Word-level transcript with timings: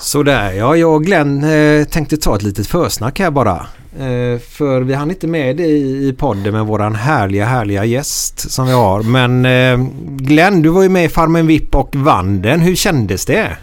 Sådär, 0.00 0.52
ja 0.52 0.76
jag 0.76 0.94
och 0.94 1.04
Glenn 1.04 1.44
eh, 1.44 1.84
tänkte 1.84 2.16
ta 2.16 2.36
ett 2.36 2.42
litet 2.42 2.66
försnack 2.66 3.18
här 3.18 3.30
bara. 3.30 3.66
Eh, 3.98 4.38
för 4.38 4.80
vi 4.80 4.94
hann 4.94 5.10
inte 5.10 5.26
med 5.26 5.60
i, 5.60 6.08
i 6.08 6.14
podden 6.18 6.52
med 6.52 6.66
våran 6.66 6.94
härliga, 6.94 7.44
härliga 7.44 7.84
gäst 7.84 8.50
som 8.50 8.66
vi 8.66 8.72
har. 8.72 9.02
Men 9.02 9.44
eh, 9.44 9.88
Glenn, 10.16 10.62
du 10.62 10.68
var 10.68 10.82
ju 10.82 10.88
med 10.88 11.04
i 11.04 11.08
Farmen 11.08 11.46
VIP 11.46 11.74
och 11.74 11.96
vann 11.96 12.42
den. 12.42 12.60
Hur 12.60 12.74
kändes 12.74 13.26
det? 13.26 13.56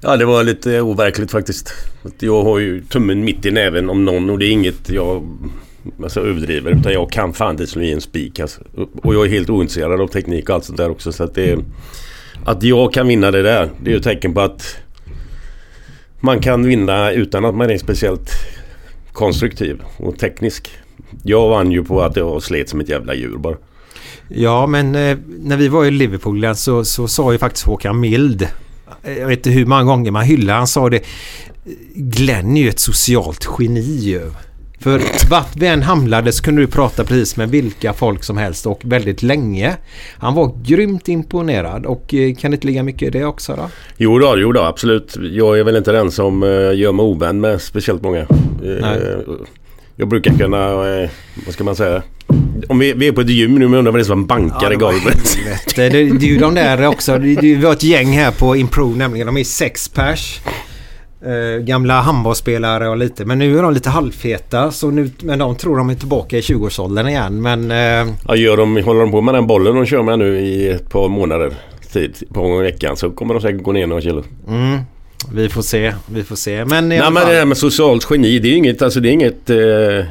Ja, 0.00 0.16
det 0.16 0.24
var 0.24 0.44
lite 0.44 0.80
overkligt 0.80 1.30
faktiskt. 1.30 1.72
Jag 2.18 2.42
har 2.44 2.58
ju 2.58 2.82
tummen 2.82 3.24
mitt 3.24 3.46
i 3.46 3.50
näven 3.50 3.90
om 3.90 4.04
någon 4.04 4.30
och 4.30 4.38
det 4.38 4.46
är 4.46 4.50
inget 4.50 4.88
jag 4.88 5.22
alltså, 6.02 6.20
överdriver. 6.20 6.70
Utan 6.70 6.92
jag 6.92 7.10
kan 7.10 7.32
fan 7.32 7.50
inte 7.50 7.66
slå 7.66 7.82
i 7.82 7.92
en 7.92 8.00
spik. 8.00 8.40
Alltså. 8.40 8.60
Och 9.02 9.14
jag 9.14 9.26
är 9.26 9.30
helt 9.30 9.50
ointresserad 9.50 10.00
av 10.00 10.06
teknik 10.06 10.48
och 10.48 10.54
allt 10.54 10.64
sånt 10.64 10.78
där 10.78 10.90
också. 10.90 11.12
Så 11.12 11.24
att, 11.24 11.34
det, 11.34 11.58
att 12.44 12.62
jag 12.62 12.92
kan 12.92 13.06
vinna 13.08 13.30
det 13.30 13.42
där, 13.42 13.70
det 13.80 13.90
är 13.90 13.92
ju 13.92 13.98
ett 13.98 14.04
tecken 14.04 14.34
på 14.34 14.40
att 14.40 14.76
man 16.22 16.40
kan 16.40 16.64
vinna 16.64 17.10
utan 17.10 17.44
att 17.44 17.54
man 17.54 17.70
är 17.70 17.78
speciellt 17.78 18.30
konstruktiv 19.12 19.82
och 19.96 20.18
teknisk. 20.18 20.70
Jag 21.22 21.48
vann 21.48 21.72
ju 21.72 21.84
på 21.84 22.02
att 22.02 22.16
jag 22.16 22.42
slet 22.42 22.68
som 22.68 22.80
ett 22.80 22.88
jävla 22.88 23.14
djur 23.14 23.36
bara. 23.36 23.56
Ja, 24.28 24.66
men 24.66 24.94
eh, 24.94 25.18
när 25.38 25.56
vi 25.56 25.68
var 25.68 25.84
i 25.84 25.90
Liverpool 25.90 26.56
så, 26.56 26.84
så 26.84 27.08
sa 27.08 27.32
ju 27.32 27.38
faktiskt 27.38 27.66
Håkan 27.66 28.00
Mild 28.00 28.42
eh, 29.02 29.18
jag 29.18 29.26
vet 29.26 29.38
inte 29.38 29.50
hur 29.50 29.66
många 29.66 29.84
gånger 29.84 30.10
man 30.10 30.24
hyllar 30.24 30.54
han 30.54 30.66
sa 30.66 30.90
det. 30.90 31.04
Glenn 31.94 32.56
är 32.56 32.62
ju 32.62 32.68
ett 32.68 32.80
socialt 32.80 33.48
geni 33.58 33.80
ju. 33.80 34.30
För 34.82 35.02
vart 35.30 35.56
vi 35.56 35.66
än 35.66 35.82
hamnade 35.82 36.32
så 36.32 36.42
kunde 36.42 36.62
du 36.62 36.66
prata 36.66 37.04
precis 37.04 37.36
med 37.36 37.50
vilka 37.50 37.92
folk 37.92 38.24
som 38.24 38.36
helst 38.36 38.66
och 38.66 38.80
väldigt 38.84 39.22
länge. 39.22 39.76
Han 40.18 40.34
var 40.34 40.54
grymt 40.64 41.08
imponerad 41.08 41.86
och 41.86 42.14
eh, 42.14 42.34
kan 42.34 42.50
det 42.50 42.54
inte 42.54 42.66
ligga 42.66 42.82
mycket 42.82 43.02
i 43.02 43.10
det 43.10 43.24
också 43.24 43.54
då? 43.56 43.70
Jo 43.96 44.18
då, 44.18 44.34
jo 44.36 44.52
då 44.52 44.60
absolut. 44.60 45.16
Jag 45.32 45.58
är 45.58 45.64
väl 45.64 45.76
inte 45.76 45.92
den 45.92 46.10
som 46.10 46.42
uh, 46.42 46.76
gör 46.78 46.92
mig 46.92 47.04
ovän 47.04 47.40
med 47.40 47.60
speciellt 47.60 48.02
många. 48.02 48.20
Uh, 48.20 48.86
jag 49.96 50.08
brukar 50.08 50.38
kunna, 50.38 50.74
vad 51.46 51.54
ska 51.54 51.64
man 51.64 51.76
säga? 51.76 52.02
Om 52.68 52.78
vi, 52.78 52.92
vi 52.92 53.08
är 53.08 53.12
på 53.12 53.20
ett 53.20 53.28
gym 53.28 53.54
nu, 53.54 53.68
men 53.68 53.78
undrar 53.78 53.92
vad 53.92 53.98
det 54.00 54.02
är 54.02 54.04
som 54.04 54.26
bankar 54.26 54.62
ja, 54.62 54.72
i 54.72 54.76
golvet. 54.76 55.38
Det, 55.76 55.88
det, 55.88 55.98
är 55.98 56.30
ju 56.30 56.38
de 56.38 56.54
där 56.54 56.86
också. 56.86 57.18
Det, 57.18 57.34
det 57.34 57.56
var 57.56 57.72
ett 57.72 57.82
gäng 57.82 58.08
här 58.08 58.30
på 58.30 58.56
Improve 58.56 58.98
nämligen. 58.98 59.26
De 59.26 59.36
är 59.36 59.44
sex 59.44 59.88
pers. 59.88 60.40
Uh, 61.26 61.58
gamla 61.58 62.00
handbollsspelare 62.00 62.88
och 62.88 62.96
lite. 62.96 63.24
Men 63.24 63.38
nu 63.38 63.58
är 63.58 63.62
de 63.62 63.74
lite 63.74 63.90
halvfeta. 63.90 64.70
Så 64.70 64.90
nu, 64.90 65.10
men 65.20 65.38
de 65.38 65.56
tror 65.56 65.76
de 65.76 65.90
är 65.90 65.94
tillbaka 65.94 66.38
i 66.38 66.40
20-årsåldern 66.40 67.08
igen. 67.08 67.42
Men... 67.42 67.70
Uh, 67.70 68.14
ja, 68.28 68.36
gör 68.36 68.56
de, 68.56 68.82
håller 68.82 69.00
de 69.00 69.10
på 69.10 69.20
med 69.20 69.34
den 69.34 69.46
bollen 69.46 69.74
de 69.74 69.86
kör 69.86 70.02
med 70.02 70.18
nu 70.18 70.40
i 70.40 70.68
ett 70.68 70.90
par 70.90 71.08
månader 71.08 71.52
tid 71.92 72.22
på 72.34 72.56
veckan 72.56 72.96
så 72.96 73.10
kommer 73.10 73.34
de 73.34 73.40
säkert 73.40 73.62
gå 73.62 73.72
ner 73.72 73.86
några 73.86 74.02
kilo. 74.02 74.24
Mm. 74.48 74.78
Vi 75.34 75.48
får 75.48 75.62
se. 75.62 75.94
Vi 76.06 76.24
får 76.24 76.36
se. 76.36 76.64
Men 76.64 76.88
Nej 76.88 77.10
men 77.10 77.14
det 77.14 77.34
här 77.34 77.44
med 77.44 77.56
socialt 77.56 78.06
geni 78.10 78.38
det 78.38 78.48
är 78.48 78.56
inget, 78.56 78.82
alltså 78.82 79.00
det 79.00 79.08
är 79.08 79.12
inget 79.12 79.50
uh, 79.50 80.04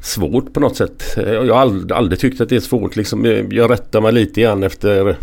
svårt 0.00 0.52
på 0.52 0.60
något 0.60 0.76
sätt. 0.76 1.02
Jag 1.16 1.54
har 1.54 1.60
aldrig, 1.60 1.92
aldrig 1.92 2.18
tyckt 2.20 2.40
att 2.40 2.48
det 2.48 2.56
är 2.56 2.60
svårt 2.60 2.96
liksom. 2.96 3.46
Jag 3.50 3.70
rättar 3.70 4.00
mig 4.00 4.12
lite 4.12 4.40
grann 4.40 4.62
efter 4.62 5.16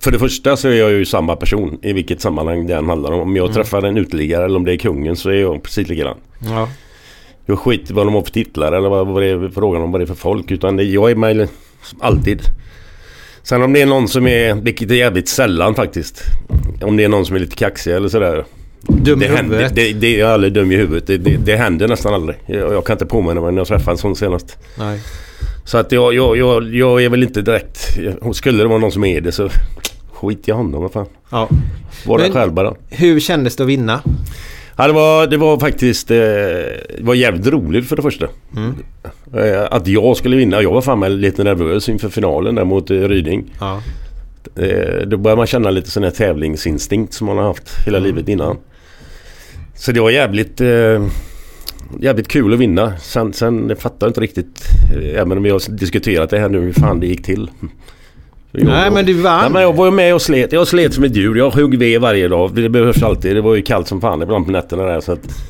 för 0.00 0.10
det 0.10 0.18
första 0.18 0.56
så 0.56 0.68
är 0.68 0.74
jag 0.74 0.90
ju 0.90 1.04
samma 1.04 1.36
person 1.36 1.78
i 1.82 1.92
vilket 1.92 2.20
sammanhang 2.20 2.66
det 2.66 2.74
än 2.74 2.88
handlar 2.88 3.12
om. 3.12 3.20
Om 3.20 3.36
jag 3.36 3.44
mm. 3.44 3.54
träffar 3.54 3.82
en 3.82 3.96
uteliggare 3.96 4.44
eller 4.44 4.56
om 4.56 4.64
det 4.64 4.72
är 4.72 4.76
kungen 4.76 5.16
så 5.16 5.30
är 5.30 5.34
jag 5.34 5.62
precis 5.62 5.88
likadan. 5.88 6.16
Ja. 6.38 6.68
Jag 7.46 7.58
skiter 7.58 7.94
vad 7.94 8.06
de 8.06 8.14
har 8.14 8.22
för 8.22 8.30
titlar 8.30 8.72
eller 8.72 8.88
vad, 8.88 9.06
vad 9.06 9.22
det 9.22 9.28
är 9.28 9.48
frågan 9.48 9.82
om 9.82 9.92
vad 9.92 10.00
det 10.00 10.04
är 10.04 10.06
för 10.06 10.14
folk. 10.14 10.50
Utan 10.50 10.76
det, 10.76 10.84
jag 10.84 11.10
är 11.10 11.14
mig 11.14 11.48
alltid. 12.00 12.42
Sen 13.42 13.62
om 13.62 13.72
det 13.72 13.82
är 13.82 13.86
någon 13.86 14.08
som 14.08 14.26
är, 14.26 14.54
vilket 14.54 14.90
är 14.90 14.94
jävligt 14.94 15.28
sällan 15.28 15.74
faktiskt. 15.74 16.22
Om 16.82 16.96
det 16.96 17.04
är 17.04 17.08
någon 17.08 17.26
som 17.26 17.36
är 17.36 17.40
lite 17.40 17.56
kaxig 17.56 17.92
eller 17.92 18.08
sådär. 18.08 18.44
Dum 18.80 19.18
det 19.18 19.26
i 19.26 19.28
huvudet? 19.28 19.74
Det, 19.74 19.92
det, 19.92 20.20
är 20.20 20.24
aldrig 20.24 20.52
dum 20.52 20.72
i 20.72 20.76
huvudet. 20.76 21.06
Det, 21.06 21.18
det, 21.18 21.36
det 21.36 21.56
händer 21.56 21.88
nästan 21.88 22.14
aldrig. 22.14 22.36
Jag, 22.46 22.72
jag 22.72 22.84
kan 22.86 22.94
inte 22.94 23.06
påminna 23.06 23.40
mig 23.40 23.52
när 23.52 23.60
jag 23.60 23.68
träffade 23.68 23.90
en 23.90 23.98
sån 23.98 24.16
senast. 24.16 24.58
Nej. 24.78 25.00
Så 25.66 25.78
att 25.78 25.92
jag, 25.92 26.14
jag, 26.14 26.36
jag, 26.36 26.74
jag 26.74 27.04
är 27.04 27.08
väl 27.08 27.22
inte 27.22 27.42
direkt... 27.42 27.98
Skulle 28.32 28.62
det 28.62 28.68
vara 28.68 28.78
någon 28.78 28.92
som 28.92 29.04
är 29.04 29.20
det 29.20 29.32
så 29.32 29.48
skit 30.12 30.48
i 30.48 30.52
honom. 30.52 30.82
Vad 30.82 30.92
fan. 30.92 31.06
Ja. 31.30 31.48
Var 32.06 32.18
det 32.18 32.30
själv 32.30 32.52
bara. 32.52 32.74
Hur 32.88 33.20
kändes 33.20 33.56
det 33.56 33.62
att 33.62 33.68
vinna? 33.68 34.00
Ja, 34.76 34.86
det, 34.86 34.92
var, 34.92 35.26
det 35.26 35.36
var 35.36 35.58
faktiskt... 35.58 36.10
Eh, 36.10 36.16
det 36.16 37.00
var 37.00 37.14
jävligt 37.14 37.46
roligt 37.46 37.88
för 37.88 37.96
det 37.96 38.02
första. 38.02 38.26
Mm. 38.56 38.74
Eh, 39.34 39.66
att 39.70 39.86
jag 39.86 40.16
skulle 40.16 40.36
vinna. 40.36 40.62
Jag 40.62 40.72
var 40.72 40.80
fan 40.80 41.20
lite 41.20 41.44
nervös 41.44 41.88
inför 41.88 42.08
finalen 42.08 42.54
där 42.54 42.64
mot 42.64 42.90
eh, 42.90 42.94
Ryding. 42.94 43.44
Ja. 43.60 43.82
Då 45.06 45.16
börjar 45.16 45.36
man 45.36 45.46
känna 45.46 45.70
lite 45.70 45.90
sån 45.90 46.02
här 46.02 46.10
tävlingsinstinkt 46.10 47.14
som 47.14 47.26
man 47.26 47.36
har 47.36 47.44
haft 47.44 47.86
hela 47.86 47.98
mm. 47.98 48.10
livet 48.10 48.28
innan. 48.28 48.56
Så 49.74 49.92
det 49.92 50.00
var 50.00 50.10
jävligt... 50.10 50.60
Jävligt 52.00 52.28
kul 52.28 52.52
att 52.52 52.58
vinna. 52.58 52.96
Sen, 52.98 53.32
sen 53.32 53.76
fattar 53.76 54.06
jag 54.06 54.10
inte 54.10 54.20
riktigt, 54.20 54.62
även 55.14 55.38
om 55.38 55.42
vi 55.42 55.50
har 55.50 55.76
diskuterat 55.76 56.30
det 56.30 56.38
här 56.38 56.48
nu, 56.48 56.60
hur 56.60 56.72
fan 56.72 57.00
det 57.00 57.06
gick 57.06 57.22
till. 57.22 57.50
Jag, 58.52 58.64
Nej 58.64 58.90
men 58.90 59.06
du 59.06 59.12
vann. 59.12 59.42
Ja, 59.42 59.48
men 59.48 59.62
jag 59.62 59.72
var 59.72 59.90
med 59.90 60.14
och 60.14 60.22
slet. 60.22 60.52
Jag 60.52 60.68
slet 60.68 60.94
som 60.94 61.04
ett 61.04 61.16
djur. 61.16 61.36
Jag 61.36 61.50
högg 61.50 61.78
ved 61.78 62.00
varje 62.00 62.28
dag. 62.28 62.54
Det 62.54 62.68
behövs 62.68 63.02
alltid. 63.02 63.36
Det 63.36 63.40
var 63.40 63.54
ju 63.54 63.62
kallt 63.62 63.88
som 63.88 64.00
fan 64.00 64.22
ibland 64.22 64.46
på 64.46 64.52
nätterna 64.52 64.82
där. 64.82 65.00
Så 65.00 65.12
att 65.12 65.44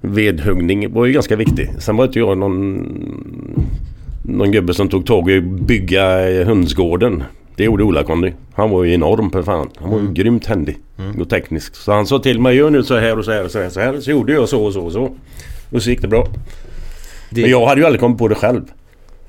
vedhuggning 0.00 0.92
var 0.92 1.06
ju 1.06 1.12
ganska 1.12 1.36
viktig. 1.36 1.70
Sen 1.78 1.96
var 1.96 2.04
inte 2.04 2.18
jag 2.18 2.38
någon, 2.38 2.76
någon 4.22 4.52
gubbe 4.52 4.74
som 4.74 4.88
tog 4.88 5.06
tag 5.06 5.30
i 5.30 5.38
att 5.38 5.44
bygga 5.44 6.04
hönsgården. 6.44 7.22
Det 7.56 7.64
gjorde 7.64 7.84
Ola 7.84 8.02
Conny. 8.02 8.32
Han 8.54 8.70
var 8.70 8.84
ju 8.84 8.94
enorm 8.94 9.30
för 9.30 9.42
fan. 9.42 9.70
Han 9.76 9.90
var 9.90 9.96
ju 9.96 10.02
mm. 10.02 10.14
grymt 10.14 10.46
händig 10.46 10.78
mm. 10.98 11.20
och 11.20 11.30
teknisk. 11.30 11.76
Så 11.76 11.92
han 11.92 12.06
sa 12.06 12.18
till 12.18 12.40
mig 12.40 12.56
gör 12.56 12.70
nu 12.70 12.82
så 12.82 12.96
här 12.96 13.18
och 13.18 13.24
så 13.24 13.32
här 13.32 13.44
och 13.44 13.50
så 13.50 13.58
här. 13.58 13.68
Så, 13.68 13.80
här. 13.80 14.00
så 14.00 14.10
gjorde 14.10 14.32
jag 14.32 14.48
så 14.48 14.64
och 14.64 14.72
så 14.72 14.80
och 14.80 14.92
så. 14.92 15.10
Och 15.70 15.82
så 15.82 15.90
gick 15.90 16.02
det 16.02 16.08
bra. 16.08 16.26
Det... 17.30 17.40
Men 17.40 17.50
jag 17.50 17.66
hade 17.66 17.80
ju 17.80 17.86
aldrig 17.86 18.00
kommit 18.00 18.18
på 18.18 18.28
det 18.28 18.34
själv. 18.34 18.62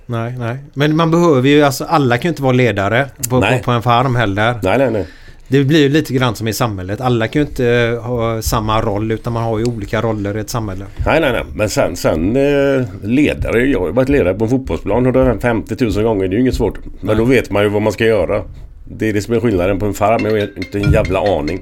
Nej, 0.05 0.35
nej. 0.37 0.57
Men 0.73 0.95
man 0.95 1.11
behöver 1.11 1.49
ju 1.49 1.63
alltså 1.63 1.83
alla 1.83 2.17
kan 2.17 2.23
ju 2.23 2.29
inte 2.29 2.43
vara 2.43 2.53
ledare 2.53 3.05
på, 3.29 3.41
på, 3.41 3.59
på 3.63 3.71
en 3.71 3.81
farm 3.81 4.15
heller. 4.15 4.55
Nej, 4.63 4.77
nej, 4.77 4.91
nej. 4.91 5.07
Det 5.47 5.63
blir 5.63 5.79
ju 5.79 5.89
lite 5.89 6.13
grann 6.13 6.35
som 6.35 6.47
i 6.47 6.53
samhället. 6.53 7.01
Alla 7.01 7.27
kan 7.27 7.41
ju 7.41 7.47
inte 7.47 7.69
eh, 7.69 8.01
ha 8.03 8.41
samma 8.41 8.81
roll 8.81 9.11
utan 9.11 9.33
man 9.33 9.43
har 9.43 9.59
ju 9.59 9.65
olika 9.65 10.01
roller 10.01 10.37
i 10.37 10.39
ett 10.39 10.49
samhälle. 10.49 10.85
Nej, 11.05 11.21
nej, 11.21 11.31
nej. 11.31 11.43
Men 11.53 11.69
sen, 11.69 11.95
sen 11.95 12.35
eh, 12.35 12.85
ledare. 13.03 13.65
Jag 13.65 13.79
har 13.79 13.89
varit 13.89 14.09
ledare 14.09 14.33
på 14.33 14.43
en 14.43 14.49
fotbollsplan 14.49 15.05
150 15.05 15.75
000 15.79 16.03
gånger. 16.03 16.27
Det 16.27 16.33
är 16.33 16.35
ju 16.35 16.41
inget 16.41 16.55
svårt. 16.55 16.79
Men 16.85 16.93
nej. 17.01 17.15
då 17.15 17.23
vet 17.23 17.51
man 17.51 17.63
ju 17.63 17.69
vad 17.69 17.81
man 17.81 17.93
ska 17.93 18.05
göra. 18.05 18.43
Det 18.83 19.09
är 19.09 19.13
det 19.13 19.21
som 19.21 19.33
är 19.33 19.39
skillnaden 19.39 19.79
på 19.79 19.85
en 19.85 19.93
farm. 19.93 20.25
Jag 20.25 20.31
har 20.31 20.57
inte 20.57 20.79
en 20.79 20.91
jävla 20.91 21.37
aning. 21.37 21.61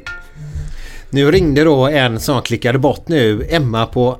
Nu 1.10 1.32
ringde 1.32 1.64
då 1.64 1.88
en 1.88 2.20
som 2.20 2.42
klickade 2.42 2.80
bort 2.80 3.08
nu. 3.08 3.46
Emma 3.50 3.86
på 3.86 4.18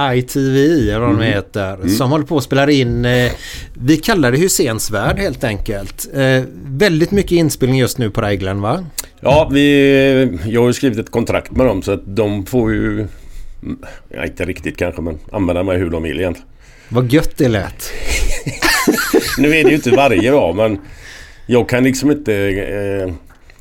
ITV 0.00 0.56
eller 0.90 1.00
vad 1.00 1.18
de 1.18 1.22
heter. 1.22 1.88
Som 1.88 2.10
håller 2.10 2.24
på 2.24 2.36
att 2.36 2.44
spela 2.44 2.70
in, 2.70 3.04
eh, 3.04 3.32
vi 3.74 3.96
kallar 3.96 4.32
det 4.32 4.38
Hyséns 4.38 4.90
värld 4.90 5.18
helt 5.18 5.44
enkelt. 5.44 6.08
Eh, 6.14 6.42
väldigt 6.66 7.10
mycket 7.10 7.32
inspelning 7.32 7.78
just 7.78 7.98
nu 7.98 8.10
på 8.10 8.20
Raglan 8.20 8.60
va? 8.60 8.86
Ja, 9.20 9.48
vi, 9.52 10.38
jag 10.46 10.60
har 10.60 10.68
ju 10.68 10.72
skrivit 10.72 10.98
ett 10.98 11.10
kontrakt 11.10 11.50
med 11.50 11.66
dem 11.66 11.82
så 11.82 11.92
att 11.92 12.16
de 12.16 12.46
får 12.46 12.72
ju... 12.72 13.06
Ja, 14.08 14.24
inte 14.24 14.44
riktigt 14.44 14.76
kanske 14.76 15.02
men 15.02 15.18
använda 15.32 15.62
mig 15.62 15.78
hur 15.78 15.90
de 15.90 16.02
vill 16.02 16.20
egentligen. 16.20 16.48
Vad 16.88 17.12
gött 17.12 17.36
det 17.36 17.48
lät. 17.48 17.92
Nu 19.38 19.56
är 19.56 19.64
det 19.64 19.70
ju 19.70 19.76
inte 19.76 19.90
varje 19.90 20.30
dag 20.30 20.56
men 20.56 20.78
jag 21.46 21.68
kan 21.68 21.84
liksom 21.84 22.10
inte... 22.10 22.34
Eh, 22.34 23.14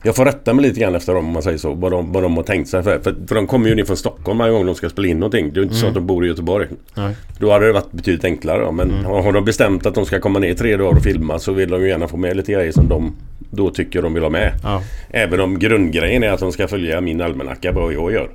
jag 0.05 0.15
får 0.15 0.25
rätta 0.25 0.53
mig 0.53 0.65
lite 0.65 0.79
grann 0.79 0.95
efter 0.95 1.13
dem 1.13 1.25
om 1.25 1.31
man 1.31 1.43
säger 1.43 1.57
så. 1.57 1.73
Vad 1.73 1.91
de, 1.91 2.11
vad 2.11 2.23
de 2.23 2.37
har 2.37 2.43
tänkt 2.43 2.69
sig. 2.69 2.83
För, 2.83 2.99
för, 2.99 3.15
för 3.27 3.35
de 3.35 3.47
kommer 3.47 3.69
ju 3.69 3.75
ner 3.75 3.85
från 3.85 3.97
Stockholm 3.97 4.37
varje 4.37 4.53
gång 4.53 4.65
de 4.65 4.75
ska 4.75 4.89
spela 4.89 5.07
in 5.07 5.19
någonting. 5.19 5.53
Det 5.53 5.59
är 5.59 5.61
ju 5.61 5.63
inte 5.63 5.75
så 5.75 5.87
att 5.87 5.93
de 5.93 6.07
bor 6.07 6.25
i 6.25 6.27
Göteborg. 6.27 6.67
Nej. 6.93 7.15
Då 7.39 7.51
hade 7.51 7.65
det 7.65 7.73
varit 7.73 7.91
betydligt 7.91 8.25
enklare. 8.25 8.63
Då. 8.63 8.71
Men 8.71 9.05
har 9.05 9.33
de 9.33 9.45
bestämt 9.45 9.85
att 9.85 9.95
de 9.95 10.05
ska 10.05 10.19
komma 10.19 10.39
ner 10.39 10.53
tre 10.53 10.77
dagar 10.77 10.97
och 10.97 11.03
filma 11.03 11.39
så 11.39 11.53
vill 11.53 11.69
de 11.69 11.81
ju 11.81 11.87
gärna 11.87 12.07
få 12.07 12.17
med 12.17 12.37
lite 12.37 12.51
grejer 12.51 12.71
som 12.71 12.89
de 12.89 13.15
då 13.49 13.69
tycker 13.69 14.01
de 14.01 14.13
vill 14.13 14.23
ha 14.23 14.29
med. 14.29 14.53
Ja. 14.63 14.81
Även 15.09 15.39
om 15.39 15.59
grundgrejen 15.59 16.23
är 16.23 16.29
att 16.29 16.39
de 16.39 16.51
ska 16.51 16.67
följa 16.67 17.01
min 17.01 17.21
almanacka 17.21 17.71
vad 17.71 17.93
jag 17.93 18.11
gör. 18.11 18.29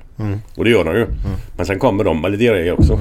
Och 0.55 0.63
det 0.63 0.69
gör 0.69 0.83
de 0.83 0.95
ju. 0.95 1.07
Men 1.57 1.65
sen 1.65 1.79
kommer 1.79 2.03
de 2.03 2.21
med 2.21 2.31
lite 2.31 2.43
grejer 2.43 2.73
också. 2.73 2.99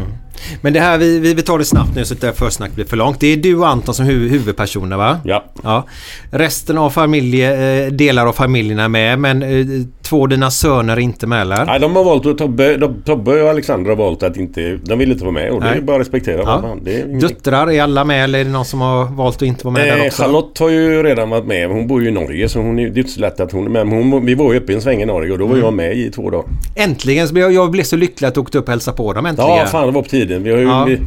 Men 0.61 0.73
det 0.73 0.81
här, 0.81 0.99
vi, 0.99 1.35
vi, 1.35 1.43
tar 1.43 1.59
det 1.59 1.65
snabbt 1.65 1.95
nu 1.95 2.05
så 2.05 2.15
att 2.15 2.21
det 2.21 2.27
här 2.27 2.35
försnacket 2.35 2.75
blir 2.75 2.85
för 2.85 2.97
långt. 2.97 3.21
Det 3.21 3.27
är 3.27 3.37
du 3.37 3.57
och 3.57 3.69
Anton 3.69 3.95
som 3.95 4.07
hu 4.07 4.29
huvudpersoner 4.29 4.97
va? 4.97 5.21
Ja. 5.25 5.45
Ja. 5.63 5.87
Resten 6.31 6.79
av 6.79 6.91
familje, 6.91 7.85
eh, 7.85 7.93
delar 7.93 8.27
av 8.27 8.33
familjen 8.33 8.60
är 8.61 8.89
med 8.89 9.19
men 9.19 9.43
eh, 9.43 9.67
två 10.03 10.23
av 10.23 10.29
dina 10.29 10.51
söner 10.51 10.97
är 10.97 11.01
inte 11.01 11.27
med 11.27 11.41
eller? 11.41 11.65
Nej, 11.65 11.81
de 11.81 11.97
har 11.97 12.05
valt 12.05 12.27
att 12.27 12.39
Tobbe, 12.39 12.77
de, 12.77 12.95
Tobbe 13.05 13.43
och 13.43 13.51
Alexandra 13.51 13.91
har 13.91 13.97
valt 13.97 14.23
att 14.23 14.37
inte... 14.37 14.79
De 14.85 14.99
vill 14.99 15.12
inte 15.12 15.25
vara 15.25 15.33
med 15.35 15.51
och 15.51 15.61
det 15.61 15.67
Nej. 15.67 15.79
är 15.79 15.83
bara 15.83 15.97
att 15.97 16.01
respektera. 16.01 16.41
Ja. 16.43 16.77
Det 16.85 17.01
är 17.01 17.07
inget- 17.09 17.21
Döttrar, 17.21 17.71
är 17.71 17.83
alla 17.83 18.05
med 18.05 18.25
eller 18.25 18.39
är 18.39 18.45
det 18.45 18.51
någon 18.51 18.65
som 18.65 18.81
har 18.81 19.05
valt 19.05 19.37
att 19.37 19.43
inte 19.43 19.65
vara 19.67 19.73
med 19.75 19.87
där 19.89 19.97
Eh, 19.99 20.07
också? 20.07 20.23
Charlotte 20.23 20.59
har 20.59 20.69
ju 20.69 21.03
redan 21.03 21.31
varit 21.31 21.47
med. 21.47 21.69
Hon 21.69 21.87
bor 21.87 22.03
ju 22.03 22.09
i 22.09 22.12
Norge 22.12 22.49
så 22.49 22.59
hon 22.61 22.79
är, 22.79 22.83
det 22.91 22.97
är 22.97 22.99
inte 22.99 23.11
så 23.12 23.21
lätt 23.21 23.41
att 23.41 23.53
hon 23.53 23.65
är 23.67 23.71
med. 23.71 23.87
Men 23.87 24.12
hon, 24.12 24.27
vi 24.27 24.35
var 24.35 24.53
ju 24.53 24.59
uppe 24.59 24.73
i 24.73 24.75
en 24.75 24.83
sväng 24.83 25.03
i 25.03 25.07
Norge 25.07 25.33
och 25.33 25.39
då 25.39 25.45
var 25.47 25.53
Mm. 25.53 25.65
jag 25.65 25.75
med 25.75 25.97
i 25.97 26.11
två 26.11 26.31
dagar. 26.31 26.47
Äntligen 26.77 27.29
så 27.29 27.39
jag, 27.39 27.53
jag 27.53 27.71
blev 27.71 27.83
så 27.85 27.97
lycklig 27.97 28.29
att 28.29 28.37
jag 28.37 28.43
åkte 28.43 28.59
upp 28.59 28.65
och 28.65 28.71
hälsade 28.71 28.97
på 28.97 29.12
dem 29.12 29.27
äntligen. 29.27 29.51
Ja, 29.51 29.67
fan 29.67 29.87
det 29.87 29.93
var 29.93 30.03
på 30.03 30.09
tiden. 30.09 30.43
Vi 30.43 30.51
har 30.51 30.59
ju, 30.59 30.65
Ja. 30.65 30.85
vi, 30.89 30.99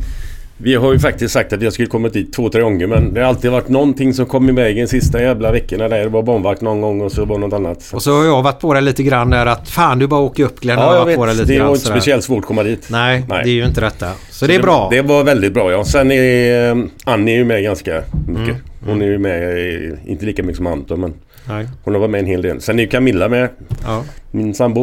vi 0.58 0.76
har 0.76 0.94
ju 0.94 1.00
faktiskt 1.00 1.34
sagt 1.34 1.54
att 1.54 1.62
jag 1.62 1.74
skulle 1.74 1.88
komma 1.88 2.08
dit 2.10 2.34
två, 2.34 2.50
tre 2.50 2.62
gånger 2.62 2.88
men 2.88 3.14
det 3.14 3.22
har 3.22 3.28
alltid 3.28 3.52
varit 3.52 3.70
någonting 3.70 4.14
som 4.14 4.26
kom 4.26 4.50
i 4.50 4.52
vägen 4.52 4.88
sista 4.88 5.22
jävla 5.22 5.52
veckorna 5.52 5.88
där. 5.90 6.00
Det 6.00 6.10
var 6.10 6.24
barnvakt 6.24 6.62
någon 6.62 6.82
gång 6.82 7.02
och 7.02 7.12
så 7.12 7.26
var 7.26 7.36
det 7.36 7.42
något 7.48 7.54
annat. 7.54 7.90
Och 7.94 8.02
så 8.04 8.18
har 8.18 8.26
jag 8.26 8.42
varit 8.42 8.60
på 8.60 8.74
det 8.74 8.82
lite 8.82 9.04
grann 9.04 9.30
där 9.30 9.46
att 9.46 9.70
fan 9.70 10.00
du 10.00 10.08
bara 10.08 10.20
åker 10.22 10.44
upp 10.44 10.60
Glenn. 10.60 10.80
ja, 10.80 10.96
jag 10.96 11.06
vet. 11.06 11.16
på 11.18 11.26
det 11.26 11.34
lite 11.34 11.46
Det 11.54 11.60
var 11.60 11.70
inte 11.70 11.80
sådär. 11.82 11.96
speciellt 11.96 12.24
svårt 12.24 12.40
att 12.40 12.46
komma 12.48 12.64
dit. 12.64 12.88
Nej, 12.92 13.24
Nej. 13.30 13.42
det 13.44 13.50
är 13.50 13.54
ju 13.54 13.66
inte 13.66 13.82
detta. 13.82 14.12
Så 14.30 14.48
det 14.48 14.56
är 14.56 14.62
bra. 14.62 14.88
Det 14.92 15.02
var 15.02 15.24
väldigt 15.24 15.54
bra 15.54 15.72
ja. 15.72 15.84
Sen 15.86 16.12
är 16.12 16.70
eh, 16.72 16.78
Annie 17.04 17.32
är 17.34 17.38
ju 17.38 17.46
med 17.46 17.64
ganska 17.64 18.02
mycket. 18.28 18.48
Mm. 18.56 18.62
Hon 18.86 19.02
är 19.02 19.06
ju 19.06 19.18
med, 19.18 19.98
inte 20.06 20.26
lika 20.26 20.44
mycket 20.44 20.58
som 20.58 20.68
Anton 20.68 21.00
men 21.02 21.14
Nej. 21.48 21.68
hon 21.84 21.94
har 21.94 22.02
varit 22.02 22.12
med 22.12 22.20
en 22.20 22.26
hel 22.26 22.42
del. 22.42 22.62
Sen 22.62 22.80
är 22.80 22.84
ju 22.84 22.90
Camilla 22.90 23.30
med, 23.30 23.50
Ja. 23.86 24.04
min 24.32 24.54
sambo. 24.54 24.82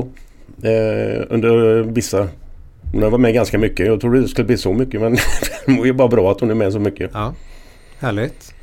Eh, 0.63 1.23
under 1.29 1.83
vissa... 1.83 2.29
Hon 2.93 3.03
har 3.03 3.11
varit 3.11 3.21
med 3.21 3.35
ganska 3.35 3.59
mycket. 3.59 3.87
Jag 3.87 4.01
trodde 4.01 4.21
det 4.21 4.29
skulle 4.29 4.47
bli 4.47 4.57
så 4.57 4.73
mycket 4.73 5.01
men 5.01 5.17
det 5.67 5.73
ju 5.87 5.93
bara 5.93 6.09
bra 6.09 6.33
att 6.33 6.41
hon 6.41 6.51
är 6.51 6.55
med 6.55 6.73
så 6.73 6.79
mycket. 6.79 7.11
ja. 7.15 7.35
Härligt. 7.99 8.55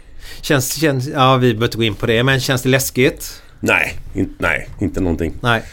Känns, 0.41 0.74
känns, 0.74 1.07
ja 1.07 1.38
vi 1.38 1.53
behöver 1.53 1.65
inte 1.65 1.77
gå 1.77 1.83
in 1.83 1.95
på 1.95 2.06
det 2.06 2.24
men 2.24 2.39
känns 2.39 2.62
det 2.62 2.69
läskigt? 2.69 3.41
Nej, 3.59 3.94
in, 4.13 4.33
nej, 4.38 4.69
inte 4.81 5.01
någonting. 5.01 5.33
Nej. 5.41 5.63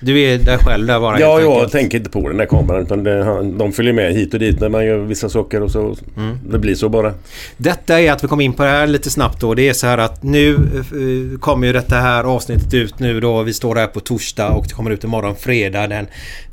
Du 0.00 0.20
är 0.20 0.38
där 0.38 0.58
själv 0.58 0.86
där 0.86 1.00
bara 1.00 1.20
Ja, 1.20 1.40
jag 1.40 1.52
enkelt. 1.52 1.72
tänker 1.72 1.98
inte 1.98 2.10
på 2.10 2.28
den 2.28 2.36
där 2.36 2.46
kameran 2.46 2.82
utan 2.82 3.04
det, 3.04 3.42
de 3.58 3.72
följer 3.72 3.92
med 3.92 4.12
hit 4.14 4.34
och 4.34 4.40
dit 4.40 4.60
när 4.60 4.68
man 4.68 4.86
gör 4.86 4.98
vissa 4.98 5.28
saker 5.28 5.62
och 5.62 5.70
så. 5.70 5.96
Mm. 6.16 6.38
Det 6.50 6.58
blir 6.58 6.74
så 6.74 6.88
bara. 6.88 7.14
Detta 7.56 8.00
är 8.00 8.12
att 8.12 8.24
vi 8.24 8.28
kommer 8.28 8.44
in 8.44 8.52
på 8.52 8.62
det 8.62 8.68
här 8.68 8.86
lite 8.86 9.10
snabbt 9.10 9.40
då. 9.40 9.54
Det 9.54 9.68
är 9.68 9.72
så 9.72 9.86
här 9.86 9.98
att 9.98 10.22
nu 10.22 10.54
eh, 10.54 11.38
kommer 11.38 11.66
ju 11.66 11.72
detta 11.72 11.94
här 11.96 12.24
avsnittet 12.24 12.74
ut 12.74 12.98
nu 12.98 13.20
då. 13.20 13.42
Vi 13.42 13.52
står 13.54 13.76
här 13.76 13.86
på 13.86 14.00
torsdag 14.00 14.48
och 14.48 14.64
det 14.68 14.74
kommer 14.74 14.90
ut 14.90 15.04
imorgon 15.04 15.36
fredag 15.36 15.86
den... 15.86 16.06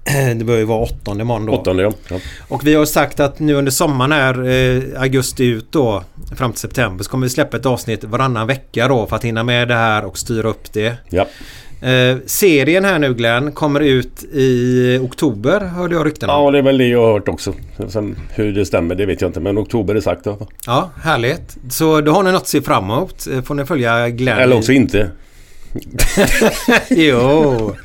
Det 0.37 0.45
bör 0.45 0.57
ju 0.57 0.63
vara 0.63 0.79
åttonde 0.79 1.21
imorgon 1.21 1.45
då. 1.45 1.53
Åttonde 1.53 1.83
ja. 1.83 1.91
ja. 2.09 2.19
Och 2.47 2.67
vi 2.67 2.73
har 2.73 2.85
sagt 2.85 3.19
att 3.19 3.39
nu 3.39 3.53
under 3.53 3.71
sommaren 3.71 4.11
är 4.11 4.47
eh, 4.47 5.01
augusti 5.01 5.45
ut 5.45 5.71
då 5.71 6.03
fram 6.35 6.51
till 6.51 6.61
september 6.61 7.03
så 7.03 7.09
kommer 7.11 7.25
vi 7.25 7.29
släppa 7.29 7.57
ett 7.57 7.65
avsnitt 7.65 8.03
varannan 8.03 8.47
vecka 8.47 8.87
då 8.87 9.07
för 9.07 9.15
att 9.15 9.23
hinna 9.25 9.43
med 9.43 9.67
det 9.67 9.73
här 9.73 10.05
och 10.05 10.17
styra 10.17 10.49
upp 10.49 10.73
det. 10.73 10.93
ja. 11.09 11.25
Eh, 11.85 12.17
serien 12.25 12.85
här 12.85 12.99
nu 12.99 13.13
Glenn 13.13 13.51
kommer 13.51 13.79
ut 13.79 14.23
i 14.23 14.99
oktober 15.01 15.59
hörde 15.59 15.95
jag 15.95 16.05
rykten 16.05 16.29
om. 16.29 16.43
Ja, 16.45 16.51
det 16.51 16.57
är 16.57 16.61
väl 16.61 16.77
det 16.77 16.87
jag 16.87 17.01
har 17.05 17.13
hört 17.13 17.27
också. 17.27 17.53
Sen 17.89 18.15
hur 18.33 18.51
det 18.53 18.65
stämmer 18.65 18.95
det 18.95 19.05
vet 19.05 19.21
jag 19.21 19.29
inte 19.29 19.39
men 19.39 19.57
oktober 19.57 19.95
är 19.95 20.01
sagt 20.01 20.25
i 20.25 20.29
alla 20.29 20.37
fall. 20.37 20.47
Ja, 20.65 20.89
härligt. 21.03 21.57
Så 21.69 22.01
då 22.01 22.11
har 22.11 22.23
ni 22.23 22.31
något 22.31 22.41
att 22.41 22.47
se 22.47 22.61
fram 22.61 22.83
emot. 22.83 23.27
Eh, 23.33 23.41
Får 23.41 23.55
ni 23.55 23.65
följa 23.65 24.09
Glenn. 24.09 24.37
Eller 24.39 24.55
i- 24.55 24.59
också 24.59 24.71
inte. 24.71 25.09
jo. 26.89 27.75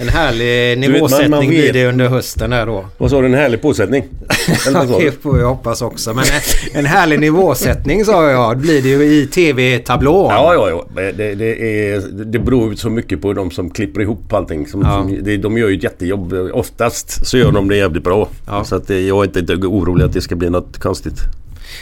En 0.00 0.08
härlig 0.08 0.78
man- 0.78 0.92
nivåsättning 0.92 1.30
man 1.30 1.40
vet- 1.40 1.48
blir 1.48 1.72
det 1.72 1.86
under 1.86 2.08
hösten 2.08 2.52
här 2.52 2.66
då. 2.66 2.84
Vad 2.98 3.10
sa 3.10 3.20
du? 3.20 3.26
En 3.26 3.34
härlig 3.34 3.62
påsättning? 3.62 4.04
Det 5.00 5.22
får 5.22 5.38
jag 5.40 5.48
hoppas 5.48 5.82
också. 5.82 6.14
Men 6.14 6.24
en, 6.24 6.78
en 6.78 6.86
härlig 6.86 7.20
nivåsättning 7.20 8.04
sa 8.04 8.30
jag. 8.30 8.58
blir 8.58 8.82
det 8.82 8.88
ju 8.88 9.04
i 9.04 9.26
tv-tablån. 9.26 10.30
Ja, 10.34 10.54
ja, 10.54 10.68
ja. 10.70 10.86
Det, 11.12 11.34
det, 11.34 11.90
är, 11.92 12.24
det 12.24 12.38
beror 12.38 12.74
så 12.74 12.90
mycket 12.90 13.22
på 13.22 13.32
de 13.32 13.50
som 13.50 13.70
klipper 13.70 14.00
ihop 14.00 14.32
allting. 14.32 14.66
Som, 14.66 14.80
Ja. 14.82 14.92
som, 14.92 15.18
det, 15.24 15.36
de 15.36 15.58
gör 15.58 15.68
ju 15.68 15.76
ett 15.76 15.82
jättejobb. 15.82 16.32
Oftast 16.52 17.26
så 17.26 17.38
gör 17.38 17.52
de 17.52 17.68
det 17.68 17.76
jävligt 17.76 18.04
bra. 18.04 18.28
Ja. 18.46 18.64
Så 18.64 18.76
att 18.76 18.86
det, 18.88 19.00
jag 19.00 19.18
är 19.20 19.24
inte 19.24 19.38
ett 19.38 19.46
dugg 19.46 19.64
orolig 19.64 20.04
att 20.04 20.12
det 20.12 20.20
ska 20.20 20.34
bli 20.36 20.50
något 20.50 20.78
konstigt. 20.78 21.18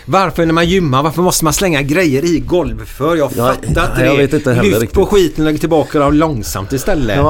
Varför 0.06 0.46
när 0.46 0.52
man 0.54 0.66
gymmar, 0.68 1.02
varför 1.02 1.22
måste 1.22 1.44
man 1.44 1.52
slänga 1.52 1.82
grejer 1.82 2.24
i 2.24 2.38
golv 2.46 2.84
för? 2.86 3.16
Jag 3.16 3.30
Ja, 3.36 3.46
fattar 3.46 3.68
inte 3.68 4.04
jag 4.04 4.14
det. 4.14 4.22
vet 4.22 4.32
inte 4.32 4.62
Lyft 4.62 4.80
riktigt. 4.80 4.92
på 4.92 5.06
skiten 5.06 5.46
och 5.46 5.52
lägg 5.52 5.60
tillbaka 5.60 5.98
dem 5.98 6.12
långsamt 6.14 6.72
istället. 6.72 7.18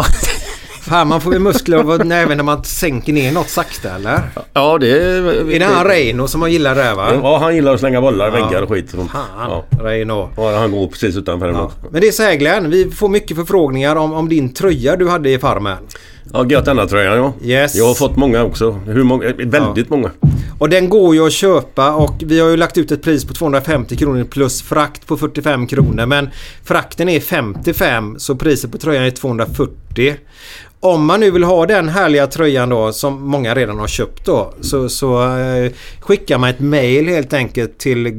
Fan, 0.89 1.09
man 1.09 1.21
får 1.21 1.33
ju 1.33 1.39
muskler 1.39 1.77
av 1.77 2.07
näven 2.07 2.37
när 2.37 2.45
man 2.45 2.65
sänker 2.65 3.13
ner 3.13 3.33
något 3.33 3.49
sakta 3.49 3.91
eller? 3.95 4.21
Ja, 4.53 4.79
det 4.79 4.91
Är 4.91 5.59
det 5.59 5.65
han 5.65 5.85
Reino 5.87 6.27
som 6.29 6.41
man 6.41 6.53
gillar 6.53 6.75
det 6.75 6.83
här 6.83 6.95
va? 6.95 7.11
Ja, 7.23 7.39
han 7.39 7.55
gillar 7.55 7.75
att 7.75 7.81
slänga 7.81 8.01
bollar, 8.01 8.27
Ja. 8.39 8.47
väggar 8.47 8.63
och 8.63 8.69
skit. 8.69 8.91
Fan, 8.91 9.09
Ja. 9.39 9.65
Reino. 9.81 10.31
Ja, 10.37 10.59
han 10.59 10.71
går 10.73 10.87
precis 10.89 11.17
utanför. 11.17 11.49
Ja. 11.49 11.71
Men 11.91 12.01
det 12.01 12.09
är 12.09 12.13
så 12.13 12.23
här 12.23 12.35
Glenn, 12.35 12.71
vi 12.71 12.91
får 12.91 13.09
mycket 13.09 13.37
förfrågningar 13.37 13.97
om, 13.97 14.13
om 14.13 14.29
din 14.29 14.55
tröja 14.55 14.97
du 14.97 15.09
hade 15.09 15.31
i 15.31 15.39
Farmen. 15.39 15.77
Ja, 16.33 16.47
gött 16.47 16.65
denna 16.65 16.87
tröjan 16.87 17.17
ja. 17.17 17.33
Yes. 17.43 17.75
Jag 17.75 17.87
har 17.87 17.95
fått 17.95 18.17
många 18.17 18.45
också. 18.45 18.81
Hur 18.87 19.03
många? 19.03 19.33
Väldigt 19.33 19.91
många. 19.91 20.11
Och 20.59 20.69
den 20.69 20.89
går 20.89 21.15
ju 21.15 21.27
att 21.27 21.33
köpa 21.33 21.93
och 21.95 22.15
vi 22.19 22.41
har 22.41 22.49
ju 22.49 22.57
lagt 22.57 22.79
ut 22.79 22.93
ett 22.93 23.03
pris 23.03 23.25
på 23.25 23.35
250 23.35 23.97
kronor 23.97 24.25
plus 24.25 24.63
frakt 24.63 25.07
på 25.07 25.17
45 25.17 25.67
kronor. 25.67 26.07
Men 26.07 26.31
frakten 26.65 27.09
är 27.09 27.21
55 27.21 28.19
så 28.19 28.37
priset 28.37 28.73
på 28.73 28.79
tröjan 28.79 29.05
är 29.05 29.11
240. 29.11 30.17
Om 30.81 31.07
man 31.07 31.21
nu 31.21 31.31
vill 31.31 31.45
ha 31.45 31.67
den 31.67 31.89
härliga 31.89 32.27
tröjan 32.27 32.69
då 32.69 32.93
som 32.93 33.29
många 33.29 33.55
redan 33.55 33.79
har 33.79 33.87
köpt 33.87 34.27
då 34.27 34.55
så, 34.61 34.89
så 34.89 35.39
eh, 35.39 35.73
skickar 36.01 36.39
man 36.39 36.51
ett 36.51 36.61
mail 36.61 37.09
helt 37.09 37.33
enkelt 37.33 37.79
till 37.79 38.11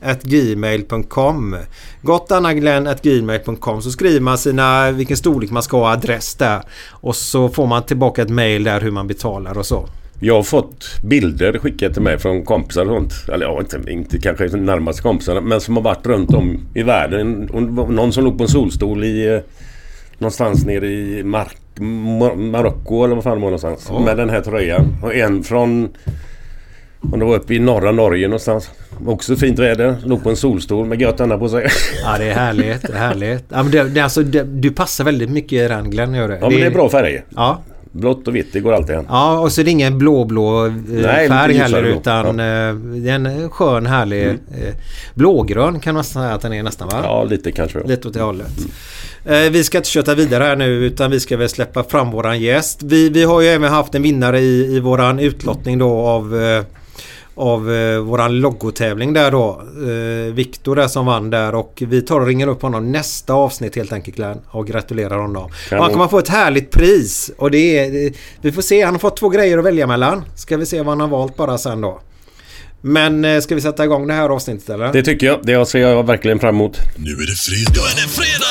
gottannaglenn.gmail.com 0.00 1.56
gottannaglenn.gmail.com 2.02 3.82
så 3.82 3.90
skriver 3.90 4.20
man 4.20 4.38
sina 4.38 4.90
vilken 4.90 5.16
storlek 5.16 5.50
man 5.50 5.62
ska 5.62 5.76
ha 5.78 5.92
adress 5.92 6.34
där 6.34 6.62
och 6.90 7.16
så 7.16 7.48
får 7.48 7.66
man 7.66 7.82
tillbaka 7.82 8.22
ett 8.22 8.30
mail 8.30 8.64
där 8.64 8.80
hur 8.80 8.90
man 8.90 9.06
betalar 9.06 9.58
och 9.58 9.66
så. 9.66 9.88
Jag 10.20 10.34
har 10.34 10.42
fått 10.42 10.84
bilder 11.04 11.58
skickade 11.58 11.94
till 11.94 12.02
mig 12.02 12.18
från 12.18 12.44
kompisar 12.44 12.82
och 12.82 12.88
sånt. 12.96 13.12
Eller 13.32 13.46
ja, 13.46 13.60
inte, 13.60 13.92
inte 13.92 14.18
kanske 14.18 14.44
närmaste 14.46 15.02
kompisarna. 15.02 15.40
Men 15.40 15.60
som 15.60 15.76
har 15.76 15.82
varit 15.82 16.06
runt 16.06 16.34
om 16.34 16.60
i 16.74 16.82
världen. 16.82 17.48
Någon 17.88 18.12
som 18.12 18.24
låg 18.24 18.38
på 18.38 18.44
en 18.44 18.48
solstol 18.48 19.04
i... 19.04 19.26
eh, 19.34 19.40
Någonstans 20.18 20.64
nere 20.66 20.86
i 20.86 21.22
Mar- 21.22 21.48
Mar- 21.78 22.36
Marocko 22.50 23.04
eller 23.04 23.14
vad 23.14 23.24
fan 23.24 23.34
det 23.36 23.42
var 23.42 23.50
någonstans. 23.50 23.90
Med 24.04 24.16
den 24.16 24.30
här 24.30 24.40
tröjan. 24.40 24.96
Och 25.02 25.14
en 25.14 25.42
från... 25.44 25.88
Om 27.00 27.18
det 27.18 27.24
var 27.24 27.34
uppe 27.36 27.54
i 27.54 27.58
norra 27.58 27.92
Norge 27.92 28.28
någonstans. 28.28 28.70
Också 29.06 29.36
fint 29.36 29.58
väder. 29.58 29.96
Låg 30.04 30.22
på 30.22 30.30
en 30.30 30.36
solstol 30.36 30.86
med 30.86 31.00
gött 31.00 31.20
Anna 31.20 31.38
på 31.38 31.48
sig. 31.48 31.68
Ja 32.04 32.18
det 32.18 32.24
är 32.24 32.34
härligt. 32.34 32.82
Det 32.82 32.92
är 32.92 32.96
härligt. 32.98 33.44
Ja, 33.48 33.62
men 33.62 33.72
det, 33.72 33.82
det, 33.82 34.00
alltså, 34.00 34.22
det, 34.22 34.42
du 34.42 34.70
passar 34.70 35.04
väldigt 35.04 35.30
mycket 35.30 35.52
i 35.52 35.68
den 35.68 35.90
Glenn 35.90 36.14
gör 36.14 36.28
det. 36.28 36.38
Ja 36.40 36.50
men 36.50 36.60
det 36.60 36.66
är 36.66 36.70
bra 36.70 36.88
färger. 36.88 37.24
Ja. 37.36 37.62
Blått 37.92 38.28
och 38.28 38.36
vitt, 38.36 38.52
det 38.52 38.60
går 38.60 38.72
alltid 38.72 38.94
hem. 38.96 39.04
Ja 39.08 39.38
och 39.38 39.52
så 39.52 39.60
är 39.60 39.64
det 39.64 39.70
ingen 39.70 39.98
blåblå 39.98 40.66
eh, 40.66 40.72
Nej, 40.88 41.28
färg 41.28 41.54
heller 41.54 41.82
blå. 41.82 41.90
utan 41.90 42.26
eh, 42.26 42.74
det 42.74 43.10
är 43.10 43.14
en 43.14 43.50
skön 43.50 43.86
härlig 43.86 44.26
eh, 44.28 44.34
blågrön 45.14 45.80
kan 45.80 45.94
man 45.94 46.04
säga 46.04 46.34
att 46.34 46.40
den 46.42 46.52
är 46.52 46.62
nästan 46.62 46.88
va? 46.88 47.00
Ja, 47.02 47.24
lite 47.24 47.52
kanske. 47.52 47.78
Lite 47.86 48.08
åt 48.08 48.14
det 48.14 48.20
hållet. 48.22 48.50
Eh, 49.24 49.38
vi 49.50 49.64
ska 49.64 49.78
inte 49.78 49.90
köta 49.90 50.14
vidare 50.14 50.44
här 50.44 50.56
nu 50.56 50.66
utan 50.66 51.10
vi 51.10 51.20
ska 51.20 51.36
väl 51.36 51.48
släppa 51.48 51.84
fram 51.84 52.10
våran 52.10 52.40
gäst. 52.40 52.82
Vi, 52.82 53.08
vi 53.08 53.24
har 53.24 53.40
ju 53.40 53.48
även 53.48 53.70
haft 53.72 53.94
en 53.94 54.02
vinnare 54.02 54.40
i, 54.40 54.76
i 54.76 54.80
våran 54.80 55.18
utlottning 55.18 55.78
då 55.78 55.90
av, 55.90 56.42
eh, 56.42 56.62
av 57.38 57.72
eh, 57.72 57.98
våran 57.98 58.40
logotävling 58.40 59.12
där 59.12 59.30
då. 59.30 59.62
Eh, 59.90 60.34
Viktor 60.34 60.76
där 60.76 60.88
som 60.88 61.06
vann 61.06 61.30
där 61.30 61.54
och 61.54 61.82
vi 61.86 62.02
tar 62.02 62.20
och 62.20 62.26
ringer 62.26 62.46
upp 62.46 62.62
honom 62.62 62.92
nästa 62.92 63.32
avsnitt 63.32 63.76
helt 63.76 63.92
enkelt 63.92 64.16
Glenn 64.16 64.38
och 64.46 64.66
gratulerar 64.66 65.18
honom. 65.18 65.44
Och 65.44 65.76
han 65.78 65.92
kommer 65.92 66.08
få 66.08 66.18
ett 66.18 66.28
härligt 66.28 66.70
pris 66.70 67.30
och 67.38 67.50
det 67.50 67.78
är... 67.78 68.06
eh, 68.06 68.12
Vi 68.40 68.52
får 68.52 68.62
se, 68.62 68.82
han 68.82 68.94
har 68.94 68.98
fått 68.98 69.16
två 69.16 69.28
grejer 69.28 69.58
att 69.58 69.64
välja 69.64 69.86
mellan. 69.86 70.24
Ska 70.36 70.56
vi 70.56 70.66
se 70.66 70.78
vad 70.78 70.86
han 70.86 71.00
har 71.00 71.08
valt 71.08 71.36
bara 71.36 71.58
sen 71.58 71.80
då. 71.80 72.00
Men 72.80 73.24
eh, 73.24 73.40
ska 73.40 73.54
vi 73.54 73.60
sätta 73.60 73.84
igång 73.84 74.06
det 74.06 74.14
här 74.14 74.28
avsnittet 74.28 74.70
eller? 74.70 74.92
Det 74.92 75.02
tycker 75.02 75.26
jag. 75.26 75.38
Det 75.42 75.66
ser 75.66 75.78
jag 75.78 76.06
verkligen 76.06 76.38
fram 76.38 76.54
emot. 76.54 76.78
Nu 76.96 77.10
är 77.10 77.26
det 77.26 77.36
fredag. 77.36 77.72
Nu 77.96 78.02
är 78.02 78.06
det 78.06 78.12
fredag! 78.12 78.47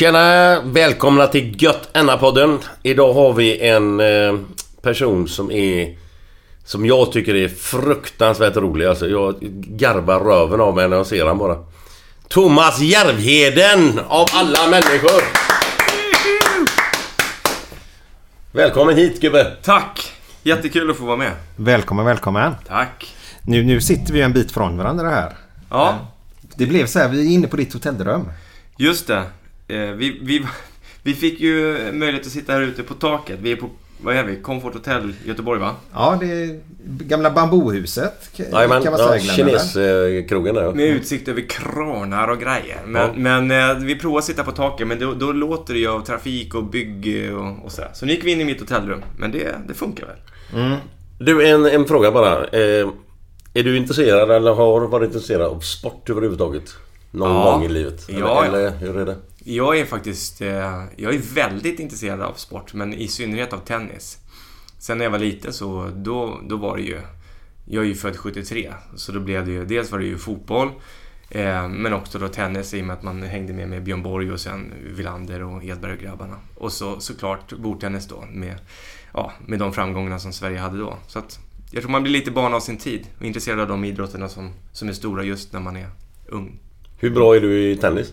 Tjena! 0.00 0.60
Välkomna 0.60 1.26
till 1.26 1.62
Gött 1.62 1.88
Enna-podden. 1.92 2.58
Idag 2.82 3.12
har 3.12 3.32
vi 3.32 3.68
en 3.68 4.00
eh, 4.00 4.40
person 4.82 5.28
som 5.28 5.50
är... 5.50 5.96
Som 6.64 6.86
jag 6.86 7.12
tycker 7.12 7.34
är 7.34 7.48
fruktansvärt 7.48 8.56
rolig. 8.56 8.86
Alltså 8.86 9.08
jag 9.08 9.34
garvar 9.66 10.20
röven 10.20 10.60
av 10.60 10.74
mig 10.74 10.88
när 10.88 10.96
jag 10.96 11.06
ser 11.06 11.26
han 11.26 11.38
bara. 11.38 11.56
Thomas 12.28 12.80
Järvheden 12.80 14.00
av 14.08 14.26
alla 14.32 14.70
människor! 14.70 15.22
Välkommen 18.52 18.96
hit 18.96 19.20
gubbe! 19.20 19.56
Tack! 19.62 20.12
Jättekul 20.42 20.90
att 20.90 20.96
få 20.96 21.04
vara 21.04 21.16
med. 21.16 21.32
Välkommen, 21.56 22.04
välkommen. 22.06 22.54
Tack. 22.68 23.14
Nu, 23.42 23.62
nu 23.62 23.80
sitter 23.80 24.12
vi 24.12 24.20
en 24.20 24.32
bit 24.32 24.52
från 24.52 24.76
varandra 24.76 25.10
här. 25.10 25.32
Ja, 25.70 25.98
Det 26.56 26.66
blev 26.66 26.86
så 26.86 26.98
här, 26.98 27.08
vi 27.08 27.26
är 27.26 27.30
inne 27.34 27.46
på 27.46 27.56
ditt 27.56 27.72
hotellrum. 27.72 28.28
just 28.76 29.06
det. 29.06 29.24
Eh, 29.70 29.90
Vi, 29.94 30.18
vi, 30.22 30.46
vi 31.02 31.14
fick 31.14 31.40
ju 31.40 31.78
möjlighet 31.92 32.26
att 32.26 32.32
sitta 32.32 32.52
här 32.52 32.60
ute 32.60 32.82
på 32.82 32.94
taket. 32.94 33.38
Vi 33.42 33.52
är 33.52 33.56
på, 33.56 33.70
vad 34.02 34.16
är 34.16 34.24
vi? 34.24 34.36
Comfort 34.36 34.74
Hotel 34.74 35.12
Göteborg 35.24 35.60
va? 35.60 35.74
Ja, 35.92 36.16
det 36.20 36.26
är 36.26 36.60
gamla 36.84 37.30
bambuhuset 37.30 38.30
kan 38.36 38.68
man 38.68 38.82
ja, 38.84 38.96
säga 38.96 39.14
eller? 39.14 39.20
kineskrogen 39.20 40.54
där 40.54 40.62
ja. 40.62 40.70
Med 40.74 40.86
utsikt 40.86 41.28
över 41.28 41.42
kranar 41.48 42.28
och 42.28 42.38
grejer. 42.38 42.80
Men, 42.86 43.10
men 43.22 43.50
eh, 43.50 43.84
vi 43.84 43.98
provade 43.98 44.18
att 44.18 44.24
sitta 44.24 44.44
på 44.44 44.52
taket 44.52 44.86
men 44.86 44.98
då, 44.98 45.14
då 45.14 45.32
låter 45.32 45.74
det 45.74 45.80
ju 45.80 45.88
av 45.88 46.00
trafik 46.00 46.54
och 46.54 46.64
bygg 46.64 47.30
och, 47.36 47.64
och 47.64 47.72
sådär. 47.72 47.90
Så 47.94 48.06
nu 48.06 48.12
gick 48.12 48.24
vi 48.24 48.30
in 48.32 48.40
i 48.40 48.44
mitt 48.44 48.60
hotellrum. 48.60 49.02
Men 49.18 49.32
det, 49.32 49.54
det 49.68 49.74
funkar 49.74 50.06
väl? 50.06 50.16
Du, 51.18 51.46
en, 51.48 51.66
en 51.66 51.84
fråga 51.84 52.10
bara. 52.12 52.44
Eh, 52.46 52.88
är 53.54 53.62
du 53.62 53.76
intresserad 53.76 54.30
eller 54.30 54.54
har 54.54 54.80
varit 54.80 55.06
intresserad 55.06 55.42
av 55.42 55.60
sport 55.60 56.10
överhuvudtaget? 56.10 56.74
Någon 57.10 57.30
Ja. 57.36 57.50
gång 57.52 57.64
i 57.64 57.68
livet? 57.68 58.08
Eller, 58.08 58.20
Ja, 58.20 58.26
ja. 58.26 58.44
eller 58.44 58.70
hur 58.70 58.96
är 58.98 59.06
det? 59.06 59.16
Jag 59.54 59.78
är 59.78 59.84
faktiskt 59.84 60.40
eh, 60.40 60.84
jag 60.96 61.14
är 61.14 61.34
väldigt 61.34 61.80
intresserad 61.80 62.20
av 62.20 62.34
sport, 62.34 62.74
men 62.74 62.92
i 62.92 63.08
synnerhet 63.08 63.52
av 63.52 63.58
tennis. 63.58 64.18
Sen 64.78 64.98
när 64.98 65.04
jag 65.04 65.10
var 65.10 65.18
liten 65.18 65.52
så 65.52 65.90
då, 65.94 66.40
då 66.48 66.56
var 66.56 66.76
det 66.76 66.82
ju... 66.82 67.00
Jag 67.64 67.84
är 67.84 67.88
ju 67.88 67.94
född 67.94 68.16
73, 68.16 68.72
så 68.96 69.12
då 69.12 69.20
blev 69.20 69.46
det 69.46 69.52
ju... 69.52 69.64
Dels 69.64 69.92
var 69.92 69.98
det 69.98 70.04
ju 70.04 70.18
fotboll, 70.18 70.68
eh, 71.30 71.68
men 71.68 71.92
också 71.92 72.18
då 72.18 72.28
tennis 72.28 72.74
i 72.74 72.80
och 72.80 72.86
med 72.86 72.96
att 72.96 73.02
man 73.02 73.22
hängde 73.22 73.52
med 73.52 73.68
med 73.68 73.82
Björn 73.82 74.02
Borg 74.02 74.32
och 74.32 74.40
sen 74.40 74.72
Villander 74.96 75.42
och 75.42 75.64
Edberg 75.64 75.92
och 75.92 75.98
grabbarna. 75.98 76.36
Och 76.54 76.72
så 76.72 77.00
såklart 77.00 77.52
bordtennis 77.52 78.08
då 78.08 78.24
med, 78.32 78.54
ja, 79.14 79.32
med 79.46 79.58
de 79.58 79.72
framgångarna 79.72 80.18
som 80.18 80.32
Sverige 80.32 80.58
hade 80.58 80.78
då. 80.78 80.98
Så 81.06 81.18
att 81.18 81.38
jag 81.70 81.82
tror 81.82 81.92
man 81.92 82.02
blir 82.02 82.12
lite 82.12 82.30
barn 82.30 82.54
av 82.54 82.60
sin 82.60 82.76
tid 82.78 83.06
och 83.18 83.24
intresserad 83.24 83.60
av 83.60 83.68
de 83.68 83.84
idrotterna 83.84 84.28
som, 84.28 84.50
som 84.72 84.88
är 84.88 84.92
stora 84.92 85.24
just 85.24 85.52
när 85.52 85.60
man 85.60 85.76
är 85.76 85.88
ung. 86.26 86.58
Hur 86.98 87.10
bra 87.10 87.36
är 87.36 87.40
du 87.40 87.70
i 87.70 87.76
tennis? 87.76 88.12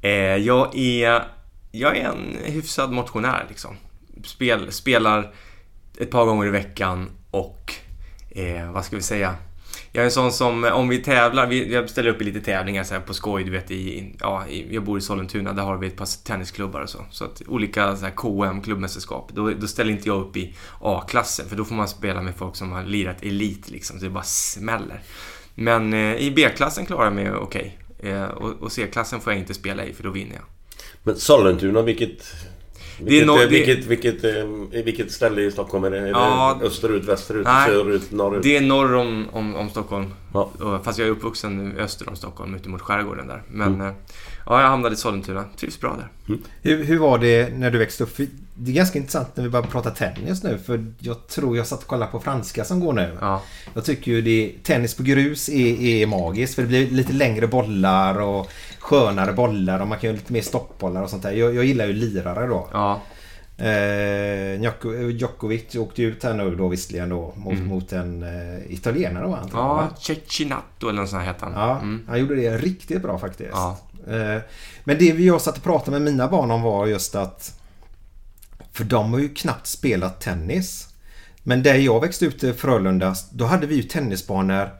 Eh, 0.00 0.36
jag, 0.36 0.78
är, 0.78 1.22
jag 1.70 1.96
är 1.96 2.04
en 2.04 2.36
hyfsad 2.44 2.92
motionär 2.92 3.46
liksom. 3.48 3.76
Spel, 4.24 4.72
spelar 4.72 5.32
ett 5.98 6.10
par 6.10 6.24
gånger 6.24 6.46
i 6.46 6.50
veckan 6.50 7.10
och 7.30 7.74
eh, 8.30 8.72
vad 8.72 8.84
ska 8.84 8.96
vi 8.96 9.02
säga? 9.02 9.34
Jag 9.92 10.02
är 10.02 10.04
en 10.04 10.10
sån 10.10 10.32
som, 10.32 10.64
om 10.64 10.88
vi 10.88 10.98
tävlar, 10.98 11.46
vi, 11.46 11.72
jag 11.74 11.90
ställer 11.90 12.10
upp 12.10 12.22
i 12.22 12.24
lite 12.24 12.40
tävlingar 12.40 12.84
så 12.84 12.94
här 12.94 13.00
på 13.00 13.14
skoj, 13.14 13.44
du 13.44 13.50
vet 13.50 13.70
i, 13.70 14.14
ja, 14.20 14.46
i, 14.46 14.74
jag 14.74 14.84
bor 14.84 14.98
i 14.98 15.00
Sollentuna, 15.00 15.52
där 15.52 15.62
har 15.62 15.76
vi 15.76 15.86
ett 15.86 15.96
par 15.96 16.24
tennisklubbar 16.24 16.80
och 16.80 16.90
så. 16.90 17.04
Så 17.10 17.24
att 17.24 17.42
olika 17.46 17.96
så 17.96 18.04
här 18.04 18.12
KM, 18.12 18.62
klubbmästerskap, 18.62 19.30
då, 19.34 19.50
då 19.50 19.66
ställer 19.66 19.90
inte 19.90 20.08
jag 20.08 20.20
upp 20.20 20.36
i 20.36 20.56
A-klassen, 20.80 21.48
för 21.48 21.56
då 21.56 21.64
får 21.64 21.74
man 21.74 21.88
spela 21.88 22.22
med 22.22 22.36
folk 22.36 22.56
som 22.56 22.72
har 22.72 22.82
lirat 22.82 23.22
elit 23.22 23.70
liksom, 23.70 23.98
så 23.98 24.04
det 24.04 24.10
bara 24.10 24.24
smäller. 24.24 25.00
Men 25.54 25.92
eh, 25.92 26.16
i 26.16 26.32
B-klassen 26.36 26.86
klarar 26.86 27.04
jag 27.04 27.14
mig 27.14 27.32
okej. 27.32 27.78
Eh, 27.98 28.24
och 28.24 28.62
och 28.62 28.72
C-klassen 28.72 29.20
får 29.20 29.32
jag 29.32 29.40
inte 29.40 29.54
spela 29.54 29.84
i, 29.84 29.92
för 29.92 30.02
då 30.02 30.10
vinner 30.10 30.34
jag. 30.34 30.44
Men 31.02 31.16
Sollentuna, 31.16 31.82
vilket... 31.82 32.34
Det 33.00 33.04
är 33.04 33.10
Vilket, 33.10 33.28
no- 33.28 33.34
eh, 33.34 33.38
det- 33.40 33.46
vilket, 33.46 33.84
vilket, 33.86 34.24
eh, 34.24 34.78
i 34.78 34.82
vilket 34.84 35.12
ställe 35.12 35.42
i 35.42 35.50
Stockholm 35.50 35.84
är 35.84 35.90
det? 35.90 35.98
Är 35.98 36.06
Ja, 36.08 36.56
det 36.60 36.66
österut, 36.66 37.04
västerut, 37.04 37.44
nej. 37.46 37.68
söderut, 37.68 38.10
norrut? 38.10 38.42
Det 38.42 38.56
är 38.56 38.60
norr 38.60 38.94
om, 38.94 39.26
om, 39.32 39.54
om 39.56 39.70
Stockholm. 39.70 40.14
Ja. 40.34 40.50
Fast 40.84 40.98
jag 40.98 41.08
är 41.08 41.12
uppvuxen 41.12 41.76
öster 41.78 42.08
om 42.08 42.16
Stockholm, 42.16 42.54
ute 42.54 42.68
mot 42.68 42.80
skärgården 42.80 43.26
där. 43.26 43.42
Men 43.48 43.80
eh, 43.80 43.92
ja, 44.46 44.60
jag 44.62 44.68
hamnade 44.68 44.94
i 44.94 44.96
Sollentuna. 44.96 45.44
Trivs 45.56 45.80
bra 45.80 45.96
där. 45.98 46.36
Hur, 46.62 46.84
hur 46.84 46.98
var 46.98 47.18
det 47.18 47.58
när 47.58 47.70
du 47.70 47.78
växte 47.78 48.04
upp? 48.04 48.16
Det 48.60 48.70
är 48.70 48.74
ganska 48.74 48.98
intressant 48.98 49.36
när 49.36 49.44
vi 49.44 49.50
börjar 49.50 49.66
prata 49.66 49.90
tennis 49.90 50.42
nu 50.42 50.58
för 50.58 50.86
jag 50.98 51.26
tror 51.26 51.56
jag 51.56 51.66
satt 51.66 51.80
och 51.80 51.86
kollade 51.86 52.12
på 52.12 52.20
franska 52.20 52.64
som 52.64 52.80
går 52.80 52.92
nu. 52.92 53.18
Ja. 53.20 53.42
Jag 53.74 53.84
tycker 53.84 54.12
ju 54.12 54.22
det, 54.22 54.52
tennis 54.62 54.94
på 54.94 55.02
grus 55.02 55.48
är, 55.48 55.80
är 55.82 56.06
magiskt 56.06 56.54
för 56.54 56.62
det 56.62 56.68
blir 56.68 56.90
lite 56.90 57.12
längre 57.12 57.46
bollar 57.46 58.20
och 58.20 58.50
skönare 58.78 59.32
bollar 59.32 59.80
och 59.80 59.88
man 59.88 59.98
kan 59.98 60.08
göra 60.08 60.16
lite 60.16 60.32
mer 60.32 60.42
stoppbollar 60.42 61.02
och 61.02 61.10
sånt 61.10 61.22
där. 61.22 61.32
Jag, 61.32 61.54
jag 61.54 61.64
gillar 61.64 61.86
ju 61.86 61.92
lirare 61.92 62.46
då. 62.46 62.68
Ja. 62.72 63.00
Eh, 63.58 64.60
Djoko- 64.60 65.10
Djokovic 65.10 65.74
åkte 65.76 66.02
ut 66.02 66.22
här 66.24 66.34
nu 66.34 66.54
då 66.56 66.68
visserligen 66.68 67.08
då 67.08 67.32
mot, 67.36 67.58
mot 67.58 67.92
en 67.92 68.22
eh, 68.22 68.72
italienare 68.72 69.26
va? 69.26 69.38
Mm. 69.38 69.50
Ja, 69.52 69.74
va? 69.74 69.88
Cecchinato 70.00 70.88
eller 70.88 71.00
något 71.00 71.10
sånt 71.10 71.24
hette 71.24 71.44
han. 71.44 71.54
Ja, 71.54 71.70
Mm. 71.78 72.04
han 72.08 72.20
gjorde 72.20 72.34
det 72.34 72.58
riktigt 72.58 73.02
bra 73.02 73.18
faktiskt. 73.18 73.50
Ja. 73.52 73.76
Eh, 74.08 74.42
Men 74.84 74.98
det 74.98 75.12
vi 75.12 75.26
jag 75.26 75.40
satt 75.40 75.56
och 75.56 75.62
pratade 75.62 75.90
med 76.00 76.12
mina 76.12 76.28
barn 76.28 76.50
om 76.50 76.62
var 76.62 76.86
just 76.86 77.14
att 77.14 77.57
för 78.78 78.84
de 78.84 79.12
har 79.12 79.20
ju 79.20 79.28
knappt 79.28 79.66
spelat 79.66 80.20
tennis. 80.20 80.88
Men 81.42 81.62
där 81.62 81.74
jag 81.74 82.00
växte 82.00 82.26
upp 82.26 82.44
i 82.44 82.52
Frölunda, 82.52 83.14
då 83.32 83.44
hade 83.44 83.66
vi 83.66 83.74
ju 83.74 83.82
tennisbanor 83.82 84.70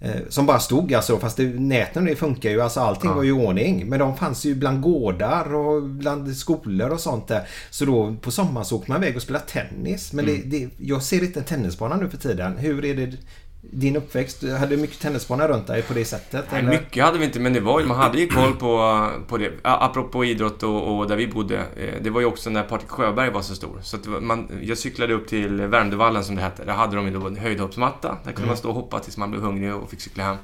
eh, 0.00 0.20
som 0.28 0.46
bara 0.46 0.58
stod 0.58 0.94
alltså. 0.94 1.18
Fast 1.18 1.36
det, 1.36 1.44
näten 1.44 2.04
det 2.04 2.16
funkar 2.16 2.50
ju. 2.50 2.60
Alltså 2.60 2.80
allting 2.80 3.10
var 3.10 3.22
ju 3.22 3.28
i 3.28 3.32
ordning. 3.32 3.86
Men 3.88 3.98
de 3.98 4.16
fanns 4.16 4.44
ju 4.44 4.54
bland 4.54 4.80
gårdar 4.82 5.54
och 5.54 5.82
bland 5.82 6.36
skolor 6.36 6.90
och 6.90 7.00
sånt 7.00 7.28
där. 7.28 7.48
Så 7.70 7.84
då 7.84 8.16
på 8.20 8.30
sommaren 8.30 8.64
så 8.64 8.76
åkte 8.76 8.90
man 8.90 9.02
iväg 9.02 9.16
och 9.16 9.22
spelade 9.22 9.44
tennis. 9.44 10.12
Men 10.12 10.24
Mm. 10.28 10.40
det, 10.50 10.58
det, 10.58 10.70
jag 10.78 11.02
ser 11.02 11.22
inte 11.24 11.40
en 11.40 11.44
tennisbana 11.46 11.96
nu 11.96 12.08
för 12.08 12.18
tiden. 12.18 12.56
Hur 12.58 12.84
är 12.84 12.94
det 12.94 13.16
din 13.62 13.96
uppväxt? 13.96 14.40
Du 14.40 14.54
hade 14.54 14.76
mycket 14.76 15.00
tennisbanor 15.00 15.48
runt 15.48 15.66
dig 15.66 15.82
på 15.82 15.94
det 15.94 16.04
sättet? 16.04 16.44
Nej, 16.50 16.60
eller? 16.60 16.70
mycket 16.70 17.04
hade 17.04 17.18
vi 17.18 17.24
inte, 17.24 17.40
men 17.40 17.52
det 17.52 17.60
var 17.60 17.82
man 17.82 17.96
hade 17.96 18.18
ju 18.20 18.26
koll 18.28 18.56
på, 18.56 19.08
på 19.28 19.38
det. 19.38 19.50
Apropå 19.62 20.24
idrott 20.24 20.62
och, 20.62 20.98
och 20.98 21.08
där 21.08 21.16
vi 21.16 21.26
bodde. 21.28 21.56
eh, 21.76 21.94
Det 22.02 22.10
var 22.10 22.20
ju 22.20 22.26
också 22.26 22.50
när 22.50 22.62
Patrik 22.62 22.90
Sjöberg 22.90 23.30
var 23.30 23.42
så 23.42 23.54
stor. 23.54 23.78
Så 23.82 23.96
var- 24.06 24.20
man, 24.20 24.48
jag 24.62 24.78
cyklade 24.78 25.14
upp 25.14 25.28
till 25.28 25.60
Värmdövallen 25.62 26.24
som 26.24 26.36
det 26.36 26.42
hette. 26.42 26.64
Där 26.64 26.72
hade 26.72 26.96
de 26.96 27.06
ju 27.06 27.12
då 27.12 27.26
en 27.26 27.36
höjdhoppsmatta. 27.36 28.16
Där 28.24 28.32
kunde 28.32 28.48
man 28.48 28.56
stå 28.56 28.68
och 28.68 28.74
hoppa 28.74 28.98
tills 29.00 29.16
man 29.16 29.30
blev 29.30 29.42
hungrig 29.42 29.74
och 29.74 29.90
fick 29.90 30.00
cykla 30.00 30.24
hem. 30.24 30.36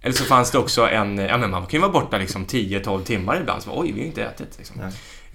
Eller 0.00 0.14
så 0.14 0.24
fanns 0.24 0.50
det 0.50 0.58
också 0.58 0.88
en... 0.88 1.18
Ja, 1.18 1.38
men 1.38 1.50
man 1.50 1.60
kan 1.66 1.70
ju 1.72 1.78
vara 1.78 1.92
borta 1.92 2.18
liksom 2.18 2.46
10-12 2.46 3.02
timmar 3.02 3.40
ibland. 3.40 3.62
Så, 3.62 3.70
Oj, 3.80 3.86
vi 3.86 3.92
har 3.92 3.98
ju 3.98 4.06
inte 4.06 4.24
ätit. 4.24 4.54
Liksom. 4.58 4.76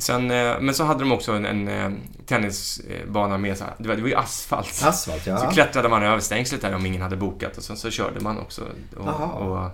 Sen, 0.01 0.31
eh, 0.31 0.59
men 0.61 0.73
så 0.73 0.83
hade 0.83 0.99
de 0.99 1.11
också 1.11 1.31
en, 1.31 1.45
en 1.45 1.67
eh, 1.67 1.91
tennisbana 2.25 3.37
med 3.37 3.57
så 3.57 3.63
här, 3.63 3.73
det 3.77 3.87
var, 3.87 3.95
det 3.95 4.01
var 4.01 4.09
ju 4.09 4.15
asfalt. 4.15 4.83
Asfalt 4.85 5.27
ja. 5.27 5.37
Så 5.37 5.47
klättrade 5.47 5.89
man 5.89 6.03
över 6.03 6.19
stängslet 6.19 6.61
där 6.61 6.75
om 6.75 6.85
ingen 6.85 7.01
hade 7.01 7.17
bokat 7.17 7.57
och 7.57 7.63
sen 7.63 7.77
så 7.77 7.89
körde 7.91 8.19
man 8.19 8.39
också. 8.39 8.61
Och, 8.97 9.47
och, 9.51 9.69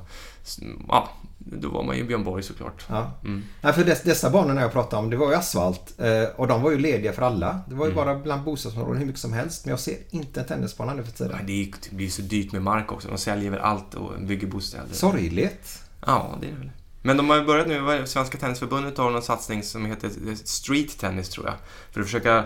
ja, 0.88 1.10
då 1.38 1.70
var 1.70 1.84
man 1.84 1.98
ju 1.98 2.04
Björn 2.04 2.24
Borg 2.24 2.44
såklart. 2.44 2.86
Ja. 2.90 3.12
Mm. 3.24 3.44
Nej, 3.62 3.74
för 3.74 3.84
dess, 3.84 4.02
dessa 4.02 4.30
banorna 4.30 4.62
jag 4.62 4.72
pratade 4.72 5.04
om, 5.04 5.10
det 5.10 5.18
var 5.18 5.30
ju 5.30 5.36
asfalt. 5.36 5.94
Eh, 6.00 6.24
och 6.36 6.48
de 6.48 6.62
var 6.62 6.72
ju 6.72 6.78
lediga 6.80 7.14
för 7.14 7.22
alla. 7.22 7.60
Det 7.68 7.76
var 7.76 7.86
Mm. 7.86 7.98
ju 7.98 8.06
bara 8.06 8.16
bland 8.20 8.44
bostadsområden 8.44 8.98
hur 8.98 9.06
mycket 9.06 9.22
som 9.22 9.34
helst. 9.34 9.66
Men 9.66 9.70
jag 9.72 9.80
ser 9.80 9.96
inte 10.10 10.40
en 10.40 10.46
tennisbana 10.48 10.94
nu 10.94 11.04
för 11.04 11.12
tiden. 11.12 11.36
Ja, 11.40 11.46
det, 11.48 11.64
är- 11.64 11.74
det 11.90 11.96
blir 11.96 12.10
så 12.10 12.22
dyrt 12.22 12.52
med 12.52 12.62
mark 12.62 12.92
också. 12.92 13.08
De 13.08 13.18
säljer 13.18 13.52
väl 13.52 13.60
allt 13.60 13.94
och 13.94 14.12
bygger 14.22 14.48
bostäder. 14.48 14.86
Sorgligt. 14.92 15.84
Ja, 16.06 16.36
det 16.42 16.48
är 16.48 16.52
det 16.52 16.58
väl. 16.58 16.70
Men 17.08 17.18
de 17.18 17.30
har 17.30 17.38
ju 17.38 17.44
börjat 17.46 17.68
nu? 17.68 18.04
Svenska 18.06 18.38
Tennisförbundet 18.38 18.98
har 18.98 19.12
någon 19.12 19.22
satsning 19.22 19.64
som 19.64 19.86
heter 19.86 20.12
Street 20.44 21.00
Tennis 21.00 21.30
tror 21.30 21.46
jag. 21.46 21.56
För 21.92 22.00
att 22.02 22.06
försöka, 22.06 22.44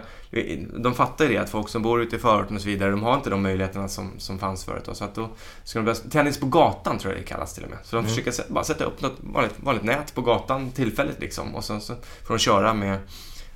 de 0.77 0.93
fattar 0.93 1.25
ju 1.25 1.31
det 1.31 1.37
att 1.37 1.49
folk 1.49 1.69
som 1.69 1.81
bor 1.81 2.01
ute 2.01 2.15
i 2.15 2.19
förorten 2.19 2.55
och 2.55 2.61
så 2.61 2.67
vidare, 2.67 2.91
de 2.91 3.03
har 3.03 3.15
inte 3.15 3.29
de 3.29 3.41
möjligheterna 3.41 3.87
som, 3.87 4.11
som 4.17 4.39
fanns 4.39 4.65
förut. 4.65 4.83
Då. 4.85 4.93
Så 4.93 5.03
att 5.03 5.15
då 5.15 5.29
ska 5.63 5.79
de 5.79 5.85
börja, 5.85 5.95
tennis 5.95 6.39
på 6.39 6.45
gatan 6.45 6.97
tror 6.97 7.13
jag 7.13 7.21
det 7.21 7.25
kallas 7.27 7.53
till 7.53 7.63
och 7.63 7.69
med. 7.69 7.79
Så 7.83 7.95
de 7.95 8.05
försöker 8.05 8.31
sä- 8.31 8.53
bara 8.53 8.63
sätta 8.63 8.83
upp 8.83 9.01
något 9.01 9.17
vanligt, 9.19 9.55
vanligt 9.57 9.83
nät 9.83 10.15
på 10.15 10.21
gatan 10.21 10.71
tillfälligt 10.71 11.19
liksom. 11.19 11.55
Och 11.55 11.63
sen 11.63 11.81
så 11.81 11.95
får 12.27 12.33
de 12.33 12.39
köra 12.39 12.73
med 12.73 12.99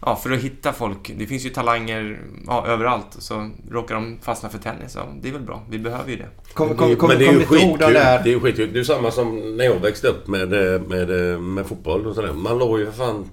ja, 0.01 0.15
för 0.15 0.31
att 0.31 0.39
hitta 0.39 0.73
folk. 0.73 1.13
Det 1.17 1.25
finns 1.27 1.45
ju 1.45 1.49
talanger 1.49 2.19
ja, 2.47 2.67
överallt. 2.67 3.15
Så 3.19 3.49
råkar 3.71 3.95
de 3.95 4.17
fastna 4.21 4.49
för 4.49 4.57
tennis, 4.57 4.95
ja, 4.95 5.07
det 5.21 5.29
är 5.29 5.33
väl 5.33 5.41
bra. 5.41 5.63
Vi 5.69 5.79
behöver 5.79 6.09
ju 6.11 6.15
det. 6.17 6.29
Kom, 6.53 6.75
kom, 6.75 6.95
kom, 6.95 7.07
Men 7.09 7.19
det 7.19 7.27
är 7.27 7.33
ju 7.33 7.45
skitkul. 7.45 7.93
där... 7.93 8.23
Det 8.23 8.29
är 8.29 8.33
ju 8.33 8.39
skitkul. 8.39 8.73
Det 8.73 8.79
är 8.79 8.83
samma 8.83 9.11
som 9.11 9.57
när 9.57 9.65
jag 9.65 9.79
växte 9.79 10.07
upp 10.07 10.27
med, 10.27 10.49
med, 10.87 11.41
med 11.41 11.65
fotboll 11.65 12.07
och 12.07 12.15
sådär. 12.15 12.33
Man 12.33 12.57
låg 12.57 12.79
ju 12.79 12.85
för 12.85 12.91
fan 12.91 13.29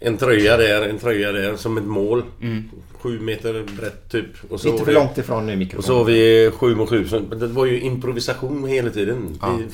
en 0.00 0.16
tröja 0.16 0.56
där, 0.56 0.88
en 0.88 0.98
tröja 0.98 1.32
där 1.32 1.56
som 1.56 1.78
ett 1.78 1.84
mål. 1.84 2.22
Sju 2.92 3.20
meter 3.20 3.66
brett 3.80 4.10
typ. 4.10 4.26
Och 4.50 4.60
så 4.60 4.68
Inte 4.68 4.78
var 4.78 4.86
för 4.86 4.92
långt 4.92 5.18
ifrån 5.18 5.46
nu 5.46 5.52
Och 5.52 5.58
mikrofonen. 5.58 5.82
så 5.82 5.96
har 5.98 6.04
vi 6.04 6.50
sju 6.54 6.74
mot 6.74 6.88
sju. 6.88 7.08
Så 7.08 7.18
Det 7.18 7.46
var 7.46 7.66
ju 7.66 7.80
improvisation 7.80 8.66
hela 8.66 8.90
tiden. 8.90 9.38
Ja. 9.42 9.58
Vi, 9.58 9.66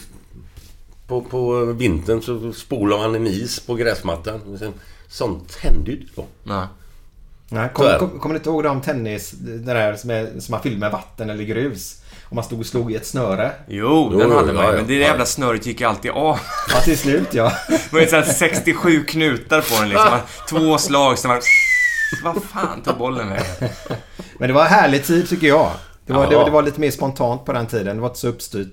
på, 1.07 1.21
på 1.21 1.65
vintern 1.65 2.23
så 2.23 2.53
spolar 2.53 2.99
man 2.99 3.15
en 3.15 3.27
is 3.27 3.61
på 3.61 3.75
gräsmattan. 3.75 4.41
Och 4.53 4.59
sen, 4.59 4.73
sånt 5.09 5.57
hände 5.57 5.91
ju 5.91 5.97
inte 5.97 6.13
då. 6.15 6.27
Nej. 6.43 6.67
Nej, 7.49 7.65
är 7.65 7.69
kom, 7.69 7.99
kom, 7.99 8.21
kommer 8.21 8.33
ni 8.33 8.39
inte 8.39 8.51
ihåg 8.51 8.65
de 8.65 8.81
tennis... 8.81 9.31
Det 9.31 9.75
där 9.75 9.97
som, 9.97 10.11
är, 10.11 10.41
som 10.41 10.53
man 10.53 10.63
fyllde 10.63 10.79
med 10.79 10.93
vatten 10.93 11.31
eller 11.31 11.45
grus? 11.45 12.03
Och 12.25 12.35
man 12.35 12.45
stod 12.45 12.61
och 12.61 12.67
slog 12.67 12.93
i 12.93 12.97
ett 12.97 13.07
snöre. 13.07 13.53
Jo, 13.69 14.11
Jo, 14.13 14.19
den 14.19 14.31
jo, 14.31 14.37
hade 14.37 14.53
man 14.53 14.65
ja, 14.65 14.71
ja. 14.71 14.77
Men 14.77 14.87
det 14.87 14.95
där 14.95 15.01
jävla 15.01 15.27
snöret 15.27 15.67
gick 15.67 15.81
ju 15.81 15.87
alltid 15.87 16.11
av. 16.11 16.39
Ja, 16.75 16.81
till 16.81 16.99
slut 16.99 17.29
ja. 17.35 17.53
Det 17.69 17.93
var 17.93 18.01
ju 18.01 18.07
såhär 18.07 18.23
67 18.23 19.05
knutar 19.05 19.61
på 19.61 19.81
den 19.81 19.89
liksom. 19.89 20.19
Två 20.49 20.79
slag, 20.79 21.19
sen 21.19 21.31
var 21.31 21.41
Vad 22.23 22.43
fan 22.43 22.83
tog 22.83 22.99
bollen 22.99 23.29
vägen? 23.29 23.71
Men 24.39 24.49
det 24.49 24.55
var 24.55 24.63
en 24.63 24.71
härlig 24.71 25.05
tid 25.05 25.29
tycker 25.29 25.47
jag. 25.47 25.71
Det 26.07 26.13
var, 26.13 26.27
det, 26.31 26.45
det 26.45 26.51
var 26.51 26.63
lite 26.63 26.81
mer 26.81 26.91
spontant 26.91 27.45
på 27.45 27.53
den 27.53 27.67
tiden. 27.67 27.97
Det 27.97 28.03
var 28.03 28.09
inte 28.09 28.19
så 28.19 28.29
uppstyrt. 28.29 28.73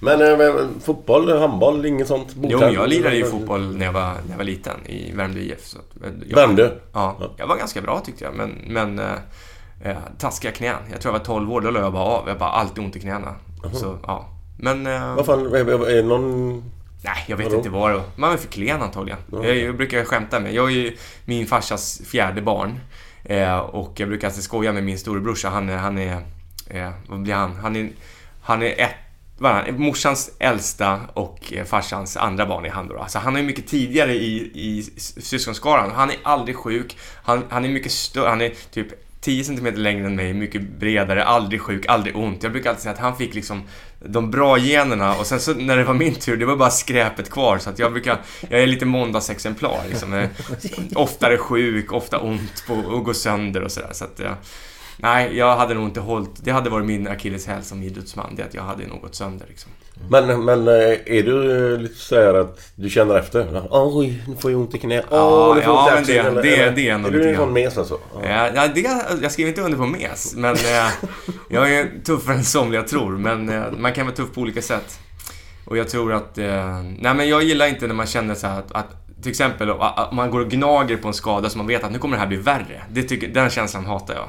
Men, 0.00 0.22
eh, 0.22 0.38
men 0.38 0.80
fotboll, 0.80 1.38
handboll, 1.38 1.86
inget 1.86 2.08
sånt? 2.08 2.36
Jo, 2.42 2.60
jag 2.60 2.88
lirade 2.88 3.16
ju 3.16 3.24
fotboll 3.24 3.76
när 3.76 3.86
jag 3.86 3.92
var, 3.92 4.12
när 4.12 4.30
jag 4.30 4.36
var 4.36 4.44
liten 4.44 4.86
i 4.86 5.12
Värmdö 5.12 5.40
IF. 5.40 5.66
Så 5.66 5.78
jag, 6.26 6.36
Värmdö? 6.36 6.70
Ja, 6.92 7.16
jag 7.36 7.46
var 7.46 7.56
ganska 7.56 7.80
bra 7.80 8.00
tyckte 8.00 8.24
jag. 8.24 8.34
Men, 8.34 8.50
men 8.66 8.98
eh, 8.98 9.12
eh, 9.84 9.96
taskiga 10.18 10.52
knän. 10.52 10.76
Jag 10.92 11.00
tror 11.00 11.14
jag 11.14 11.18
var 11.18 11.26
12 11.26 11.52
år, 11.52 11.60
då 11.60 11.70
la 11.70 11.80
jag 11.80 11.92
bara 11.92 12.04
av. 12.04 12.28
Jag 12.28 12.38
bara 12.38 12.50
alltid 12.50 12.84
ont 12.84 12.96
i 12.96 13.00
knäna. 13.00 13.34
Så, 13.72 13.98
ja. 14.02 14.28
Men... 14.58 14.86
Eh, 14.86 15.14
Vad 15.14 15.26
fan, 15.26 15.54
är, 15.54 15.94
det 15.94 16.02
någon... 16.02 16.56
Nej, 17.04 17.24
jag 17.26 17.36
vet 17.36 17.46
Vadå? 17.46 17.56
inte 17.56 17.70
vad 17.70 17.90
det 17.90 17.96
var. 17.96 18.04
Man 18.16 18.30
var 18.30 18.36
för 18.36 18.48
klen 18.48 18.82
antagligen. 18.82 19.18
Jag, 19.32 19.56
jag 19.56 19.76
brukar 19.76 20.04
skämta 20.04 20.40
med. 20.40 20.54
Jag 20.54 20.66
är 20.66 20.70
ju 20.74 20.96
min 21.24 21.46
farsas 21.46 22.00
fjärde 22.04 22.42
barn. 22.42 22.80
Eh, 23.24 23.58
och 23.58 23.92
jag 23.96 24.08
brukar 24.08 24.28
alltid 24.28 24.42
skoja 24.42 24.72
med 24.72 24.84
min 24.84 24.98
storebrorsa. 24.98 25.48
Han 25.48 25.68
är... 25.68 25.76
Han 25.76 25.98
är 25.98 26.18
eh, 26.74 26.90
vad 27.06 27.22
blir 27.22 27.34
han? 27.34 27.56
Han 27.56 27.76
är, 27.76 27.90
han 28.42 28.62
är 28.62 28.80
ett... 28.80 28.94
Vad 29.38 29.52
är 29.52 29.54
han? 29.54 29.80
Morsans 29.80 30.30
äldsta 30.38 31.00
och 31.14 31.52
eh, 31.52 31.64
farsans 31.64 32.16
andra 32.16 32.46
barn 32.46 32.64
är 32.64 32.70
han 32.70 32.88
då. 32.88 32.98
Alltså 32.98 33.18
han 33.18 33.36
är 33.36 33.42
mycket 33.42 33.66
tidigare 33.66 34.14
i, 34.14 34.50
i 34.54 34.82
syskonskaran. 34.98 35.90
Han 35.90 36.10
är 36.10 36.16
aldrig 36.22 36.56
sjuk. 36.56 36.96
Han, 37.22 37.44
han 37.50 37.64
är 37.64 37.68
mycket 37.68 37.92
större. 37.92 38.28
Han 38.28 38.40
är 38.40 38.52
typ 38.70 38.92
10 39.24 39.44
cm 39.44 39.74
längre 39.74 40.06
än 40.06 40.16
mig, 40.16 40.34
mycket 40.34 40.62
bredare, 40.62 41.24
aldrig 41.24 41.60
sjuk, 41.60 41.86
aldrig 41.86 42.16
ont. 42.16 42.42
Jag 42.42 42.52
brukar 42.52 42.70
alltid 42.70 42.82
säga 42.82 42.92
att 42.92 43.00
han 43.00 43.16
fick 43.16 43.34
liksom 43.34 43.62
de 43.98 44.30
bra 44.30 44.58
generna 44.58 45.14
och 45.14 45.26
sen 45.26 45.40
så 45.40 45.54
när 45.54 45.76
det 45.76 45.84
var 45.84 45.94
min 45.94 46.14
tur, 46.14 46.36
det 46.36 46.46
var 46.46 46.56
bara 46.56 46.70
skräpet 46.70 47.30
kvar. 47.30 47.58
Så 47.58 47.70
att 47.70 47.78
jag 47.78 47.92
brukar, 47.92 48.18
jag 48.48 48.62
är 48.62 48.66
lite 48.66 48.86
måndagsexemplar 48.86 49.80
liksom. 49.88 50.14
Eh, 50.14 50.28
oftare 50.94 51.38
sjuk, 51.38 51.92
ofta 51.92 52.18
ont 52.18 52.64
på 52.66 52.74
och 52.74 53.04
går 53.04 53.12
sönder 53.12 53.62
och 53.62 53.72
sådär. 53.72 53.90
Så 53.92 54.04
att 54.04 54.18
jag, 54.18 54.34
nej, 54.96 55.36
jag 55.36 55.56
hade 55.56 55.74
nog 55.74 55.84
inte 55.84 56.00
hållit, 56.00 56.30
det 56.44 56.50
hade 56.50 56.70
varit 56.70 56.86
min 56.86 57.08
akilleshäl 57.08 57.62
som 57.62 57.82
idrottsman, 57.82 58.34
det 58.36 58.42
att 58.42 58.54
jag 58.54 58.62
hade 58.62 58.86
nog 58.86 59.00
gått 59.00 59.14
sönder 59.14 59.46
liksom. 59.48 59.70
Men, 60.10 60.44
men 60.44 60.68
eh, 60.68 60.74
är 61.06 61.22
du 61.22 61.72
eh, 61.74 61.80
lite 61.80 61.94
såhär 61.94 62.34
att 62.34 62.60
du 62.74 62.90
känner 62.90 63.14
efter? 63.18 63.62
Oj, 63.70 64.22
nu 64.28 64.36
får 64.36 64.50
jag 64.50 64.60
ont 64.60 64.74
i 64.74 64.78
knät. 64.78 65.04
Åh, 65.10 65.16
Ja, 65.18 65.52
nu 65.56 65.62
får 65.62 65.74
jag 65.74 65.92
ja, 65.92 65.98
ont 65.98 66.08
i 66.08 66.12
det- 66.12 66.18
axeln, 66.20 66.34
det- 66.42 66.56
eller- 66.56 66.72
det 66.72 66.88
är 66.88 66.98
nog 66.98 67.06
Är 67.08 67.12
du 67.12 67.18
lite 67.18 67.30
en 67.30 67.36
sån 67.36 67.44
grann. 67.44 67.52
mes 67.54 67.78
alltså? 67.78 67.98
Ja. 68.22 68.50
Ja, 68.54 68.68
det, 68.74 68.80
jag 69.22 69.32
skriver 69.32 69.48
inte 69.48 69.60
under 69.62 69.78
på 69.78 69.86
mes, 69.86 70.34
men 70.36 70.54
eh, 70.54 71.08
jag 71.50 71.72
är 71.74 71.88
tuffare 72.04 72.34
än 72.36 72.44
somliga 72.44 72.82
tror. 72.82 73.10
Men 73.18 73.64
man 73.80 73.92
kan 73.92 74.06
vara 74.06 74.16
tuff 74.16 74.32
på 74.34 74.40
olika 74.40 74.62
sätt. 74.62 74.98
Och 75.64 75.76
jag 75.76 75.88
tror 75.88 76.12
att... 76.12 76.36
Nej, 76.36 77.14
men 77.14 77.28
jag 77.28 77.42
gillar 77.42 77.66
inte 77.66 77.86
när 77.86 77.94
man 77.94 78.06
känner 78.06 78.34
så 78.34 78.46
att, 78.46 78.72
att 78.72 78.86
till 79.22 79.30
exempel 79.30 79.70
om 79.70 80.16
man 80.16 80.30
går 80.30 80.40
och 80.40 80.50
gnager 80.50 80.96
på 80.96 81.08
en 81.08 81.14
skada 81.14 81.50
så 81.50 81.58
man 81.58 81.66
vet 81.66 81.84
att 81.84 81.92
nu 81.92 81.98
kommer 81.98 82.16
det 82.16 82.20
här 82.20 82.26
bli 82.28 82.36
värre. 82.36 82.82
Det 82.90 83.02
tycker, 83.02 83.28
den 83.28 83.50
känslan 83.50 83.86
hatar 83.86 84.14
jag. 84.14 84.28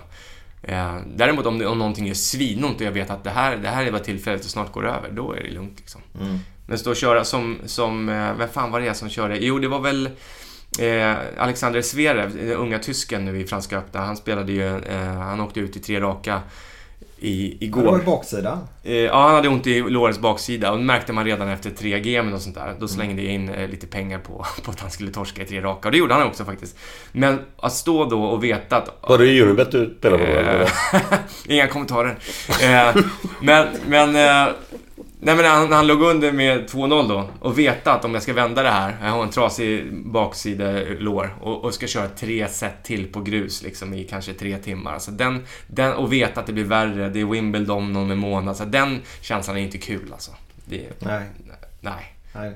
Eh, 0.67 0.97
däremot 1.15 1.45
om, 1.45 1.65
om 1.65 1.77
någonting 1.77 2.09
är 2.09 2.13
svinont 2.13 2.75
och 2.75 2.87
jag 2.87 2.91
vet 2.91 3.09
att 3.09 3.23
det 3.23 3.29
här, 3.29 3.57
det 3.57 3.67
här 3.67 3.85
är 3.85 3.91
bara 3.91 4.03
tillfälligt 4.03 4.45
och 4.45 4.51
snart 4.51 4.71
går 4.71 4.83
det 4.83 4.89
över, 4.89 5.11
då 5.11 5.33
är 5.33 5.43
det 5.43 5.51
lugnt 5.51 5.73
liksom. 5.77 6.01
Men 6.67 6.77
stå 6.77 6.89
och 6.89 6.95
köra 6.95 7.25
som, 7.25 7.57
som 7.65 8.09
eh, 8.09 8.33
vem 8.33 8.49
fan 8.49 8.71
var 8.71 8.81
det 8.81 8.93
som 8.93 9.09
körde? 9.09 9.37
Jo, 9.37 9.59
det 9.59 9.67
var 9.67 9.79
väl 9.79 10.09
eh, 10.79 11.15
Alexander 11.37 11.81
Zverev, 11.81 12.51
unga 12.57 12.79
tysken 12.79 13.25
nu 13.25 13.39
i 13.39 13.47
Franska 13.47 13.77
öppna. 13.77 13.99
Han 13.99 14.17
spelade 14.17 14.51
ju, 14.51 14.77
eh, 14.77 15.13
han 15.13 15.39
åkte 15.39 15.59
ut 15.59 15.75
i 15.75 15.79
tre 15.79 15.99
raka 15.99 16.41
i, 17.19 17.57
Det 17.59 17.71
var 17.71 17.81
ju 17.83 17.87
igår. 17.89 18.01
baksidan. 18.05 18.67
Eh, 18.83 18.93
ja, 18.95 19.21
han 19.27 19.35
hade 19.35 19.47
ont 19.49 19.67
i 19.67 19.81
lårens 19.81 20.19
baksida 20.19 20.71
och 20.71 20.77
det 20.77 20.83
märkte 20.83 21.13
man 21.13 21.25
redan 21.25 21.49
efter 21.49 21.69
tre 21.69 21.99
gamen 21.99 22.33
och 22.33 22.41
sånt 22.41 22.55
där. 22.55 22.75
Då 22.79 22.87
slängde 22.87 23.21
jag 23.21 23.33
in 23.33 23.49
eh, 23.49 23.69
lite 23.69 23.87
pengar 23.87 24.19
på, 24.19 24.45
på 24.63 24.71
att 24.71 24.79
han 24.79 24.91
skulle 24.91 25.11
torska 25.11 25.41
i 25.41 25.45
tre 25.45 25.61
raka 25.61 25.87
och 25.87 25.91
det 25.91 25.97
gjorde 25.97 26.13
han 26.13 26.27
också 26.27 26.45
faktiskt. 26.45 26.77
Men 27.11 27.39
att 27.57 27.73
stå 27.73 28.05
då 28.05 28.23
och 28.23 28.43
veta 28.43 28.77
att 28.77 29.09
Var 29.09 29.17
det 29.17 29.41
Unibet 29.41 29.71
du 29.71 29.95
spelade 29.99 30.25
på? 30.25 30.31
Eh, 30.31 31.19
Inga 31.47 31.67
kommentarer. 31.67 32.17
Men, 33.41 33.67
men... 33.87 34.15
Nej 35.25 35.35
men 35.35 35.45
han, 35.45 35.71
han 35.71 35.87
låg 35.87 36.01
under 36.01 36.31
med 36.31 36.69
2-0 36.69 37.09
då 37.09 37.29
och 37.39 37.59
veta 37.59 37.93
att 37.93 38.05
om 38.05 38.13
jag 38.13 38.23
ska 38.23 38.33
vända 38.33 38.63
det 38.63 38.69
här, 38.69 38.97
jag 39.03 39.11
har 39.11 39.23
en 39.23 39.29
trasig 39.29 39.93
baksidelår 40.05 41.35
och, 41.41 41.63
och 41.63 41.73
ska 41.73 41.87
köra 41.87 42.07
tre 42.07 42.47
set 42.47 42.83
till 42.83 43.11
på 43.11 43.21
grus 43.21 43.63
liksom 43.63 43.93
i 43.93 44.03
kanske 44.03 44.33
tre 44.33 44.57
timmar. 44.57 44.93
Alltså 44.93 45.11
den, 45.11 45.43
den, 45.67 45.93
och 45.93 46.13
veta 46.13 46.39
att 46.39 46.47
det 46.47 46.53
blir 46.53 46.63
värre, 46.63 47.09
det 47.09 47.21
är 47.21 47.25
Wimbledon 47.25 47.95
om 47.95 48.11
en 48.11 48.17
månad. 48.17 48.49
Alltså 48.49 48.65
den 48.65 49.01
känslan 49.21 49.57
är 49.57 49.61
inte 49.61 49.77
kul 49.77 50.09
alltså. 50.11 50.31
Det, 50.65 50.89
Nej. 50.99 51.23
nej. 51.81 52.15
Nej. 52.33 52.51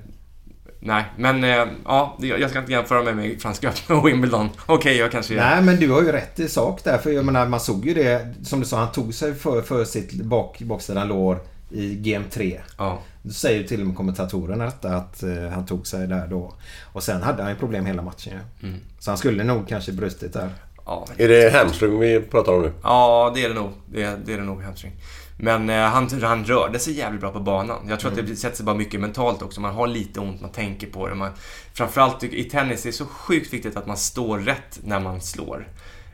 Nej, 0.80 1.04
men 1.18 1.44
eh, 1.44 1.68
ja, 1.86 2.18
jag 2.20 2.50
ska 2.50 2.60
inte 2.60 2.72
jämföra 2.72 3.04
mig 3.04 3.14
med 3.14 3.42
Franska 3.42 3.70
öppna 3.70 3.96
och 3.96 4.08
Wimbledon. 4.08 4.50
Okej, 4.66 4.98
jag 4.98 5.12
kanske... 5.12 5.36
Nej, 5.36 5.62
men 5.62 5.80
du 5.80 5.92
har 5.92 6.02
ju 6.02 6.12
rätt 6.12 6.40
i 6.40 6.50
sak 6.50 6.84
där. 6.84 6.98
För 6.98 7.12
jag 7.12 7.26
menar, 7.26 7.48
man 7.48 7.60
såg 7.60 7.86
ju 7.86 7.94
det. 7.94 8.36
Som 8.44 8.60
du 8.60 8.66
sa, 8.66 8.78
han 8.78 8.92
tog 8.92 9.14
sig 9.14 9.36
för, 9.36 9.62
för 9.62 9.86
sitt 9.86 10.14
bak, 10.14 10.60
baksidan 10.60 11.08
lår 11.08 11.40
i 11.72 11.96
Game 11.96 12.26
3. 12.30 12.62
Ja. 12.78 13.00
Då 13.22 13.32
säger 13.32 13.62
ju 13.62 13.68
till 13.68 13.82
och 13.82 13.88
med 13.88 13.98
kommentatorerna 13.98 14.66
detta 14.66 14.96
att 14.96 15.24
eh, 15.24 15.50
han 15.54 15.66
tog 15.66 15.88
sig 15.88 16.08
där 16.08 16.28
då. 16.28 16.54
Och 16.94 17.04
sen 17.04 17.22
hade 17.22 17.44
han 17.44 17.52
ju 17.52 17.58
problem 17.58 17.86
hela 17.86 18.02
matchen 18.02 18.34
ju. 18.34 18.68
Mm. 18.68 18.80
Så 19.00 19.12
han 19.12 19.18
skulle 19.18 19.44
nog 19.44 19.68
kanske 19.68 19.92
brustit 19.92 20.34
där. 20.34 20.50
ja 20.86 21.08
Är 21.18 21.28
det 21.28 21.54
hamstring 21.54 22.00
vi 22.00 22.22
pratar 22.22 22.54
om 22.54 22.62
nu? 22.62 22.72
Ja, 22.84 23.32
det 23.36 23.44
är 23.44 23.50
det 23.50 23.56
nog. 23.56 23.72
Det 23.86 24.04
är 24.04 24.18
det, 24.26 24.34
är 24.34 24.38
det 24.38 24.44
nog, 24.44 24.64
hamstring. 24.64 24.92
Men 25.38 25.70
eh, 25.70 25.76
han, 25.76 26.10
han 26.22 26.46
rörde 26.46 26.80
sig 26.80 26.94
jävligt 26.94 27.22
bra 27.22 27.32
på 27.32 27.40
banan. 27.40 27.86
Jag 27.90 28.00
tror 28.00 28.12
att 28.12 28.28
det 28.28 28.36
sätter 28.36 28.56
sig 28.56 28.66
bara 28.66 28.76
mycket 28.76 29.00
mentalt 29.00 29.42
också. 29.42 29.62
Man 29.62 29.74
har 29.76 29.88
lite 29.88 30.20
ont, 30.20 30.42
man 30.42 30.52
tänker 30.52 30.88
på 30.88 31.08
det. 31.08 31.16
Man, 31.16 31.32
framförallt 31.74 32.24
i 32.24 32.44
tennis 32.44 32.86
är 32.86 32.90
det 32.90 32.94
så 32.94 33.06
sjukt 33.06 33.54
viktigt 33.54 33.78
att 33.78 33.88
man 33.88 33.98
står 33.98 34.40
rätt 34.40 34.80
när 34.84 35.00
man 35.00 35.22
slår. 35.22 35.68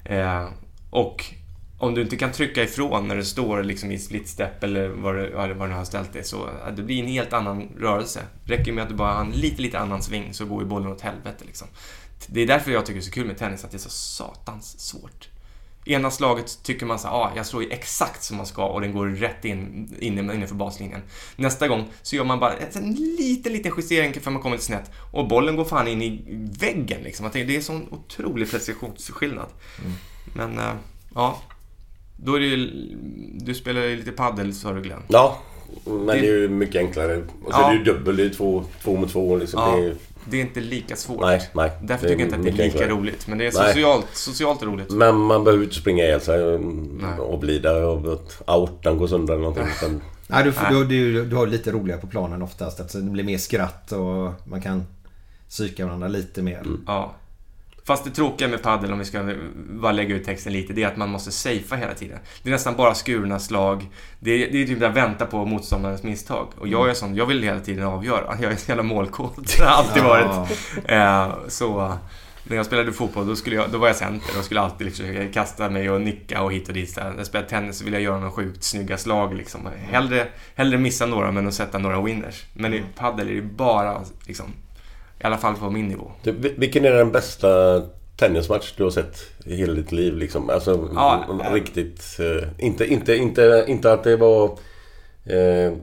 Eh, 0.06 0.48
och 0.90 1.26
om 1.78 1.96
du 1.96 2.02
inte 2.02 2.18
kan 2.18 2.32
trycka 2.32 2.64
ifrån 2.64 3.08
när 3.08 3.16
du 3.16 3.24
står 3.26 3.64
liksom 3.64 3.92
i 3.92 4.00
split 4.00 4.28
step 4.28 4.64
eller 4.64 4.88
vad 4.88 5.16
du, 5.16 5.32
vad 5.32 5.50
du 5.50 5.54
vad 5.54 5.70
du 5.70 5.74
har 5.74 5.86
ställt 5.86 6.14
dig 6.14 6.24
så 6.24 6.50
det 6.76 6.82
blir 6.82 7.00
en 7.00 7.08
helt 7.08 7.34
annan 7.34 7.70
rörelse. 7.80 8.22
räcker 8.46 8.72
med 8.72 8.84
att 8.84 8.90
du 8.90 8.96
bara 8.96 9.14
har 9.14 9.22
en 9.22 9.32
lite, 9.32 9.62
lite 9.62 9.80
annan 9.80 10.04
sving 10.04 10.34
så 10.34 10.46
går 10.46 10.62
ju 10.64 10.70
bollen 10.70 10.92
åt 10.92 11.02
helvete 11.02 11.44
liksom. 11.46 11.68
Det 12.28 12.42
är 12.42 12.48
därför 12.48 12.72
jag 12.72 12.86
tycker 12.86 13.00
det 13.00 13.04
är 13.04 13.06
så 13.06 13.12
kul 13.12 13.28
med 13.28 13.38
tennis, 13.38 13.64
att 13.64 13.72
det 13.72 13.78
är 13.78 13.80
så 13.80 13.90
satans 13.90 14.80
svårt. 14.80 15.30
Ena 15.86 16.12
slaget 16.12 16.64
tycker 16.64 16.86
man 16.86 17.00
så 17.00 17.08
här, 17.08 17.16
ah, 17.16 17.32
jag 17.36 17.46
slår 17.46 17.64
ju 17.64 17.70
exakt 17.70 18.24
som 18.24 18.38
man 18.38 18.46
ska 18.46 18.66
och 18.66 18.82
den 18.82 18.94
går 18.94 19.08
rätt 19.08 19.46
in, 19.46 19.90
in 20.00 20.20
innanför 20.20 20.56
baslinjen. 20.56 21.02
Nästa 21.36 21.68
gång 21.68 21.88
så 22.02 22.16
gör 22.16 22.24
man 22.24 22.40
bara 22.40 22.54
en 22.54 22.94
liten, 22.94 23.54
liten 23.54 23.74
justering 23.78 24.14
för 24.14 24.32
man 24.32 24.42
kommer 24.42 24.56
lite 24.56 24.66
snett 24.66 24.92
och 25.12 25.28
bollen 25.28 25.56
går 25.56 25.66
fan 25.66 25.88
in 25.88 26.02
i 26.02 26.24
väggen 26.60 27.02
liksom. 27.04 27.30
Tänker, 27.30 27.48
det 27.48 27.56
är 27.56 27.62
sån 27.62 27.88
otrolig 27.92 28.52
precisionsskillnad. 28.52 29.48
Men, 30.34 30.60
eh, 30.60 30.74
ja. 31.16 31.42
Då 32.18 32.36
är 32.36 32.40
det 32.40 32.46
ju, 32.46 32.88
du 33.40 33.54
spelar 33.54 33.82
ju 33.82 33.96
lite 33.96 34.12
paddel 34.12 34.54
sa 34.54 34.74
du 34.74 34.82
Glenn. 34.82 35.00
Ja, 35.08 35.40
men 35.86 36.06
det, 36.06 36.14
Det- 36.14 36.20
är 36.20 36.24
ju 36.40 36.50
mycket 36.50 36.76
enklare. 36.76 37.18
Och 37.18 37.54
så 37.54 37.60
Ja. 37.60 37.68
är 37.68 37.72
det 37.74 37.78
ju 37.78 37.84
dubbel, 37.84 38.16
det 38.18 38.24
är 38.24 38.30
två, 38.30 38.64
två 38.84 38.96
mot 38.96 39.12
två 39.12 39.38
liksom. 39.38 39.60
Ja, 39.62 39.76
Det 39.78 39.86
är, 39.88 39.96
det 40.30 40.38
är 40.38 40.42
inte 40.42 40.60
lika 40.60 40.96
svårt. 40.96 41.22
nej, 41.22 41.50
nej. 41.54 41.72
Därför 41.82 42.08
Det 42.08 42.10
tycker 42.14 42.20
jag 42.20 42.28
inte 42.28 42.36
att 42.36 42.44
det 42.44 42.50
är 42.50 42.52
lika 42.52 42.64
enklare. 42.64 42.90
roligt. 42.90 43.28
Men 43.28 43.38
det 43.38 43.48
är 43.48 43.52
Nej. 43.60 43.68
socialt, 43.74 44.08
socialt 44.14 44.64
roligt. 44.64 44.90
Men 44.92 45.16
man 45.16 45.44
behöver 45.44 45.64
inte 45.64 45.76
springa 45.76 46.04
ihjäl 46.04 46.22
sig 46.22 46.60
Nej. 46.60 47.20
och 47.20 47.44
lida 47.44 47.86
av 47.86 48.10
att 48.10 48.42
aortan 48.46 48.98
går 48.98 49.08
sönder 49.08 49.34
eller 49.34 49.44
någonting. 49.44 49.68
Utan, 49.78 50.02
Nej, 50.28 50.44
du, 50.44 50.52
får, 50.52 50.70
du, 50.70 50.86
du, 50.86 51.26
du 51.26 51.36
har 51.36 51.48
lite 51.48 51.72
roligare 51.72 52.02
på 52.02 52.08
planen 52.08 52.42
oftast. 52.42 52.80
Alltså, 52.80 52.98
det 52.98 53.12
blir 53.12 53.24
mer 53.24 53.38
skratt 53.38 53.92
och 53.92 54.32
man 54.50 54.62
kan 54.62 54.84
psyka 55.50 55.86
varandra 55.86 56.08
lite 56.08 56.42
mer. 56.42 56.64
Ja. 56.88 57.14
Fast 57.86 58.04
det 58.04 58.10
tråkiga 58.10 58.48
med 58.48 58.64
padel, 58.64 58.94
om 58.94 59.00
vi 59.00 59.06
ska 59.06 59.34
bara 59.70 59.92
lägga 59.92 60.16
ut 60.16 60.26
texten 60.26 60.54
lite, 60.54 60.74
det 60.74 60.84
är 60.84 60.88
att 60.88 60.98
man 60.98 61.10
måste 61.10 61.32
safea 61.32 61.78
hela 61.78 61.94
tiden. 61.94 62.20
Det 62.44 62.50
är 62.50 62.52
nästan 62.52 62.76
bara 62.76 62.94
skurna 62.94 63.40
slag. 63.40 63.88
Det 64.20 64.32
är, 64.32 64.52
det 64.52 64.62
är 64.62 64.68
typ 64.68 64.84
att 64.84 64.94
vänta 64.94 65.26
på 65.26 65.46
motståndarens 65.46 66.04
misstag. 66.04 66.48
Och 66.58 66.68
jag 66.68 66.90
är 66.90 66.94
sån, 66.94 67.16
jag 67.16 67.26
vill 67.26 67.44
hela 67.44 67.60
tiden 67.60 67.86
avgöra. 67.86 68.36
Jag 68.42 68.44
är 68.44 68.50
en 68.52 68.58
jävla 68.68 68.84
målkåt. 68.84 69.58
Det 69.58 69.64
har 69.64 69.72
alltid 69.72 70.04
varit. 70.04 70.60
Eh, 70.86 71.34
så, 71.48 71.98
när 72.44 72.58
jag 72.58 72.66
spelade 72.66 72.94
fotboll, 72.94 73.28
då, 73.28 73.36
skulle 73.36 73.56
jag, 73.56 73.72
då 73.72 73.78
var 73.78 73.88
jag 73.88 73.96
center 73.96 74.40
och 74.40 74.46
skulle 74.46 74.62
alltid 74.62 74.86
liksom 74.88 75.30
kasta 75.34 75.70
mig 75.70 75.90
och 75.90 76.02
nicka 76.02 76.42
och 76.42 76.54
hit 76.54 76.68
och 76.68 76.74
dit. 76.74 76.98
När 76.98 77.14
jag 77.18 77.26
spelade 77.26 77.50
tennis 77.50 77.78
så 77.78 77.86
ville 77.86 77.98
jag 77.98 78.04
göra 78.04 78.18
några 78.18 78.32
sjukt 78.32 78.64
snygga 78.64 78.98
slag 78.98 79.34
liksom. 79.34 79.70
Hellre, 79.78 80.28
hellre 80.56 80.78
missa 80.78 81.06
några 81.06 81.32
men 81.32 81.48
att 81.48 81.54
sätta 81.54 81.78
några 81.78 82.02
winners. 82.02 82.46
Men 82.54 82.74
i 82.74 82.84
padel 82.96 83.30
är 83.30 83.36
det 83.36 83.42
bara 83.42 84.02
liksom, 84.28 84.46
i 85.20 85.24
alla 85.24 85.38
fall 85.38 85.56
på 85.56 85.70
min 85.70 85.88
nivå. 85.88 86.12
Du, 86.24 86.32
vil- 86.32 86.54
vilken 86.58 86.86
är 86.86 86.92
den 86.92 87.12
bästa 87.12 87.82
tennismatch 88.18 88.74
du 88.78 88.84
har 88.84 88.92
sett 88.92 89.18
i 89.46 89.56
hela 89.56 89.74
ditt 89.74 89.92
liv? 89.92 90.18
Liksom? 90.18 90.50
Alltså 90.50 90.90
Ja, 90.96 91.26
äh. 91.46 91.54
riktigt... 91.54 92.20
eh, 92.20 92.48
inte, 92.66 92.86
inte, 92.86 93.16
inte, 93.16 93.66
inte 93.68 93.94
att 93.94 94.04
det 94.04 94.18
var... 94.18 94.46
Eh, 95.26 95.74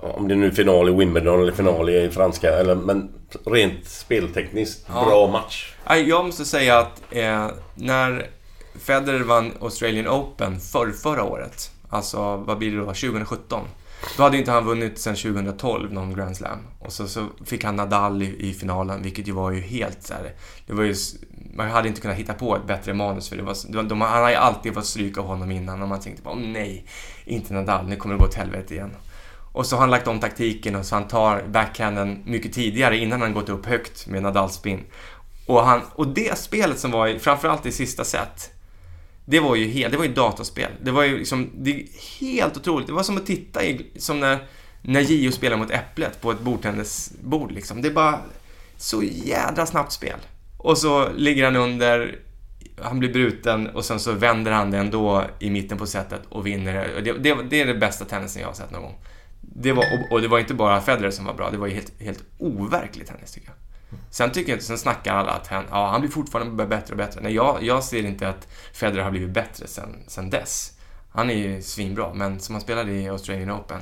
om 0.00 0.28
det 0.28 0.34
nu 0.34 0.46
är 0.46 0.50
final 0.50 0.88
i 0.88 0.92
Wimbledon 0.92 1.40
eller 1.40 1.52
final 1.52 1.90
i 1.90 2.10
franska. 2.10 2.50
Eller, 2.58 2.74
men 2.74 3.12
rent 3.46 3.84
speltekniskt, 3.86 4.86
Ja. 4.88 5.04
bra 5.04 5.26
match. 5.28 5.74
Jag 6.06 6.24
måste 6.24 6.44
säga 6.44 6.78
att 6.78 7.02
eh, 7.10 7.46
när 7.74 8.26
Federer 8.80 9.20
vann 9.20 9.52
Australian 9.60 10.08
Open 10.08 10.60
för 10.60 10.90
förra 10.90 11.24
året, 11.24 11.70
alltså 11.88 12.36
vad 12.36 12.58
blir 12.58 12.70
det 12.70 12.76
då, 12.78 12.84
2017? 12.86 13.60
Då 14.16 14.22
hade 14.22 14.38
inte 14.38 14.50
han 14.50 14.64
vunnit 14.64 14.98
sedan 14.98 15.16
2012 15.16 15.92
någon 15.92 16.14
Grand 16.14 16.36
Slam. 16.36 16.58
Och 16.78 16.92
så, 16.92 17.08
så 17.08 17.26
fick 17.44 17.64
han 17.64 17.76
Nadal 17.76 18.22
i, 18.22 18.48
i 18.50 18.52
finalen, 18.54 19.02
vilket 19.02 19.28
ju 19.28 19.32
var 19.32 19.50
ju 19.50 19.60
helt 19.60 20.02
så 20.02 20.14
här, 20.14 20.32
det 20.66 20.72
var 20.72 20.82
ju, 20.84 20.94
Man 21.54 21.70
hade 21.70 21.88
inte 21.88 22.00
kunnat 22.00 22.16
hitta 22.16 22.34
på 22.34 22.56
ett 22.56 22.66
bättre 22.66 22.94
manus 22.94 23.28
för 23.28 23.36
det 23.36 23.42
var, 23.42 23.56
de, 23.72 23.88
de, 23.88 24.00
han 24.00 24.22
har 24.22 24.30
ju 24.30 24.36
alltid 24.36 24.74
fått 24.74 24.86
stryka 24.86 25.20
honom 25.20 25.50
innan 25.50 25.82
och 25.82 25.88
man 25.88 26.00
tänkte 26.00 26.22
bara, 26.22 26.34
nej, 26.34 26.86
inte 27.24 27.54
Nadal, 27.54 27.86
nu 27.88 27.96
kommer 27.96 28.14
det 28.14 28.18
gå 28.18 28.24
åt 28.26 28.34
helvete 28.34 28.74
igen. 28.74 28.90
Och 29.52 29.66
så 29.66 29.76
har 29.76 29.80
han 29.80 29.90
lagt 29.90 30.08
om 30.08 30.20
taktiken 30.20 30.76
och 30.76 30.86
så 30.86 30.94
han 30.94 31.08
tar 31.08 31.42
backhanden 31.48 32.22
mycket 32.26 32.52
tidigare 32.52 32.96
innan 32.96 33.20
han 33.20 33.32
gått 33.34 33.48
upp 33.48 33.66
högt 33.66 34.06
med 34.06 34.22
Nadals 34.22 34.54
spin. 34.54 34.84
Och, 35.46 35.62
han, 35.66 35.80
och 35.94 36.08
det 36.08 36.38
spelet 36.38 36.78
som 36.78 36.90
var, 36.90 37.06
i- 37.08 37.18
framförallt 37.18 37.66
i 37.66 37.72
sista 37.72 38.04
set, 38.04 38.50
det 39.30 39.40
var 39.40 39.56
ju 39.56 39.68
helt, 39.68 39.92
det 39.92 39.98
var 39.98 40.04
ju 40.04 40.12
datorspel. 40.12 40.70
Det 40.82 40.90
var 40.90 41.04
ju 41.04 41.18
liksom, 41.18 41.50
det 41.54 41.70
är 41.70 41.86
helt 42.20 42.56
otroligt. 42.56 42.86
Det 42.86 42.92
var 42.92 43.02
som 43.02 43.16
att 43.16 43.26
titta 43.26 43.64
i, 43.64 43.86
som 43.96 44.20
när, 44.20 44.38
när 44.82 45.00
Gio 45.00 45.32
spelar 45.32 45.56
mot 45.56 45.70
Äpplet 45.70 46.20
på 46.20 46.30
ett 46.30 46.40
bordtennisbord 46.40 47.52
liksom. 47.52 47.82
Det 47.82 47.88
är 47.88 47.92
bara 47.92 48.18
så 48.76 49.02
jädra 49.02 49.66
snabbt 49.66 49.92
spel. 49.92 50.16
Och 50.58 50.78
så 50.78 51.08
ligger 51.12 51.44
han 51.44 51.56
under, 51.56 52.18
han 52.82 52.98
blir 52.98 53.12
bruten 53.12 53.66
och 53.66 53.84
sen 53.84 54.00
så 54.00 54.12
vänder 54.12 54.52
han 54.52 54.70
det 54.70 54.78
ändå 54.78 55.24
i 55.38 55.50
mitten 55.50 55.78
på 55.78 55.86
setet 55.86 56.20
och 56.28 56.46
vinner. 56.46 57.00
Det, 57.04 57.12
det, 57.12 57.36
det 57.50 57.60
är 57.60 57.66
det 57.66 57.74
bästa 57.74 58.04
tennisen 58.04 58.42
jag 58.42 58.48
har 58.48 58.54
sett 58.54 58.70
någon 58.70 58.82
gång. 58.82 58.98
Det 59.40 59.72
var, 59.72 59.84
och, 59.84 60.12
och 60.12 60.22
det 60.22 60.28
var 60.28 60.38
inte 60.38 60.54
bara 60.54 60.80
Federer 60.80 61.10
som 61.10 61.24
var 61.24 61.34
bra, 61.34 61.50
det 61.50 61.58
var 61.58 61.66
ju 61.66 61.74
helt, 61.74 62.00
helt 62.00 62.24
overklig 62.38 63.06
tennis 63.06 63.32
tycker 63.32 63.48
jag. 63.48 63.56
Sen 64.10 64.30
tycker 64.30 64.50
jag 64.50 64.56
inte, 64.56 64.66
sen 64.66 64.78
snackar 64.78 65.14
alla 65.14 65.30
att 65.32 65.46
han, 65.46 65.64
ja, 65.70 65.88
han 65.90 66.00
blir 66.00 66.10
fortfarande 66.10 66.66
bättre 66.66 66.92
och 66.92 66.98
bättre. 66.98 67.20
Nej, 67.20 67.34
jag, 67.34 67.58
jag 67.62 67.84
ser 67.84 68.04
inte 68.06 68.28
att 68.28 68.48
Federer 68.72 69.02
har 69.02 69.10
blivit 69.10 69.30
bättre 69.30 69.66
sen, 69.66 69.96
sen 70.06 70.30
dess. 70.30 70.72
Han 71.12 71.30
är 71.30 71.34
ju 71.34 71.62
svinbra, 71.62 72.14
men 72.14 72.40
som 72.40 72.54
han 72.54 72.62
spelade 72.62 72.92
i 72.92 73.08
Australian 73.08 73.50
Open 73.50 73.80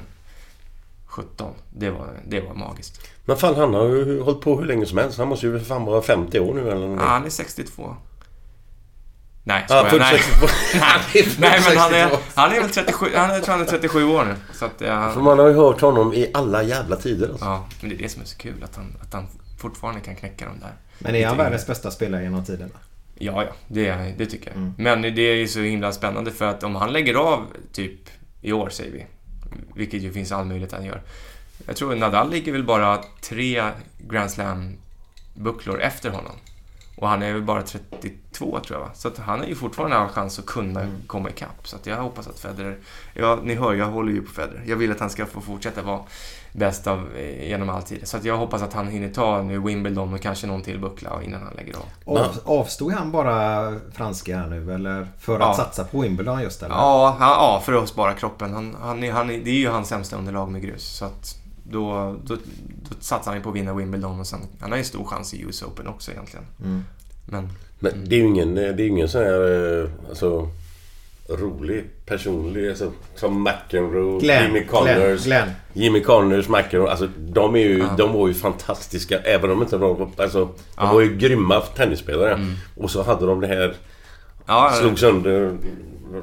17, 1.07 1.55
det 1.71 1.91
var, 1.91 2.09
det 2.27 2.41
var 2.41 2.55
magiskt. 2.55 3.01
Men 3.25 3.37
fan, 3.37 3.55
han 3.57 3.75
har 3.75 3.85
ju 3.85 4.21
hållit 4.21 4.41
på 4.41 4.59
hur 4.59 4.67
länge 4.67 4.87
som 4.87 4.99
helst. 4.99 5.19
Han 5.19 5.29
måste 5.29 5.47
ju 5.47 5.59
för 5.59 5.65
fan 5.67 5.85
vara 5.85 6.03
50 6.03 6.41
år 6.41 6.55
nu 6.55 6.71
eller 6.71 6.89
Ja, 6.89 7.03
han 7.03 7.25
är 7.25 7.31
62. 7.31 7.97
Nej, 9.45 9.67
Ja, 9.69 9.77
skojar. 9.79 9.91
fullt 9.91 10.03
Nej. 10.03 10.19
62. 10.19 10.47
Han 10.81 11.01
är 11.01 11.03
fullt 11.03 11.39
Nej, 11.39 11.61
men 11.69 11.77
han 11.79 11.95
är, 11.95 12.09
62. 12.09 12.23
han 12.35 12.53
är 12.53 12.61
väl 12.61 12.71
37, 12.71 13.07
han 13.15 13.31
är, 13.31 13.35
jag 13.35 13.45
tror 13.45 13.53
han 13.53 13.63
är 13.63 13.67
37 13.67 14.05
år 14.05 14.25
nu. 14.25 14.35
Så 14.55 14.65
att, 14.65 14.81
ja, 14.81 15.11
För 15.13 15.21
man 15.21 15.39
har 15.39 15.49
ju 15.49 15.55
hört 15.55 15.81
honom 15.81 16.13
i 16.15 16.31
alla 16.35 16.63
jävla 16.63 16.97
tider. 16.97 17.29
Alltså. 17.29 17.45
ja, 17.45 17.67
men 17.81 17.91
det 17.91 17.97
är 17.97 17.99
det 17.99 18.09
som 18.09 18.23
är 18.23 18.27
så 18.27 18.37
kul, 18.37 18.65
att 18.65 18.77
han, 18.77 18.97
att 19.03 19.13
han 19.13 19.27
fortfarande 19.59 20.01
kan 20.01 20.17
knäcka 20.17 20.47
de 20.47 20.61
där. 20.61 20.73
Men 20.99 21.15
är 21.15 21.27
han 21.27 21.37
världens 21.37 21.67
bästa 21.67 21.91
spelare 21.91 22.23
genom 22.23 22.45
tiderna? 22.45 22.75
Ja, 23.15 23.45
ja, 23.45 23.53
det, 23.69 24.15
det 24.19 24.27
tycker 24.27 24.51
jag. 24.51 24.57
Mm. 24.57 24.75
Men 24.79 25.03
det 25.03 25.23
är 25.23 25.35
ju 25.35 25.49
så 25.49 25.61
himla 25.61 25.93
spännande 25.93 26.31
för 26.31 26.45
att 26.45 26.63
om 26.63 26.77
han 26.77 26.93
lägger 26.93 27.15
av 27.15 27.47
typ 27.73 28.01
i 28.43 28.53
år, 28.53 28.69
säger 28.69 28.93
vi, 28.93 29.07
vilket 29.75 30.03
ju 30.03 30.13
finns 30.13 30.33
all 30.33 30.45
möjlighet 30.45 30.73
att 30.73 30.79
han 30.79 30.89
gör. 30.89 31.03
Jag 31.67 31.77
tror 31.77 31.95
Nadal 31.95 32.31
ligger 32.31 32.53
väl 32.53 32.65
bara 32.65 33.05
tre 33.21 33.71
Grand 33.99 34.31
Slam-bucklor 34.31 35.81
efter 35.81 36.11
honom. 36.11 36.33
Och 37.01 37.09
han 37.09 37.23
är 37.23 37.33
väl 37.33 37.43
bara 37.43 37.63
32 37.63 38.61
tror 38.61 38.79
jag 38.79 38.81
va? 38.87 38.91
Så 38.95 39.09
att 39.09 39.19
han 39.19 39.39
har 39.39 39.47
ju 39.47 39.55
fortfarande 39.55 39.97
all 39.97 40.09
chans 40.09 40.39
att 40.39 40.47
kunna 40.47 40.81
Mm. 40.81 40.95
komma 41.07 41.31
ikapp. 41.31 41.69
Så 41.69 41.77
att 41.77 41.87
jag 41.87 41.97
hoppas 41.97 42.29
att 42.29 42.39
Federer... 42.39 42.79
Ja, 43.15 43.39
ni 43.43 43.55
hör, 43.55 43.75
jag 43.75 43.87
håller 43.87 44.13
ju 44.13 44.23
på 44.23 44.33
Federer. 44.33 44.63
Jag 44.67 44.77
vill 44.77 44.93
att 44.93 45.01
han 45.01 45.11
ska 45.11 45.27
få 45.27 45.41
fortsätta 45.41 45.83
vara 45.83 46.01
bäst 46.53 46.87
av, 46.87 47.09
eh, 47.17 47.49
genom 47.49 47.69
all 47.69 47.83
tid. 47.83 48.09
Så 48.09 48.17
att 48.17 48.25
jag 48.25 48.37
hoppas 48.37 48.63
att 48.63 48.73
han 48.73 48.89
hinner 48.89 49.09
ta 49.09 49.43
nu 49.43 49.59
Wimbledon 49.61 50.15
och 50.15 50.21
kanske 50.21 50.47
någon 50.47 50.63
till 50.63 50.79
buckla 50.81 51.23
innan 51.23 51.43
han 51.43 51.53
lägger 51.55 51.75
av. 51.77 52.17
Av, 52.19 52.27
avstod 52.45 52.93
han 52.93 53.11
bara 53.11 53.75
franska 53.93 54.39
här 54.39 54.47
nu 54.47 54.75
eller? 54.75 55.09
För 55.19 55.35
att 55.35 55.41
Ja. 55.41 55.55
satsa 55.55 55.85
på 55.85 56.01
Wimbledon 56.01 56.43
just 56.43 56.63
eller? 56.63 56.75
Ja, 56.75 57.17
han, 57.19 57.29
ja, 57.29 57.63
för 57.65 57.73
att 57.73 57.89
spara 57.89 58.13
kroppen. 58.15 58.53
Han, 58.55 58.77
han, 58.81 59.05
är- 59.05 59.13
han, 59.13 59.27
det 59.29 59.35
är 59.51 59.55
ju 59.55 59.69
hans 59.69 59.89
sämsta 59.89 60.17
underlag 60.17 60.51
med 60.51 60.63
grus. 60.63 60.83
Så 60.97 61.05
att 61.05 61.37
då, 61.71 62.17
då, 62.25 62.35
då 62.35 62.41
satsar 63.01 63.33
han 63.33 63.43
på 63.43 63.49
att 63.49 63.55
vinna 63.57 63.75
Wimbledon 63.75 64.21
och 64.21 64.27
sen... 64.27 64.41
Han 64.61 64.71
har 64.71 64.79
ju 64.79 64.85
stor 64.85 65.05
chans 65.05 65.35
i 65.35 65.43
US 65.43 65.63
Open 65.63 65.87
också 65.89 66.11
egentligen. 66.11 66.47
Mm. 66.65 66.85
Men... 67.27 67.49
Men 67.79 67.93
det 68.09 68.15
är 68.17 68.19
ju 68.19 68.27
ingen, 68.27 68.55
det 68.55 68.63
är 68.67 68.81
ingen 68.81 69.09
sån 69.09 69.23
här 69.23 69.83
eh, 69.83 69.91
alltså, 70.09 70.49
rolig, 71.29 71.85
personlig, 72.07 72.69
alltså, 72.69 72.93
som 73.15 73.43
McEnroe, 73.43 74.21
Glenn, 74.21 74.45
Jimmy 74.45 74.67
Connors. 74.67 74.95
Glenn, 74.95 75.17
Glenn. 75.25 75.51
Jimmy 75.73 76.01
Connors, 76.03 76.49
McEnroe, 76.49 76.91
alltså 76.91 77.09
de 77.19 77.55
är 77.55 77.59
ju, 77.59 77.79
Ja. 77.79 77.95
de 77.99 78.13
var 78.13 78.29
ju 78.29 78.35
fantastiska 78.35 79.19
även 79.19 79.51
om 79.51 79.63
inte 79.63 79.79
de 79.79 79.99
var, 79.99 80.09
alltså, 80.17 80.45
de 80.45 80.53
Ja. 80.77 80.83
Mm. 80.83 80.95
var 80.95 81.01
ju 81.03 81.17
grymma 81.17 81.61
tennisspelare. 81.61 82.47
Och 82.77 82.91
så 82.91 83.03
hade 83.03 83.27
de 83.27 83.41
det 83.41 83.47
här, 83.47 83.75
Ja, 84.47 84.73
slog 84.81 84.99
sönder 84.99 85.59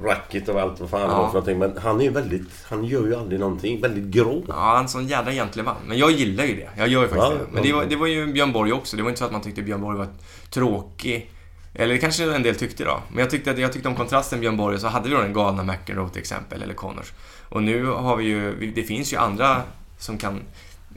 racket 0.03 0.49
och 0.49 0.61
allt 0.61 0.79
vad 0.79 0.89
fan 0.89 1.01
Ja. 1.01 1.07
för 1.09 1.23
någonting. 1.33 1.59
Men 1.59 1.77
han 1.77 1.99
är 2.01 2.03
ju 2.05 2.11
väldigt, 2.11 2.49
han 2.69 2.83
gör 2.85 3.05
ju 3.07 3.15
aldrig 3.15 3.39
någonting, 3.39 3.81
väldigt 3.81 4.03
grå. 4.03 4.43
Ja, 4.47 4.53
han 4.53 4.75
är 4.75 4.79
en 4.79 4.89
sån 4.89 5.07
jädra 5.07 5.31
gentleman. 5.31 5.75
Men 5.87 5.97
jag 5.97 6.11
gillar 6.11 6.43
ju 6.43 6.55
det. 6.55 6.69
Jag 6.77 6.87
gör 6.87 7.01
ju 7.01 7.07
faktiskt 7.07 7.31
Ja, 7.31 7.37
det. 7.37 7.51
Men 7.53 7.63
det 7.63 7.73
var, 7.73 7.85
det 7.85 7.95
var 7.95 8.07
ju 8.07 8.33
Björn 8.33 8.51
Borg 8.51 8.73
också. 8.73 8.97
Det 8.97 9.03
var 9.03 9.09
inte 9.09 9.19
så 9.19 9.25
att 9.25 9.31
man 9.31 9.41
tyckte 9.41 9.61
Björn 9.61 9.81
Borg 9.81 9.97
var 9.97 10.07
tråkig. 10.49 11.31
Eller 11.73 11.93
det 11.93 11.99
kanske 11.99 12.35
en 12.35 12.43
del 12.43 12.55
tyckte 12.55 12.83
då. 12.83 12.99
Men 13.09 13.19
jag 13.19 13.29
tyckte, 13.29 13.51
att, 13.51 13.57
jag 13.57 13.73
tyckte 13.73 13.87
om 13.89 13.95
kontrasten 13.95 14.39
Björn 14.39 14.57
Borg 14.57 14.79
så 14.79 14.87
hade 14.87 15.09
vi 15.09 15.15
då 15.15 15.21
den 15.21 15.33
galna 15.33 15.63
McEnroe 15.63 16.09
till 16.09 16.19
exempel, 16.21 16.63
eller 16.63 16.73
Connors. 16.73 17.13
Och 17.49 17.63
nu 17.63 17.85
har 17.85 18.15
vi 18.15 18.23
ju, 18.23 18.71
det 18.75 18.83
finns 18.83 19.13
ju 19.13 19.17
andra 19.17 19.61
som 19.97 20.17
kan 20.17 20.39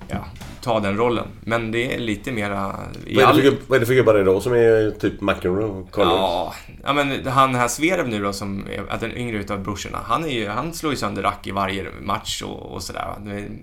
ja, 0.08 0.24
ta 0.62 0.80
den 0.80 0.96
rollen. 0.96 1.26
Men 1.40 1.72
det 1.72 1.94
är 1.94 1.98
lite 1.98 2.32
mera... 2.32 2.76
Vad 3.14 3.24
är, 3.24 3.26
all- 3.26 3.42
för, 3.42 3.56
vad 3.66 3.76
är 3.76 3.80
det 3.80 3.86
för 3.86 3.94
gubbar 3.94 4.20
idag 4.20 4.42
som 4.42 4.52
är 4.52 4.90
typ 4.90 5.20
McEnroe 5.20 5.64
och 5.64 5.90
Connors? 5.90 6.12
Ja, 6.12 6.54
ja, 6.84 6.92
men 6.92 7.26
han 7.26 7.54
här 7.54 7.68
Zverev 7.68 8.08
nu 8.08 8.22
då 8.22 8.32
som 8.32 8.66
är 8.70 8.92
att 8.92 9.00
den 9.00 9.16
yngre 9.16 9.38
utav 9.38 9.62
brorsorna. 9.62 9.98
Han, 10.04 10.24
är 10.24 10.28
ju, 10.28 10.48
han 10.48 10.74
slår 10.74 10.92
ju 10.92 10.96
sönder 10.96 11.22
rack 11.22 11.46
i 11.46 11.50
varje 11.50 11.86
match 12.02 12.42
och, 12.42 12.72
och 12.72 12.82
sådär. 12.82 13.14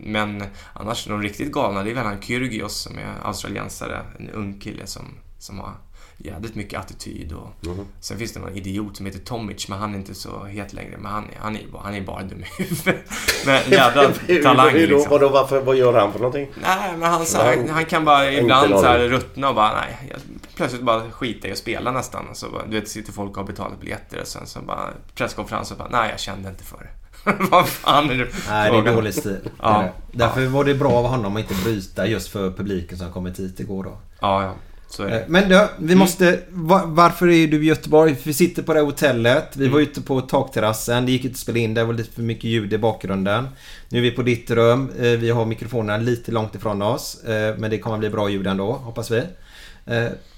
Men 0.04 0.44
annars 0.74 1.06
de 1.06 1.22
riktigt 1.22 1.52
galna, 1.52 1.84
det 1.84 1.92
är 1.92 1.96
väl 1.96 2.06
han 2.06 2.22
Kyrgios 2.22 2.76
som 2.76 2.98
är 2.98 3.14
australiensare. 3.24 4.02
En 4.20 4.30
ung 4.30 4.60
kille 4.60 4.88
som, 4.88 5.04
som 5.40 5.60
har 5.60 5.72
jävligt 6.18 6.56
mycket 6.56 6.80
attityd 6.80 7.32
och 7.34 7.50
Mhm. 7.68 7.86
sen 8.00 8.18
finns 8.18 8.34
det 8.34 8.40
någon 8.40 8.56
idiot 8.56 8.98
som 8.98 9.06
heter 9.06 9.20
Tomic 9.20 9.68
men 9.70 9.80
han 9.80 9.94
är 9.94 9.98
inte 9.98 10.14
så 10.14 10.44
het 10.46 10.74
längre. 10.74 10.98
Men 10.98 11.12
han, 11.12 11.24
är- 11.24 11.40
han, 11.40 11.56
är, 11.56 11.62
han 11.84 11.96
är 11.96 12.02
bara 12.02 12.24
dum 12.24 12.40
i 12.44 12.64
huvudet. 12.64 12.96
Men 13.46 13.62
jävla 13.72 14.04
talang 14.44 14.70
hur 14.74 14.88
då? 14.88 14.96
liksom. 14.96 15.12
Vadå, 15.12 15.30
varför, 15.30 15.62
vad 15.62 15.76
gör 15.76 15.94
han 16.00 16.12
för 16.12 16.20
någonting? 16.20 16.48
Nej, 16.62 16.98
men 16.98 17.12
han, 17.12 17.26
så 17.26 17.38
här, 17.38 17.68
han 17.70 17.86
kan 17.86 18.06
bara 18.06 18.32
ibland 18.32 18.70
så 18.70 18.84
här 18.86 19.00
ruttna 19.00 19.50
och 19.50 19.56
bara 19.56 19.76
nej. 19.76 19.98
Jag, 20.12 20.20
plötsligt 20.56 20.82
bara 20.82 21.12
skita 21.12 21.48
i 21.48 21.52
att 21.52 21.58
spela 21.58 21.92
nästan. 21.92 22.26
Så 22.34 22.48
du 22.70 22.80
vet, 22.80 22.90
sitter 22.90 23.12
folk 23.14 23.32
och 23.32 23.38
har 23.38 23.44
betalat 23.44 23.80
biljetter 23.80 24.22
och 24.22 24.28
sen 24.28 24.48
så 24.48 24.60
bara 24.62 24.90
presskonferens 25.16 25.72
och 25.72 25.78
bara 25.78 25.90
nej, 25.92 26.10
jag 26.10 26.20
kände 26.20 26.50
inte 26.50 26.64
för 26.64 26.78
det. 26.78 26.90
Vad 27.52 27.68
fan 27.68 28.10
är 28.10 28.16
det 28.18 28.28
Nej, 28.50 28.72
det 28.72 28.78
är 28.90 28.96
dålig 28.96 29.14
stil. 29.14 29.50
Ja. 29.62 29.90
Därför 30.12 30.46
var 30.46 30.64
det 30.64 30.74
bra 30.76 30.92
av 30.92 31.06
honom 31.08 31.36
att 31.36 31.42
inte 31.42 31.64
bryta 31.64 32.08
just 32.08 32.28
för 32.28 32.52
publiken 32.52 32.98
som 32.98 33.12
kommit 33.12 33.40
hit 33.40 33.60
igår 33.60 33.84
då. 33.84 33.98
Ja, 34.22 34.44
ja. 34.44 34.54
Så 34.96 35.04
är 35.04 35.08
det. 35.10 35.20
Eh, 35.20 35.24
Men 35.28 35.50
du, 35.50 35.68
vi 35.78 35.96
måste... 35.96 36.40
va- 36.50 36.84
Varför 36.86 37.30
är 37.30 37.48
du 37.48 37.64
i 37.64 37.68
Göteborg? 37.68 38.16
Vi 38.24 38.34
sitter 38.34 38.64
på 38.64 38.74
det 38.74 38.80
här 38.80 38.86
hotellet. 38.86 39.56
Vi 39.58 39.68
var 39.68 39.80
ute 39.80 40.02
på 40.02 40.22
takterrassen. 40.22 41.06
Det 41.06 41.12
gick 41.12 41.24
inte 41.26 41.34
att 41.34 41.40
spela 41.40 41.58
in. 41.60 41.74
Det 41.74 41.84
var 41.84 41.94
lite 41.94 42.12
för 42.12 42.22
mycket 42.22 42.44
ljud 42.44 42.74
i 42.74 42.78
bakgrunden. 42.78 43.48
Nu 43.90 43.98
är 43.98 44.02
vi 44.02 44.12
på 44.12 44.22
ditt 44.22 44.52
rum. 44.52 44.92
Eh, 45.00 45.04
Vi 45.04 45.30
har 45.30 45.46
mikrofonerna 45.46 45.98
lite 46.04 46.32
långt 46.32 46.56
ifrån 46.56 46.82
oss. 46.82 47.24
Eh, 47.24 47.56
Men 47.58 47.70
det 47.70 47.78
kommer 47.80 47.96
att 47.96 48.00
bli 48.00 48.10
bra 48.10 48.30
ljud 48.30 48.48
ändå, 48.48 48.72
hoppas 48.72 49.12
vi. 49.12 49.24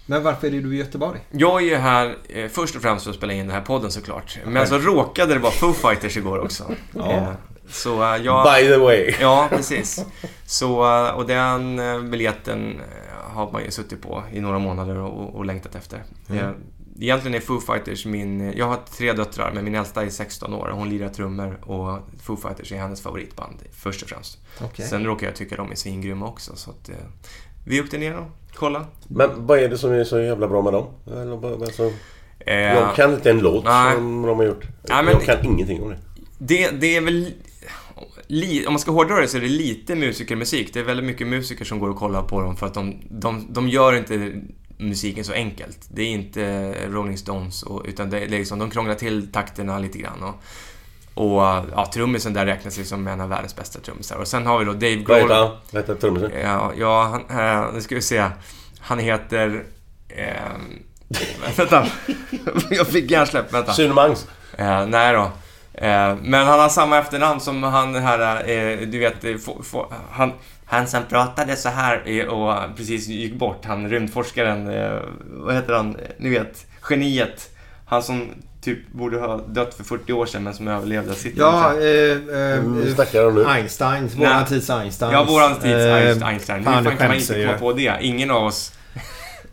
Men 0.06 0.24
varför 0.24 0.48
är 0.48 0.52
du 0.62 0.76
i 0.76 0.78
Göteborg? 0.78 1.20
Jag 1.32 1.62
är 1.62 1.66
ju 1.66 1.76
här 1.76 2.16
eh, 2.30 2.48
först 2.50 2.76
och 2.76 2.82
främst 2.82 3.04
för 3.04 3.12
att 3.12 3.18
spela 3.18 3.34
in 3.34 3.40
den 3.48 3.52
här 3.56 3.62
podden 3.62 3.92
såklart. 3.92 4.38
Men 4.46 4.68
så 4.68 4.78
råkade 4.78 5.34
det 5.34 5.40
vara 5.40 5.52
Foo 5.52 5.74
Fighters 5.74 6.18
igår 6.18 6.40
också. 6.40 6.64
Ja. 6.96 7.12
Eh, 7.12 7.28
Så 7.70 8.04
eh, 8.16 8.22
jag... 8.24 8.56
By 8.56 8.68
the 8.68 8.78
way. 8.78 9.14
Ja, 9.22 9.48
precis. 9.52 10.06
Så, 10.46 10.86
och 11.16 11.28
den 11.28 11.82
biljetten 12.12 12.80
har 13.38 13.52
man 13.52 13.64
ju 13.64 13.72
suttit 13.72 14.02
på 14.02 14.24
i 14.34 14.40
några 14.42 14.60
månader 14.60 14.98
och, 14.98 15.36
och 15.36 15.46
längtat 15.46 15.76
efter. 15.76 16.04
Eh, 16.30 16.50
Egentligen 17.00 17.36
är 17.36 17.40
Foo 17.40 17.60
Fighters 17.60 18.06
min... 18.06 18.54
Jag 18.58 18.66
har 18.66 18.78
tre 18.98 19.14
döttrar, 19.14 19.52
men 19.54 19.64
min 19.64 19.76
äldsta 19.76 20.04
är 20.04 20.10
16 20.10 20.54
år. 20.54 20.70
Hon 20.74 20.90
lirar 20.90 21.10
trummor 21.10 21.60
och 21.66 22.00
Foo 22.22 22.36
Fighters 22.38 22.72
är 22.72 22.78
hennes 22.78 23.02
favoritband, 23.02 23.56
först 23.72 24.02
och 24.04 24.10
främst. 24.10 24.38
Okej. 24.62 24.86
Sen 24.88 25.06
råkar 25.06 25.28
jag 25.28 25.36
tycka 25.36 25.56
de 25.56 25.72
är 25.72 25.76
svingrymma 25.76 26.28
också, 26.28 26.56
så 26.56 26.70
att... 26.72 26.90
eh, 26.90 26.96
vi 27.66 27.82
åkte 27.82 27.98
ner 27.98 28.18
och 28.18 28.56
kollade. 28.56 28.86
Men 29.08 29.30
vad 29.48 29.60
är 29.60 29.70
det 29.70 29.78
som 29.78 29.92
är 29.92 30.04
så 30.04 30.20
jävla 30.20 30.48
bra 30.48 30.62
med 30.62 30.74
dem? 30.74 30.86
Alltså, 31.62 31.92
jag 32.46 32.96
kan 32.96 33.14
inte 33.14 33.30
en 33.30 33.40
låt 33.40 33.64
nej. 33.66 33.96
som 33.96 34.22
de 34.22 34.38
har 34.38 34.46
gjort. 34.46 34.68
Nej, 34.90 35.04
men- 35.04 35.14
jag 35.14 35.22
kan 35.24 35.46
ingenting 35.46 35.82
om 35.84 35.90
det. 35.90 35.98
Det, 36.38 36.70
det 36.72 36.96
är 36.96 37.02
väl... 37.02 37.34
Li, 38.28 38.66
om 38.68 38.74
man 38.74 38.80
ska 38.80 38.92
hårdra 38.92 39.22
det 39.22 39.28
så 39.28 39.38
är 39.38 39.42
det 39.42 39.48
lite 39.48 39.96
musikermusik. 39.96 40.74
Det 40.74 40.80
är 40.80 40.84
väldigt 40.84 41.06
mycket 41.06 41.28
musiker 41.28 41.66
som 41.66 41.80
går 41.80 41.90
och 41.90 41.96
kollar 41.96 42.24
på 42.24 42.42
dem 42.42 42.58
för 42.58 42.66
att 42.66 42.74
de, 42.74 43.02
de, 43.10 43.48
de 43.50 43.70
gör 43.70 43.96
inte 43.96 44.42
musiken 44.78 45.24
så 45.24 45.34
enkelt. 45.34 45.88
Det 45.90 46.02
är 46.02 46.08
inte 46.08 46.74
Rolling 46.90 47.18
Stones, 47.18 47.64
och, 47.64 47.86
utan 47.86 48.10
det, 48.10 48.20
det 48.20 48.36
är 48.36 48.40
liksom, 48.40 48.60
de 48.60 48.70
krånglar 48.70 48.96
till 48.96 49.32
takterna 49.32 49.80
lite 49.80 49.98
grann. 49.98 50.24
Och, 50.24 50.44
och 51.14 51.42
ja, 51.72 51.90
trummisen 51.94 52.34
där 52.34 52.46
räknas 52.46 52.78
liksom 52.78 53.08
en 53.08 53.22
av 53.22 53.30
världens 53.30 53.56
bästa 53.56 53.80
trummisar. 53.80 54.16
Och 54.16 54.28
sen 54.28 54.46
har 54.46 54.60
vi 54.60 54.66
då 54.66 54.74
Dave 54.74 55.04
Vad 55.08 55.18
heter 55.18 55.28
Grohl. 55.28 55.32
han? 55.32 55.58
Vad 55.72 55.84
heter 55.84 55.96
trummisen? 55.96 56.32
Ja, 56.44 56.72
ja 56.78 57.24
han, 57.30 57.40
eh, 57.40 57.74
nu 57.74 57.82
ska 57.82 57.96
vi 57.96 58.02
se. 58.02 58.30
Han 58.80 59.00
heter... 59.00 59.64
Eh, 60.10 60.34
vänta. 61.58 61.88
Jag 62.70 62.88
fick 62.88 63.12
hjärnsläpp, 63.12 63.54
vänta. 63.54 63.74
Sune 63.74 63.94
Mangs. 63.94 64.28
Eh, 64.58 64.88
nej 64.88 65.14
då. 65.14 65.32
Eh, 65.78 66.16
men 66.24 66.48
han 66.48 66.60
har 66.60 66.70
samma 66.70 66.98
efternamn 66.98 67.40
som 67.40 67.64
han 67.64 67.96
här, 67.96 68.50
eh, 68.50 68.78
du 68.88 69.00
vet, 69.00 69.24
eh, 69.24 69.36
han, 70.12 70.34
han 70.66 70.88
som 70.88 71.04
pratade 71.10 71.56
så 71.56 71.70
här 71.70 72.04
eh, 72.06 72.26
och 72.26 72.78
precis 72.78 73.08
gick 73.08 73.34
bort, 73.34 73.66
han 73.66 73.90
rymdforskaren, 73.90 74.70
eh, 74.70 75.00
vad 75.26 75.56
heter 75.56 75.74
han, 75.74 75.98
ni 76.18 76.30
vet, 76.30 76.66
geniet. 76.90 77.50
Han 77.86 78.04
som 78.04 78.30
typ 78.62 78.92
borde 78.92 79.20
ha 79.20 79.38
dött 79.38 79.74
för 79.74 79.84
40 79.84 80.14
år 80.14 80.26
sedan 80.26 80.44
men 80.44 80.54
som 80.54 80.68
överlevde. 80.68 81.14
Sitter 81.16 81.42
Ja, 81.42 81.74
eh, 81.74 82.12
eh, 82.42 82.60
Mm, 82.60 82.96
de 83.14 83.36
nu? 83.36 83.46
Einstein. 83.48 84.10
Nej. 84.16 84.28
Våran 84.28 84.46
tids 84.46 84.70
Einstein. 84.70 85.12
Ja, 85.12 85.24
våran 85.24 85.54
tids 85.56 85.66
Einstein. 85.66 86.24
Einstein. 86.24 86.58
Hur 86.58 86.74
fan, 86.74 86.98
kan 86.98 87.08
man 87.08 87.18
inte 87.18 87.46
komma 87.46 87.58
på 87.58 87.74
det? 87.74 87.98
Ingen 88.02 88.32
av 88.32 88.44
oss. 88.44 88.74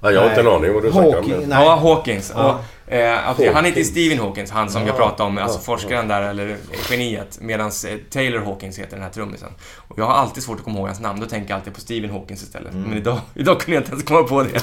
Ja, 0.00 0.10
jag 0.10 0.20
har 0.20 0.28
inte 0.28 0.40
en 0.40 0.46
Nej. 0.46 0.54
aning 0.54 0.74
vad 0.74 0.82
du 0.82 0.90
snackar 0.92 1.18
om. 1.18 1.24
Nej. 1.28 1.46
Ja, 1.50 1.76
Hawkins. 1.76 2.32
Ja. 2.36 2.52
Och, 2.52 2.64
eh, 2.86 3.28
att- 3.28 3.54
han 3.54 3.64
heter. 3.64 3.84
Stephen 3.84 4.18
Hawkins, 4.18 4.50
han 4.50 4.70
som 4.70 4.80
Ja, 4.82 4.86
jag 4.88 4.96
pratade 4.96 5.22
om, 5.28 5.38
alltså 5.38 5.58
ja, 5.58 5.62
forskaren 5.62 6.08
där, 6.08 6.22
eller 6.22 6.56
geniet. 6.90 7.38
Medan 7.40 7.66
eh, 7.66 7.98
Taylor 8.10 8.44
Hawkins 8.44 8.78
heter 8.78 8.96
den 8.96 9.02
här 9.02 9.10
trummisen. 9.10 9.50
Och 9.76 9.98
jag 9.98 10.04
har 10.04 10.14
alltid 10.14 10.42
svårt 10.42 10.58
att 10.58 10.64
komma 10.64 10.78
ihåg 10.78 10.86
hans 10.86 11.00
namn, 11.00 11.20
då 11.20 11.26
tänker 11.26 11.50
jag 11.50 11.58
alltid 11.58 11.74
på 11.74 11.80
Stephen 11.80 12.10
Hawkins 12.10 12.42
istället. 12.42 12.72
Mm. 12.72 12.88
Men 12.88 12.98
idag, 12.98 13.20
idag 13.34 13.60
kunde 13.60 13.74
jag 13.74 13.80
inte 13.80 13.90
ens 13.92 14.04
komma 14.04 14.22
på 14.22 14.42
det. 14.42 14.50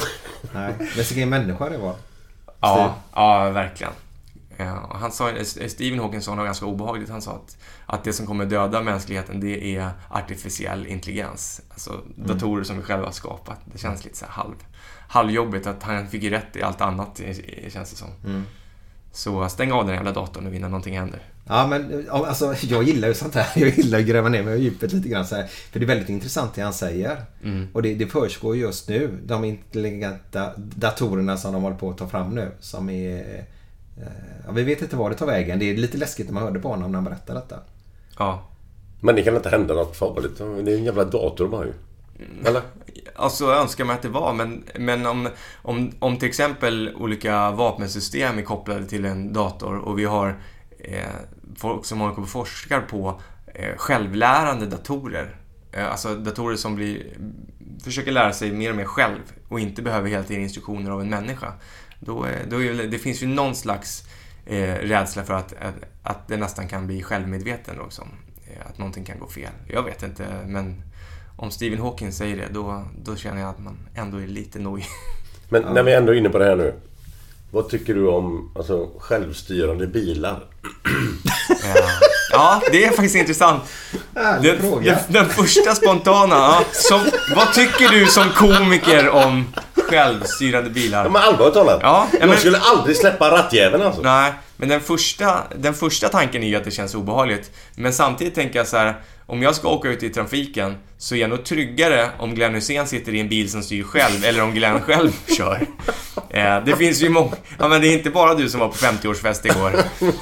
Nej, 0.53 0.73
men 0.79 0.87
vilken 0.95 1.29
människa 1.29 1.69
det 1.69 1.77
var. 1.77 1.95
Ja, 2.61 2.95
ja 3.15 3.49
verkligen. 3.49 3.93
Ja, 4.57 4.79
och 4.89 4.99
han 4.99 5.11
sa, 5.11 5.29
eh, 5.29 5.43
Stephen 5.43 5.99
Hawking 5.99 6.21
sa 6.21 6.35
något 6.35 6.45
ganska 6.45 6.65
obehagligt. 6.65 7.09
Han 7.09 7.21
sa 7.21 7.31
att, 7.31 7.57
att 7.85 8.03
det 8.03 8.13
som 8.13 8.25
kommer 8.27 8.45
döda 8.45 8.81
mänskligheten, 8.81 9.39
det 9.39 9.75
är 9.77 9.89
artificiell 10.09 10.87
intelligens. 10.87 11.61
Alltså 11.69 11.99
datorer 12.15 12.63
som 12.63 12.77
vi 12.77 12.83
själva 12.83 13.05
har 13.05 13.11
skapat. 13.11 13.59
Det 13.65 13.77
känns 13.77 14.03
lite 14.03 14.17
så 14.17 14.25
halv, 14.29 14.55
halvjobbigt 15.11 15.67
att 15.67 15.83
han 15.83 16.07
fick 16.07 16.23
ju 16.23 16.29
rätt 16.29 16.55
i 16.55 16.61
allt 16.63 16.81
annat, 16.81 17.21
känns 17.69 17.91
det 17.91 17.97
som. 17.97 18.07
Så 19.11 19.49
stäng 19.49 19.71
av 19.71 19.85
den 19.85 19.95
jävla 19.95 20.11
datorn 20.11 20.43
nu 20.43 20.55
innan 20.55 20.71
någonting 20.71 20.97
händer. 20.97 21.19
Ja, 21.47 21.67
men 21.67 22.05
alltså, 22.09 22.53
jag 22.61 22.83
gillar 22.83 23.07
ju 23.07 23.13
sånt 23.13 23.35
här. 23.35 23.47
Jag 23.55 23.77
gillar 23.77 23.99
att 23.99 24.05
gräva 24.05 24.29
ner 24.29 24.43
mig 24.43 24.59
i 24.59 24.63
djupet 24.63 24.93
lite 24.93 25.09
grann 25.09 25.25
så 25.27 25.35
här. 25.35 25.47
För 25.47 25.79
det 25.79 25.85
är 25.85 25.87
väldigt 25.87 26.09
intressant 26.09 26.53
det 26.55 26.61
han 26.61 26.73
säger. 26.73 27.21
Och 27.73 27.81
det, 27.81 27.95
det 27.95 28.07
försiggår 28.07 28.57
just 28.57 28.89
nu. 28.89 29.17
De 29.25 29.43
intelligenta 29.45 30.51
datorerna 30.57 31.37
som 31.37 31.53
de 31.53 31.63
håller 31.63 31.77
på 31.77 31.89
att 31.89 31.97
ta 31.97 32.07
fram 32.07 32.35
nu. 32.35 32.51
Som 32.59 32.89
är... 32.89 33.17
eh, 33.97 34.05
Ja, 34.45 34.51
vi 34.51 34.63
vet 34.63 34.81
inte 34.81 34.95
var 34.95 35.09
det 35.09 35.15
tar 35.15 35.25
vägen. 35.25 35.59
Det 35.59 35.65
är 35.65 35.77
lite 35.77 35.97
läskigt 35.97 36.27
när 36.27 36.33
man 36.33 36.43
hörde 36.43 36.59
på 36.59 36.67
honom 36.69 36.91
när 36.91 36.97
han 36.97 37.03
berättade 37.03 37.39
detta. 37.39 37.59
Ja. 38.17 38.43
Men 38.99 39.15
det 39.15 39.23
kan 39.23 39.35
inte 39.35 39.49
hända 39.49 39.73
något 39.73 39.95
farligt. 39.95 40.37
Det 40.37 40.71
är 40.71 40.77
en 40.77 40.83
jävla 40.83 41.03
dator 41.05 41.47
bara 41.47 41.65
ju. 41.65 41.73
Mm. 42.21 42.45
Eller? 42.45 42.61
Alltså 43.15 43.45
önskar 43.51 43.85
man 43.85 43.95
att 43.95 44.01
det 44.01 44.09
var, 44.09 44.33
men, 44.33 44.63
men 44.79 45.05
om, 45.05 45.29
om, 45.55 45.91
om 45.99 46.17
till 46.17 46.29
exempel 46.29 46.95
olika 46.95 47.51
vapensystem 47.51 48.37
är 48.37 48.41
kopplade 48.41 48.85
till 48.85 49.05
en 49.05 49.33
dator 49.33 49.77
och 49.77 49.99
vi 49.99 50.05
har 50.05 50.39
eh, 50.79 51.05
folk 51.55 51.85
som 51.85 51.99
håller 51.99 52.15
på 52.15 52.21
och 52.21 52.29
forskar 52.29 52.81
på 52.81 53.21
eh, 53.53 53.77
självlärande 53.77 54.65
datorer. 54.65 55.35
Eh, 55.71 55.91
alltså 55.91 56.15
datorer 56.15 56.55
som 56.55 56.75
blir, 56.75 57.17
försöker 57.83 58.11
lära 58.11 58.33
sig 58.33 58.51
mer 58.51 58.69
och 58.69 58.75
mer 58.75 58.85
själv 58.85 59.21
och 59.47 59.59
inte 59.59 59.81
behöver 59.81 60.09
hela 60.09 60.23
tiden 60.23 60.43
instruktioner 60.43 60.91
av 60.91 61.01
en 61.01 61.09
människa. 61.09 61.53
Då, 61.99 62.25
eh, 62.25 62.47
då 62.49 62.63
är, 62.63 62.73
det 62.73 62.99
finns 62.99 63.23
ju 63.23 63.27
någon 63.27 63.55
slags 63.55 64.03
eh, 64.45 64.75
rädsla 64.75 65.23
för 65.23 65.33
att, 65.33 65.53
att, 65.53 65.75
att 66.03 66.27
det 66.27 66.37
nästan 66.37 66.67
kan 66.67 66.87
bli 66.87 67.03
självmedveten 67.03 67.79
också. 67.79 68.07
Eh, 68.47 68.69
att 68.69 68.77
någonting 68.77 69.03
kan 69.03 69.19
gå 69.19 69.27
fel. 69.27 69.51
Jag 69.67 69.83
vet 69.83 70.03
inte, 70.03 70.25
men 70.45 70.83
om 71.35 71.51
Stephen 71.51 71.79
Hawking 71.81 72.11
säger 72.11 72.37
det, 72.37 72.47
då, 72.53 72.83
då 73.03 73.15
känner 73.15 73.41
jag 73.41 73.49
att 73.49 73.59
man 73.59 73.77
ändå 73.95 74.17
är 74.17 74.27
lite 74.27 74.59
nojig. 74.59 74.85
Men 75.49 75.61
när 75.61 75.83
vi 75.83 75.93
ändå 75.93 76.11
är 76.11 76.17
inne 76.17 76.29
på 76.29 76.37
det 76.37 76.45
här 76.45 76.55
nu. 76.55 76.73
Vad 77.51 77.69
tycker 77.69 77.93
du 77.93 78.07
om 78.07 78.51
alltså, 78.55 78.89
självstyrande 78.99 79.87
bilar? 79.87 80.43
Ja. 81.63 81.81
ja, 82.31 82.61
det 82.71 82.85
är 82.85 82.89
faktiskt 82.89 83.15
intressant. 83.15 83.63
Ärlig 84.15 84.51
Den, 84.51 84.61
fråga. 84.61 84.91
den, 84.91 85.13
den 85.13 85.25
första 85.29 85.75
spontana. 85.75 86.35
Ja, 86.35 86.63
som, 86.71 86.99
vad 87.35 87.53
tycker 87.53 87.89
du 87.89 88.05
som 88.05 88.29
komiker 88.29 89.09
om 89.09 89.47
självstyrande 89.89 90.69
bilar? 90.69 91.03
Ja, 91.03 91.09
men 91.09 91.21
allvarligt 91.21 91.53
talat. 91.53 91.79
Ja, 91.81 92.07
ja, 92.11 92.17
jag 92.19 92.29
men- 92.29 92.37
skulle 92.37 92.57
aldrig 92.57 92.97
släppa 92.97 93.31
rattjäveln 93.31 93.83
alltså. 93.83 94.01
Nej, 94.01 94.33
men 94.57 94.69
den 94.69 94.81
första, 94.81 95.39
den 95.55 95.73
första 95.73 96.09
tanken 96.09 96.43
är 96.43 96.47
ju 96.47 96.55
att 96.55 96.63
det 96.63 96.71
känns 96.71 96.95
obehagligt. 96.95 97.51
Men 97.75 97.93
samtidigt 97.93 98.35
tänker 98.35 98.59
jag 98.59 98.67
så 98.67 98.77
här, 98.77 98.95
om 99.25 99.41
jag 99.41 99.55
ska 99.55 99.67
åka 99.69 99.89
ut 99.89 100.03
i 100.03 100.09
trafiken 100.09 100.75
så 100.97 101.15
är 101.15 101.19
jag 101.19 101.29
nog 101.29 101.43
tryggare 101.45 102.09
om 102.19 102.35
Glenn 102.35 102.53
Hussein 102.53 102.87
sitter 102.87 103.13
i 103.15 103.19
en 103.19 103.29
bil 103.29 103.49
som 103.51 103.61
styr 103.63 103.83
själv 103.83 104.25
eller 104.25 104.43
om 104.43 104.53
Glenn 104.53 104.81
själv 104.81 105.11
kör. 105.37 105.67
Eh, 106.29 106.63
det 106.65 106.75
finns 106.75 107.01
ju 107.03 107.09
många... 107.09 107.31
Ja, 107.59 107.67
men 107.67 107.81
det 107.81 107.87
är 107.87 107.93
inte 107.93 108.09
bara 108.09 108.33
du 108.35 108.49
som 108.49 108.59
var 108.59 108.67
på 108.67 108.73
50-årsfest 108.73 109.45
igår. 109.45 109.73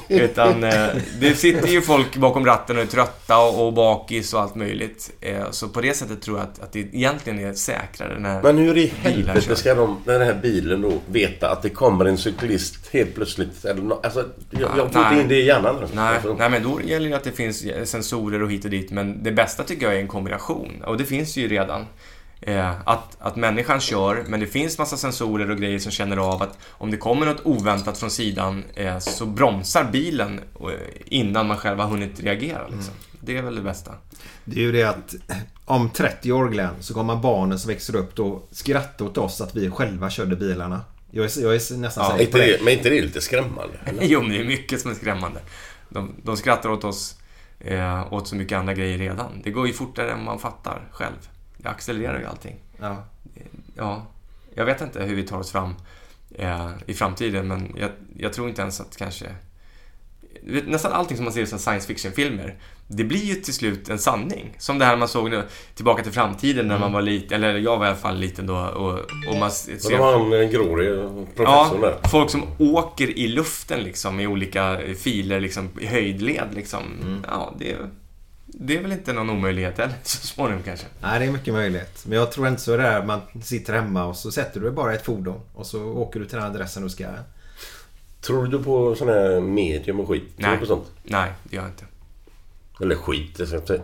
Utan 0.23 0.63
eh, 0.63 0.87
det 1.19 1.35
sitter 1.35 1.67
ju 1.67 1.81
folk 1.81 2.15
bakom 2.15 2.45
ratten 2.45 2.75
och 2.77 2.81
är 2.81 2.87
trötta 2.87 3.37
och, 3.37 3.67
och 3.67 3.73
bakis 3.73 4.33
och 4.33 4.41
allt 4.41 4.55
möjligt. 4.55 5.11
Eh, 5.21 5.51
så 5.51 5.69
på 5.69 5.81
det 5.81 5.93
sättet 5.93 6.21
tror 6.21 6.37
jag 6.37 6.47
att, 6.47 6.59
att 6.59 6.73
det 6.73 6.79
egentligen 6.79 7.39
är 7.39 7.53
säkrare 7.53 8.19
när 8.19 8.41
Men 8.41 8.57
hur 8.57 8.77
i 8.77 8.93
helvete 9.01 9.55
ska 9.55 9.75
de, 9.75 10.01
den 10.05 10.21
här 10.21 10.33
bilen 10.41 10.81
då 10.81 10.93
veta 11.11 11.49
att 11.49 11.61
det 11.61 11.69
kommer 11.69 12.05
en 12.05 12.17
cyklist 12.17 12.75
helt 12.91 13.15
plötsligt? 13.15 13.65
Eller 13.65 13.81
nå- 13.81 13.99
alltså, 14.03 14.25
jag, 14.51 14.61
jag 14.61 14.75
får 14.77 14.85
inte 14.85 14.99
nej. 14.99 15.21
in 15.21 15.27
det 15.27 15.35
i 15.35 15.45
hjärnan. 15.45 15.75
Nej, 15.93 16.13
Alltså, 16.15 16.35
nej, 16.39 16.49
men 16.49 16.63
då 16.63 16.81
gäller 16.81 17.09
det 17.09 17.15
att 17.15 17.23
det 17.23 17.31
finns 17.31 17.65
sensorer 17.83 18.43
och 18.43 18.51
hit 18.51 18.65
och 18.65 18.71
dit. 18.71 18.91
Men 18.99 19.23
det 19.23 19.31
bästa 19.31 19.63
tycker 19.63 19.85
jag 19.85 19.95
är 19.95 19.99
en 19.99 20.07
kombination. 20.07 20.83
Och 20.85 20.97
det 20.97 21.05
finns 21.05 21.37
ju 21.37 21.47
redan. 21.47 21.85
Eh, 22.41 22.71
att, 22.85 23.17
att 23.19 23.35
människan 23.35 23.79
kör, 23.79 24.23
men 24.27 24.39
det 24.39 24.47
finns 24.47 24.77
massa 24.77 24.97
sensorer 24.97 25.51
och 25.51 25.57
grejer 25.57 25.79
som 25.79 25.91
känner 25.91 26.17
av 26.17 26.43
att 26.43 26.57
om 26.67 26.91
det 26.91 26.97
kommer 26.97 27.25
något 27.25 27.41
oväntat 27.45 27.97
från 27.97 28.11
sidan 28.11 28.63
eh, 28.75 28.99
så 28.99 29.25
bromsar 29.25 29.83
bilen 29.91 30.39
eh, 30.61 30.69
innan 31.05 31.47
man 31.47 31.57
själv 31.57 31.79
har 31.79 31.87
hunnit 31.87 32.19
reagera. 32.19 32.67
Liksom. 32.67 32.93
Det 33.21 33.37
är 33.37 33.41
väl 33.41 33.55
det 33.55 33.61
bästa. 33.61 33.91
Det 34.45 34.59
är 34.59 34.63
ju 34.63 34.71
det 34.71 34.83
att 34.83 35.15
om 35.65 35.89
30 35.89 36.31
år 36.31 36.49
Glenn 36.49 36.75
så 36.79 36.93
kommer 36.93 37.15
barnen 37.15 37.59
som 37.59 37.67
växer 37.69 37.95
upp 37.95 38.15
då 38.15 38.43
skratta 38.51 39.03
åt 39.03 39.17
oss 39.17 39.41
att 39.41 39.55
vi 39.55 39.69
själva 39.69 40.09
körde 40.09 40.35
bilarna. 40.35 40.81
Jag 41.11 41.25
är, 41.25 41.41
jag 41.41 41.55
är 41.55 41.77
nästan 41.77 42.03
Ja, 42.03 42.13
är 42.13 42.17
säker 42.17 42.21
inte 42.25 42.31
på 42.31 42.37
det. 42.37 42.57
men 42.59 42.67
är 42.67 42.77
inte 42.77 42.89
det 42.89 43.01
lite 43.01 43.21
skrämmande? 43.21 43.73
Eller? 43.85 44.03
Jo, 44.07 44.21
men 44.21 44.29
det 44.29 44.39
är 44.39 44.43
mycket 44.45 44.81
som 44.81 44.91
är 44.91 44.95
skrämmande. 44.95 45.39
De, 45.89 46.15
de 46.23 46.37
skrattar 46.37 46.69
åt 46.69 46.83
oss, 46.83 47.15
eh, 47.59 48.13
åt 48.13 48.27
så 48.27 48.35
mycket 48.35 48.57
andra 48.57 48.73
grejer 48.73 48.97
redan. 48.97 49.41
Det 49.43 49.51
går 49.51 49.67
ju 49.67 49.73
fortare 49.73 50.11
än 50.11 50.23
man 50.23 50.39
fattar 50.39 50.89
själv. 50.91 51.29
Det 51.57 51.69
accelererar 51.69 52.19
ju 52.19 52.25
allting. 52.25 52.55
Ja. 52.79 53.03
Ja, 53.75 54.05
jag 54.53 54.65
vet 54.65 54.81
inte 54.81 55.03
hur 55.03 55.15
vi 55.15 55.23
tar 55.23 55.39
oss 55.39 55.51
fram 55.51 55.75
eh, 56.35 56.71
i 56.85 56.93
framtiden, 56.93 57.47
men 57.47 57.75
jag, 57.77 57.91
jag 58.17 58.33
tror 58.33 58.49
inte 58.49 58.61
ens 58.61 58.81
att 58.81 58.97
kanske... 58.97 59.35
Vet, 60.43 60.67
nästan 60.67 60.91
allting 60.91 61.17
som 61.17 61.23
man 61.23 61.33
ser 61.33 61.45
som 61.45 61.59
science 61.59 61.87
fiction-filmer, 61.87 62.57
det 62.91 63.03
blir 63.03 63.23
ju 63.23 63.35
till 63.35 63.53
slut 63.53 63.89
en 63.89 63.99
sanning. 63.99 64.55
Som 64.57 64.79
det 64.79 64.85
här 64.85 64.97
man 64.97 65.07
såg 65.07 65.29
nu, 65.29 65.43
Tillbaka 65.75 66.03
till 66.03 66.11
framtiden 66.11 66.67
när 66.67 66.79
man 66.79 66.93
var 66.93 67.01
liten, 67.01 67.43
eller 67.43 67.57
jag 67.59 67.77
var 67.77 67.85
i 67.85 67.89
alla 67.89 67.97
fall 67.97 68.17
liten 68.17 68.45
då, 68.47 68.55
och, 68.55 68.99
och 69.29 69.39
man 69.39 69.51
ser... 69.51 69.89
de 69.89 69.95
har 69.95 70.35
en 70.35 70.51
grårig 70.51 70.95
professor 71.35 71.79
Ja, 71.81 71.87
där. 72.01 72.09
folk 72.09 72.29
som 72.29 72.43
åker 72.57 73.19
i 73.19 73.27
luften 73.27 73.83
liksom 73.83 74.19
i 74.19 74.27
olika 74.27 74.79
filer, 74.97 75.39
liksom 75.39 75.69
i 75.79 75.85
höjdled 75.85 76.47
liksom. 76.53 76.83
Ja, 77.27 77.53
det, 77.59 77.75
det 78.45 78.77
är 78.77 78.81
väl 78.81 78.91
inte 78.91 79.13
någon 79.13 79.29
omöjlighet 79.29 79.77
heller, 79.77 79.95
så 80.03 80.27
småningom 80.27 80.63
kanske. 80.63 80.85
Nej, 81.01 81.19
det 81.19 81.25
är 81.25 81.31
mycket 81.31 81.53
möjligt. 81.53 82.03
Men 82.05 82.17
jag 82.17 82.31
tror 82.31 82.47
inte 82.47 82.61
så 82.61 82.77
det 82.77 82.87
är. 82.87 83.05
Man 83.05 83.21
sitter 83.43 83.73
hemma 83.73 84.05
och 84.05 84.15
så 84.15 84.31
sätter 84.31 84.59
du 84.59 84.71
bara 84.71 84.93
ett 84.93 85.05
fordon. 85.05 85.41
Och 85.53 85.65
så 85.65 85.83
åker 85.83 86.19
du 86.19 86.25
till 86.25 86.37
den 86.37 86.45
adressen 86.45 86.83
du 86.83 86.89
ska. 86.89 87.05
Tror 88.21 88.47
du 88.47 88.63
på 88.63 88.95
sån 88.95 89.07
här 89.07 89.39
medium 89.41 89.99
och 89.99 90.07
skit? 90.07 90.37
Tror 90.37 90.47
Nej. 90.47 90.55
du 90.55 90.59
på 90.59 90.65
sånt? 90.65 90.91
Nej, 91.03 91.31
det 91.43 91.55
gör 91.55 91.63
jag 91.63 91.71
inte. 91.71 91.85
Eller 92.81 92.95
skit, 92.95 93.37
det 93.37 93.47
ska 93.47 93.55
jag 93.55 93.67
säga. 93.67 93.81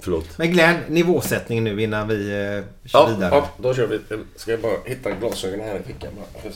Förlåt. 0.00 0.38
Men 0.38 0.50
Glenn, 0.50 0.76
nivåsättning 0.88 1.64
nu 1.64 1.82
innan 1.82 2.08
vi 2.08 2.28
eh, 2.30 2.88
kör 2.90 2.98
Ja, 3.00 3.06
vidare. 3.06 3.34
ja, 3.34 3.48
då 3.58 3.74
kör 3.74 3.86
vi. 3.86 4.00
Ska 4.36 4.50
jag 4.50 4.60
bara 4.60 4.76
hitta 4.84 5.10
glasögonen 5.10 5.66
här 5.66 5.80
i 5.80 5.82
fickan 5.82 6.12
bara. 6.16 6.50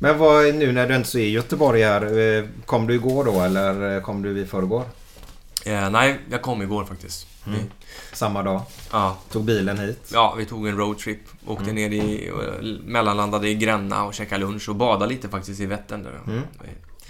Men 0.00 0.18
vad, 0.18 0.54
nu 0.54 0.72
när 0.72 0.88
du 0.88 0.94
inte 0.96 1.08
så 1.08 1.18
är 1.18 1.22
i 1.22 1.30
Göteborg 1.30 1.82
här. 1.82 2.18
eh, 2.38 2.44
Kom 2.66 2.86
du 2.86 2.94
igår 2.94 3.24
då 3.24 3.40
eller 3.40 3.96
eh, 3.96 4.02
kom 4.02 4.22
du 4.22 4.40
i 4.40 4.46
förrgår? 4.46 4.84
Eh, 5.66 5.90
nej, 5.90 6.18
jag 6.30 6.42
kom 6.42 6.62
igår 6.62 6.84
faktiskt. 6.84 7.26
Mm. 7.46 7.58
Samma 8.12 8.42
dag. 8.42 8.62
ja, 8.92 9.18
Tog 9.30 9.44
bilen 9.44 9.78
hit. 9.78 10.10
ja, 10.12 10.34
vi 10.38 10.46
tog 10.46 10.68
en 10.68 10.76
roadtrip. 10.76 11.18
Åkte 11.46 11.70
Mm. 11.70 11.74
ner 11.74 11.90
i, 11.90 12.30
och 12.30 12.64
mellanlandade 12.84 13.48
i 13.48 13.54
Gränna 13.54 14.04
och 14.04 14.14
käkade 14.14 14.40
lunch 14.40 14.68
och 14.68 14.76
badade 14.76 15.06
lite 15.12 15.28
faktiskt 15.28 15.60
i 15.60 15.66
Vättern. 15.66 16.02
Där. 16.02 16.20
Mm. 16.26 16.42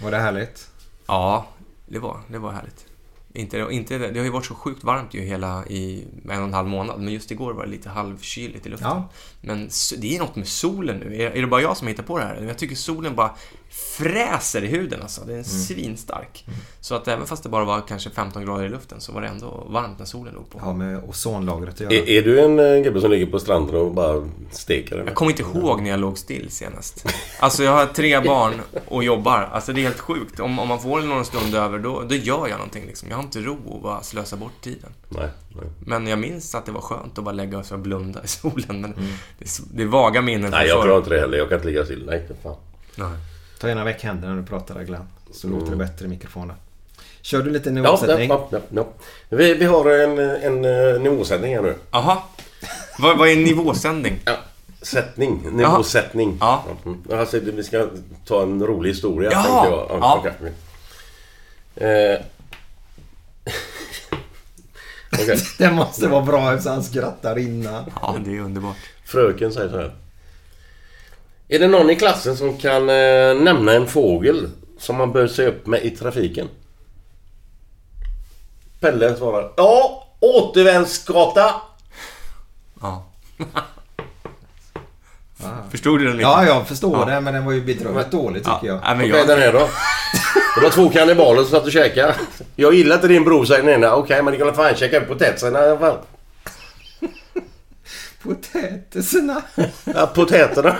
Var 0.01 0.11
det 0.11 0.17
härligt? 0.17 0.67
Ja, 1.05 1.47
det 1.87 1.99
var, 1.99 2.19
det 2.27 2.37
var 2.39 2.51
härligt. 2.51 2.85
Inte, 3.35 3.67
inte, 3.71 3.97
det 3.97 4.19
har 4.19 4.25
ju 4.25 4.31
varit 4.31 4.45
så 4.45 4.55
sjukt 4.55 4.83
varmt 4.83 5.13
ju 5.13 5.21
hela 5.21 5.65
i 5.65 6.07
en 6.29 6.39
och 6.39 6.47
en 6.47 6.53
halv 6.53 6.67
månad, 6.67 6.99
men 7.01 7.13
just 7.13 7.31
igår 7.31 7.53
var 7.53 7.63
det 7.63 7.71
lite 7.71 7.89
halvkyligt 7.89 8.65
i 8.65 8.69
luften. 8.69 8.89
Ja. 8.89 9.09
Men 9.41 9.69
det 9.97 10.15
är 10.15 10.19
något 10.19 10.35
med 10.35 10.47
solen 10.47 10.97
nu. 10.97 11.21
Är, 11.21 11.31
är 11.31 11.41
det 11.41 11.47
bara 11.47 11.61
jag 11.61 11.77
som 11.77 11.87
hittar 11.87 12.03
på 12.03 12.17
det 12.17 12.23
här? 12.23 12.41
Jag 12.41 12.57
tycker 12.57 12.75
solen 12.75 13.15
bara 13.15 13.35
fräser 13.73 14.63
i 14.63 14.67
huden 14.67 15.01
alltså. 15.01 15.21
Den 15.21 15.29
är 15.29 15.33
Mm. 15.33 15.43
svinstark. 15.43 16.45
Så 16.81 16.95
att 16.95 17.07
även 17.07 17.25
fast 17.27 17.43
det 17.43 17.49
bara 17.49 17.65
var 17.65 17.81
kanske 17.87 18.09
15 18.09 18.45
grader 18.45 18.65
i 18.65 18.69
luften 18.69 19.01
så 19.01 19.11
var 19.11 19.21
det 19.21 19.27
ändå 19.27 19.67
varmt 19.69 19.99
när 19.99 20.05
solen 20.05 20.33
låg 20.33 20.49
på. 20.49 20.59
Har 20.59 20.73
med 20.73 21.03
ozonlagret 21.09 21.73
att 21.73 21.79
göra. 21.79 21.93
Är, 21.93 22.09
är 22.09 22.21
du 22.21 22.39
en 22.41 22.59
eh, 22.59 22.83
gubbe 22.83 23.01
som 23.01 23.11
ligger 23.11 23.25
på 23.25 23.39
stranden 23.39 23.75
och 23.75 23.91
bara 23.93 24.29
steker? 24.51 24.95
eller? 24.95 25.05
Jag 25.05 25.15
kommer 25.15 25.31
inte 25.31 25.43
ihåg 25.43 25.81
när 25.81 25.89
jag 25.89 25.99
låg 25.99 26.17
still 26.17 26.51
senast. 26.51 27.05
Alltså 27.39 27.63
jag 27.63 27.71
har 27.71 27.85
tre 27.85 28.19
barn 28.19 28.53
och 28.87 29.03
jobbar. 29.03 29.49
Alltså 29.51 29.73
det 29.73 29.81
är 29.81 29.83
helt 29.83 29.99
sjukt. 29.99 30.39
Om, 30.39 30.59
om 30.59 30.67
man 30.67 30.79
får 30.81 31.01
någon 31.01 31.25
stund 31.25 31.55
över, 31.55 31.79
då, 31.79 32.01
då 32.09 32.15
gör 32.15 32.47
jag 32.47 32.57
någonting 32.57 32.85
liksom. 32.85 33.09
Jag 33.09 33.15
har 33.17 33.23
inte 33.23 33.39
ro 33.39 33.75
att 33.75 33.81
bara 33.83 34.03
slösa 34.03 34.35
bort 34.35 34.61
tiden. 34.61 34.89
Nej, 35.09 35.29
nej. 35.55 35.65
Men 35.85 36.07
jag 36.07 36.19
minns 36.19 36.55
att 36.55 36.65
det 36.65 36.71
var 36.71 36.81
skönt 36.81 37.17
att 37.17 37.23
bara 37.23 37.31
lägga 37.35 37.63
sig 37.63 37.75
och 37.75 37.81
blunda 37.81 38.23
i 38.23 38.27
solen. 38.27 38.81
Men 38.81 38.93
det, 39.39 39.45
är, 39.45 39.49
det 39.73 39.83
är 39.83 39.87
vaga 39.87 40.21
minnen 40.21 40.51
nej, 40.51 40.67
jag 40.67 40.83
klarar 40.83 40.97
inte 40.97 41.09
det 41.09 41.19
heller. 41.19 41.37
Jag 41.37 41.49
kan 41.49 41.57
inte 41.57 41.67
ligga 41.67 41.85
still. 41.85 42.05
Nej, 42.05 42.27
för 42.27 42.35
fan. 42.43 42.55
Nej. 42.95 43.17
Ta 43.63 43.69
gärna 43.69 43.83
väck 43.83 44.03
händerna 44.03 44.33
när 44.33 44.41
du 44.41 44.47
pratar 44.47 44.75
där 44.75 44.83
Glenn. 44.83 45.07
Så 45.31 45.47
Mm. 45.47 45.59
låter 45.59 45.71
det 45.71 45.77
bättre 45.77 46.05
i 46.05 46.07
mikrofonen. 46.07 46.55
Kör 47.21 47.41
du 47.43 47.49
lite 47.51 47.69
Ja, 47.69 47.73
nivåsättning? 47.75 48.29
ja, 48.29 48.47
ja, 48.51 48.59
ja. 48.69 48.87
Vi, 49.29 49.53
vi 49.53 49.65
har 49.65 49.89
en, 49.89 50.19
en, 50.19 50.65
eh, 50.65 51.01
nivåsättning 51.01 51.55
här 51.55 51.61
nu. 51.61 51.75
Aha. 51.91 52.29
Vad, 52.99 53.17
vad 53.17 53.27
är 53.29 53.35
nivåsändning? 53.35 54.19
Ja. 54.25 54.35
Sättning. 54.81 55.41
Nivåsättning. 55.51 56.37
Ja. 56.39 56.63
Mm. 56.85 57.03
Alltså, 57.19 57.39
det- 57.39 57.51
vi 57.51 57.63
ska 57.63 57.87
ta 58.25 58.41
en 58.43 58.63
rolig 58.65 58.89
historia. 58.89 59.31
Jaha. 59.31 59.43
tänkte 59.43 59.69
jag. 59.69 59.99
Ja. 60.01 60.17
okej. 60.19 60.53
Eh. 61.75 62.19
Okej. 65.23 65.37
Det 65.57 65.71
måste 65.71 66.07
vara 66.07 66.21
bra 66.21 66.51
eftersom 66.53 66.71
han 66.73 66.83
skrattar 66.83 67.37
innan. 67.39 67.83
Ja, 68.01 68.15
det 68.25 68.37
är 68.37 68.39
underbart. 68.41 68.75
Fröken 69.05 69.53
säger 69.53 69.69
så 69.69 69.77
här. 69.77 69.93
Är 71.53 71.59
det 71.59 71.67
någon 71.67 71.89
i 71.89 71.95
klassen 71.95 72.37
som 72.37 72.57
kan 72.57 72.89
eh, 72.89 73.35
nämna 73.35 73.73
en 73.73 73.87
fågel 73.87 74.49
som 74.79 74.95
man 74.95 75.11
bör 75.11 75.27
se 75.27 75.45
upp 75.47 75.67
med 75.67 75.83
i 75.83 75.89
trafiken? 75.89 76.47
Pelle 78.79 79.15
svarar. 79.15 79.51
Ja, 79.57 80.07
återvändsgata. 80.19 81.53
Ja. 82.81 83.05
Förstod 85.71 85.99
du 85.99 86.05
den 86.05 86.17
lite? 86.17 86.29
Ja, 86.29 86.45
jag 86.45 86.67
förstår 86.67 86.97
Ja. 86.99 87.05
det, 87.05 87.21
men 87.21 87.33
den 87.33 87.45
var 87.45 87.51
ju 87.51 87.61
bedrövligt 87.61 88.11
dålig 88.11 88.43
tycker 88.43 88.67
jag. 88.67 88.75
Ja, 88.83 88.95
men 88.95 88.97
Okej, 88.97 89.09
jag, 89.09 89.27
den 89.27 89.39
här 89.39 89.53
då. 89.53 89.69
Det 90.55 90.61
var 90.63 90.69
två 90.69 90.89
kannibaler 90.89 91.41
som 91.41 91.51
satt 91.51 91.65
och 91.65 91.71
käkade. 91.71 92.15
Jag 92.55 92.73
gillar 92.73 92.95
inte 92.95 93.07
din 93.07 93.23
bror, 93.23 93.45
säger 93.45 93.63
den 93.63 93.73
ena. 93.73 93.95
Okej, 93.95 94.23
men 94.23 94.31
ni 94.31 94.37
kan 94.37 94.47
väl 94.47 94.55
fan 94.55 94.75
käka 94.75 94.97
upp 94.99 95.07
potäterna 95.07 95.59
i 95.59 95.69
alla 95.69 95.79
fall. 95.79 95.97
Potäterna. 98.23 99.41
Ja, 99.83 100.07
potäterna. 100.07 100.75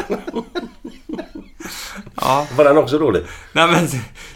ja. 2.16 2.48
Var 2.56 2.64
den 2.64 2.78
också 2.78 3.00
dålig? 3.00 3.24
Nej 3.52 3.68
men, 3.68 3.88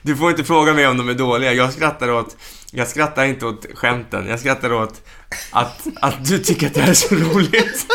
du 0.02 0.15
får 0.15 0.30
inte 0.30 0.43
fråga 0.43 0.74
mig 0.74 0.88
om 0.88 0.98
de 0.98 1.10
är 1.10 1.13
dåliga. 1.13 1.54
Jag 1.54 1.74
skrattar 1.74 2.12
åt... 2.12 2.38
Jag 2.72 2.88
skrattar 2.88 3.26
inte 3.26 3.46
åt 3.46 3.65
skämten. 3.74 4.28
Jag 4.28 4.39
skrattar 4.39 4.74
åt 4.74 5.02
att, 5.52 5.88
att 5.96 6.26
du 6.26 6.39
tycker 6.39 6.67
att 6.67 6.74
det 6.74 6.82
här 6.82 6.89
är 6.89 6.93
så 6.93 7.15
roligt. 7.15 7.86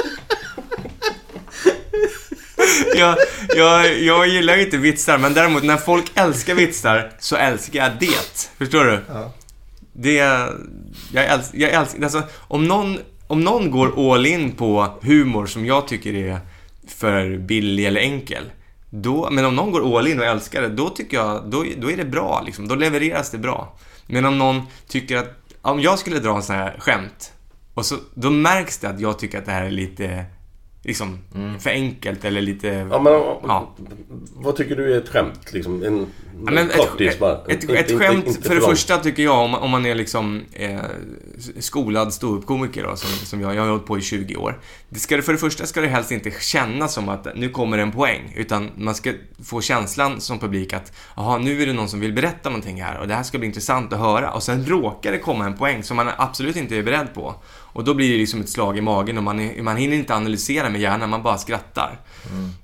Jag, 2.95 3.17
jag, 3.49 3.99
jag 3.99 4.29
gillar 4.29 4.57
ju 4.57 4.65
inte 4.65 4.77
vitsar, 4.77 5.19
men 5.19 5.35
däremot 5.35 5.63
när 5.63 5.77
folk 5.77 6.13
älskar 6.15 6.55
vitsar 6.55 7.13
så 7.19 7.37
älskar 7.37 7.79
jag 7.79 7.93
det. 8.01 8.51
Förstår 8.59 8.85
du? 8.85 9.05
Ja. 9.09 9.35
Det... 9.93 10.15
Jag 11.13 11.25
älskar... 11.25 11.59
Jag 11.59 11.71
älskar 11.71 12.03
alltså, 12.03 12.23
om 12.39 12.69
någon, 12.69 12.99
om 13.33 13.41
någon 13.41 13.71
går 13.71 14.15
all 14.15 14.27
in 14.27 14.53
på 14.53 14.99
humor 15.03 15.47
som 15.47 15.67
jag 15.67 15.89
tycker 15.89 16.15
är 16.15 16.41
för 16.87 17.39
billig 17.39 17.87
eller 17.87 18.01
enkel. 18.01 18.45
Då, 18.91 19.29
men 19.31 19.45
om 19.45 19.57
någon 19.57 19.71
går 19.71 19.99
all 19.99 20.07
in 20.07 20.19
och 20.19 20.25
älskar 20.25 20.63
det, 20.63 20.69
då 20.69 20.89
tycker 20.89 21.17
jag, 21.17 21.51
då, 21.51 21.65
då 21.79 21.91
är 21.91 21.97
det 21.97 22.05
bra 22.05 22.43
liksom. 22.47 22.69
Då 22.69 22.75
levereras 22.75 23.31
det 23.31 23.39
bra. 23.39 23.77
Men 24.07 24.25
om 24.25 24.39
någon 24.39 24.63
tycker 24.89 25.17
att, 25.17 25.31
om 25.63 25.81
jag 25.81 25.99
skulle 25.99 26.19
dra 26.19 26.37
en 26.37 26.43
sån 26.43 26.57
här 26.57 26.77
skämt, 26.79 27.33
och 27.75 27.87
så, 27.87 27.97
då 28.15 28.31
märks 28.31 28.79
det 28.79 28.89
att 28.89 29.01
jag 29.01 29.19
tycker 29.19 29.39
att 29.39 29.47
det 29.47 29.53
här 29.53 29.65
är 29.65 29.71
lite, 29.71 30.25
liksom, 30.83 31.19
för 31.61 31.71
enkelt 31.71 32.25
eller 32.25 32.41
lite... 32.41 32.69
Ja, 32.69 33.01
men, 33.01 33.13
Ja. 33.13 33.75
Vad 34.35 34.57
tycker 34.57 34.77
du 34.77 34.95
är 34.95 34.99
ett 34.99 35.09
skämt? 35.09 35.53
Liksom, 35.53 35.83
en 35.83 36.07
Ja, 36.47 36.51
men 36.53 36.71
ett, 36.71 36.77
kortis 36.77 37.19
bara. 37.19 37.33
ett, 37.33 37.49
ett, 37.49 37.63
Inte- 37.63 37.75
ett 37.77 37.91
inte- 37.91 38.05
skämt, 38.05 38.27
inte 38.27 38.43
för 38.43 38.49
det 38.55 38.61
långt. 38.61 38.71
första 38.73 38.99
tycker 38.99 39.23
jag, 39.23 39.45
om, 39.45 39.55
om 39.55 39.71
man 39.71 39.87
är 39.87 39.95
liksom 39.95 40.43
eh, 40.53 40.81
skolad 41.59 42.13
ståuppkomiker 42.15 42.83
då, 42.85 42.97
som, 42.97 43.11
som 43.27 43.41
jag, 43.41 43.55
jag 43.55 43.63
har 43.63 43.69
hållit 43.69 43.87
på 43.87 43.99
i 43.99 44.01
20 44.03 44.37
år. 44.37 44.61
Det 44.89 44.99
ska, 44.99 45.17
det- 45.17 45.23
för 45.23 45.33
det 45.33 45.39
första 45.39 45.67
ska 45.67 45.81
det 45.81 45.87
helst 45.89 46.13
inte 46.13 46.31
kännas 46.41 46.95
som 46.95 47.09
att 47.09 47.27
nu 47.37 47.49
kommer 47.49 47.79
en 47.79 47.93
poäng, 47.93 48.33
utan 48.37 48.71
man 48.77 48.95
ska 48.95 49.13
få 49.45 49.61
känslan 49.61 50.21
som 50.21 50.39
publik 50.39 50.73
att 50.73 50.93
jaha, 51.17 51.39
nu 51.39 51.63
är 51.63 51.67
det 51.67 51.73
någon 51.73 51.89
som 51.89 52.01
vill 52.01 52.13
berätta 52.13 52.49
någonting 52.49 52.83
här 52.83 52.99
och 53.01 53.09
det 53.09 53.15
här 53.15 53.23
ska 53.23 53.39
bli 53.39 53.47
intressant 53.47 53.93
att 53.93 53.99
höra. 53.99 54.31
Och 54.31 54.43
sen 54.43 54.67
råkar 54.67 55.13
det 55.13 55.19
komma 55.19 55.45
en 55.47 55.57
poäng 55.57 55.83
som 55.83 55.97
man 55.97 56.09
absolut 56.17 56.57
inte 56.57 56.77
är 56.77 56.83
beredd 56.83 57.15
på. 57.15 57.35
Och 57.73 57.85
då 57.85 57.95
blir 57.95 58.13
det 58.13 58.19
liksom 58.19 58.41
ett 58.41 58.49
slag 58.49 58.79
i 58.79 58.81
magen 58.81 59.19
och 59.19 59.25
man, 59.25 59.65
man 59.65 59.77
hinner 59.77 59.97
inte 59.97 60.15
analysera 60.15 60.71
med 60.71 60.81
hjärnan, 60.81 61.11
man 61.11 61.23
bara 61.23 61.39
skrattar. 61.39 62.01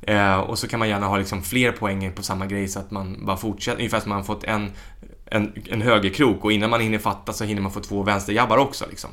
Eh, 0.02 0.36
och 0.36 0.58
så 0.58 0.68
kan 0.68 0.78
man 0.78 0.88
gärna 0.88 1.06
ha 1.06 1.16
liksom 1.16 1.42
fler 1.42 1.72
poäng 1.72 2.12
på 2.12 2.22
samma 2.22 2.46
grej 2.46 2.68
så 2.68 2.78
att 2.78 2.90
man 2.90 3.26
bara 3.26 3.36
fortsätter, 3.36 3.78
ungefär 3.78 4.00
som 4.00 4.08
man 4.08 4.24
fått 4.24 4.44
en, 4.44 4.72
en, 5.26 5.52
en 5.70 5.82
högerkrok 5.82 6.44
och 6.44 6.52
innan 6.52 6.70
man 6.70 6.80
hinner 6.80 6.98
fatta 6.98 7.32
så 7.32 7.44
hinner 7.44 7.62
man 7.62 7.72
få 7.72 7.80
två 7.80 8.02
vänsterjabbar 8.02 8.58
också 8.58 8.84
liksom. 8.90 9.10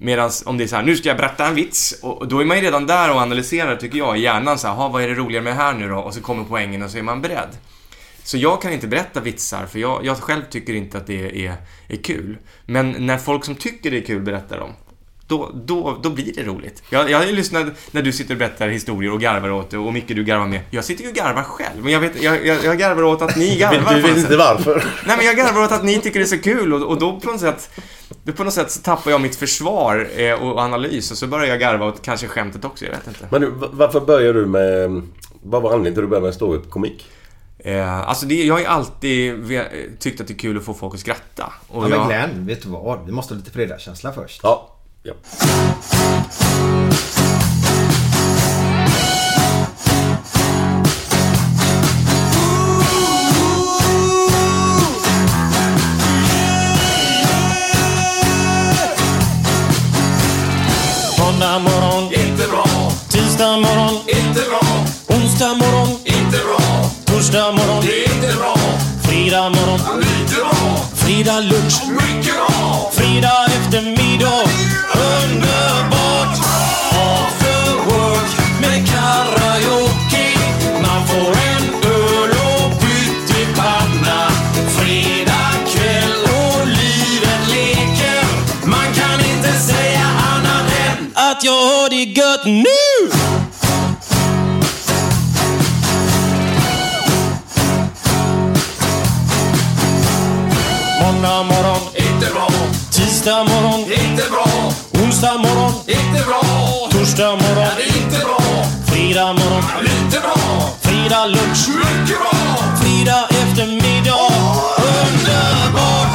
Medan 0.00 0.30
om 0.44 0.58
det 0.58 0.64
är 0.64 0.68
så 0.68 0.76
här, 0.76 0.82
nu 0.82 0.96
ska 0.96 1.08
jag 1.08 1.16
berätta 1.18 1.46
en 1.46 1.54
vits 1.54 1.98
och 2.02 2.28
då 2.28 2.40
är 2.40 2.44
man 2.44 2.56
ju 2.56 2.62
redan 2.62 2.86
där 2.86 3.14
och 3.14 3.20
analyserar 3.20 3.76
tycker 3.76 3.98
jag 3.98 4.18
i 4.18 4.20
hjärnan 4.20 4.58
så 4.58 4.68
här, 4.68 4.74
"Ha, 4.74 4.88
vad 4.88 5.02
är 5.02 5.08
det 5.08 5.14
roliga 5.14 5.42
med 5.42 5.52
det 5.52 5.56
här 5.56 5.74
nu 5.74 5.88
då? 5.88 5.96
Och 5.96 6.14
så 6.14 6.20
kommer 6.20 6.44
poängen 6.44 6.82
och 6.82 6.90
så 6.90 6.98
är 6.98 7.02
man 7.02 7.22
beredd. 7.22 7.48
Så 8.22 8.36
jag 8.36 8.62
kan 8.62 8.72
inte 8.72 8.86
berätta 8.86 9.20
vitsar 9.20 9.66
för 9.66 9.78
jag, 9.78 10.04
jag 10.04 10.16
själv 10.16 10.42
tycker 10.50 10.74
inte 10.74 10.98
att 10.98 11.06
det 11.06 11.46
är, 11.46 11.56
är 11.88 11.96
kul. 11.96 12.38
Men 12.66 13.06
när 13.06 13.18
folk 13.18 13.44
som 13.44 13.54
tycker 13.54 13.90
det 13.90 13.98
är 13.98 14.06
kul 14.06 14.22
berättar 14.22 14.58
dem, 14.58 14.70
då, 15.28 15.50
då, 15.54 15.98
då 16.02 16.10
blir 16.10 16.32
det 16.34 16.42
roligt. 16.42 16.82
Jag, 16.90 17.10
jag 17.10 17.18
har 17.18 17.24
ju 17.24 17.32
lyssnat 17.32 17.66
när 17.90 18.02
du 18.02 18.12
sitter 18.12 18.34
och 18.34 18.38
berättar 18.38 18.68
historier 18.68 19.12
och 19.12 19.20
garvar 19.20 19.50
åt 19.50 19.70
det 19.70 19.78
och 19.78 19.92
Micke 19.92 20.08
du 20.08 20.24
garvar 20.24 20.46
med. 20.46 20.60
Jag 20.70 20.84
sitter 20.84 21.04
ju 21.04 21.10
och 21.10 21.16
garvar 21.16 21.42
själv, 21.42 21.84
men 21.84 21.92
jag, 21.92 22.00
vet, 22.00 22.22
jag, 22.22 22.46
jag, 22.46 22.64
jag 22.64 22.78
garvar 22.78 23.02
åt 23.02 23.22
att 23.22 23.36
ni 23.36 23.58
garvar. 23.58 23.94
Du 23.94 24.02
vet 24.02 24.16
inte 24.16 24.36
varför. 24.36 24.84
Nej 25.06 25.16
men 25.16 25.26
jag 25.26 25.36
garvar 25.36 25.64
åt 25.64 25.72
att 25.72 25.84
ni 25.84 26.00
tycker 26.00 26.18
det 26.20 26.24
är 26.24 26.36
så 26.36 26.38
kul 26.38 26.74
och, 26.74 26.82
och 26.82 26.98
då 26.98 27.20
på 27.20 27.30
något 27.30 27.40
sätt 27.40 27.70
då 28.24 28.32
på 28.32 28.44
något 28.44 28.54
sätt 28.54 28.70
så 28.70 28.80
tappar 28.82 29.10
jag 29.10 29.20
mitt 29.20 29.36
försvar 29.36 30.08
eh, 30.16 30.32
och 30.32 30.58
analys 30.60 31.10
och 31.10 31.18
så 31.18 31.26
börjar 31.26 31.46
jag 31.46 31.60
garva 31.60 31.86
åt 31.86 32.02
kanske 32.02 32.26
skämtet 32.26 32.64
också, 32.64 32.84
jag 32.84 32.92
vet 32.92 33.06
inte. 33.06 33.28
Men 33.30 33.40
du, 33.40 33.52
varför 33.72 34.00
började 34.00 34.40
du 34.40 34.46
med... 34.46 35.02
Vad 35.42 35.62
var 35.62 35.70
anledningen 35.70 35.94
till 35.94 36.02
att 36.02 36.06
du 36.06 36.10
började 36.10 36.26
med 36.26 36.34
ståuppkomik? 36.34 37.06
Eh, 37.58 38.08
alltså 38.08 38.26
det, 38.26 38.44
jag 38.44 38.54
har 38.54 38.60
ju 38.60 38.66
alltid 38.66 39.44
tyckt 39.98 40.20
att 40.20 40.26
det 40.26 40.34
är 40.34 40.38
kul 40.38 40.56
att 40.56 40.64
få 40.64 40.74
folk 40.74 40.94
att 40.94 41.00
skratta. 41.00 41.52
Och 41.68 41.84
Ja, 41.84 41.88
men 41.88 41.98
jag, 41.98 42.08
Glenn, 42.08 42.46
vet 42.46 42.62
du 42.62 42.68
vad? 42.68 43.06
Vi 43.06 43.12
måste 43.12 43.34
ha 43.34 43.38
lite 43.38 43.50
fredagskänsla 43.50 44.12
först. 44.12 44.40
Ja. 44.42 44.77
Ja. 45.08 45.14
Måndag 61.18 61.58
morgon, 61.58 62.12
inte 62.12 62.48
bra. 62.48 62.64
Tisdag 63.08 63.56
morgon, 63.56 63.94
inte 64.06 64.40
bra. 64.48 64.60
Onsdag 65.16 65.54
morgon, 65.54 65.88
inte 66.04 66.38
bra. 66.38 66.90
Torsdag 67.04 67.52
morgon, 67.52 67.84
det 67.86 68.04
är 68.04 68.14
inte 68.14 68.36
bra. 68.36 68.56
Fredag 69.02 69.48
morgon, 69.48 70.00
lite 70.00 70.34
bra. 70.34 70.37
Fredag 71.08 71.40
lunch. 71.40 71.76
Fredag 72.92 73.46
eftermiddag, 73.46 74.44
underbart. 74.92 76.36
After 76.92 77.64
work 77.88 78.30
med 78.60 78.88
karaoke. 78.88 80.26
Man 80.82 81.06
får 81.08 81.32
en 81.50 81.64
öl 81.92 82.30
och 82.30 82.80
pyttipanna. 82.80 84.30
Fredag 84.76 85.52
kväll 85.72 86.24
och 86.40 86.66
livet 86.66 87.42
leker. 87.50 88.24
Man 88.66 88.92
kan 88.94 89.20
inte 89.36 89.52
säga 89.60 90.06
annat 90.34 90.72
än 90.86 91.12
att 91.14 91.44
jag 91.44 91.52
har 91.52 91.90
det 91.90 92.04
gött 92.20 92.44
nu! 92.44 92.87
Tisdag 103.28 103.44
morgon, 103.44 103.80
Inte 103.80 104.30
bra, 104.30 104.72
onsdag 105.02 105.38
morgon, 105.38 105.72
inte 105.86 106.24
bra, 106.26 106.40
torsdag 106.90 107.30
morgon, 107.30 107.68
det 107.76 107.98
inte 107.98 108.18
bra, 108.24 108.64
fredag 108.86 109.32
morgon, 109.32 109.62
lite 109.82 110.20
bra, 110.20 110.36
fredag 110.80 111.26
lunch, 111.26 111.68
mycket 111.68 112.18
bra, 112.18 112.56
fredag 112.80 113.28
eftermiddag. 113.30 114.32
Underbart! 114.78 116.07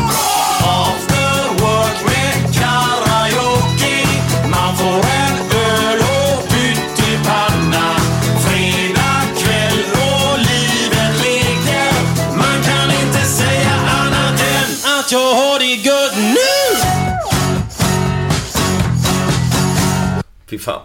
Fy 20.53 20.59
fan. 20.59 20.81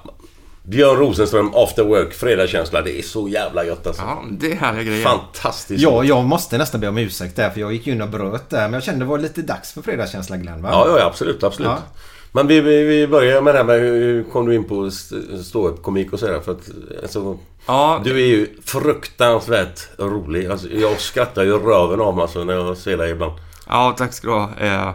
Björn 0.62 0.96
Rosenström, 0.96 1.50
After 1.54 1.84
Work, 1.84 2.12
fredagskänsla. 2.14 2.82
Det 2.82 2.98
är 2.98 3.02
så 3.02 3.28
jävla 3.28 3.64
gött 3.64 3.86
alltså. 3.86 4.02
Ja, 4.02 4.24
det 4.30 4.52
är 4.52 4.56
härliga 4.56 4.82
grejer. 4.82 5.04
Fantastiskt. 5.04 5.82
Ja, 5.82 6.04
jag 6.04 6.24
måste 6.24 6.58
nästan 6.58 6.80
be 6.80 6.88
om 6.88 6.98
ursäkt 6.98 7.36
där 7.36 7.50
för 7.50 7.60
jag 7.60 7.72
gick 7.72 7.86
ju 7.86 7.92
in 7.92 8.02
och 8.02 8.08
bröt 8.08 8.50
där. 8.50 8.62
Men 8.62 8.72
jag 8.72 8.82
kände 8.82 9.04
det 9.04 9.08
var 9.08 9.18
lite 9.18 9.42
dags 9.42 9.72
för 9.72 9.82
fredagskänsla 9.82 10.36
Glenn 10.36 10.62
va? 10.62 10.68
Ja, 10.72 10.98
ja, 10.98 11.04
absolut, 11.06 11.42
absolut. 11.42 11.68
Ja. 11.70 11.78
Men 12.32 12.46
vi, 12.46 12.60
vi, 12.60 12.84
vi 12.84 13.06
börjar 13.06 13.42
med 13.42 13.54
det 13.54 13.58
här 13.58 13.64
med 13.64 13.80
hur 13.80 14.24
kom 14.24 14.46
du 14.46 14.54
in 14.54 14.64
på 14.64 14.86
st- 14.86 15.42
ståuppkomik 15.44 16.12
och 16.12 16.18
sådär? 16.18 16.40
För 16.40 16.52
att 16.52 16.68
alltså, 17.02 17.38
Ja, 17.66 18.00
du 18.04 18.10
är 18.22 18.26
ju 18.26 18.46
fruktansvärt 18.64 19.88
rolig. 19.98 20.46
Alltså, 20.46 20.68
jag 20.68 21.00
skrattar 21.00 21.42
ju 21.42 21.58
röven 21.58 22.00
av 22.00 22.14
mig 22.16 22.22
alltså, 22.22 22.44
när 22.44 22.54
jag 22.54 22.76
ser 22.76 22.96
dig 22.96 23.10
ibland. 23.10 23.32
Ja, 23.68 23.94
tack 23.98 24.12
ska 24.12 24.26
du 24.28 24.34
ha. 24.34 24.94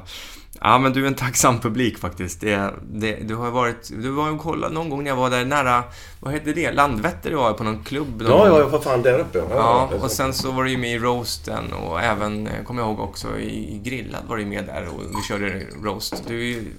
Ja, 0.66 0.78
men 0.78 0.93
du 0.93 1.03
är 1.03 1.07
en 1.07 1.14
tacksam 1.14 1.59
publik 1.59 1.97
faktiskt. 1.97 2.41
Det, 2.41 2.74
det, 2.91 3.16
du 3.16 3.36
har 3.36 3.51
varit... 3.51 3.91
Du 4.01 4.09
var 4.09 4.28
ju 4.28 4.34
och 4.34 4.39
kollade 4.39 4.74
någon 4.74 4.89
gång 4.89 5.03
när 5.03 5.11
jag 5.11 5.16
var 5.16 5.30
där 5.30 5.45
nära... 5.45 5.84
Vad 6.20 6.34
hette 6.34 6.53
det? 6.53 6.72
Landvetter 6.72 7.32
var 7.32 7.47
jag 7.47 7.57
på 7.57 7.64
någon 7.64 7.84
klubb. 7.84 8.22
någon 8.22 8.32
Ja, 8.32 8.47
ja, 8.47 8.59
ja, 8.59 8.70
för 8.70 8.80
fan 8.80 9.01
där 9.01 9.20
uppe. 9.20 9.43
Ja, 9.49 9.89
är 9.93 10.03
och 10.03 10.11
sen 10.11 10.34
så 10.34 10.51
var 10.51 10.64
du 10.64 10.72
ju 10.72 10.78
med 10.78 10.95
i 10.95 10.99
roasten 10.99 11.74
och 11.74 12.01
även, 12.01 12.47
eh, 12.47 12.64
kommer 12.64 12.82
jag 12.82 12.89
ihåg 12.89 12.99
också, 12.99 13.39
i 13.39 13.82
Grillad 13.84 14.22
var 14.28 14.38
du 14.38 14.45
med 14.45 14.66
där 14.66 14.88
och 14.88 15.01
vi 15.18 15.24
körde 15.24 15.66
roast. 15.84 16.24
Du 16.28 16.72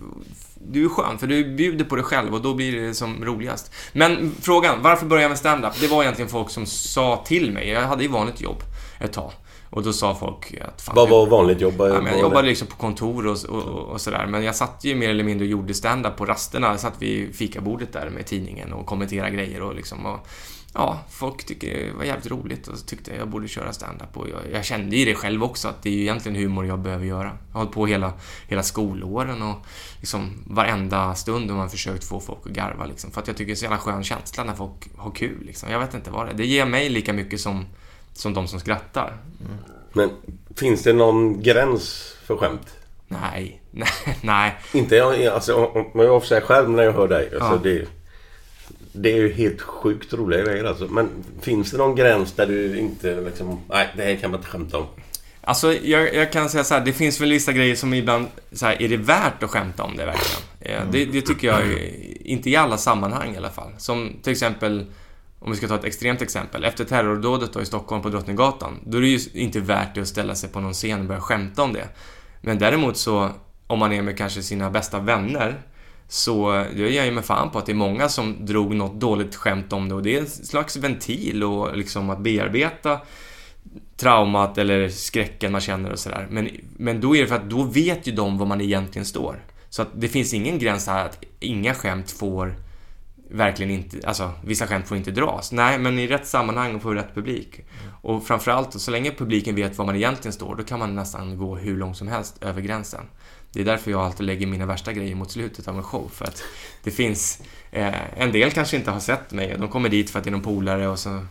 du 0.66 0.84
är 0.84 0.88
skön, 0.88 1.18
för 1.18 1.26
du 1.26 1.54
bjuder 1.54 1.84
på 1.84 1.96
dig 1.96 2.04
själv 2.04 2.34
och 2.34 2.42
då 2.42 2.54
blir 2.54 2.80
det 2.80 2.94
som 2.94 3.24
roligast. 3.24 3.72
Men 3.92 4.34
frågan, 4.40 4.82
varför 4.82 5.06
började 5.06 5.22
jag 5.22 5.28
med 5.28 5.38
stand-up? 5.38 5.72
Det 5.80 5.86
var 5.86 6.02
egentligen 6.02 6.28
folk 6.28 6.50
som 6.50 6.66
sa 6.66 7.24
till 7.26 7.52
mig, 7.52 7.68
jag 7.68 7.80
hade 7.80 8.02
ju 8.02 8.08
vanligt 8.08 8.40
jobb 8.40 8.62
ett 9.00 9.12
tag. 9.12 9.32
Och 9.74 9.82
då 9.82 9.92
sa 9.92 10.14
folk 10.14 10.54
att... 10.60 10.82
Fan, 10.82 10.94
Vad 10.94 11.08
var 11.08 11.26
vanligt 11.26 11.60
jobb? 11.60 11.74
Ja, 11.78 12.08
jag 12.08 12.20
jobbade 12.20 12.48
liksom 12.48 12.68
på 12.68 12.76
kontor 12.76 13.26
och, 13.26 13.44
och, 13.48 13.62
och 13.62 14.00
sådär. 14.00 14.26
Men 14.26 14.44
jag 14.44 14.56
satt 14.56 14.84
ju 14.84 14.94
mer 14.94 15.10
eller 15.10 15.24
mindre 15.24 15.44
och 15.44 15.50
gjorde 15.50 15.74
stand-up 15.74 16.16
på 16.16 16.26
rasterna. 16.26 16.66
Jag 16.66 16.80
satt 16.80 17.02
vid 17.02 17.34
fikabordet 17.34 17.92
där 17.92 18.10
med 18.10 18.26
tidningen 18.26 18.72
och 18.72 18.86
kommenterade 18.86 19.30
grejer 19.30 19.62
och 19.62 19.74
liksom... 19.74 20.06
Och, 20.06 20.26
ja, 20.74 20.98
folk 21.10 21.44
tycker 21.44 21.86
det 21.86 21.92
var 21.92 22.04
jävligt 22.04 22.30
roligt 22.30 22.68
och 22.68 22.86
tyckte 22.86 23.14
jag 23.14 23.28
borde 23.28 23.48
köra 23.48 23.72
stand-up. 23.72 24.16
Och 24.16 24.28
jag, 24.28 24.40
jag 24.52 24.64
kände 24.64 24.96
ju 24.96 25.04
det 25.04 25.14
själv 25.14 25.44
också, 25.44 25.68
att 25.68 25.82
det 25.82 25.88
är 25.88 25.94
ju 25.94 26.00
egentligen 26.00 26.36
humor 26.36 26.66
jag 26.66 26.78
behöver 26.78 27.06
göra. 27.06 27.30
Jag 27.48 27.52
har 27.52 27.60
hållit 27.60 27.74
på 27.74 27.86
hela, 27.86 28.12
hela 28.48 28.62
skolåren 28.62 29.42
och 29.42 29.56
liksom 30.00 30.42
varenda 30.46 31.14
stund 31.14 31.50
har 31.50 31.56
man 31.56 31.70
försökt 31.70 32.04
få 32.04 32.20
folk 32.20 32.40
att 32.44 32.52
garva 32.52 32.86
liksom. 32.86 33.10
För 33.10 33.20
att 33.20 33.26
jag 33.26 33.36
tycker 33.36 33.46
det 33.48 33.54
är 33.54 33.56
så 33.56 33.64
jävla 33.64 33.78
skön 33.78 34.04
känsla 34.04 34.44
när 34.44 34.54
folk 34.54 34.96
har 34.96 35.10
kul 35.10 35.44
liksom. 35.46 35.70
Jag 35.70 35.78
vet 35.78 35.94
inte 35.94 36.10
vad 36.10 36.26
det 36.26 36.32
är. 36.32 36.36
Det 36.36 36.46
ger 36.46 36.66
mig 36.66 36.88
lika 36.88 37.12
mycket 37.12 37.40
som, 37.40 37.66
som 38.14 38.34
de 38.34 38.48
som 38.48 38.60
skrattar. 38.60 39.16
Men 39.92 40.10
finns 40.56 40.82
det 40.82 40.92
någon 40.92 41.42
gräns 41.42 42.14
för 42.26 42.36
skämt? 42.36 42.74
Nej, 43.08 43.60
nej, 43.70 43.88
nej. 44.22 44.54
Inte 44.72 44.96
jag, 44.96 45.26
alltså, 45.26 45.54
om 45.64 45.86
om 45.92 46.00
jag 46.00 46.22
får 46.22 46.26
säga 46.28 46.40
själv 46.40 46.70
när 46.70 46.82
jag 46.82 46.92
hör 46.92 47.08
dig. 47.08 47.28
Alltså, 47.32 47.52
Ja. 47.54 47.60
det, 47.62 47.86
det 48.92 49.12
är 49.12 49.16
ju 49.16 49.32
helt 49.32 49.60
sjukt 49.60 50.12
roliga 50.12 50.42
grejer 50.44 50.64
alltså. 50.64 50.86
Men 50.88 51.08
finns 51.40 51.70
det 51.70 51.76
någon 51.78 51.94
gräns 51.96 52.32
där 52.32 52.46
du 52.46 52.78
inte 52.78 53.20
liksom... 53.20 53.60
Nej, 53.68 53.88
det 53.96 54.02
här 54.02 54.16
kan 54.16 54.30
man 54.30 54.40
inte 54.40 54.50
skämta 54.50 54.78
om. 54.78 54.86
Alltså, 55.40 55.72
jag, 55.74 56.14
jag 56.14 56.32
kan 56.32 56.50
säga 56.50 56.64
så 56.64 56.74
här, 56.74 56.84
det 56.84 56.92
finns 56.92 57.20
väl 57.20 57.30
vissa 57.30 57.52
grejer 57.52 57.74
som 57.76 57.94
ibland, 57.94 58.26
så 58.52 58.66
här, 58.66 58.82
är 58.82 58.88
det 58.88 58.96
värt 58.96 59.42
att 59.42 59.50
skämta 59.50 59.82
om 59.82 59.96
det 59.96 60.04
verkligen? 60.04 60.42
Eh, 60.60 60.90
Det, 60.90 61.04
det 61.04 61.22
tycker 61.22 61.46
jag, 61.48 61.60
är- 61.60 62.26
inte 62.26 62.50
i 62.50 62.56
alla 62.56 62.76
sammanhang 62.78 63.34
i 63.34 63.36
alla 63.36 63.50
fall. 63.50 63.70
Som 63.78 64.12
till 64.22 64.32
exempel, 64.32 64.86
om 65.44 65.50
vi 65.50 65.56
ska 65.56 65.68
ta 65.68 65.74
ett 65.74 65.84
extremt 65.84 66.22
exempel, 66.22 66.64
efter 66.64 66.84
terrordådet 66.84 67.52
då 67.52 67.60
i 67.60 67.64
Stockholm 67.64 68.02
på 68.02 68.08
Drottninggatan, 68.08 68.80
då 68.86 68.98
är 68.98 69.02
det 69.02 69.08
ju 69.08 69.18
inte 69.32 69.60
värt 69.60 69.94
det 69.94 70.00
att 70.00 70.08
ställa 70.08 70.34
sig 70.34 70.48
på 70.48 70.60
någon 70.60 70.72
scen 70.72 71.00
och 71.00 71.06
börja 71.06 71.20
skämta 71.20 71.62
om 71.62 71.72
det. 71.72 71.88
Men 72.40 72.58
däremot 72.58 72.96
så, 72.96 73.30
om 73.66 73.78
man 73.78 73.92
är 73.92 74.02
med 74.02 74.18
kanske 74.18 74.42
sina 74.42 74.70
bästa 74.70 74.98
vänner, 74.98 75.62
så 76.08 76.66
jag 76.76 76.90
ger 76.90 77.04
ju 77.04 77.10
mig 77.10 77.22
fan 77.22 77.50
på 77.50 77.58
att 77.58 77.66
det 77.66 77.72
är 77.72 77.76
många 77.76 78.08
som 78.08 78.46
drog 78.46 78.74
något 78.74 79.00
dåligt 79.00 79.36
skämt 79.36 79.72
om 79.72 79.88
det 79.88 79.94
och 79.94 80.02
det 80.02 80.16
är 80.16 80.20
en 80.20 80.26
slags 80.26 80.76
ventil 80.76 81.44
och 81.44 81.76
liksom 81.76 82.10
att 82.10 82.20
bearbeta 82.20 83.00
traumat 83.96 84.58
eller 84.58 84.88
skräcken 84.88 85.52
man 85.52 85.60
känner 85.60 85.92
och 85.92 85.98
sådär. 85.98 86.26
Men, 86.30 86.50
men 86.76 87.00
då 87.00 87.16
är 87.16 87.20
det 87.20 87.26
för 87.26 87.36
att 87.36 87.50
då 87.50 87.62
vet 87.62 88.06
ju 88.06 88.12
de 88.12 88.38
var 88.38 88.46
man 88.46 88.60
egentligen 88.60 89.06
står. 89.06 89.44
Så 89.68 89.82
att 89.82 89.88
det 89.94 90.08
finns 90.08 90.34
ingen 90.34 90.58
gräns 90.58 90.86
här 90.86 91.04
att 91.04 91.24
inga 91.40 91.74
skämt 91.74 92.10
får 92.10 92.54
verkligen 93.30 93.70
inte, 93.70 94.08
alltså 94.08 94.32
vissa 94.44 94.66
skämt 94.66 94.88
får 94.88 94.96
inte 94.96 95.10
dras. 95.10 95.52
Nej, 95.52 95.78
men 95.78 95.98
i 95.98 96.06
rätt 96.06 96.26
sammanhang 96.26 96.74
och 96.74 96.82
på 96.82 96.94
rätt 96.94 97.14
publik. 97.14 97.60
Och 98.02 98.26
framförallt, 98.26 98.80
så 98.80 98.90
länge 98.90 99.10
publiken 99.10 99.54
vet 99.54 99.78
var 99.78 99.86
man 99.86 99.96
egentligen 99.96 100.32
står, 100.32 100.56
då 100.56 100.64
kan 100.64 100.78
man 100.78 100.94
nästan 100.94 101.38
gå 101.38 101.56
hur 101.56 101.76
långt 101.76 101.96
som 101.96 102.08
helst 102.08 102.42
över 102.42 102.60
gränsen. 102.60 103.04
Det 103.52 103.60
är 103.60 103.64
därför 103.64 103.90
jag 103.90 104.00
alltid 104.00 104.26
lägger 104.26 104.46
mina 104.46 104.66
värsta 104.66 104.92
grejer 104.92 105.14
mot 105.14 105.30
slutet 105.30 105.68
av 105.68 105.76
en 105.76 105.82
show, 105.82 106.10
för 106.12 106.24
att 106.24 106.42
det 106.82 106.90
finns... 106.90 107.42
Eh, 107.70 108.20
en 108.20 108.32
del 108.32 108.50
kanske 108.50 108.76
inte 108.76 108.90
har 108.90 109.00
sett 109.00 109.32
mig, 109.32 109.56
de 109.58 109.68
kommer 109.68 109.88
dit 109.88 110.10
för 110.10 110.18
att 110.18 110.24
det 110.24 110.30
är 110.30 110.32
någon 110.32 110.42
polare 110.42 110.88
och 110.88 110.98
så... 110.98 111.26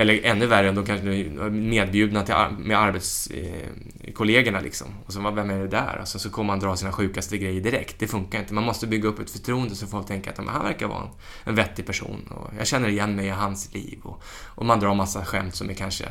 Eller 0.00 0.24
ännu 0.24 0.46
värre, 0.46 0.72
de 0.72 0.84
kanske 0.86 1.14
är 1.14 1.50
medbjudna 1.50 2.22
till, 2.22 2.34
med 2.58 2.78
arbetskollegorna 2.78 4.60
liksom. 4.60 4.86
Och 5.06 5.12
så, 5.12 5.30
vem 5.30 5.50
är 5.50 5.58
det 5.58 5.68
där? 5.68 5.98
Och 6.02 6.08
så, 6.08 6.18
så 6.18 6.30
kommer 6.30 6.46
man 6.46 6.60
dra 6.60 6.76
sina 6.76 6.92
sjukaste 6.92 7.38
grejer 7.38 7.60
direkt. 7.60 7.98
Det 7.98 8.06
funkar 8.06 8.38
inte. 8.38 8.54
Man 8.54 8.64
måste 8.64 8.86
bygga 8.86 9.08
upp 9.08 9.18
ett 9.18 9.30
förtroende 9.30 9.74
så 9.74 9.86
folk 9.86 10.06
tänker 10.06 10.30
att 10.30 10.36
"Men 10.38 10.48
han 10.48 10.64
verkar 10.64 10.86
vara 10.86 11.02
en, 11.02 11.08
en 11.44 11.54
vettig 11.54 11.86
person. 11.86 12.28
Och 12.30 12.50
jag 12.58 12.66
känner 12.66 12.88
igen 12.88 13.16
mig 13.16 13.26
i 13.26 13.30
hans 13.30 13.74
liv. 13.74 13.98
Och, 14.02 14.22
och 14.46 14.66
man 14.66 14.80
drar 14.80 14.94
massa 14.94 15.24
skämt 15.24 15.54
som 15.54 15.70
är 15.70 15.74
kanske 15.74 16.04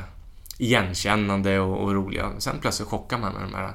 igenkännande 0.58 1.60
och, 1.60 1.84
och 1.84 1.94
roliga. 1.94 2.32
Sen 2.38 2.56
plötsligt 2.62 2.90
chockar 2.90 3.18
man 3.18 3.34
med 3.34 3.42
de 3.42 3.54
här, 3.54 3.74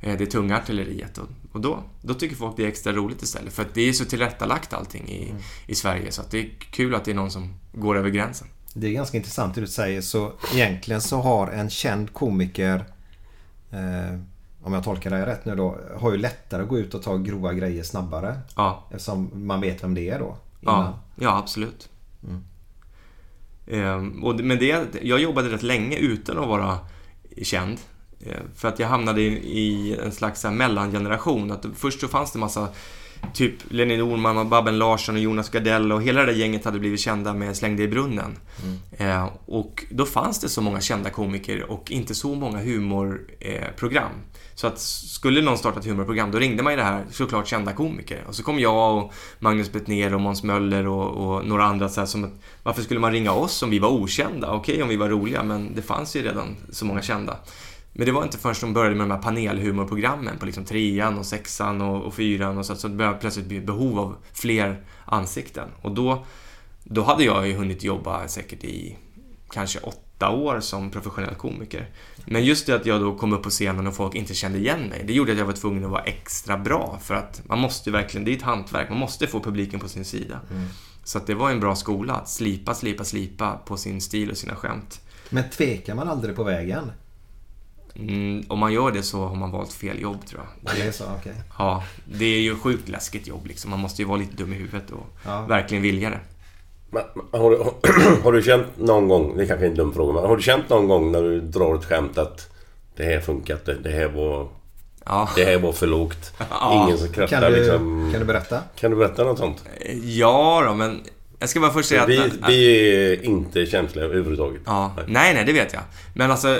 eh, 0.00 0.18
det 0.18 0.26
tunga 0.26 0.56
artilleriet. 0.56 1.18
Och, 1.18 1.28
och 1.52 1.60
då, 1.60 1.82
då 2.02 2.14
tycker 2.14 2.36
folk 2.36 2.56
det 2.56 2.64
är 2.64 2.68
extra 2.68 2.92
roligt 2.92 3.22
istället. 3.22 3.52
För 3.52 3.62
att 3.62 3.74
det 3.74 3.88
är 3.88 3.92
så 3.92 4.04
tillrättalagt 4.04 4.72
allting 4.72 5.08
i, 5.08 5.34
i 5.66 5.74
Sverige. 5.74 6.12
Så 6.12 6.20
att 6.22 6.30
det 6.30 6.38
är 6.38 6.48
kul 6.58 6.94
att 6.94 7.04
det 7.04 7.10
är 7.10 7.14
någon 7.14 7.30
som 7.30 7.54
går 7.72 7.98
över 7.98 8.10
gränsen. 8.10 8.48
Det 8.80 8.86
är 8.86 8.92
ganska 8.92 9.16
intressant 9.16 9.54
det 9.54 9.60
du 9.60 9.66
säger. 9.66 10.00
Så 10.00 10.32
egentligen 10.54 11.00
så 11.00 11.16
har 11.20 11.46
en 11.48 11.70
känd 11.70 12.12
komiker 12.12 12.84
eh, 13.70 14.20
om 14.62 14.72
jag 14.72 14.84
tolkar 14.84 15.10
det 15.10 15.26
rätt 15.26 15.44
nu 15.44 15.54
då, 15.56 15.78
har 16.00 16.12
ju 16.12 16.18
lättare 16.18 16.62
att 16.62 16.68
gå 16.68 16.78
ut 16.78 16.94
och 16.94 17.02
ta 17.02 17.16
grova 17.16 17.52
grejer 17.52 17.82
snabbare. 17.82 18.38
Ja. 18.56 18.84
Eftersom 18.90 19.30
man 19.46 19.60
vet 19.60 19.82
vem 19.84 19.94
det 19.94 20.08
är 20.10 20.18
då. 20.18 20.36
innan. 20.60 20.84
Ja, 20.84 20.98
ja 21.16 21.38
absolut. 21.38 21.88
Ehm, 23.66 24.24
och 24.24 24.36
det- 24.36 24.42
men 24.42 24.58
det, 24.58 24.86
jag 25.02 25.20
jobbade 25.20 25.48
rätt 25.48 25.62
länge 25.62 25.96
utan 25.96 26.38
att 26.38 26.48
vara 26.48 26.78
känd. 27.42 27.78
Ehm, 28.26 28.42
för 28.54 28.68
att 28.68 28.78
jag 28.78 28.88
hamnade 28.88 29.20
i, 29.20 29.26
i 29.58 29.96
en 30.04 30.12
slags 30.12 30.44
mellangeneration. 30.44 31.50
Att 31.50 31.66
först 31.74 32.00
så 32.00 32.08
fanns 32.08 32.32
det 32.32 32.38
massa 32.38 32.68
Typ 33.34 33.54
Lenin 33.68 33.98
Norman 33.98 34.38
och 34.38 34.46
Babben 34.46 34.78
Larsson 34.78 35.14
och 35.14 35.20
Jonas 35.20 35.50
Gardell 35.50 35.92
och 35.92 36.02
hela 36.02 36.20
det 36.20 36.26
där 36.26 36.38
gänget 36.38 36.64
hade 36.64 36.78
blivit 36.78 37.00
kända 37.00 37.34
med 37.34 37.56
Släng 37.56 37.76
dig 37.76 37.84
i 37.84 37.88
brunnen. 37.88 38.36
Eh, 38.98 39.28
och 39.46 39.84
då 39.90 40.06
fanns 40.06 40.40
det 40.40 40.48
så 40.48 40.60
många 40.60 40.80
kända 40.80 41.10
komiker 41.10 41.70
och 41.70 41.90
inte 41.90 42.14
så 42.14 42.34
många 42.34 42.58
humorprogram. 42.58 43.74
Program. 43.76 44.10
så 44.54 44.66
att 44.66 44.78
skulle 44.78 45.42
någon 45.42 45.58
starta 45.58 45.80
ett 45.80 45.86
humorprogram, 45.86 46.30
då 46.30 46.38
ringde 46.38 46.62
man 46.62 46.72
ju 46.72 46.76
det 46.76 46.82
här 46.82 47.04
såklart 47.10 47.46
kända 47.48 47.72
komiker. 47.72 48.24
Och 48.28 48.34
så 48.34 48.42
kom 48.42 48.58
jag 48.58 48.96
och 48.96 49.12
Magnus 49.38 49.72
Bettner 49.72 50.14
och 50.14 50.20
Måns 50.20 50.42
Möller 50.42 50.86
och, 50.86 51.36
och 51.36 51.46
några 51.46 51.64
andra 51.64 51.88
så 51.88 52.00
här 52.00 52.06
som 52.06 52.24
att, 52.24 52.32
varför 52.62 52.82
skulle 52.82 53.00
man 53.00 53.12
ringa 53.12 53.32
oss 53.32 53.62
om 53.62 53.70
vi 53.70 53.78
var 53.78 53.88
okända? 53.88 54.52
Okej 54.52 54.82
om 54.82 54.88
vi 54.88 54.96
var 54.96 55.08
roliga, 55.08 55.42
men 55.42 55.74
det 55.74 55.82
fanns 55.82 56.16
ju 56.16 56.22
redan 56.22 56.56
så 56.70 56.84
många 56.84 57.02
kända. 57.02 57.36
Men 57.98 58.06
det 58.06 58.12
var 58.12 58.24
inte 58.24 58.38
förrän 58.38 58.54
de 58.60 58.72
började 58.72 58.94
med 58.94 59.08
de 59.08 59.10
här 59.10 59.22
panelhumorprogrammen 59.22 60.38
på 60.38 60.46
liksom 60.46 60.64
trean 60.64 61.18
och 61.18 61.26
sexan 61.26 61.80
och, 61.80 62.02
och 62.02 62.14
fyran 62.14 62.58
och 62.58 62.66
så, 62.66 62.74
så 62.74 62.88
det 62.88 62.94
började 62.94 63.18
plötsligt 63.18 63.46
bli 63.46 63.60
behov 63.60 63.98
av 63.98 64.16
fler 64.32 64.82
ansikten. 65.04 65.68
Och 65.82 65.94
då, 65.94 66.26
då 66.84 67.02
hade 67.02 67.24
jag 67.24 67.48
ju 67.48 67.54
hunnit 67.54 67.84
jobba 67.84 68.28
säkert 68.28 68.64
i 68.64 68.96
kanske 69.50 69.78
åtta 69.78 70.30
år 70.30 70.60
som 70.60 70.90
professionell 70.90 71.34
komiker. 71.34 71.90
Men 72.26 72.44
just 72.44 72.66
det 72.66 72.74
att 72.74 72.86
jag 72.86 73.00
då 73.00 73.18
kom 73.18 73.32
upp 73.32 73.42
på 73.42 73.50
scenen 73.50 73.86
och 73.86 73.94
folk 73.94 74.14
inte 74.14 74.34
kände 74.34 74.58
igen 74.58 74.80
mig, 74.80 75.04
det 75.06 75.12
gjorde 75.12 75.32
att 75.32 75.38
jag 75.38 75.46
var 75.46 75.52
tvungen 75.52 75.84
att 75.84 75.90
vara 75.90 76.02
extra 76.02 76.58
bra 76.58 76.98
för 77.02 77.14
att 77.14 77.42
man 77.44 77.58
måste 77.58 77.90
ju 77.90 77.92
verkligen, 77.92 78.24
det 78.24 78.32
är 78.32 78.36
ett 78.36 78.42
hantverk, 78.42 78.88
man 78.88 78.98
måste 78.98 79.26
få 79.26 79.40
publiken 79.40 79.80
på 79.80 79.88
sin 79.88 80.04
sida. 80.04 80.40
Så 81.04 81.18
att 81.18 81.26
det 81.26 81.34
var 81.34 81.50
en 81.50 81.60
bra 81.60 81.74
skola 81.74 82.14
att 82.14 82.28
slipa, 82.28 82.74
slipa, 82.74 83.04
slipa 83.04 83.60
på 83.66 83.76
sin 83.76 84.00
stil 84.00 84.30
och 84.30 84.36
sina 84.36 84.54
skämt. 84.56 85.00
Men 85.30 85.50
tvekar 85.50 85.94
man 85.94 86.08
aldrig 86.08 86.36
på 86.36 86.44
vägen? 86.44 86.90
Mm, 87.96 88.44
om 88.48 88.58
man 88.58 88.72
gör 88.72 88.90
det 88.90 89.02
så 89.02 89.24
har 89.26 89.36
man 89.36 89.50
valt 89.50 89.72
fel 89.72 90.00
jobb 90.00 90.26
tror 90.26 90.42
jag. 90.64 90.74
Det 90.76 90.82
är 90.82 90.92
så, 90.92 91.04
okej. 91.18 91.34
Ja, 91.58 91.84
det 92.04 92.24
är 92.24 92.40
ju 92.40 92.56
sjukt 92.56 92.88
läskigt 92.88 93.26
jobb 93.26 93.46
liksom. 93.46 93.70
Man 93.70 93.80
måste 93.80 94.02
ju 94.02 94.08
vara 94.08 94.18
lite 94.18 94.36
dum 94.36 94.52
i 94.52 94.56
huvudet 94.56 94.90
och 94.90 95.06
Ja. 95.24 95.40
verkligen 95.48 95.82
vilja 95.82 96.10
det. 96.10 96.20
Men, 96.90 97.02
men 97.30 97.40
har, 97.40 97.50
du, 97.50 97.56
har 98.24 98.32
du 98.32 98.42
känt 98.42 98.66
någon 98.76 99.08
gång, 99.08 99.36
det 99.36 99.42
är 99.42 99.46
kanske 99.46 99.66
är 99.66 99.70
en 99.70 99.76
dum 99.76 99.92
fråga, 99.94 100.12
men 100.12 100.24
har 100.30 100.36
du 100.36 100.42
känt 100.42 100.68
någon 100.68 100.88
gång 100.88 101.12
när 101.12 101.22
du 101.22 101.40
drar 101.40 101.74
ett 101.74 101.84
skämt 101.84 102.18
att 102.18 102.50
det 102.96 103.04
här 103.04 103.20
funkat, 103.20 103.66
det, 103.66 103.74
det 103.74 103.90
här 103.90 104.08
var... 104.08 104.48
Ja. 105.04 105.28
Det 105.36 105.44
här 105.44 105.58
var 105.58 105.72
för 105.72 105.86
lågt. 105.86 106.32
Ja. 106.50 106.84
Ingen 106.84 106.98
som 106.98 107.08
skrattar 107.08 107.40
Kan 107.40 107.52
du, 107.52 107.58
liksom. 107.58 108.08
kan 108.12 108.20
du 108.20 108.26
berätta? 108.26 108.60
Kan 108.76 108.90
du 108.90 108.96
berätta 108.96 109.24
något 109.24 109.38
sånt? 109.38 109.64
Ja 110.04 110.62
då, 110.66 110.74
men 110.74 111.00
jag 111.38 111.48
ska 111.48 111.60
bara 111.60 111.70
först 111.72 111.88
säga 111.88 112.02
att... 112.02 112.08
Vi, 112.08 112.30
vi 112.48 113.12
är 113.12 113.24
inte 113.24 113.66
känsliga 113.66 114.04
överhuvudtaget. 114.04 114.62
Ja, 114.66 114.92
nej, 115.06 115.34
nej, 115.34 115.44
det 115.44 115.52
vet 115.52 115.72
jag. 115.72 115.82
Men 116.14 116.30
alltså, 116.30 116.58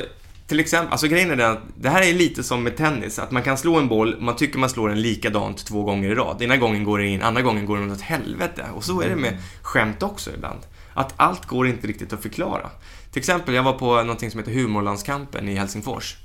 till 0.49 0.61
exempel, 0.61 0.93
alltså 0.93 1.09
grejen 1.09 1.31
är 1.31 1.37
den 1.37 1.53
att 1.53 1.63
det 1.77 1.89
här 1.89 2.03
är 2.03 2.13
lite 2.13 2.43
som 2.43 2.63
med 2.63 2.77
tennis, 2.77 3.19
att 3.19 3.31
man 3.31 3.43
kan 3.43 3.59
slå 3.59 3.79
en 3.79 3.89
boll, 3.89 4.17
man 4.21 4.37
tycker 4.37 4.59
man 4.59 4.71
slår 4.71 4.89
den 4.89 5.03
likadant 5.03 5.67
två 5.67 5.83
gånger 5.83 6.11
i 6.11 6.15
rad. 6.15 6.43
Ena 6.43 6.57
gången 6.57 6.85
går 6.85 6.99
den 6.99 7.09
in, 7.09 7.23
andra 7.23 7.43
gången 7.43 7.67
går 7.67 7.79
den 7.79 7.91
åt 7.91 8.01
helvete. 8.01 8.67
Och 8.75 8.85
så 8.85 9.01
är 9.01 9.09
det 9.09 9.17
med 9.17 9.37
skämt 9.63 10.03
också 10.03 10.31
ibland. 10.35 10.61
Att 10.95 11.15
allt 11.17 11.47
går 11.47 11.69
inte 11.69 11.87
riktigt 11.87 12.13
att 12.13 12.23
förklara. 12.23 12.71
Till 13.13 13.21
exempel, 13.21 13.55
jag 13.55 13.63
var 13.63 13.73
på 13.73 13.95
någonting 14.03 14.31
som 14.31 14.41
heter 14.41 14.53
Humorlandskampen 14.53 15.49
i 15.49 15.55
Helsingfors. 15.55 16.17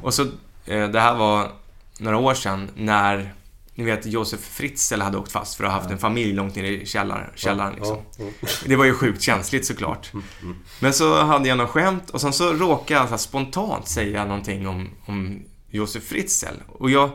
Och 0.00 0.14
så, 0.14 0.22
eh, 0.66 0.88
det 0.88 1.00
här 1.00 1.14
var 1.14 1.50
några 1.98 2.18
år 2.18 2.34
sedan 2.34 2.70
när, 2.74 3.34
ni 3.74 3.84
vet, 3.84 4.06
Josef 4.06 4.40
Fritzl 4.40 5.00
hade 5.00 5.18
åkt 5.18 5.32
fast 5.32 5.54
för 5.54 5.64
att 5.64 5.72
ha 5.72 5.78
haft 5.78 5.90
en 5.90 5.98
familj 5.98 6.32
långt 6.32 6.56
ner 6.56 6.64
i 6.64 6.86
källaren. 6.86 7.30
källaren 7.34 7.74
liksom. 7.74 7.98
Det 8.66 8.76
var 8.76 8.84
ju 8.84 8.94
sjukt 8.94 9.22
känsligt 9.22 9.66
såklart. 9.66 10.12
Men 10.80 10.92
så 10.92 11.22
hade 11.22 11.48
jag 11.48 11.58
något 11.58 11.70
skämt 11.70 12.10
och 12.10 12.20
sen 12.20 12.32
så 12.32 12.52
råkade 12.52 13.00
jag 13.00 13.08
så 13.08 13.18
spontant 13.18 13.88
säga 13.88 14.24
någonting 14.24 14.68
om, 14.68 14.88
om 15.06 15.42
Josef 15.70 16.04
Fritzl. 16.04 16.54
Och 16.68 16.90
jag, 16.90 17.10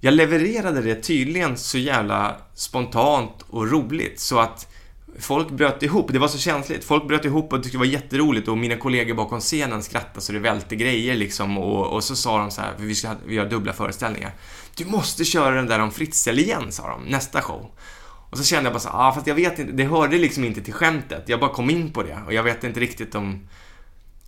jag 0.00 0.14
levererade 0.14 0.82
det 0.82 0.94
tydligen 0.94 1.56
så 1.56 1.78
jävla 1.78 2.36
spontant 2.54 3.44
och 3.48 3.70
roligt 3.70 4.20
så 4.20 4.38
att 4.38 4.72
folk 5.18 5.50
bröt 5.50 5.82
ihop. 5.82 6.12
Det 6.12 6.18
var 6.18 6.28
så 6.28 6.38
känsligt. 6.38 6.84
Folk 6.84 7.08
bröt 7.08 7.24
ihop 7.24 7.52
och 7.52 7.62
tyckte 7.62 7.76
det 7.76 7.78
var 7.78 7.86
jätteroligt 7.86 8.48
och 8.48 8.58
mina 8.58 8.76
kollegor 8.76 9.14
bakom 9.14 9.40
scenen 9.40 9.82
skrattade 9.82 10.20
så 10.20 10.32
det 10.32 10.38
välte 10.38 10.76
grejer 10.76 11.16
liksom 11.16 11.58
och, 11.58 11.86
och 11.86 12.04
så 12.04 12.16
sa 12.16 12.38
de 12.38 12.50
så 12.50 12.60
här, 12.60 12.74
för 12.76 12.84
vi 12.84 12.94
ska 12.94 13.14
vi 13.26 13.34
gör 13.34 13.50
dubbla 13.50 13.72
föreställningar. 13.72 14.32
Du 14.78 14.84
måste 14.84 15.24
köra 15.24 15.54
den 15.54 15.66
där 15.66 15.78
om 15.78 15.90
Fritzl 15.90 16.38
igen, 16.38 16.72
sa 16.72 16.88
de, 16.88 17.02
nästa 17.02 17.42
show. 17.42 17.70
Och 18.30 18.38
så 18.38 18.44
kände 18.44 18.64
jag 18.64 18.72
bara 18.72 18.80
så 18.80 18.88
ah, 18.88 19.12
fast 19.12 19.26
jag 19.26 19.34
vet 19.34 19.58
inte, 19.58 19.72
det 19.72 19.84
hörde 19.84 20.18
liksom 20.18 20.44
inte 20.44 20.60
till 20.60 20.74
skämtet. 20.74 21.24
Jag 21.26 21.40
bara 21.40 21.50
kom 21.50 21.70
in 21.70 21.92
på 21.92 22.02
det 22.02 22.18
och 22.26 22.32
jag 22.32 22.42
vet 22.42 22.64
inte 22.64 22.80
riktigt 22.80 23.14
om, 23.14 23.48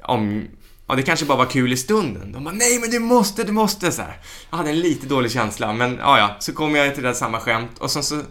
om 0.03 0.49
Ja, 0.91 0.97
det 0.97 1.03
kanske 1.03 1.27
bara 1.27 1.39
var 1.39 1.47
kul 1.47 1.73
i 1.73 1.77
stunden. 1.77 2.33
De 2.33 2.45
bara, 2.45 2.55
nej 2.55 2.79
men 2.79 2.91
du 2.91 2.99
måste, 2.99 3.45
du 3.45 3.53
måste 3.53 3.93
så 3.93 4.03
här. 4.03 4.19
Jag 4.51 4.57
hade 4.57 4.71
en 4.71 4.81
lite 4.81 5.07
dålig 5.07 5.31
känsla, 5.31 5.73
men 5.73 5.97
ja, 5.97 6.19
ja. 6.19 6.37
Så 6.41 6.53
kom 6.53 6.75
jag 6.75 6.95
till 6.95 7.03
det 7.03 7.09
där 7.09 7.15
samma 7.15 7.41
skämt 7.41 7.79
och 7.79 7.91
sen 7.91 8.03
så, 8.03 8.23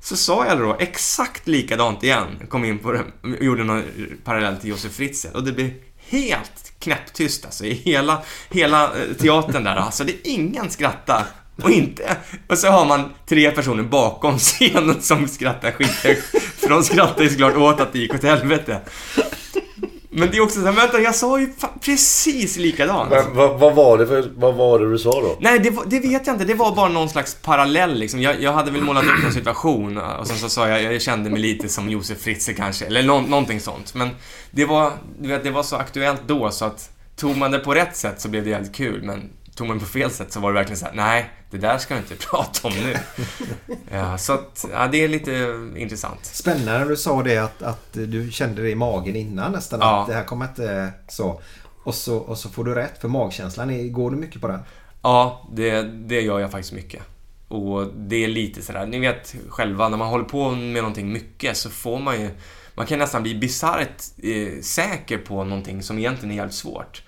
så 0.00 0.16
sa 0.16 0.46
jag 0.46 0.58
då 0.58 0.76
exakt 0.78 1.48
likadant 1.48 2.02
igen. 2.02 2.26
Kom 2.48 2.64
in 2.64 2.78
på 2.78 2.92
det, 2.92 3.04
gjorde 3.40 3.64
någon 3.64 3.84
parallell 4.24 4.56
till 4.56 4.70
Josef 4.70 4.92
Fritzl 4.92 5.28
och 5.34 5.44
det 5.44 5.52
blev 5.52 5.70
helt 6.08 6.72
knäpptyst 6.78 7.44
alltså 7.44 7.64
i 7.64 7.72
hela, 7.72 8.22
hela 8.50 8.84
eh, 8.84 9.16
teatern 9.18 9.64
där. 9.64 9.76
Alltså 9.76 10.04
det 10.04 10.12
är 10.12 10.20
ingen 10.24 10.70
skrattar. 10.70 11.26
Och 11.62 11.70
inte... 11.70 12.16
Och 12.48 12.58
så 12.58 12.68
har 12.68 12.84
man 12.84 13.04
tre 13.28 13.50
personer 13.50 13.82
bakom 13.82 14.38
scenen 14.38 15.00
som 15.00 15.28
skrattar 15.28 15.70
skithögt. 15.70 16.24
För 16.56 16.68
de 16.68 16.82
skrattar 16.82 17.22
ju 17.22 17.30
såklart 17.30 17.56
åt 17.56 17.80
att 17.80 17.92
det 17.92 17.98
gick 17.98 18.14
åt 18.14 18.22
helvete. 18.22 18.80
Men 20.10 20.30
det 20.30 20.36
är 20.36 20.40
också 20.40 20.60
så 20.60 20.66
här, 20.66 20.72
vänta, 20.72 21.00
jag 21.00 21.14
sa 21.14 21.40
ju 21.40 21.52
precis 21.80 22.56
likadant. 22.56 23.10
Men 23.10 23.34
vad, 23.34 23.58
vad, 23.58 23.74
var 23.74 23.98
det 23.98 24.06
för, 24.06 24.30
vad 24.36 24.54
var 24.54 24.78
det 24.78 24.90
du 24.90 24.98
sa 24.98 25.10
då? 25.10 25.36
Nej, 25.40 25.58
det, 25.58 25.70
var, 25.70 25.84
det 25.86 26.00
vet 26.00 26.26
jag 26.26 26.34
inte. 26.34 26.44
Det 26.44 26.54
var 26.54 26.74
bara 26.74 26.88
någon 26.88 27.08
slags 27.08 27.34
parallell 27.34 27.98
liksom. 27.98 28.22
Jag, 28.22 28.42
jag 28.42 28.52
hade 28.52 28.70
väl 28.70 28.82
målat 28.82 29.04
upp 29.04 29.24
en 29.26 29.32
situation 29.32 29.98
och 29.98 30.26
sen 30.26 30.36
så 30.36 30.48
sa 30.48 30.68
jag, 30.68 30.94
jag 30.94 31.02
kände 31.02 31.30
mig 31.30 31.40
lite 31.40 31.68
som 31.68 31.90
Josef 31.90 32.18
Fritzl 32.18 32.52
kanske, 32.52 32.86
eller 32.86 33.02
nå, 33.02 33.20
någonting 33.20 33.60
sånt. 33.60 33.94
Men 33.94 34.10
det 34.50 34.64
var, 34.64 34.92
du 35.20 35.28
vet, 35.28 35.44
det 35.44 35.50
var 35.50 35.62
så 35.62 35.76
aktuellt 35.76 36.22
då 36.26 36.50
så 36.50 36.64
att 36.64 36.90
tog 37.16 37.36
man 37.36 37.50
det 37.50 37.58
på 37.58 37.74
rätt 37.74 37.96
sätt 37.96 38.20
så 38.20 38.28
blev 38.28 38.44
det 38.44 38.50
jävligt 38.50 38.74
kul, 38.74 39.02
men 39.02 39.30
tog 39.58 39.68
man 39.68 39.78
på 39.80 39.86
fel 39.86 40.10
sätt 40.10 40.32
så 40.32 40.40
var 40.40 40.50
det 40.52 40.54
verkligen 40.54 40.78
så 40.78 40.86
här: 40.86 40.92
nej, 40.94 41.30
det 41.50 41.58
där 41.58 41.78
ska 41.78 41.94
du 41.94 42.00
inte 42.00 42.14
prata 42.30 42.68
om 42.68 42.74
nu. 42.74 42.96
ja, 43.92 44.18
så 44.18 44.32
att, 44.32 44.66
ja, 44.72 44.86
det 44.92 45.04
är 45.04 45.08
lite 45.08 45.54
intressant. 45.76 46.24
Spännande 46.24 46.78
när 46.78 46.86
du 46.86 46.96
sa 46.96 47.22
det 47.22 47.38
att, 47.38 47.62
att 47.62 47.88
du 47.92 48.30
kände 48.30 48.62
det 48.62 48.70
i 48.70 48.74
magen 48.74 49.16
innan 49.16 49.52
nästan. 49.52 49.80
Ja. 49.80 50.00
Att 50.02 50.08
det 50.08 50.14
här 50.14 50.24
kommer 50.24 50.44
inte 50.48 50.92
så. 51.08 51.40
Och, 51.84 51.94
så. 51.94 52.16
och 52.18 52.38
så 52.38 52.48
får 52.48 52.64
du 52.64 52.74
rätt 52.74 53.00
för 53.00 53.08
magkänslan. 53.08 53.70
är- 53.70 53.88
Går 53.88 54.10
du 54.10 54.16
mycket 54.16 54.40
på 54.40 54.48
den? 54.48 54.60
Ja, 55.02 55.48
det, 55.52 55.82
det 55.82 56.20
gör 56.20 56.38
jag 56.38 56.50
faktiskt 56.50 56.72
mycket. 56.72 57.02
Och 57.48 57.86
det 57.96 58.24
är 58.24 58.28
lite 58.28 58.62
sådär, 58.62 58.86
ni 58.86 58.98
vet 58.98 59.34
själva, 59.48 59.88
när 59.88 59.96
man 59.96 60.08
håller 60.08 60.24
på 60.24 60.50
med 60.50 60.82
någonting 60.82 61.12
mycket 61.12 61.56
så 61.56 61.70
får 61.70 61.98
man 61.98 62.20
ju... 62.20 62.30
Man 62.74 62.86
kan 62.86 62.98
nästan 62.98 63.22
bli 63.22 63.34
bisarrt 63.34 64.02
eh, 64.22 64.60
säker 64.62 65.18
på 65.18 65.44
någonting 65.44 65.82
som 65.82 65.98
egentligen 65.98 66.32
är 66.32 66.36
jävligt 66.36 66.54
svårt. 66.54 67.02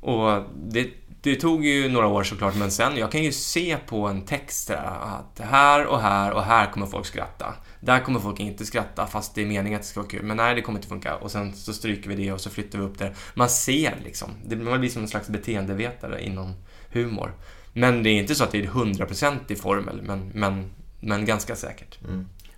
Och 0.00 0.42
det, 0.56 0.88
det 1.24 1.36
tog 1.36 1.64
ju 1.64 1.88
några 1.88 2.06
år 2.06 2.24
såklart, 2.24 2.54
men 2.56 2.70
sen, 2.70 2.96
jag 2.96 3.12
kan 3.12 3.22
ju 3.22 3.32
se 3.32 3.76
på 3.86 4.06
en 4.06 4.22
text 4.22 4.68
där, 4.68 4.76
att 4.76 5.40
här 5.40 5.86
och 5.86 6.00
här 6.00 6.32
och 6.32 6.42
här 6.42 6.72
kommer 6.72 6.86
folk 6.86 7.06
skratta. 7.06 7.54
Där 7.80 8.00
kommer 8.00 8.20
folk 8.20 8.40
inte 8.40 8.66
skratta, 8.66 9.06
fast 9.06 9.34
det 9.34 9.42
är 9.42 9.46
meningen 9.46 9.76
att 9.76 9.82
det 9.82 9.88
ska 9.88 10.00
vara 10.00 10.10
kul. 10.10 10.22
Men 10.22 10.36
nej, 10.36 10.54
det 10.54 10.62
kommer 10.62 10.78
inte 10.78 10.88
funka. 10.88 11.16
Och 11.16 11.30
sen 11.30 11.54
så 11.54 11.72
stryker 11.72 12.08
vi 12.08 12.14
det 12.14 12.32
och 12.32 12.40
så 12.40 12.50
flyttar 12.50 12.78
vi 12.78 12.84
upp 12.84 12.98
det. 12.98 13.14
Man 13.34 13.48
ser 13.48 13.94
liksom. 14.04 14.30
Det, 14.46 14.56
blir 14.56 14.88
som 14.88 15.02
en 15.02 15.08
slags 15.08 15.28
beteendevetare 15.28 16.24
inom 16.24 16.54
humor. 16.90 17.32
Men 17.72 18.02
det 18.02 18.10
är 18.10 18.18
inte 18.18 18.34
så 18.34 18.44
att 18.44 18.52
det 18.52 18.58
är 18.58 18.66
100% 18.66 19.54
formel, 19.54 20.02
men, 20.02 20.30
men, 20.34 20.70
men 21.00 21.24
ganska 21.24 21.56
säkert. 21.56 21.98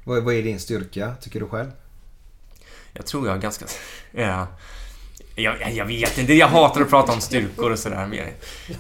Vad, 0.05 0.25
vad 0.25 0.35
är 0.35 0.43
din 0.43 0.61
styrka, 0.61 1.15
tycker 1.21 1.41
du 1.41 1.47
själv? 1.49 1.71
Jag 2.93 3.07
tror 3.07 3.27
jag 3.27 3.37
är 3.37 3.41
ganska... 3.41 3.67
Ja. 4.13 4.47
Jag, 5.39 5.73
jag 5.73 5.85
vet 5.85 6.19
inte, 6.19 6.35
jag 6.35 6.49
hatar 6.49 6.81
att 6.81 6.91
prata 6.91 7.13
om 7.13 7.21
styrkor 7.21 7.73
och 7.73 7.79
sådär. 7.79 8.07
Men 8.07 8.19
jag, 8.19 8.29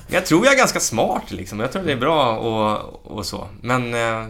jag 0.09 0.27
tror 0.27 0.45
jag 0.45 0.55
är 0.55 0.59
ganska 0.59 0.81
smart 0.81 1.31
liksom. 1.31 1.61
Jag 1.61 1.73
tror 1.73 1.83
det 1.83 1.93
är 1.93 1.97
bra 1.97 2.37
och, 2.39 3.17
och 3.17 3.27
så. 3.27 3.49
Men... 3.61 3.95
eh, 3.95 4.29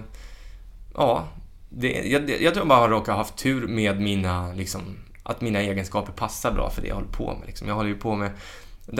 Ja. 0.96 1.24
Det, 1.68 1.92
jag, 1.92 2.42
jag 2.42 2.54
tror 2.54 2.64
bara 2.64 2.78
har 2.78 2.88
råkar 2.88 3.12
ha 3.12 3.18
haft 3.18 3.36
tur 3.36 3.66
med 3.68 4.00
mina, 4.00 4.52
liksom... 4.52 4.82
Att 5.22 5.40
mina 5.40 5.60
egenskaper 5.60 6.12
passar 6.12 6.52
bra 6.52 6.70
för 6.70 6.82
det 6.82 6.88
jag 6.88 6.94
håller 6.94 7.08
på 7.08 7.34
med. 7.38 7.46
Liksom. 7.46 7.68
Jag 7.68 7.74
håller 7.74 7.88
ju 7.88 7.96
på 7.98 8.14
med... 8.14 8.30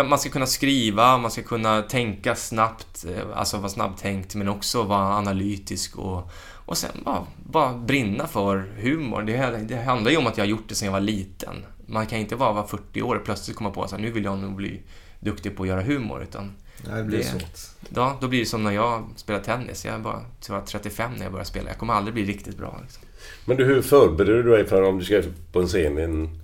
Man 0.09 0.19
ska 0.19 0.31
kunna 0.31 0.47
skriva, 0.47 1.19
man 1.19 1.31
ska 1.31 1.43
kunna 1.43 1.83
tänka 1.83 2.35
snabbt, 2.35 3.05
eh, 3.05 3.39
alltså 3.39 3.57
vara 3.59 3.69
snabbtänkt, 3.69 4.35
men 4.35 4.49
också 4.49 4.83
vara 4.83 5.15
analytisk 5.17 5.97
och, 5.99 6.31
och 6.67 6.79
sen 6.79 6.91
bara, 7.05 7.27
bara 7.37 7.73
brinna 7.73 8.27
för 8.27 8.73
humor. 8.77 9.23
Det, 9.23 9.59
det 9.69 9.83
handlar 9.83 10.11
ju 10.11 10.17
om 10.17 10.27
att 10.27 10.37
jag 10.37 10.45
har 10.45 10.51
gjort 10.51 10.69
det 10.69 10.75
sedan 10.75 10.87
jag 10.87 10.93
var 10.93 11.01
liten. 11.01 11.65
Man 11.87 12.07
kan 12.07 12.19
inte 12.19 12.37
bara 12.37 12.53
vara 12.53 12.67
40 12.67 13.03
år 13.03 13.15
och 13.17 13.25
plötsligt 13.25 13.57
komma 13.57 13.71
på 13.71 13.83
att 13.83 14.01
nu 14.01 14.11
vill 14.11 14.25
jag 14.25 14.39
nog 14.39 14.55
bli 14.55 14.81
duktig 15.21 15.57
på 15.57 15.63
att 15.63 15.69
göra 15.69 15.83
humor, 15.83 16.23
utan 16.23 16.53
Nej, 16.89 16.97
det 16.97 17.05
blir 17.05 17.19
Det- 17.19 17.25
svårt. 17.25 17.59
ja, 17.95 18.17
då 18.21 18.29
blir 18.29 18.41
det 18.41 18.47
som 18.47 18.63
när 18.65 18.71
jag 18.73 19.05
spelar 19.17 19.41
tennis. 19.41 19.85
Jag 19.85 19.95
är 19.95 19.99
bara 19.99 20.21
jag 20.49 20.55
var 20.55 20.63
35 20.63 21.11
när 21.17 21.23
jag 21.23 21.33
började 21.33 21.49
spela. 21.49 21.69
Jag 21.69 21.79
kommer 21.79 21.95
aldrig 21.95 22.15
bli 22.15 22.25
riktigt 22.25 22.57
bra. 22.59 22.79
Liksom. 22.83 23.03
Men 23.45 23.57
du, 23.57 23.65
hur 23.65 23.83
förbereder 23.83 24.43
du 24.43 24.51
dig 24.51 24.67
för 24.67 24.83
om 24.83 24.99
du 24.99 25.05
ska 25.05 25.23
på 25.53 25.61
en 25.61 25.67
scen 25.67 25.99
i 25.99 26.03
en 26.03 26.41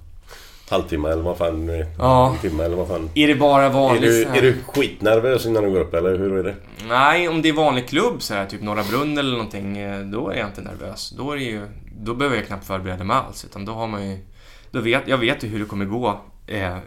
halvtimme 0.70 1.08
eller 1.08 1.22
vad 1.22 1.36
fan? 1.38 1.84
Ja. 1.98 2.30
En 2.32 2.38
timme 2.38 2.64
eller 2.64 2.76
vad 2.76 2.88
fan? 2.88 3.10
Är 3.14 3.28
det 3.28 3.34
bara 3.34 3.64
Är 3.64 3.70
vanlig 3.70 4.02
du, 4.02 4.22
är 4.24 4.42
du 4.42 4.56
skitnervös 4.66 5.46
innan 5.46 5.64
du 5.64 5.70
går 5.70 5.80
upp 5.80 5.94
eller 5.94 6.18
hur 6.18 6.32
är 6.38 6.42
det? 6.44 6.54
Nej, 6.88 7.28
om 7.28 7.42
det 7.42 7.48
är 7.48 7.52
vanlig 7.52 7.88
klubb, 7.88 8.22
så 8.22 8.34
här, 8.34 8.46
typ 8.46 8.62
Norra 8.62 8.82
Brunn 8.90 9.18
eller 9.18 9.32
någonting, 9.32 9.78
eh, 9.78 10.00
då 10.00 10.28
är 10.30 10.36
jag 10.38 10.48
inte 10.48 10.60
nervös. 10.60 11.10
Då, 11.16 11.30
är 11.32 11.36
det 11.36 11.42
ju, 11.42 11.66
då 11.98 12.14
behöver 12.14 12.36
jag 12.36 12.46
knappt 12.46 12.66
förbereda 12.66 13.04
mig 13.04 13.16
alls, 13.16 13.44
utan 13.44 13.64
då 13.64 13.72
har 13.72 13.86
man 13.86 14.08
ju... 14.10 14.18
Då 14.72 14.80
vet, 14.80 15.08
jag 15.08 15.18
vet 15.18 15.44
ju 15.44 15.48
hur 15.48 15.58
det 15.58 15.64
kommer 15.64 15.84
gå. 15.84 16.20
Eh, 16.46 16.78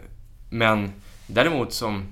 men 0.50 0.92
däremot 1.28 1.74
som... 1.74 2.06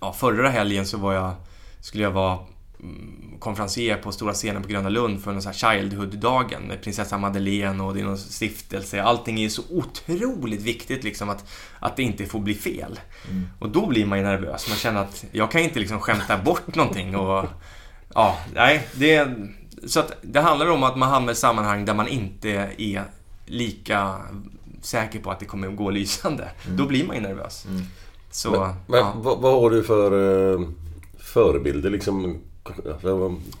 Ja, 0.00 0.12
förra 0.12 0.48
helgen 0.48 0.86
så 0.86 0.98
var 0.98 1.12
jag... 1.12 1.32
Skulle 1.80 2.02
jag 2.02 2.10
vara 2.10 2.38
mm, 2.80 3.36
konferencier 3.38 3.96
på 3.96 4.12
stora 4.12 4.32
scenen 4.32 4.62
på 4.62 4.68
Gröna 4.68 4.88
Lund 4.88 5.22
för 5.22 5.32
någon 5.32 5.42
sån 5.42 5.52
här 5.52 5.78
Childhood-dagen 5.78 6.62
med 6.62 6.82
prinsessa 6.82 7.18
Madeleine 7.18 7.82
och 7.82 7.94
det 7.94 8.00
är 8.00 8.04
någon 8.04 8.18
stiftelse. 8.18 9.02
Allting 9.02 9.38
är 9.38 9.42
ju 9.42 9.50
så 9.50 9.62
otroligt 9.70 10.62
viktigt 10.62 11.04
liksom 11.04 11.28
att, 11.28 11.44
att 11.78 11.96
det 11.96 12.02
inte 12.02 12.26
får 12.26 12.40
bli 12.40 12.54
fel. 12.54 13.00
Och 13.58 13.68
då 13.68 13.86
blir 13.86 14.06
man 14.06 14.18
ju 14.18 14.24
nervös. 14.24 14.68
Man 14.68 14.78
känner 14.78 15.00
att 15.00 15.24
jag 15.32 15.50
kan 15.50 15.60
inte 15.60 15.80
liksom 15.80 16.00
skämta 16.00 16.38
bort 16.38 16.74
någonting 16.74 17.16
och... 17.16 17.46
Ja, 18.14 18.38
nej, 18.54 18.86
det... 18.94 19.36
Så 19.86 20.00
att 20.00 20.12
det 20.22 20.40
handlar 20.40 20.70
om 20.70 20.82
att 20.82 20.96
man 20.96 21.08
hamnar 21.08 21.32
i 21.32 21.36
sammanhang 21.36 21.84
där 21.84 21.94
man 21.94 22.08
inte 22.08 22.50
är 22.78 23.04
lika 23.46 24.16
säker 24.80 25.20
på 25.20 25.30
att 25.30 25.40
det 25.40 25.46
kommer 25.46 25.68
att 25.68 25.76
gå 25.76 25.90
lysande. 25.90 26.50
Då 26.68 26.86
blir 26.86 27.06
man 27.06 27.16
ju 27.16 27.22
nervös. 27.22 27.66
Så, 28.30 28.50
Men, 28.50 28.74
men 28.86 29.00
ja. 29.00 29.12
vad, 29.16 29.38
vad 29.40 29.60
har 29.60 29.70
du 29.70 29.82
för 29.82 30.12
uh, 30.12 30.68
förebilder 31.18 31.90
liksom? 31.90 32.38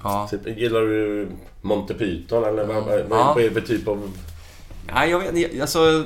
Ja. 0.02 0.28
typ, 0.30 0.58
gillar 0.58 0.80
du 0.80 1.28
Monty 1.60 1.94
Python 1.94 2.44
eller 2.44 2.64
vad, 2.64 2.84
vad, 2.84 3.00
Ja. 3.00 3.04
vad 3.34 3.44
är 3.44 3.48
det 3.48 3.54
för 3.54 3.60
typ 3.60 3.88
av... 3.88 4.10
Nej, 4.94 5.10
jag 5.10 5.32
vet 5.32 5.60
Alltså... 5.60 6.04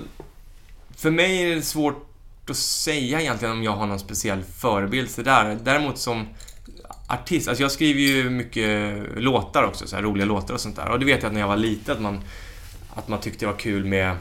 För 0.97 1.11
mig 1.11 1.43
är 1.43 1.55
det 1.55 1.63
svårt 1.63 2.07
att 2.51 2.57
säga 2.57 3.21
egentligen 3.21 3.55
om 3.55 3.63
jag 3.63 3.73
har 3.73 3.87
någon 3.87 3.99
speciell 3.99 4.43
förebild 4.43 5.11
så 5.11 5.23
där. 5.23 5.59
Däremot 5.65 5.99
som 5.99 6.27
artist, 7.09 7.49
alltså 7.49 7.63
jag 7.63 7.73
skriver 7.73 8.01
ju 8.01 8.31
mycket 8.31 9.03
låtar 9.17 9.63
också, 9.63 9.87
så 9.87 9.97
här 9.97 10.03
roliga 10.03 10.27
låtar 10.27 10.55
och 10.55 10.61
sånt 10.61 10.77
där. 10.77 10.91
Och 10.91 10.99
det 10.99 11.07
vet 11.07 11.23
jag 11.23 11.27
att 11.29 11.33
när 11.33 11.41
jag 11.41 11.49
var 11.49 11.57
liten 11.57 11.95
att 11.97 12.03
man, 12.03 12.21
att 12.95 13.09
man 13.09 13.21
tyckte 13.21 13.47
det 13.47 13.53
var 13.53 13.59
kul 13.59 13.85
med, 13.85 14.17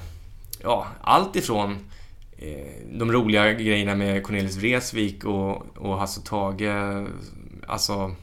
ja, 0.63 0.87
allt 1.01 1.35
ifrån 1.35 1.77
eh, 2.37 2.97
de 2.99 3.11
roliga 3.11 3.53
grejerna 3.53 3.95
med 3.95 4.23
Cornelis 4.23 4.57
Vreeswijk 4.57 5.25
och, 5.25 5.77
och 5.77 5.97
Hasse 5.97 6.19
och 6.19 6.25
Tage, 6.25 6.61
alltså 7.67 8.15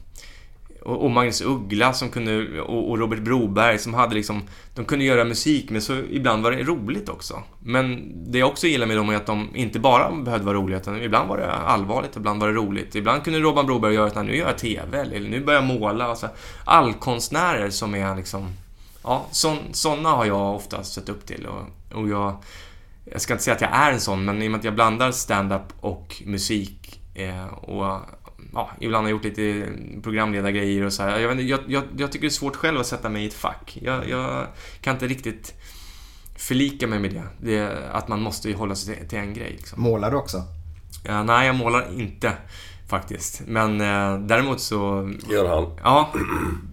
och, 0.82 1.04
och 1.04 1.10
Magnus 1.10 1.40
Uggla 1.40 1.92
som 1.92 2.08
kunde, 2.08 2.60
och, 2.60 2.90
och 2.90 2.98
Robert 2.98 3.20
Broberg 3.20 3.78
som 3.78 3.94
hade 3.94 4.14
liksom, 4.14 4.42
de 4.74 4.84
kunde 4.84 5.04
göra 5.04 5.24
musik 5.24 5.70
men 5.70 5.82
så 5.82 5.92
ibland 6.10 6.42
var 6.42 6.50
det 6.50 6.62
roligt 6.62 7.08
också. 7.08 7.42
Men 7.58 8.12
det 8.32 8.38
jag 8.38 8.48
också 8.48 8.66
gillar 8.66 8.86
med 8.86 8.96
dem 8.96 9.10
är 9.10 9.16
att 9.16 9.26
de 9.26 9.48
inte 9.54 9.78
bara 9.78 10.10
behövde 10.12 10.46
vara 10.46 10.56
roliga 10.56 10.78
utan 10.78 11.02
ibland 11.02 11.28
var 11.28 11.38
det 11.38 11.52
allvarligt, 11.52 12.16
ibland 12.16 12.40
var 12.40 12.48
det 12.48 12.54
roligt. 12.54 12.94
Ibland 12.94 13.24
kunde 13.24 13.38
Robban 13.38 13.66
Broberg 13.66 13.94
göra 13.94 14.06
att 14.06 14.26
nu 14.26 14.36
gör 14.36 14.46
jag 14.46 14.58
TV 14.58 15.00
eller 15.00 15.20
nu 15.20 15.44
börjar 15.44 15.60
jag 15.60 15.78
måla. 15.78 16.04
Alltså, 16.04 16.28
allkonstnärer 16.64 17.70
som 17.70 17.94
är 17.94 18.16
liksom, 18.16 18.48
ja, 19.02 19.26
sådana 19.72 20.08
har 20.08 20.24
jag 20.24 20.54
ofta 20.54 20.84
sett 20.84 21.08
upp 21.08 21.26
till 21.26 21.46
och, 21.46 21.79
och 21.94 22.08
jag, 22.08 22.42
jag 23.04 23.20
ska 23.20 23.34
inte 23.34 23.44
säga 23.44 23.54
att 23.54 23.60
jag 23.60 23.74
är 23.74 23.92
en 23.92 24.00
sån, 24.00 24.24
men 24.24 24.42
i 24.42 24.46
och 24.46 24.50
med 24.50 24.58
att 24.58 24.64
jag 24.64 24.74
blandar 24.74 25.12
stand-up 25.12 25.72
och 25.80 26.22
musik 26.26 27.00
eh, 27.14 27.46
och 27.46 28.00
ja, 28.52 28.70
ibland 28.80 29.04
har 29.04 29.10
jag 29.10 29.16
gjort 29.16 29.24
lite 29.24 29.68
programledargrejer 30.02 30.84
och 30.84 30.92
så 30.92 31.02
här. 31.02 31.18
Jag, 31.18 31.40
jag, 31.40 31.60
jag, 31.66 31.84
jag, 31.96 32.12
tycker 32.12 32.26
det 32.26 32.28
är 32.28 32.30
svårt 32.30 32.56
själv 32.56 32.80
att 32.80 32.86
sätta 32.86 33.08
mig 33.08 33.24
i 33.24 33.26
ett 33.26 33.34
fack. 33.34 33.78
Jag, 33.82 34.08
jag 34.08 34.46
kan 34.80 34.94
inte 34.94 35.06
riktigt 35.06 35.54
förlika 36.36 36.86
mig 36.86 36.98
med 36.98 37.14
det. 37.14 37.24
det 37.40 37.90
att 37.92 38.08
man 38.08 38.22
måste 38.22 38.52
hålla 38.52 38.74
sig 38.74 38.96
till, 38.96 39.08
till 39.08 39.18
en 39.18 39.34
grej. 39.34 39.50
Liksom. 39.50 39.82
Målar 39.82 40.10
du 40.10 40.16
också? 40.16 40.42
Ja, 41.04 41.22
nej, 41.22 41.46
jag 41.46 41.56
målar 41.56 42.00
inte 42.00 42.32
faktiskt. 42.88 43.42
Men 43.46 43.80
eh, 43.80 44.18
däremot 44.26 44.60
så... 44.60 45.10
Gör 45.30 45.48
han? 45.48 45.78
Ja, 45.82 46.12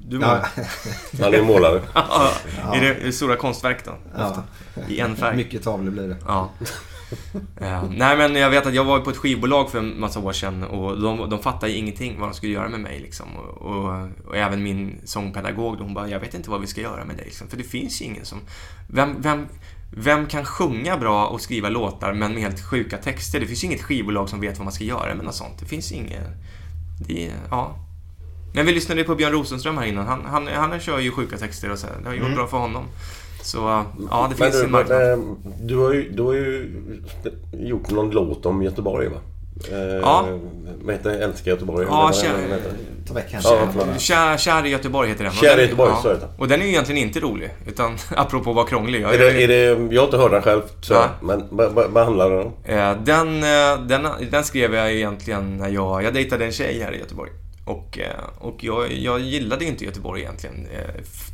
du 0.09 0.19
målar. 0.19 0.47
Ja. 1.11 1.23
han 1.23 1.33
är 1.33 1.41
målare. 1.41 1.81
ja, 1.93 2.31
Är 2.73 2.81
det 2.81 3.11
stora 3.11 3.35
konstverk 3.35 3.85
då? 3.85 3.91
Ja. 4.17 4.43
I 4.87 4.99
en 4.99 5.15
färg? 5.15 5.35
Mycket 5.35 5.63
tavlor 5.63 5.91
blir 5.91 6.07
det. 6.07 6.17
Ja. 6.27 6.49
Uh, 7.61 7.83
nej 7.91 8.17
men 8.17 8.35
jag 8.35 8.49
vet 8.49 8.65
att 8.65 8.73
jag 8.73 8.83
var 8.83 8.99
på 8.99 9.09
ett 9.09 9.17
skivbolag 9.17 9.71
för 9.71 9.79
en 9.79 9.99
massa 9.99 10.19
år 10.19 10.33
sedan 10.33 10.63
och 10.63 11.01
de, 11.01 11.29
de 11.29 11.39
fattade 11.39 11.71
ingenting 11.71 12.19
vad 12.19 12.29
de 12.29 12.33
skulle 12.33 12.53
göra 12.53 12.69
med 12.69 12.79
mig 12.79 12.99
liksom. 12.99 13.27
Och, 13.35 13.61
och, 13.61 14.07
och 14.27 14.37
även 14.37 14.63
min 14.63 15.01
sångpedagog, 15.03 15.77
hon 15.77 15.93
bara, 15.93 16.09
jag 16.09 16.19
vet 16.19 16.33
inte 16.33 16.49
vad 16.49 16.61
vi 16.61 16.67
ska 16.67 16.81
göra 16.81 17.05
med 17.05 17.15
dig 17.15 17.25
liksom. 17.25 17.47
För 17.47 17.57
det 17.57 17.63
finns 17.63 18.01
ju 18.01 18.05
ingen 18.05 18.25
som... 18.25 18.39
Vem, 18.87 19.21
vem, 19.21 19.47
vem 19.91 20.27
kan 20.27 20.45
sjunga 20.45 20.97
bra 20.97 21.27
och 21.27 21.41
skriva 21.41 21.69
låtar 21.69 22.13
men 22.13 22.33
med 22.33 22.43
helt 22.43 22.61
sjuka 22.61 22.97
texter? 22.97 23.39
Det 23.39 23.45
finns 23.47 23.63
ju 23.63 23.67
inget 23.67 23.83
skivbolag 23.83 24.29
som 24.29 24.41
vet 24.41 24.57
vad 24.57 24.65
man 24.65 24.73
ska 24.73 24.83
göra 24.83 25.15
med 25.15 25.25
något 25.25 25.35
sånt. 25.35 25.59
Det 25.59 25.65
finns 25.65 25.91
inget... 25.91 26.27
Det, 27.07 27.31
ja. 27.49 27.75
Men 28.57 28.65
vi 28.65 28.71
lyssnade 28.71 29.03
på 29.03 29.15
Björn 29.15 29.31
Rosenström 29.31 29.77
här 29.77 29.85
innan. 29.85 30.07
Han, 30.07 30.25
han, 30.25 30.47
han 30.47 30.79
kör 30.79 30.99
ju 30.99 31.11
sjuka 31.11 31.37
texter 31.37 31.71
och 31.71 31.79
så. 31.79 31.87
Det 32.01 32.07
har 32.07 32.13
ju 32.13 32.19
gått 32.19 32.25
mm. 32.25 32.37
bra 32.37 32.47
för 32.47 32.57
honom. 32.57 32.83
Så 33.41 33.57
ja, 33.57 33.85
det 34.11 34.11
men 34.11 34.37
finns 34.37 34.59
du, 34.59 34.65
en 34.65 34.71
marknad. 34.71 34.99
Men, 34.99 35.19
eh, 35.19 35.25
du, 35.61 35.77
har 35.77 35.93
ju, 35.93 36.09
du 36.09 36.23
har 36.23 36.33
ju 36.33 36.71
gjort 37.51 37.91
någon 37.91 38.11
låt 38.11 38.45
om 38.45 38.63
Göteborg 38.63 39.07
va? 39.07 39.17
Eh, 39.71 39.77
ja. 39.77 40.25
Vad 40.81 40.95
heter 40.95 41.09
Älskar 41.09 41.51
Göteborg? 41.51 41.87
Ja, 41.89 42.11
kär, 42.13 42.59
ta 43.07 43.13
väck 43.13 43.29
kär, 43.97 44.37
kär 44.37 44.65
i 44.65 44.69
Göteborg 44.69 45.09
heter 45.09 45.23
den. 45.23 45.33
Kär 45.33 45.59
i 45.59 45.61
Göteborg, 45.61 45.91
ja. 45.91 45.99
så 46.01 46.09
heter 46.09 46.27
Och 46.37 46.47
den 46.47 46.61
är 46.61 46.65
ju 46.65 46.71
egentligen 46.71 47.01
inte 47.01 47.19
rolig. 47.19 47.49
Utan 47.67 47.97
apropå 48.15 48.49
att 48.49 48.55
vara 48.55 48.67
krånglig. 48.67 49.01
Jag, 49.01 49.15
är 49.15 49.19
det, 49.19 49.43
är 49.43 49.47
det, 49.47 49.93
jag 49.95 50.01
har 50.01 50.05
inte 50.05 50.17
hört 50.17 50.31
den 50.31 50.41
själv, 50.41 50.61
så, 50.81 50.93
ja. 50.93 51.09
men 51.21 51.43
vad, 51.49 51.91
vad 51.91 52.03
handlar 52.05 52.29
den 52.29 52.39
om? 52.39 52.53
Eh, 52.63 53.03
den, 53.03 53.41
den, 53.87 54.07
den 54.31 54.43
skrev 54.43 54.75
jag 54.75 54.93
egentligen 54.93 55.57
när 55.57 55.69
jag, 55.69 56.03
jag 56.03 56.13
dejtade 56.13 56.45
en 56.45 56.51
tjej 56.51 56.79
här 56.79 56.91
i 56.95 56.99
Göteborg. 56.99 57.31
Och, 57.67 57.99
och 58.39 58.63
jag, 58.63 58.93
jag 58.93 59.19
gillade 59.19 59.65
inte 59.65 59.85
Göteborg 59.85 60.21
egentligen, 60.21 60.67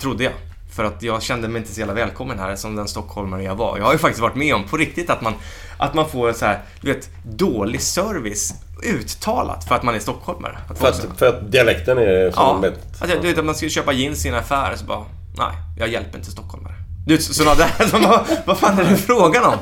trodde 0.02 0.24
jag. 0.24 0.34
För 0.76 0.84
att 0.84 1.04
jag 1.04 1.24
kände 1.24 1.48
mig 1.48 1.60
inte 1.60 1.74
så 1.74 1.80
jävla 1.80 1.94
välkommen 1.94 2.40
här 2.40 2.56
som 2.56 2.76
den 2.76 2.88
stockholmare 2.88 3.44
jag 3.44 3.56
var. 3.56 3.78
Jag 3.78 3.86
har 3.86 3.94
ju 3.94 3.98
faktiskt 3.98 4.22
varit 4.22 4.36
med 4.36 4.56
om 4.56 4.64
på 4.64 4.78
riktigt 4.78 5.10
att 5.10 5.22
man, 5.22 5.34
att 5.78 5.94
man 5.94 6.10
får 6.10 6.34
så 6.34 6.46
här, 6.46 6.60
du 6.82 6.94
vet, 6.94 7.10
dålig 7.24 7.82
service 7.82 8.54
uttalat 8.84 9.68
för 9.68 9.76
att 9.76 9.84
man 9.84 9.96
är 9.96 10.00
stockholmare. 10.00 10.58
Att 10.70 10.80
för, 10.80 10.88
att, 10.88 11.08
för 11.18 11.26
att 11.26 11.52
dialekten 11.52 11.98
är 11.98 12.32
som 12.32 12.64
ja, 12.64 12.70
att, 13.00 13.22
du 13.22 13.28
vet 13.28 13.38
att 13.38 13.46
man 13.46 13.56
ska 13.56 13.70
köpa 13.70 13.94
jeans 13.94 14.26
i 14.26 14.30
en 14.30 14.36
affär 14.36 14.76
så 14.76 14.86
bara, 14.86 15.06
nej, 15.38 15.56
jag 15.80 15.90
hjälper 15.90 16.18
inte 16.18 16.32
stockholmare. 16.32 16.74
Du 17.08 17.16
vet, 17.16 17.24
sådana 17.24 17.56
där, 17.56 17.88
som, 17.90 18.02
vad, 18.02 18.26
vad 18.46 18.58
fan 18.58 18.80
är 18.80 18.84
det 18.84 18.98
frågan 18.98 19.44
om? 19.44 19.58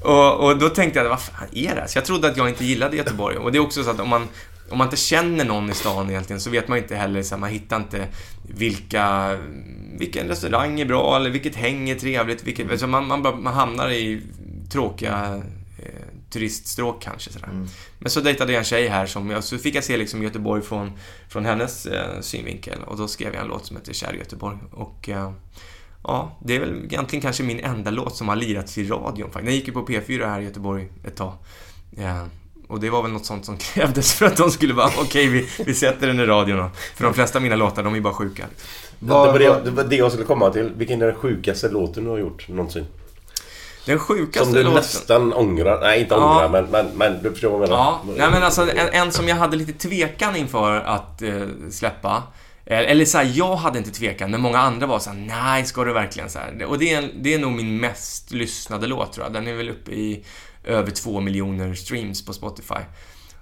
Och, 0.00 0.44
och 0.44 0.58
då 0.58 0.68
tänkte 0.68 0.98
jag, 0.98 1.08
vad 1.08 1.20
fan 1.20 1.48
är 1.52 1.74
det? 1.74 1.88
Så 1.88 1.98
jag 1.98 2.04
trodde 2.04 2.28
att 2.28 2.36
jag 2.36 2.48
inte 2.48 2.64
gillade 2.64 2.96
Göteborg. 2.96 3.36
Och 3.36 3.52
det 3.52 3.58
är 3.58 3.62
också 3.62 3.84
så 3.84 3.90
att 3.90 4.00
om 4.00 4.08
man, 4.08 4.28
om 4.70 4.78
man 4.78 4.86
inte 4.86 4.96
känner 4.96 5.44
någon 5.44 5.70
i 5.70 5.74
stan 5.74 6.10
egentligen 6.10 6.40
så 6.40 6.50
vet 6.50 6.68
man 6.68 6.78
inte 6.78 6.96
heller, 6.96 7.22
så 7.22 7.34
här, 7.34 7.40
man 7.40 7.50
hittar 7.50 7.76
inte 7.76 8.08
vilka, 8.42 9.38
vilken 9.98 10.28
restaurang 10.28 10.80
är 10.80 10.84
bra 10.84 11.16
eller 11.16 11.30
vilket 11.30 11.56
häng 11.56 11.90
är 11.90 11.94
trevligt. 11.94 12.44
Vilket, 12.44 12.70
alltså 12.70 12.86
man, 12.86 13.06
man, 13.06 13.42
man 13.42 13.54
hamnar 13.54 13.90
i 13.90 14.22
tråkiga 14.70 15.42
eh, 15.78 16.08
turiststråk 16.30 17.02
kanske. 17.02 17.32
Sådär. 17.32 17.48
Mm. 17.48 17.66
Men 17.98 18.10
så 18.10 18.20
dejtade 18.20 18.52
jag 18.52 18.58
en 18.58 18.64
tjej 18.64 18.88
här 18.88 19.06
som, 19.06 19.42
så 19.42 19.58
fick 19.58 19.74
jag 19.74 19.84
se 19.84 19.96
liksom 19.96 20.22
Göteborg 20.22 20.62
från, 20.62 20.92
från 21.28 21.44
hennes 21.44 21.86
eh, 21.86 22.20
synvinkel 22.20 22.82
och 22.82 22.96
då 22.96 23.08
skrev 23.08 23.34
jag 23.34 23.42
en 23.42 23.48
låt 23.48 23.66
som 23.66 23.76
heter 23.76 23.92
Kär 23.92 24.12
Göteborg. 24.12 24.58
Och 24.70 25.08
eh, 25.08 25.32
ja, 26.02 26.38
det 26.44 26.56
är 26.56 26.60
väl 26.60 26.84
egentligen 26.84 27.22
kanske 27.22 27.42
min 27.42 27.60
enda 27.60 27.90
låt 27.90 28.16
som 28.16 28.28
har 28.28 28.36
lirats 28.36 28.78
i 28.78 28.88
radion. 28.88 29.30
Den 29.32 29.54
gick 29.54 29.66
ju 29.66 29.72
på 29.72 29.86
P4 29.86 30.26
här 30.26 30.40
i 30.40 30.44
Göteborg 30.44 30.88
ett 31.04 31.16
tag. 31.16 31.32
Ja. 31.90 32.26
Och 32.68 32.80
det 32.80 32.90
var 32.90 33.02
väl 33.02 33.10
något 33.10 33.26
sånt 33.26 33.44
som 33.44 33.56
krävdes 33.74 34.14
för 34.14 34.26
att 34.26 34.36
de 34.36 34.50
skulle 34.50 34.74
vara 34.74 34.86
okej, 34.86 35.02
okay, 35.02 35.28
vi, 35.28 35.64
vi 35.64 35.74
sätter 35.74 36.06
den 36.06 36.20
i 36.20 36.26
radion 36.26 36.70
För 36.96 37.04
de 37.04 37.14
flesta 37.14 37.38
av 37.38 37.42
mina 37.42 37.56
låtar, 37.56 37.82
de 37.82 37.94
är 37.94 38.00
bara 38.00 38.14
sjuka. 38.14 38.46
Var, 38.98 39.26
det, 39.26 39.48
var 39.48 39.56
det, 39.56 39.64
det 39.64 39.70
var 39.70 39.84
det 39.84 39.96
jag 39.96 40.12
skulle 40.12 40.26
komma 40.26 40.50
till. 40.50 40.72
Vilken 40.76 41.02
är 41.02 41.06
den 41.06 41.14
sjukaste 41.14 41.68
låten 41.68 42.04
du 42.04 42.10
har 42.10 42.18
gjort 42.18 42.48
någonsin? 42.48 42.86
Den 43.86 43.98
sjukaste 43.98 44.44
Som 44.44 44.54
du 44.54 44.62
låten... 44.62 44.74
nästan 44.74 45.32
ångrar. 45.32 45.80
Nej, 45.80 46.00
inte 46.00 46.14
ångrar, 46.14 46.42
ja. 46.42 46.48
men, 46.48 46.64
men, 46.64 46.86
men 46.94 47.22
du 47.22 47.30
förstår 47.30 47.50
vad 47.50 47.62
jag 47.62 47.68
menar. 47.68 47.82
Ja, 47.82 48.02
nej 48.16 48.30
men 48.30 48.42
alltså 48.42 48.70
en, 48.70 48.88
en, 48.92 49.12
som 49.12 49.28
jag 49.28 49.36
hade 49.36 49.56
lite 49.56 49.72
tvekan 49.72 50.36
inför 50.36 50.80
att 50.80 51.22
eh, 51.22 51.32
släppa. 51.70 52.22
Eh, 52.66 52.78
eller 52.78 53.04
så 53.04 53.18
här, 53.18 53.32
jag 53.34 53.56
hade 53.56 53.78
inte 53.78 53.90
tvekan, 53.90 54.30
men 54.30 54.40
många 54.40 54.58
andra 54.58 54.86
var 54.86 54.98
så 54.98 55.10
här, 55.10 55.16
nej, 55.16 55.64
ska 55.64 55.84
du 55.84 55.92
verkligen 55.92 56.30
så 56.30 56.38
här? 56.38 56.64
Och 56.64 56.78
det 56.78 56.94
är, 56.94 57.10
det 57.20 57.34
är 57.34 57.38
nog 57.38 57.52
min 57.52 57.80
mest 57.80 58.30
lyssnade 58.32 58.86
låt 58.86 59.12
tror 59.12 59.26
jag. 59.26 59.32
Den 59.32 59.46
är 59.46 59.54
väl 59.54 59.68
uppe 59.68 59.90
i 59.90 60.24
över 60.68 60.90
två 60.90 61.20
miljoner 61.20 61.74
streams 61.74 62.24
på 62.24 62.32
Spotify. 62.32 62.80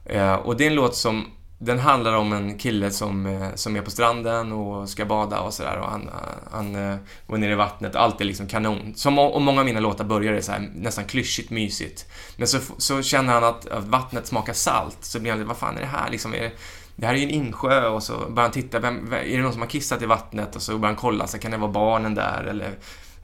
Eh, 0.05 0.35
och 0.35 0.57
det 0.57 0.65
är 0.65 0.71
en 0.71 0.75
låt 0.75 0.97
som 0.97 1.27
den 1.59 1.79
handlar 1.79 2.17
om 2.17 2.33
en 2.33 2.59
kille 2.59 2.91
som, 2.91 3.27
eh, 3.27 3.55
som 3.55 3.77
är 3.77 3.83
på 3.83 3.91
stranden 3.91 4.53
och 4.53 4.89
ska 4.89 5.05
bada 5.05 5.41
och 5.41 5.55
sådär 5.55 5.79
och 5.79 5.91
han, 5.91 6.11
han 6.51 6.75
eh, 6.75 6.97
går 7.27 7.39
ner 7.39 7.51
i 7.51 7.55
vattnet 7.55 7.95
och 7.95 8.01
allt 8.01 8.21
är 8.21 8.25
liksom 8.25 8.47
kanon. 8.47 8.93
Som 8.95 9.19
och 9.19 9.43
många 9.43 9.61
av 9.61 9.67
mina 9.67 9.81
låtar 9.81 10.05
börjar 10.05 10.33
det 10.33 10.43
så 10.43 10.53
här, 10.53 10.71
nästan 10.75 11.05
klyschigt 11.05 11.51
mysigt. 11.51 12.07
Men 12.37 12.49
så, 12.49 12.59
så 12.79 13.03
känner 13.03 13.33
han 13.33 13.45
att, 13.45 13.69
att 13.69 13.85
vattnet 13.85 14.27
smakar 14.27 14.53
salt, 14.53 14.99
så 15.01 15.21
blir 15.21 15.31
han 15.31 15.39
lite, 15.39 15.49
vad 15.49 15.57
fan 15.57 15.77
är 15.77 15.81
det 15.81 15.87
här 15.87 16.11
liksom? 16.11 16.35
Är 16.35 16.41
det, 16.41 16.53
det 16.97 17.07
här 17.07 17.15
är 17.15 17.19
ju 17.19 17.25
en 17.25 17.31
insjö 17.31 17.89
och 17.89 18.03
så 18.03 18.13
börjar 18.13 18.43
han 18.43 18.51
titta, 18.51 18.79
vem, 18.79 19.13
är 19.13 19.37
det 19.37 19.43
någon 19.43 19.53
som 19.53 19.63
har 19.63 19.69
kissat 19.69 20.03
i 20.03 20.07
vattnet? 20.07 20.57
Och 20.57 20.63
så 20.63 20.73
börjar 20.73 20.95
han 20.95 20.97
kolla, 20.97 21.27
så 21.27 21.39
kan 21.39 21.51
det 21.51 21.57
vara 21.57 21.73
barnen 21.73 22.15
där 22.15 22.45
eller 22.45 22.67
Eh, 22.67 22.73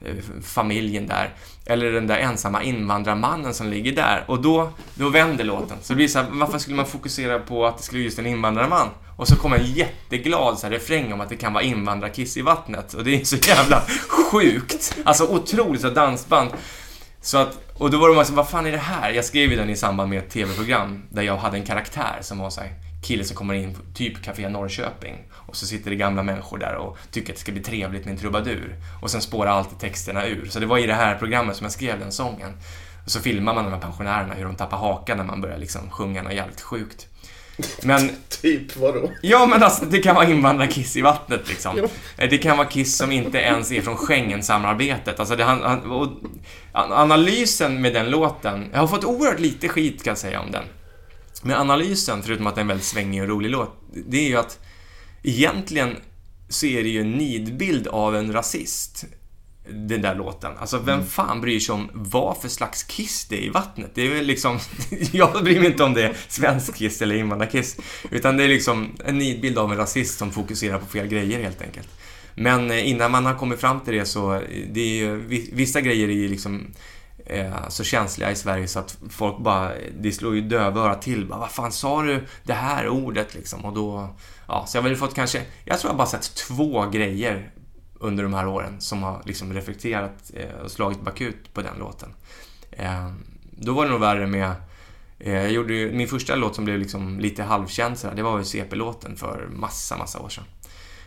Eh, 0.05 0.15
familjen 0.43 1.07
där. 1.07 1.33
Eller 1.65 1.91
den 1.91 2.07
där 2.07 2.17
ensamma 2.17 2.63
invandrarmannen 2.63 3.53
som 3.53 3.69
ligger 3.69 3.91
där. 3.91 4.23
Och 4.27 4.41
då, 4.41 4.71
då 4.95 5.09
vänder 5.09 5.43
låten. 5.43 5.77
Så 5.81 5.93
det 5.93 5.97
blir 5.97 6.07
så 6.07 6.19
här, 6.19 6.27
varför 6.31 6.59
skulle 6.59 6.75
man 6.75 6.85
fokusera 6.85 7.39
på 7.39 7.65
att 7.65 7.77
det 7.77 7.83
skulle 7.83 8.01
just 8.01 8.19
en 8.19 8.25
invandrarman? 8.25 8.89
Och 9.17 9.27
så 9.27 9.35
kommer 9.35 9.57
en 9.57 9.65
jätteglad 9.65 10.59
så 10.59 10.67
här, 10.67 10.73
refräng 10.73 11.13
om 11.13 11.21
att 11.21 11.29
det 11.29 11.35
kan 11.35 11.53
vara 11.53 11.63
invandrarkiss 11.63 12.37
i 12.37 12.41
vattnet. 12.41 12.93
Och 12.93 13.03
det 13.03 13.21
är 13.21 13.25
så 13.25 13.35
jävla 13.35 13.83
sjukt. 14.09 14.97
Alltså 15.03 15.27
otroligt 15.27 15.81
så 15.81 15.89
dansband. 15.89 16.51
Så 17.21 17.37
att, 17.37 17.57
och 17.77 17.91
då 17.91 17.97
var 17.97 18.09
de 18.09 18.17
alltså, 18.17 18.33
vad 18.33 18.49
fan 18.49 18.65
är 18.65 18.71
det 18.71 18.77
här? 18.77 19.11
Jag 19.11 19.25
skrev 19.25 19.49
ju 19.49 19.55
den 19.55 19.69
i 19.69 19.75
samband 19.75 20.09
med 20.09 20.19
ett 20.19 20.29
TV-program 20.29 21.03
där 21.09 21.21
jag 21.21 21.37
hade 21.37 21.57
en 21.57 21.65
karaktär 21.65 22.17
som 22.21 22.39
var 22.39 22.49
såhär 22.49 22.73
kille 23.03 23.23
som 23.23 23.35
kommer 23.35 23.53
in 23.53 23.73
på 23.73 23.81
typ 23.93 24.23
Café 24.23 24.49
Norrköping 24.49 25.17
och 25.53 25.57
så 25.57 25.67
sitter 25.67 25.89
det 25.89 25.95
gamla 25.95 26.23
människor 26.23 26.57
där 26.57 26.75
och 26.75 26.97
tycker 27.11 27.33
att 27.33 27.35
det 27.35 27.41
ska 27.41 27.51
bli 27.51 27.61
trevligt 27.61 28.05
med 28.05 28.11
en 28.11 28.19
trubadur. 28.19 28.75
Och 29.01 29.11
sen 29.11 29.21
spårar 29.21 29.51
alltid 29.51 29.79
texterna 29.79 30.27
ur. 30.27 30.45
Så 30.49 30.59
det 30.59 30.65
var 30.65 30.77
i 30.77 30.87
det 30.87 30.93
här 30.93 31.15
programmet 31.15 31.55
som 31.55 31.65
jag 31.65 31.71
skrev 31.71 31.99
den 31.99 32.11
sången. 32.11 32.51
Och 33.05 33.11
så 33.11 33.19
filmar 33.19 33.53
man 33.53 33.63
de 33.63 33.73
här 33.73 33.79
pensionärerna 33.79 34.33
hur 34.33 34.45
de 34.45 34.55
tappar 34.55 34.77
hakan 34.77 35.17
när 35.17 35.23
man 35.23 35.41
börjar 35.41 35.57
liksom 35.57 35.89
sjunga 35.89 36.21
något 36.21 36.33
jävligt 36.33 36.61
sjukt. 36.61 37.07
Men... 37.83 38.09
typ 38.41 38.75
vadå? 38.77 39.11
Ja, 39.21 39.45
men 39.45 39.63
alltså 39.63 39.85
det 39.85 39.99
kan 39.99 40.15
vara 40.15 40.29
invandrarkiss 40.29 40.97
i 40.97 41.01
vattnet 41.01 41.49
liksom. 41.49 41.75
Jo. 41.77 41.89
Det 42.17 42.37
kan 42.37 42.57
vara 42.57 42.67
kiss 42.67 42.97
som 42.97 43.11
inte 43.11 43.37
ens 43.37 43.71
är 43.71 43.81
från 43.81 43.97
Schengen-samarbetet. 43.97 45.19
Alltså 45.19 45.35
det, 45.35 45.43
han, 45.43 45.91
och, 45.91 46.07
analysen 46.73 47.81
med 47.81 47.93
den 47.93 48.09
låten, 48.09 48.69
jag 48.73 48.79
har 48.79 48.87
fått 48.87 49.03
oerhört 49.03 49.39
lite 49.39 49.69
skit 49.69 50.03
kan 50.03 50.11
jag 50.11 50.17
säga 50.17 50.41
om 50.41 50.51
den. 50.51 50.63
Men 51.41 51.57
analysen, 51.57 52.23
förutom 52.23 52.47
att 52.47 52.55
det 52.55 52.59
är 52.59 52.63
en 52.63 52.67
väldigt 52.67 52.85
svängig 52.85 53.21
och 53.21 53.27
rolig 53.27 53.49
låt, 53.49 53.81
det 54.07 54.17
är 54.17 54.27
ju 54.27 54.37
att 54.37 54.59
egentligen 55.23 55.95
så 56.49 56.65
är 56.65 56.83
det 56.83 56.89
ju 56.89 57.01
en 57.01 57.11
nidbild 57.11 57.87
av 57.87 58.15
en 58.15 58.33
rasist. 58.33 59.05
den 59.69 60.01
där 60.01 60.15
låten. 60.15 60.51
Alltså 60.57 60.77
vem 60.77 60.95
Mm. 60.95 61.07
fan 61.07 61.41
bryr 61.41 61.59
sig 61.59 61.73
om 61.73 61.89
vad 61.93 62.37
för 62.37 62.49
slags 62.49 62.83
kiss 62.83 63.25
det 63.29 63.37
är 63.37 63.41
i 63.41 63.49
vattnet? 63.49 63.91
Det 63.95 64.01
är 64.07 64.09
väl 64.15 64.25
liksom, 64.25 64.59
jag 65.11 65.43
bryr 65.43 65.59
mig 65.59 65.67
inte 65.71 65.83
om 65.83 65.93
det 65.93 66.03
är 66.03 66.15
svensk 66.27 66.75
kiss 66.75 67.01
eller 67.01 67.15
invandrarkiss. 67.15 67.77
Utan 68.11 68.37
det 68.37 68.43
är 68.43 68.47
liksom 68.47 68.91
en 69.05 69.17
nidbild 69.17 69.57
av 69.57 69.71
en 69.71 69.77
rasist 69.77 70.17
som 70.17 70.31
fokuserar 70.31 70.79
på 70.79 70.85
fel 70.85 71.07
grejer 71.07 71.43
helt 71.43 71.61
enkelt. 71.61 71.87
Men 72.35 72.71
eh, 72.71 72.89
innan 72.89 73.11
man 73.11 73.25
har 73.25 73.33
kommit 73.35 73.59
fram 73.59 73.79
till 73.79 73.93
det 73.93 74.05
så, 74.05 74.33
eh, 74.33 74.41
det 74.71 74.81
är 74.81 74.95
ju, 74.95 75.15
vi- 75.27 75.49
vissa 75.53 75.81
grejer 75.81 76.07
är 76.09 76.13
ju 76.13 76.27
liksom 76.29 76.67
eh, 77.25 77.69
så 77.69 77.83
känsliga 77.83 78.31
i 78.31 78.35
Sverige 78.35 78.67
så 78.67 78.79
att 78.79 78.97
folk 79.09 79.37
bara, 79.39 79.71
det 79.99 80.11
slår 80.11 80.35
ju 80.35 80.41
dövörat 80.41 81.01
till. 81.01 81.25
Bara, 81.25 81.39
vad 81.39 81.51
fan 81.51 81.71
sa 81.71 82.01
du 82.03 82.23
det 82.43 82.53
här 82.53 82.87
ordet 82.87 83.35
liksom? 83.35 83.65
Och 83.65 83.73
då, 83.73 84.15
ja, 84.53 84.65
så 84.65 84.77
jag 84.77 84.81
har 84.81 84.89
väl 84.89 84.97
fått 84.97 85.15
kanske, 85.15 85.41
jag 85.65 85.79
tror 85.79 85.89
jag 85.89 85.97
bara 85.97 86.07
sett 86.07 86.35
två 86.35 86.89
grejer 86.89 87.51
under 87.99 88.23
de 88.23 88.33
här 88.33 88.47
åren 88.47 88.81
som 88.81 89.03
har 89.03 89.21
liksom 89.25 89.53
reflekterat 89.53 90.31
eh, 90.33 90.61
och 90.63 90.71
slagit 90.71 91.01
bakut 91.01 91.53
på 91.53 91.61
den 91.61 91.77
låten. 91.79 92.09
Eh, 92.71 93.11
då 93.51 93.73
var 93.73 93.85
det 93.85 93.91
nog 93.91 93.99
värre 93.99 94.27
med 94.27 94.51
eh, 95.19 95.33
jag 95.33 95.51
gjorde 95.51 95.73
ju, 95.73 95.91
min 95.91 96.07
första 96.07 96.35
låt 96.35 96.55
som 96.55 96.65
blev 96.65 96.79
liksom 96.79 97.19
lite 97.19 97.43
halvkänd 97.43 97.97
sådär, 97.97 98.15
det 98.15 98.23
var 98.23 98.37
ju 98.37 98.45
CP-låten 98.45 99.15
för 99.15 99.47
massa, 99.51 99.97
massa 99.97 100.19
år 100.19 100.29
sedan. 100.29 100.43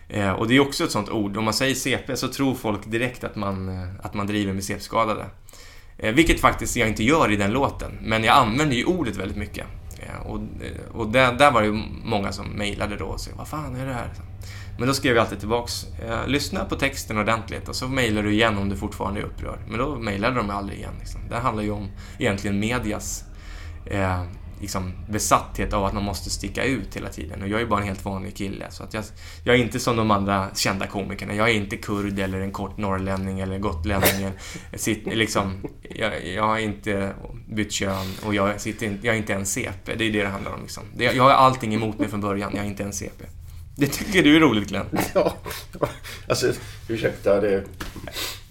Eh, 0.08 0.30
och 0.30 0.48
det 0.48 0.56
är 0.56 0.60
också 0.60 0.84
ett 0.84 0.90
sånt 0.90 1.08
ord, 1.08 1.36
om 1.36 1.44
man 1.44 1.54
säger 1.54 1.74
CP 1.74 2.16
så 2.16 2.28
tror 2.28 2.54
folk 2.54 2.86
direkt 2.86 3.24
att 3.24 3.36
man, 3.36 3.68
eh, 3.68 3.88
att 4.02 4.14
man 4.14 4.26
driver 4.26 4.52
med 4.52 4.64
CP-skadade. 4.64 5.24
Eh, 5.98 6.14
vilket 6.14 6.40
faktiskt 6.40 6.76
jag 6.76 6.88
inte 6.88 7.04
gör 7.04 7.32
i 7.32 7.36
den 7.36 7.52
låten, 7.52 7.98
men 8.02 8.24
jag 8.24 8.36
använder 8.36 8.76
ju 8.76 8.84
ordet 8.84 9.16
väldigt 9.16 9.38
mycket. 9.38 9.66
Och 10.24 10.40
och 10.92 11.08
där, 11.08 11.32
där 11.32 11.50
var 11.50 11.60
det 11.60 11.66
ju 11.66 11.82
många 12.04 12.32
som 12.32 12.46
mejlade 12.46 12.96
då 12.96 13.04
och 13.04 13.20
sa 13.20 13.30
vad 13.36 13.48
fan 13.48 13.76
är 13.76 13.86
det 13.86 13.92
här? 13.92 14.10
Men 14.78 14.88
då 14.88 14.94
skrev 14.94 15.16
jag 15.16 15.22
alltid 15.22 15.38
tillbaks, 15.38 15.86
eh, 16.06 16.26
lyssna 16.26 16.64
på 16.64 16.76
texten 16.76 17.18
ordentligt 17.18 17.68
och 17.68 17.76
så 17.76 17.88
mejlar 17.88 18.22
du 18.22 18.32
igen 18.32 18.58
om 18.58 18.68
du 18.68 18.76
fortfarande 18.76 19.20
är 19.20 19.24
upprörd. 19.24 19.58
Men 19.68 19.78
då 19.78 19.96
mejlade 19.96 20.36
de 20.36 20.50
aldrig 20.50 20.78
igen. 20.78 20.94
Liksom. 20.98 21.20
Det 21.28 21.36
handlar 21.36 21.62
ju 21.62 21.70
om 21.70 21.88
egentligen 22.18 22.60
medias 22.60 23.24
eh, 23.86 24.22
liksom 24.60 24.92
besatthet 25.08 25.72
av 25.72 25.84
att 25.84 25.94
man 25.94 26.04
måste 26.04 26.30
sticka 26.30 26.64
ut 26.64 26.96
hela 26.96 27.08
tiden. 27.08 27.42
Och 27.42 27.48
jag 27.48 27.60
är 27.60 27.66
bara 27.66 27.80
en 27.80 27.86
helt 27.86 28.04
vanlig 28.04 28.36
kille. 28.36 28.70
Så 28.70 28.82
att 28.82 28.94
jag, 28.94 29.04
jag 29.44 29.54
är 29.54 29.58
inte 29.58 29.80
som 29.80 29.96
de 29.96 30.10
andra 30.10 30.48
kända 30.54 30.86
komikerna. 30.86 31.34
Jag 31.34 31.50
är 31.50 31.54
inte 31.54 31.76
kurd 31.76 32.18
eller 32.18 32.40
en 32.40 32.52
kort 32.52 32.76
norrlänning 32.76 33.40
eller 33.40 33.58
gotlänning. 33.58 34.32
Sitter, 34.74 35.16
liksom, 35.16 35.66
jag, 35.82 36.26
jag 36.26 36.42
har 36.42 36.58
inte 36.58 37.12
bytt 37.48 37.72
kön 37.72 38.06
och 38.24 38.34
jag, 38.34 38.60
sitter, 38.60 38.98
jag 39.02 39.14
är 39.14 39.18
inte 39.18 39.34
en 39.34 39.46
CP. 39.46 39.94
Det 39.94 40.06
är 40.06 40.12
det 40.12 40.22
det 40.22 40.28
handlar 40.28 40.52
om. 40.52 40.62
Liksom. 40.62 40.82
Jag 40.98 41.22
har 41.22 41.30
allting 41.30 41.74
emot 41.74 41.98
mig 41.98 42.08
från 42.08 42.20
början. 42.20 42.52
Jag 42.54 42.64
är 42.64 42.68
inte 42.68 42.82
en 42.82 42.92
CP. 42.92 43.24
Det 43.78 43.86
tycker 43.86 44.22
du 44.22 44.36
är 44.36 44.40
roligt 44.40 44.68
Glenn? 44.68 44.86
Ja, 45.14 45.36
alltså 46.28 46.52
ursäkta 46.88 47.40
det... 47.40 47.64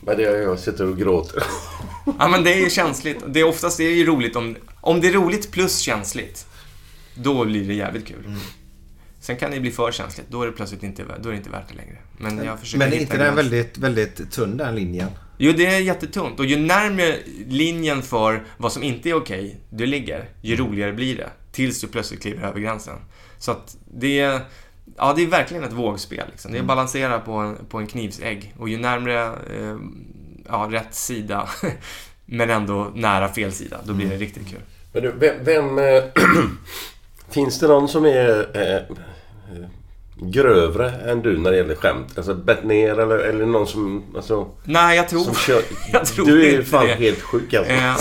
Men 0.06 0.18
det 0.18 0.24
jag 0.24 0.60
sitter 0.60 0.88
och 0.88 0.98
gråter. 0.98 1.44
Ja, 2.20 2.28
men 2.28 2.44
det 2.44 2.54
är 2.54 2.60
ju 2.60 2.70
känsligt. 2.70 3.18
Det 3.28 3.40
är 3.40 3.44
oftast 3.44 3.78
det 3.78 3.84
är 3.84 3.92
ju 3.92 4.06
roligt 4.06 4.36
om... 4.36 4.56
Om 4.82 5.02
det 5.02 5.08
är 5.08 5.12
roligt 5.12 5.52
plus 5.52 5.80
känsligt, 5.80 6.46
då 7.16 7.46
blir 7.46 7.68
det 7.68 7.74
jävligt 7.74 8.08
kul. 8.08 8.26
Mm. 8.26 8.40
Sen 9.20 9.38
kan 9.38 9.52
det 9.52 9.60
bli 9.60 9.72
för 9.72 9.92
känsligt. 9.92 10.28
Då 10.30 10.42
är 10.42 10.46
det 10.46 10.52
plötsligt 10.52 10.84
inte, 10.84 11.04
då 11.04 11.30
är 11.30 11.32
det 11.32 11.38
inte 11.38 11.50
värt 11.50 11.70
det 11.70 11.76
längre. 11.76 11.98
Men 12.18 12.46
jag 12.46 12.60
försöker 12.60 12.86
Men 12.86 12.94
är 12.94 13.02
inte 13.02 13.14
en 13.14 13.20
den 13.20 13.36
gräns. 13.36 13.38
väldigt, 13.38 13.78
väldigt 13.78 14.32
tunn 14.32 14.58
den 14.58 14.76
linjen? 14.76 15.10
Jo, 15.38 15.54
det 15.58 15.66
är 15.66 15.80
jättetunt. 15.80 16.40
Och 16.40 16.46
ju 16.46 16.58
närmare 16.58 17.18
linjen 17.48 18.02
för 18.02 18.44
vad 18.58 18.72
som 18.72 18.84
inte 18.84 19.10
är 19.10 19.14
okej 19.14 19.60
du 19.70 19.86
ligger, 19.86 20.30
ju 20.42 20.56
roligare 20.56 20.94
blir 20.94 21.18
det. 21.18 21.30
Tills 21.52 21.82
du 21.82 21.88
plötsligt 21.88 22.22
kliver 22.22 22.48
över 22.48 22.60
gränsen. 22.60 22.98
Så 23.38 23.52
att 23.52 23.78
det 23.94 24.20
är... 24.20 24.42
Ja, 24.98 25.14
det 25.16 25.24
är 25.24 25.28
verkligen 25.28 25.64
ett 25.64 25.74
vågspel. 25.74 26.24
Liksom. 26.32 26.52
Det 26.52 26.58
är 26.58 26.62
att 26.62 26.68
balansera 26.68 27.20
på 27.20 27.34
en, 27.34 27.58
på 27.70 27.78
en 27.78 27.88
knivsägg. 27.88 28.54
Och 28.60 28.70
ju 28.70 28.78
närmare 28.78 29.26
eh, 29.26 29.78
ja, 30.48 30.68
rätt 30.72 30.96
sida, 30.96 31.50
men 32.26 32.50
ändå 32.50 32.92
nära 32.96 33.30
fel 33.30 33.52
sida, 33.52 33.78
då 33.84 33.94
blir 33.94 34.10
det 34.10 34.18
riktigt 34.18 34.50
kul. 34.50 34.60
Men 34.94 35.04
du, 35.04 35.12
vem... 35.12 35.36
vem 35.44 35.80
eh, 35.80 36.04
finns 37.30 37.60
det 37.60 37.68
någon 37.68 37.88
som 37.88 38.06
är 38.06 38.48
eh, 38.54 38.98
grövre 40.18 40.92
än 40.92 41.22
du 41.22 41.38
när 41.38 41.52
det 41.52 41.58
gäller 41.58 41.76
skämt? 41.76 42.18
Alltså 42.18 42.34
Bettner 42.34 43.00
eller, 43.00 43.18
eller 43.18 43.46
någon 43.46 43.68
som... 43.68 44.04
Alltså, 44.16 44.48
Nej, 44.64 44.98
jag 44.98 45.10
tror, 45.10 45.20
som 45.20 45.36
kör, 45.36 45.62
jag 45.92 46.06
tror 46.06 46.26
du 46.26 46.48
är 46.48 46.52
ju 46.52 46.64
fan 46.64 46.86
det. 46.88 46.94
helt 46.94 47.22
sjuk 47.22 47.54
alltså. 47.54 47.74
Eh, 47.74 47.94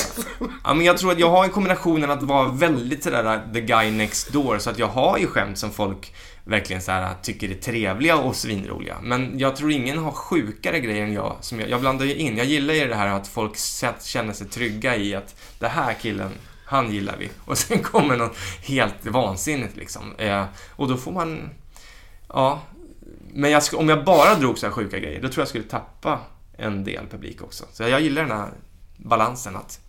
ja, 0.65 0.75
men 0.75 0.87
jag 0.87 0.99
tror 0.99 1.13
att 1.13 1.19
jag 1.19 1.31
har 1.31 1.45
en 1.45 1.51
kombinationen 1.51 2.11
att 2.11 2.23
vara 2.23 2.49
väldigt 2.49 3.05
sådär 3.05 3.41
the 3.55 3.61
guy 3.61 3.91
next 3.91 4.33
door. 4.33 4.59
Så 4.59 4.71
att 4.71 4.79
jag 4.79 4.89
har 4.89 5.19
ju 5.19 5.27
skämt 5.27 5.59
som 5.59 5.71
folk 5.71 6.15
verkligen 6.45 6.83
så 6.83 6.93
här, 6.93 7.15
tycker 7.23 7.51
är 7.51 7.55
trevliga 7.55 8.17
och 8.17 8.37
svinroliga. 8.37 8.97
Men 9.03 9.39
jag 9.39 9.57
tror 9.57 9.73
ingen 9.73 9.99
har 9.99 10.13
sjukare 10.13 10.81
grejer 10.81 11.05
än 11.05 11.13
jag. 11.13 11.37
Som 11.41 11.61
jag, 11.61 11.71
jag 11.71 11.81
blandar 11.81 12.07
ju 12.07 12.15
in. 12.15 12.37
Jag 12.37 12.47
gillar 12.47 12.75
ju 12.75 12.89
det 12.89 12.95
här 12.95 13.09
att 13.09 13.29
folk 13.29 13.57
sett- 13.57 14.05
känner 14.05 14.33
sig 14.33 14.47
trygga 14.47 14.97
i 14.97 15.15
att 15.15 15.37
det 15.59 15.69
här 15.69 15.95
killen, 15.95 16.31
han 16.67 16.93
gillar 16.93 17.17
vi. 17.17 17.31
Och 17.45 17.59
sen 17.59 17.79
kommer 17.83 18.17
något 18.17 18.37
helt 18.63 19.07
vansinnigt 19.07 19.77
liksom. 19.77 20.15
Eh, 20.19 20.45
och 20.71 20.89
då 20.89 20.97
får 20.97 21.13
man, 21.13 21.51
ja. 22.29 22.63
Men 23.33 23.51
jag, 23.51 23.63
om 23.75 23.89
jag 23.89 24.05
bara 24.05 24.35
drog 24.35 24.59
så 24.59 24.67
här 24.67 24.73
sjuka 24.73 24.99
grejer, 24.99 25.23
då 25.23 25.29
tror 25.29 25.39
jag 25.39 25.43
jag 25.43 25.49
skulle 25.49 25.65
tappa 25.65 26.21
en 26.59 26.85
del 26.85 27.07
publik 27.07 27.43
också. 27.43 27.65
Så 27.73 27.83
jag 27.83 28.01
gillar 28.01 28.23
den 28.23 28.39
här 28.39 28.51
balansen 28.97 29.57
att 29.57 29.81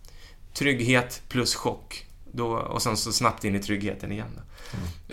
trygghet 0.54 1.22
plus 1.28 1.54
chock. 1.54 2.05
Då, 2.36 2.46
och 2.46 2.82
sen 2.82 2.96
så 2.96 3.12
snabbt 3.12 3.44
in 3.44 3.54
i 3.54 3.58
tryggheten 3.58 4.12
igen. 4.12 4.28
Då. 4.36 4.42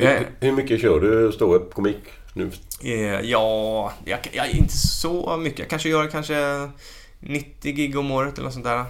Eh, 0.03 0.09
Hur, 0.09 0.27
hur 0.39 0.51
mycket 0.51 0.81
kör 0.81 0.99
du 0.99 1.31
ståupp 1.31 1.73
komik 1.73 1.97
nu? 2.33 2.51
Eh, 2.83 3.21
ja, 3.21 3.93
jag, 4.05 4.19
jag, 4.31 4.49
inte 4.49 4.77
så 4.77 5.37
mycket. 5.37 5.59
Jag 5.59 5.69
kanske 5.69 5.89
gör 5.89 6.07
kanske 6.07 6.69
90 7.19 7.73
gig 7.73 7.97
om 7.97 8.11
året 8.11 8.33
eller 8.33 8.43
något 8.43 8.53
sånt 8.53 8.65
där. 8.65 8.85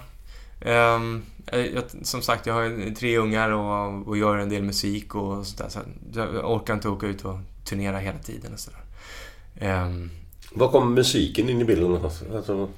Ehm, 0.62 1.22
jag, 1.52 1.84
som 2.02 2.22
sagt, 2.22 2.46
jag 2.46 2.54
har 2.54 2.96
tre 2.96 3.18
ungar 3.18 3.50
och, 3.50 4.08
och 4.08 4.18
gör 4.18 4.38
en 4.38 4.50
del 4.50 4.64
musik 4.64 5.16
och 5.16 5.48
sånt 5.48 5.58
där. 5.58 5.70
Så 5.70 6.20
jag 6.20 6.52
orkar 6.52 6.74
inte 6.74 6.90
åka 6.90 7.08
ut 7.08 7.26
och 7.26 7.38
turnera 7.66 8.00
hela 8.00 8.18
tiden 8.20 8.54
och 8.54 8.60
sådär. 8.60 8.80
Um, 9.86 10.12
Var 10.52 10.72
kommer 10.72 10.92
musiken 10.96 11.50
in 11.50 11.62
i 11.62 11.66
bilden? 11.66 11.96
Alltså, 11.96 12.70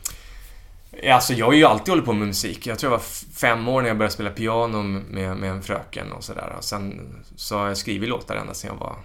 Alltså 1.04 1.34
jag 1.34 1.46
har 1.46 1.54
ju 1.54 1.64
alltid 1.64 1.90
hållit 1.90 2.06
på 2.06 2.14
med 2.14 2.28
musik. 2.28 2.68
Jag 2.68 2.80
tror 2.80 2.92
jag 2.92 2.98
var 2.98 3.06
fem 3.34 3.68
år 3.68 3.82
när 3.82 3.88
jag 3.88 3.98
började 3.98 4.14
spela 4.14 4.30
piano 4.30 4.84
med, 4.84 5.38
med 5.38 5.52
en 5.52 5.62
fröken 5.62 6.12
och 6.12 6.24
sådär. 6.24 6.56
Sen 6.60 7.16
så 7.36 7.58
har 7.58 7.68
jag 7.68 7.78
skrivit 7.78 8.10
låtar 8.10 8.36
ända 8.36 8.54
sedan 8.54 8.72
jag 8.74 8.80
var 8.80 8.96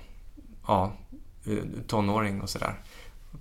ja, 0.67 0.93
tonåring 1.87 2.41
och 2.41 2.51
sådär. 2.51 2.75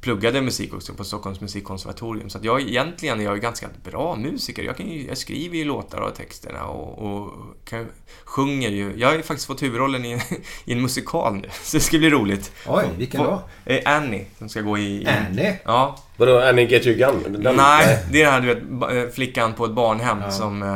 Pluggade 0.01 0.41
musik 0.41 0.73
också 0.73 0.93
på 0.93 1.03
Stockholms 1.03 1.41
musikkonservatorium. 1.41 2.29
Så 2.29 2.37
att 2.37 2.43
jag 2.43 2.61
egentligen 2.61 3.19
är 3.19 3.23
jag 3.23 3.41
ganska 3.41 3.67
bra 3.83 4.15
musiker. 4.15 4.63
Jag, 4.63 4.77
kan 4.77 4.87
ju, 4.87 5.07
jag 5.07 5.17
skriver 5.17 5.57
ju 5.57 5.65
låtar 5.65 6.01
och 6.01 6.15
texterna 6.15 6.63
och, 6.63 6.99
och 7.23 7.33
kan, 7.65 7.87
sjunger 8.23 8.69
ju. 8.69 8.93
Jag 8.97 9.07
har 9.07 9.15
ju 9.15 9.21
faktiskt 9.23 9.47
fått 9.47 9.63
huvudrollen 9.63 10.05
i, 10.05 10.21
i 10.65 10.73
en 10.73 10.81
musikal 10.81 11.35
nu. 11.35 11.49
Så 11.63 11.77
det 11.77 11.81
ska 11.83 11.97
bli 11.97 12.09
roligt. 12.09 12.51
Oj, 12.67 12.85
vilken 12.97 13.23
då? 13.23 13.41
Eh, 13.65 13.79
Annie, 13.85 14.25
som 14.37 14.49
ska 14.49 14.61
gå 14.61 14.77
i... 14.77 15.01
i 15.03 15.07
Annie? 15.07 15.53
Ja, 15.63 15.99
vadå, 16.17 16.39
Annie 16.41 16.65
Get 16.67 16.85
You 16.87 16.95
Gun? 16.97 17.43
Den- 17.43 17.55
Nej, 17.55 17.99
det 18.11 18.21
är 18.21 18.25
den 18.25 18.33
här 18.33 18.41
du 18.41 18.47
vet, 18.95 19.07
eh, 19.07 19.13
flickan 19.13 19.53
på 19.53 19.65
ett 19.65 19.71
barnhem 19.71 20.17
Ja. 20.21 20.31
som, 20.31 20.63
eh, 20.63 20.75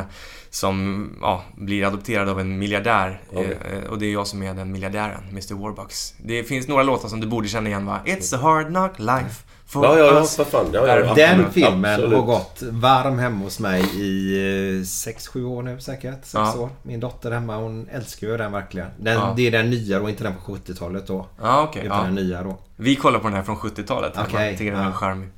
som 0.54 1.10
ja, 1.20 1.42
blir 1.56 1.86
adopterad 1.86 2.28
av 2.28 2.40
en 2.40 2.58
miljardär. 2.58 3.20
Okej. 3.32 3.58
Eh, 3.84 3.90
Och 3.90 3.98
det 3.98 4.06
är 4.06 4.12
jag 4.12 4.26
som 4.26 4.42
är 4.42 4.54
den 4.54 4.72
miljardären, 4.72 5.22
Mr 5.30 5.54
Warbucks. 5.54 6.14
Det 6.24 6.44
finns 6.44 6.68
några 6.68 6.82
låtar 6.82 7.08
som 7.08 7.20
du 7.20 7.26
borde 7.26 7.48
känna 7.48 7.68
igen 7.68 7.86
va? 7.86 8.00
It's 8.04 8.34
a 8.36 8.38
hard 8.42 8.66
knock 8.66 8.98
life 8.98 9.42
for 9.66 9.84
Ja, 9.84 9.98
ja, 9.98 10.04
ja, 10.04 10.20
us. 10.20 10.38
vad 10.38 10.46
fan. 10.46 10.66
Ja, 10.72 10.86
Där- 10.86 11.04
ja, 11.04 11.14
Den 11.14 11.50
filmen 11.52 11.94
Absolut. 11.94 12.18
har 12.18 12.26
gått 12.26 12.62
varm 12.70 13.18
hemma 13.18 13.44
hos 13.44 13.60
mig 13.60 13.82
i 13.94 14.82
6-7 14.84 15.44
år 15.44 15.62
nu 15.62 15.80
säkert. 15.80 16.18
Sex 16.24 16.32
Ja. 16.34 16.54
år. 16.58 16.70
Min 16.82 17.00
dotter 17.00 17.30
hemma 17.30 17.56
hon 17.56 17.88
älskar 17.92 18.26
ju 18.26 18.36
den 18.36 18.52
verkligen. 18.52 18.88
Den, 18.98 19.14
Ja. 19.14 19.34
Det 19.36 19.46
är 19.46 19.50
den 19.50 19.70
nya 19.70 19.98
då, 19.98 20.08
inte 20.08 20.24
den 20.24 20.34
på 20.46 20.52
70-talet 20.56 21.06
då. 21.06 21.26
Ja, 21.42 21.62
okej. 21.68 21.82
Utan 21.84 21.98
ja. 21.98 22.04
den 22.04 22.14
nya 22.14 22.42
då. 22.42 22.58
Vi 22.76 22.96
kollar 22.96 23.18
på 23.18 23.28
den 23.28 23.36
här 23.36 23.42
från 23.44 23.56
70-talet. 23.56 24.16
hemma. 24.16 24.28
Okej, 24.28 24.56
Tycker 24.58 24.72
den 24.72 24.80
är 24.80 24.84
ja. 24.86 24.92
charmig. 24.92 25.28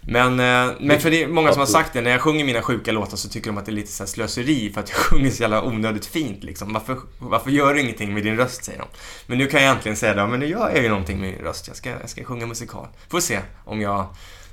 Ja. 0.00 0.30
Men, 0.30 0.68
eh, 0.68 0.76
men 0.80 1.00
för 1.00 1.10
det 1.10 1.22
är 1.22 1.28
många 1.28 1.52
som 1.52 1.58
har 1.58 1.66
sagt 1.66 1.92
det, 1.92 2.00
när 2.00 2.10
jag 2.10 2.20
sjunger 2.20 2.44
mina 2.44 2.62
sjuka 2.62 2.92
låtar 2.92 3.16
så 3.16 3.28
tycker 3.28 3.50
de 3.50 3.58
att 3.58 3.66
det 3.66 3.72
är 3.72 3.74
lite 3.74 3.92
så 3.92 4.06
slöseri 4.06 4.72
för 4.72 4.80
att 4.80 4.88
jag 4.88 4.98
sjunger 4.98 5.30
så 5.30 5.42
jävla 5.42 5.62
onödigt 5.62 6.06
fint 6.06 6.44
liksom. 6.44 6.72
Varför, 6.72 6.98
varför 7.18 7.50
gör 7.50 7.74
du 7.74 7.80
ingenting 7.80 8.14
med 8.14 8.22
din 8.22 8.36
röst, 8.36 8.64
säger 8.64 8.78
de. 8.78 8.88
Men 9.26 9.38
nu 9.38 9.46
kan 9.46 9.62
jag 9.62 9.70
äntligen 9.76 9.96
säga 9.96 10.14
det, 10.14 10.26
men 10.26 10.40
nu 10.40 10.46
gör 10.46 10.70
jag 10.70 10.82
ju 10.82 10.88
någonting 10.88 11.20
med 11.20 11.32
min 11.32 11.40
röst. 11.40 11.68
Jag 11.68 11.76
ska, 11.76 11.90
jag 11.90 12.10
ska 12.10 12.24
sjunga 12.24 12.46
musikal. 12.46 12.86
Får 13.08 13.20
se 13.20 13.40
om 13.64 13.80
jag, 13.80 14.06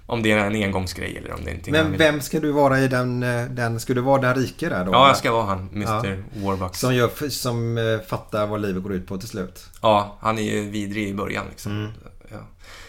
om 0.05 0.23
det 0.23 0.31
är 0.31 0.37
en 0.37 0.55
engångsgrej 0.55 1.17
eller 1.17 1.33
om 1.33 1.39
det 1.43 1.49
är 1.49 1.53
någonting 1.53 1.71
Men 1.71 1.97
vem 1.97 2.21
ska 2.21 2.39
du 2.39 2.51
vara 2.51 2.79
i 2.79 2.87
den, 2.87 3.23
eh, 3.23 3.45
den 3.45 3.79
ska 3.79 3.93
du 3.93 4.01
vara 4.01 4.21
den 4.21 4.35
rike 4.35 4.69
där 4.69 4.85
då? 4.85 4.91
Ja, 4.91 5.07
jag 5.07 5.17
ska 5.17 5.31
vara 5.31 5.45
han, 5.45 5.69
Mr 5.73 6.23
Warbucks. 6.45 6.79
Som, 6.79 6.95
gör, 6.95 7.29
som 7.29 7.77
eh, 7.77 7.99
fattar 8.07 8.47
vad 8.47 8.61
livet 8.61 8.83
går 8.83 8.93
ut 8.93 9.07
på 9.07 9.17
till 9.17 9.29
slut. 9.29 9.65
Ja, 9.81 10.17
han 10.21 10.37
är 10.37 10.41
ju 10.41 10.69
vidrig 10.69 11.07
i 11.07 11.13
början 11.13 11.45
liksom. 11.49 11.71
Mm. 11.71 11.91
Ja. 12.31 12.37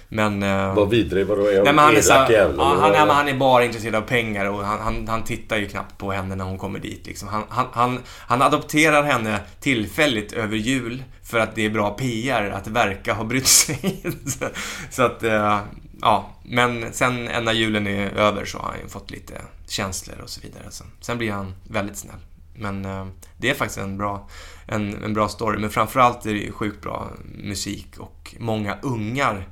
Men... 0.08 0.42
eh, 0.42 0.74
Vad 0.74 0.90
vidrig, 0.90 1.26
vadå? 1.26 1.46
Är 1.46 1.54
Nej, 1.64 1.74
men 1.74 1.78
han, 1.78 1.96
är 1.96 2.00
så, 2.00 2.12
elak 2.12 2.30
ja, 2.30 2.34
eller 2.36 2.98
han, 2.98 3.06
men 3.08 3.16
han 3.16 3.28
är 3.28 3.34
bara 3.34 3.64
intresserad 3.64 3.94
av 3.94 4.00
pengar 4.00 4.46
och 4.46 4.64
han, 4.64 4.80
han, 4.80 5.08
han 5.08 5.24
tittar 5.24 5.56
ju 5.56 5.68
knappt 5.68 5.98
på 5.98 6.12
henne 6.12 6.34
när 6.34 6.44
hon 6.44 6.58
kommer 6.58 6.78
dit. 6.78 7.06
Liksom. 7.06 7.28
Han, 7.28 7.42
han, 7.48 7.66
han, 7.72 7.98
han 8.06 8.42
adopterar 8.42 9.02
henne 9.02 9.40
tillfälligt 9.60 10.32
över 10.32 10.56
jul 10.56 11.02
för 11.22 11.38
att 11.38 11.54
det 11.54 11.66
är 11.66 11.70
bra 11.70 11.90
PR 11.90 12.50
att 12.50 12.66
verka 12.66 13.12
ha 13.14 13.24
brytt 13.24 13.46
sig. 13.46 14.02
så, 14.26 14.46
så 14.90 15.02
att, 15.02 15.22
eh, 15.22 15.58
ja, 16.00 16.30
men 16.44 16.92
sen 16.92 17.24
när 17.24 17.52
julen 17.52 17.86
är 17.86 18.10
över 18.10 18.44
så 18.44 18.58
har 18.58 18.68
han 18.68 18.80
ju 18.82 18.88
fått 18.88 19.10
lite 19.10 19.34
känslor 19.66 20.20
och 20.22 20.30
så 20.30 20.40
vidare. 20.40 20.64
Sen, 20.70 20.86
sen 21.00 21.18
blir 21.18 21.32
han 21.32 21.54
väldigt 21.68 21.96
snäll. 21.96 22.20
Men 22.54 22.84
eh, 22.84 23.06
det 23.36 23.50
är 23.50 23.54
faktiskt 23.54 23.78
en 23.78 23.98
bra, 23.98 24.28
en, 24.66 25.04
en 25.04 25.14
bra 25.14 25.28
story. 25.28 25.58
Men 25.58 25.70
framförallt 25.70 26.26
är 26.26 26.30
det 26.34 26.40
ju 26.40 26.52
sjukt 26.52 26.82
bra 26.82 27.08
musik 27.38 27.98
och 27.98 28.34
många 28.38 28.78
ungar 28.82 29.48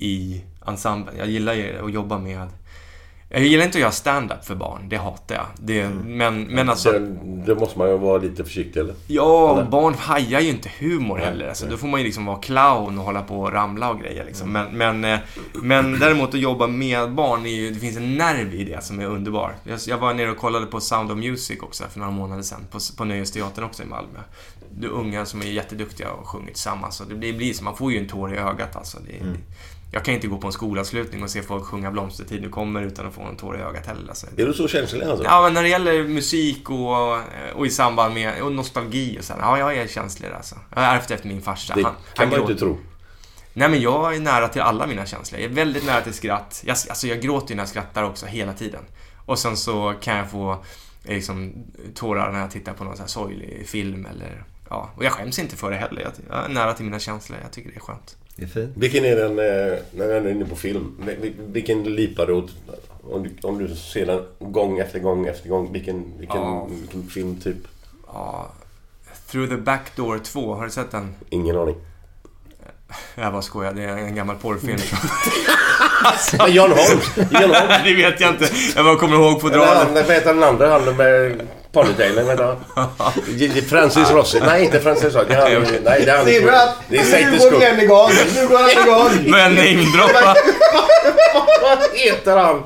i 0.00 0.44
ensemblen. 0.66 1.14
Jag 1.18 1.28
gillar 1.28 1.54
ju 1.54 1.84
att 1.84 1.92
jobba 1.92 2.18
med 2.18 2.48
jag 3.32 3.42
gillar 3.42 3.64
inte 3.64 3.78
att 3.78 3.80
göra 3.80 3.92
stand-up 3.92 4.44
för 4.44 4.54
barn, 4.54 4.88
det 4.88 4.96
hatar 4.96 5.34
jag. 5.34 5.46
Det, 5.58 5.88
men, 5.88 6.42
men 6.42 6.68
alltså... 6.68 6.92
Det, 6.92 7.16
det 7.46 7.54
måste 7.54 7.78
man 7.78 7.88
ju 7.88 7.98
vara 7.98 8.18
lite 8.18 8.44
försiktig 8.44 8.80
eller? 8.80 8.94
Ja, 9.06 9.52
Eller? 9.52 9.70
barn 9.70 9.94
hajar 9.94 10.40
ju 10.40 10.48
inte 10.48 10.70
humor 10.78 11.16
Nej, 11.16 11.26
heller. 11.26 11.48
Alltså, 11.48 11.64
nej. 11.64 11.70
då 11.70 11.76
får 11.78 11.88
man 11.88 12.00
ju 12.00 12.06
liksom 12.06 12.26
vara 12.26 12.38
clown 12.38 12.98
och 12.98 13.04
hålla 13.04 13.22
på 13.22 13.40
och 13.40 13.52
ramla 13.52 13.90
och 13.90 14.00
grejer. 14.00 14.24
Liksom. 14.24 14.52
Men, 14.52 14.76
men, 14.76 15.04
eh, 15.04 15.18
men 15.54 15.98
däremot 15.98 16.34
att 16.34 16.40
jobba 16.40 16.66
med 16.66 17.12
barn, 17.14 17.46
är 17.46 17.50
ju, 17.50 17.70
det 17.70 17.80
finns 17.80 17.96
en 17.96 18.14
nerv 18.14 18.54
i 18.54 18.64
det 18.64 18.84
som 18.84 19.00
är 19.00 19.06
underbar. 19.06 19.54
Jag, 19.64 19.78
jag 19.86 19.98
var 19.98 20.14
nere 20.14 20.30
och 20.30 20.36
kollade 20.36 20.66
på 20.66 20.80
Sound 20.80 21.10
of 21.10 21.18
Music 21.18 21.60
också 21.62 21.84
för 21.90 21.98
några 21.98 22.12
månader 22.12 22.42
sedan, 22.42 22.66
på, 22.70 22.78
på 22.96 23.04
Nöjesteatern 23.04 23.64
också 23.64 23.82
i 23.82 23.86
Malmö. 23.86 24.18
Det 24.70 24.86
är 24.86 24.90
unga 24.90 25.26
som 25.26 25.42
är 25.42 25.46
jätteduktiga 25.46 26.10
och 26.10 26.28
sjunger 26.28 26.46
tillsammans. 26.52 27.00
Och 27.00 27.06
det 27.06 27.14
blir, 27.14 27.32
blir 27.32 27.52
så, 27.52 27.64
man 27.64 27.76
får 27.76 27.92
ju 27.92 27.98
en 27.98 28.08
tår 28.08 28.34
i 28.34 28.36
ögat 28.36 28.76
alltså. 28.76 28.98
Det, 29.06 29.20
Mm. 29.20 29.36
Jag 29.92 30.04
kan 30.04 30.14
inte 30.14 30.26
gå 30.26 30.38
på 30.38 30.46
en 30.46 30.52
skolavslutning 30.52 31.22
och 31.22 31.30
se 31.30 31.42
folk 31.42 31.64
sjunga 31.64 31.90
Blomstertid 31.90 32.42
nu 32.42 32.48
kommer 32.48 32.82
utan 32.82 33.06
att 33.06 33.14
få 33.14 33.22
en 33.22 33.36
tår 33.36 33.56
i 33.58 33.60
ögat 33.60 33.86
heller. 33.86 34.08
Alltså. 34.08 34.26
Är 34.36 34.46
du 34.46 34.52
så 34.52 34.68
känslig 34.68 35.02
alltså? 35.06 35.24
Ja, 35.24 35.42
men 35.42 35.54
när 35.54 35.62
det 35.62 35.68
gäller 35.68 36.04
musik 36.04 36.70
och, 36.70 37.18
och 37.54 37.66
i 37.66 37.70
samband 37.70 38.14
med 38.14 38.42
och 38.42 38.52
nostalgi 38.52 39.16
och 39.20 39.24
så. 39.24 39.32
här, 39.32 39.40
Ja, 39.40 39.58
jag 39.58 39.76
är 39.76 39.86
känslig 39.86 40.28
alltså. 40.28 40.56
Jag 40.74 40.82
har 40.82 40.94
ärvt 40.94 41.10
efter 41.10 41.28
min 41.28 41.42
farsa. 41.42 41.74
det 41.74 41.82
Han- 41.82 41.92
kan 41.94 42.02
han 42.16 42.28
man 42.28 42.38
gråter. 42.38 42.52
inte 42.52 42.64
tro. 42.64 42.78
Nej, 43.52 43.68
men 43.68 43.80
jag 43.80 44.14
är 44.16 44.20
nära 44.20 44.48
till 44.48 44.60
alla 44.62 44.86
mina 44.86 45.06
känslor. 45.06 45.40
Jag 45.40 45.50
är 45.50 45.54
väldigt 45.54 45.86
nära 45.86 46.00
till 46.00 46.14
skratt. 46.14 46.62
Jag, 46.66 46.76
alltså, 46.88 47.06
jag 47.06 47.20
gråter 47.20 47.50
ju 47.50 47.54
när 47.56 47.62
jag 47.62 47.68
skrattar 47.68 48.02
också, 48.02 48.26
hela 48.26 48.52
tiden. 48.52 48.82
Och 49.26 49.38
sen 49.38 49.56
så 49.56 49.94
kan 50.00 50.16
jag 50.16 50.30
få 50.30 50.52
eh, 51.04 51.14
liksom, 51.14 51.52
tårar 51.94 52.32
när 52.32 52.40
jag 52.40 52.50
tittar 52.50 52.72
på 52.72 52.84
någon 52.84 52.96
så 52.96 53.02
här 53.02 53.08
sorglig 53.08 53.68
film 53.68 54.06
eller... 54.06 54.44
Ja, 54.68 54.90
och 54.96 55.04
jag 55.04 55.12
skäms 55.12 55.38
inte 55.38 55.56
för 55.56 55.70
det 55.70 55.76
heller. 55.76 56.02
Jag, 56.02 56.12
jag 56.28 56.44
är 56.44 56.48
nära 56.48 56.72
till 56.74 56.84
mina 56.84 56.98
känslor. 56.98 57.38
Jag 57.42 57.52
tycker 57.52 57.70
det 57.70 57.76
är 57.76 57.80
skönt. 57.80 58.16
Det 58.40 58.44
är 58.44 58.48
fint. 58.48 58.70
Vilken 58.76 59.04
är 59.04 59.16
den, 59.16 59.30
eh, 59.38 59.78
när 59.92 60.06
vi 60.06 60.12
är 60.12 60.28
inne 60.28 60.44
på 60.44 60.56
film, 60.56 60.94
vil- 61.06 61.34
vilken 61.38 61.82
lipar 61.84 62.26
du 62.26 62.32
åt? 62.32 62.50
Om 63.10 63.22
du, 63.22 63.48
om 63.48 63.58
du 63.58 63.74
ser 63.76 64.06
den 64.06 64.22
gång 64.52 64.78
efter 64.78 64.98
gång 64.98 65.26
efter 65.26 65.48
gång, 65.48 65.72
vilken, 65.72 66.04
vilken, 66.18 66.36
Ja. 66.40 66.66
vilken 66.70 67.02
film 67.10 67.36
typ? 67.40 67.56
Ja, 68.06 68.48
Through 69.30 69.50
the 69.50 69.56
Back 69.56 69.96
Door 69.96 70.18
2, 70.18 70.54
har 70.54 70.64
du 70.64 70.70
sett 70.70 70.90
den? 70.90 71.14
Ingen 71.30 71.56
aning. 71.58 71.76
Jag 73.14 73.32
bara 73.32 73.42
skojar, 73.42 73.72
det 73.72 73.82
är 73.82 73.96
en 73.96 74.14
gammal 74.14 74.36
porrfilm. 74.36 74.78
Ja, 76.38 76.48
Jan 76.48 76.70
Holm! 76.70 77.00
Jan 77.30 77.42
Holm! 77.50 77.68
det 77.84 77.94
vet 77.94 78.20
jag 78.20 78.30
inte. 78.30 78.48
Jag 78.76 78.84
bara 78.84 78.96
kommer 78.96 79.16
ihåg 79.16 79.40
fodralet. 79.40 79.76
han, 79.84 79.94
vad 79.94 80.04
heter 80.10 80.34
den 80.34 80.42
andra? 80.42 80.68
Han 80.78 80.96
med 80.96 81.40
ponytailen, 81.72 82.26
han? 82.38 82.56
Francis 83.62 84.10
Rossi. 84.10 84.40
Nej, 84.46 84.64
inte 84.64 84.80
Francis 84.80 85.14
Rossi. 85.14 85.26
Det 85.28 85.34
är 85.34 85.40
han, 85.40 85.62
nej, 85.84 86.02
det 86.04 86.10
är 86.10 86.16
han. 86.16 86.26
Ser 86.26 86.40
du 86.40 86.50
att 86.56 86.76
Det 86.88 86.96
är 86.98 87.30
nu 87.30 87.38
går. 87.50 87.58
Glenn 87.58 87.80
igång? 87.80 88.10
Nu 88.34 88.46
går 88.48 88.58
han 88.58 88.70
igång! 88.70 89.30
Men 89.30 89.54
namedroppa. 89.54 90.34
Vad 91.62 91.78
heter 91.94 92.36
han? 92.36 92.62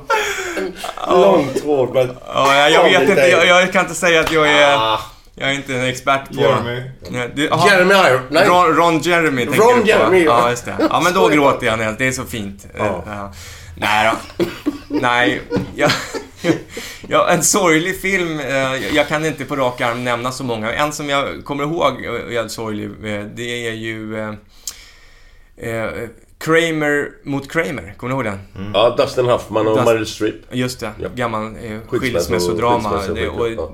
Långt 1.09 1.65
hår 1.65 1.87
med... 1.87 2.17
Ja, 2.35 2.55
jag, 2.69 2.71
jag 2.91 3.01
vet 3.01 3.09
inte. 3.09 3.21
Jag, 3.29 3.47
jag 3.47 3.73
kan 3.73 3.83
inte 3.83 3.95
säga 3.95 4.21
att 4.21 4.33
jag 4.33 4.49
är... 4.49 4.75
Ah, 4.77 5.01
Jag 5.35 5.49
är 5.51 5.53
inte 5.55 5.75
en 5.75 5.85
expert 5.85 6.29
på... 6.29 6.41
Jeremy. 6.41 6.83
Ja, 7.11 7.23
du, 7.35 7.51
aha, 7.51 7.71
Jeremy 7.71 7.95
Iron. 7.95 8.21
Nej. 8.31 8.47
Ron, 8.49 8.77
Ron 8.77 8.99
Jeremy 8.99 9.45
tänker 9.47 9.61
Ron 9.61 9.75
du 9.77 9.81
på. 9.83 9.89
Jeremy, 9.89 10.25
ja. 10.25 10.41
Ja, 10.43 10.51
just 10.51 10.65
det. 10.65 10.75
Ja, 10.91 11.01
men 11.01 11.13
då 11.15 11.29
gråter 11.29 11.67
jag. 11.67 11.79
när- 11.79 11.93
Det 11.99 12.07
är 12.07 12.13
så 12.13 12.25
fint. 12.25 12.67
Ja. 12.79 13.05
Ja. 13.07 13.33
Nej 13.77 14.11
då. 14.39 14.45
Nej. 14.89 15.43
Jag, 15.77 15.91
ja, 17.09 17.29
en 17.31 17.43
sorglig 17.43 18.01
film. 18.01 18.41
eh, 18.41 18.95
jag- 18.97 19.09
kan 19.09 19.27
inte 19.27 19.45
på 19.45 19.57
rak 19.57 19.81
arm 19.81 20.05
nämna 20.05 20.33
så 20.33 20.45
många. 20.45 20.73
En 20.73 20.93
som 20.93 21.09
jag 21.09 21.45
kommer 21.45 21.65
ihåg 21.65 22.05
eh, 22.05 22.37
är 22.39 22.49
sorglig. 22.49 22.85
eh, 22.85 23.25
Det 23.35 23.67
är 23.69 23.73
ju... 23.73 24.17
Kramer 26.39 27.11
mot 27.25 27.51
Kramer. 27.53 27.95
Kommer 27.97 28.15
du 28.15 28.15
ihåg 28.15 28.25
den? 28.25 28.71
Ja, 28.75 28.95
Dustin 28.99 29.27
Hoffman 29.27 29.67
och 29.67 29.77
Dust- 29.77 29.85
Meryl 29.85 30.07
Streep. 30.07 30.35
Just 30.51 30.81
det, 30.81 30.91
Ja. 30.99 31.09
gammal 31.15 31.45
eh, 31.45 31.51
Skilsmässo- 31.63 31.99
skilsmässodrama. 31.99 33.01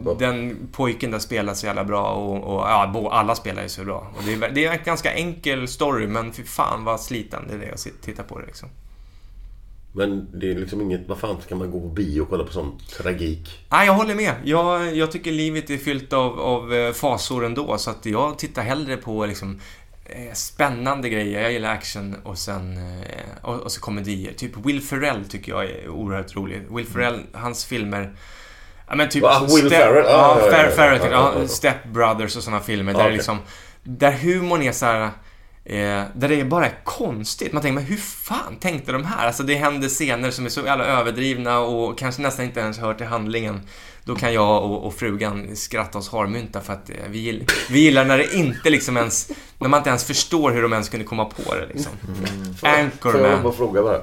Och 0.05 0.19
den 0.19 0.57
pojken 0.73 1.11
där 1.11 1.19
spelar 1.19 1.55
så 1.55 1.67
jävla 1.67 1.85
bra 1.85 2.11
och, 2.13 2.55
och 2.55 2.61
ja, 2.69 3.09
alla 3.13 3.35
spelar 3.35 3.63
ju 3.63 3.69
så 3.69 3.85
bra. 3.85 4.13
Och 4.17 4.23
det, 4.27 4.33
är, 4.33 4.51
det 4.51 4.65
är 4.65 4.73
en 4.73 4.79
ganska 4.85 5.13
enkel 5.13 5.69
story, 5.69 6.07
men 6.07 6.33
fy 6.33 6.45
fan 6.45 6.85
vad 6.85 7.01
slitande 7.01 7.57
det 7.57 7.67
är 7.67 7.73
att 7.73 7.87
titta 8.03 8.23
på 8.23 8.39
det 8.39 8.47
liksom. 8.47 8.69
Men 9.93 10.41
det 10.41 10.51
är 10.51 10.55
liksom 10.55 10.81
inget... 10.81 11.09
Vad 11.09 11.19
fan 11.19 11.37
ska 11.47 11.55
man 11.57 11.71
gå 11.71 11.81
på 11.81 11.87
bio 11.89 12.21
och 12.21 12.29
kolla 12.31 12.45
på 12.45 12.53
sån 12.53 12.79
tragik? 12.97 13.67
Nej, 13.71 13.87
jag 13.87 13.93
håller 13.95 14.15
med. 14.15 14.35
Jag, 14.45 14.97
jag 14.97 15.13
tycker 15.13 15.33
livet 15.33 15.71
är 15.71 15.77
fyllt 15.77 16.13
av, 16.13 16.41
av 16.41 16.75
eh, 16.75 16.93
fasor 16.93 17.45
ändå, 17.45 17.79
så 17.79 17.91
att 17.91 18.07
jag 18.07 18.39
tittar 18.39 18.63
hellre 18.63 18.97
på 18.97 19.27
liksom 19.27 19.61
eh, 20.05 20.33
spännande 20.35 21.09
grejer. 21.09 21.43
Jag 21.43 21.53
gillar 21.53 21.71
action 21.73 22.17
och 22.25 22.39
sen 22.39 22.77
eh, 22.77 23.45
och, 23.49 23.61
och 23.61 23.73
så 23.73 23.81
komedier. 23.81 24.33
Typ 24.33 24.67
Will 24.67 24.81
Ferrell 24.83 25.25
tycker 25.25 25.53
jag 25.53 25.65
är 25.65 25.89
oerhört 25.89 26.37
rolig. 26.37 26.63
Will 26.71 26.87
Ferrell, 26.87 27.21
hans 27.33 27.65
filmer 27.65 28.13
Ja 28.89 28.95
men 28.97 29.09
typ... 29.09 29.25
Will 29.57 29.71
Ferrell? 29.71 30.05
Ja, 30.07 30.39
Ja, 30.41 30.41
ja, 30.41 30.47
ja, 30.47 30.53
Fer- 30.53 30.65
ja, 30.65 30.71
Ferrell. 30.71 31.13
ja, 31.13 31.33
Ja. 31.41 31.49
Step 31.49 31.85
Brothers 31.93 32.37
och 32.37 32.43
sådana 32.43 32.61
filmer. 32.63 32.93
Där 32.93 33.01
okej. 33.01 33.13
liksom... 33.13 33.39
Där 33.83 34.13
humorn 34.13 34.63
är 34.63 34.73
så 34.73 34.87
här... 34.87 35.11
Eh, 35.65 36.03
där 36.15 36.29
det 36.29 36.41
är 36.41 36.45
bara 36.45 36.67
är 36.67 36.79
konstigt. 36.85 37.53
Man 37.53 37.63
tänker, 37.63 37.75
men 37.75 37.85
hur 37.85 37.97
fan 37.97 38.57
tänkte 38.57 38.93
de 38.93 39.05
här? 39.05 39.27
Alltså 39.27 39.43
det 39.43 39.55
händer 39.55 39.89
scener 39.89 40.31
som 40.31 40.45
är 40.45 40.49
så 40.49 40.61
jävla 40.61 40.85
överdrivna 40.85 41.59
och 41.59 41.99
kanske 41.99 42.23
nästan 42.23 42.45
inte 42.45 42.61
ens 42.61 42.79
hör 42.79 42.95
till 42.95 43.07
handlingen. 43.07 43.61
Då 44.05 44.15
kan 44.15 44.35
jag 44.35 44.65
och, 44.65 44.87
och 44.87 44.95
frugan 44.95 45.57
skratta 45.57 45.99
oss 45.99 46.09
harmynta 46.13 46.61
för 46.61 46.73
att 46.73 46.91
eh, 46.91 46.97
vi, 47.09 47.19
gill, 47.19 47.45
vi 47.71 47.81
gillar 47.81 48.05
när 48.05 48.19
det 48.19 48.35
inte 48.35 48.71
liksom 48.71 48.97
ens... 48.97 49.31
När 49.59 49.69
man 49.69 49.79
inte 49.79 49.91
ens 49.91 50.05
förstår 50.05 50.51
hur 50.51 50.63
de 50.63 50.73
ens 50.73 50.89
kunde 50.89 51.07
komma 51.07 51.25
på 51.25 51.55
det 51.55 51.67
liksom. 51.67 51.93
Får 52.61 52.69
jag 52.69 52.81
Anchorman. 52.81 53.43
bara 53.43 53.53
fråga 53.53 53.83
bara? 53.83 54.01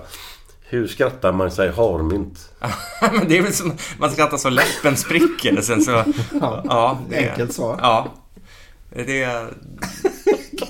Hur 0.70 0.88
skrattar 0.88 1.34
man 1.34 1.52
sig 1.52 1.72
harmynt? 1.72 2.50
Men 3.12 3.28
det 3.28 3.38
är 3.38 3.42
väl 3.42 3.54
som... 3.54 3.74
Man 4.00 4.12
skrattar 4.12 4.38
så 4.38 4.50
läppen 4.50 4.98
spricker 4.98 5.62
sen 5.62 5.82
så... 5.82 5.92
Ja, 6.42 7.00
det, 7.10 7.30
Enkelt 7.30 7.54
svar. 7.54 7.80
Ja. 7.82 8.14
Det 8.90 9.24
är... 9.24 9.54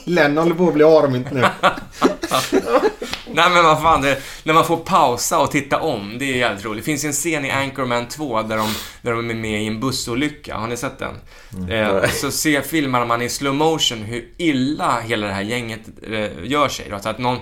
Glenn 0.06 0.38
håller 0.38 0.56
på 0.56 0.68
att 0.68 0.74
bli 0.74 0.84
armynt 0.84 1.32
nu. 1.32 1.40
Nej 3.32 3.50
men 3.50 3.64
vad 3.64 3.82
fan, 3.82 4.02
det, 4.02 4.18
när 4.44 4.54
man 4.54 4.66
får 4.66 4.78
pausa 4.78 5.40
och 5.40 5.52
titta 5.52 5.80
om, 5.82 6.18
det 6.20 6.26
är 6.26 6.38
jävligt 6.38 6.66
roligt. 6.66 6.84
Det 6.84 6.86
finns 6.86 7.04
en 7.04 7.14
scen 7.14 7.46
i 7.46 7.52
Anchorman 7.52 8.08
2 8.08 8.42
där 8.42 8.58
de, 8.58 8.68
där 9.02 9.12
de 9.12 9.30
är 9.30 9.34
med 9.34 9.64
i 9.64 9.68
en 9.68 9.80
bussolycka. 9.80 10.56
Har 10.56 10.68
ni 10.68 10.78
sett 10.78 11.00
den? 11.00 11.16
Eh, 11.72 12.10
så 12.10 12.32
ser, 12.32 12.62
filmar 12.62 13.06
man 13.06 13.22
i 13.22 13.30
slow 13.30 13.56
motion 13.56 13.98
hur 13.98 14.26
illa 14.38 15.00
hela 15.00 15.28
det 15.28 15.34
här 15.34 15.42
gänget 15.42 15.82
eh, 16.12 16.30
gör 16.44 16.70
sig. 16.70 16.88
Då. 16.90 17.00
Så 17.00 17.10
att 17.10 17.18
någon, 17.18 17.38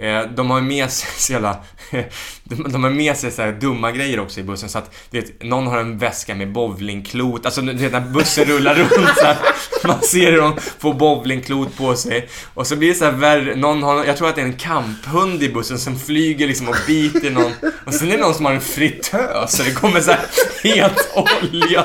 Eh, 0.00 0.22
de 0.36 0.50
har 0.50 0.60
med 0.60 0.90
sig 0.90 1.08
så 1.16 1.32
jävla, 1.32 1.56
de, 2.44 2.84
har 2.84 2.90
med 2.90 3.16
sig 3.16 3.30
så 3.30 3.42
här 3.42 3.52
dumma 3.52 3.92
grejer 3.92 4.20
också 4.20 4.40
i 4.40 4.42
bussen. 4.42 4.68
Så 4.68 4.78
att, 4.78 4.94
du 5.10 5.20
vet, 5.20 5.42
någon 5.42 5.66
har 5.66 5.78
en 5.78 5.98
väska 5.98 6.34
med 6.34 6.52
bowlingklot. 6.52 7.46
Alltså, 7.46 7.60
du 7.60 7.74
vet, 7.74 7.92
när 7.92 8.00
bussen 8.00 8.44
rullar 8.44 8.74
runt 8.74 9.18
så 9.18 9.24
här, 9.24 9.36
Man 9.84 10.02
ser 10.02 10.32
hur 10.32 10.40
de 10.40 10.56
får 10.78 10.94
bowlingklot 10.94 11.76
på 11.76 11.96
sig. 11.96 12.28
Och 12.54 12.66
så 12.66 12.76
blir 12.76 12.88
det 12.88 12.94
så 12.94 13.04
här 13.04 13.12
värre. 13.12 13.56
Någon 13.56 13.82
har, 13.82 14.04
jag 14.04 14.16
tror 14.16 14.28
att 14.28 14.34
det 14.34 14.40
är 14.40 14.46
en 14.46 14.56
kamphund 14.56 15.42
i 15.42 15.48
bussen 15.48 15.78
som 15.78 15.98
flyger 15.98 16.46
liksom 16.46 16.68
och 16.68 16.76
biter 16.86 17.30
någon. 17.30 17.52
Och 17.86 17.94
sen 17.94 18.08
är 18.08 18.16
det 18.16 18.22
någon 18.22 18.34
som 18.34 18.44
har 18.44 18.52
en 18.52 18.60
fritös 18.60 19.56
så 19.56 19.62
det 19.62 19.72
kommer 19.72 20.00
så 20.00 20.10
här 20.10 20.20
het 20.62 21.08
olja. 21.14 21.84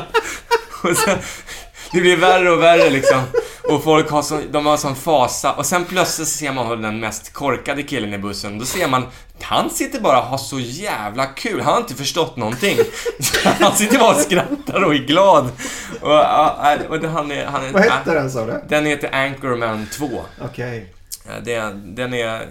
Och 0.83 0.97
så, 0.97 1.09
det 1.91 2.01
blir 2.01 2.17
värre 2.17 2.51
och 2.51 2.61
värre 2.61 2.89
liksom. 2.89 3.21
Och 3.69 3.83
folk 3.83 4.09
har 4.09 4.21
sån, 4.21 4.51
de 4.51 4.65
har 4.65 4.77
sån 4.77 4.95
fasa. 4.95 5.53
Och 5.53 5.65
sen 5.65 5.85
plötsligt 5.85 6.27
så 6.27 6.37
ser 6.37 6.53
man 6.53 6.81
den 6.81 6.99
mest 6.99 7.33
korkade 7.33 7.83
killen 7.83 8.13
i 8.13 8.17
bussen. 8.17 8.59
Då 8.59 8.65
ser 8.65 8.87
man, 8.87 9.05
han 9.41 9.69
sitter 9.69 10.01
bara 10.01 10.19
och 10.19 10.25
har 10.25 10.37
så 10.37 10.59
jävla 10.59 11.25
kul. 11.25 11.61
Han 11.61 11.73
har 11.73 11.81
inte 11.81 11.95
förstått 11.95 12.37
någonting. 12.37 12.77
Han 13.43 13.75
sitter 13.75 13.99
bara 13.99 14.15
och 14.15 14.21
skrattar 14.21 14.83
och 14.83 14.93
är 14.93 14.97
glad. 14.99 15.49
Och, 16.01 16.89
och 16.89 16.99
det, 16.99 17.07
han 17.07 17.31
är, 17.31 17.45
han 17.45 17.65
är, 17.65 17.71
Vad 17.71 17.81
hette 17.81 18.13
den 18.13 18.31
sa 18.31 18.45
du? 18.45 18.63
Den 18.67 18.85
heter 18.85 19.15
Anchorman 19.15 19.87
2. 19.91 20.09
Okej. 20.41 20.93
Ja, 21.27 21.31
Det, 21.43 21.73
den 21.83 22.13
är, 22.13 22.47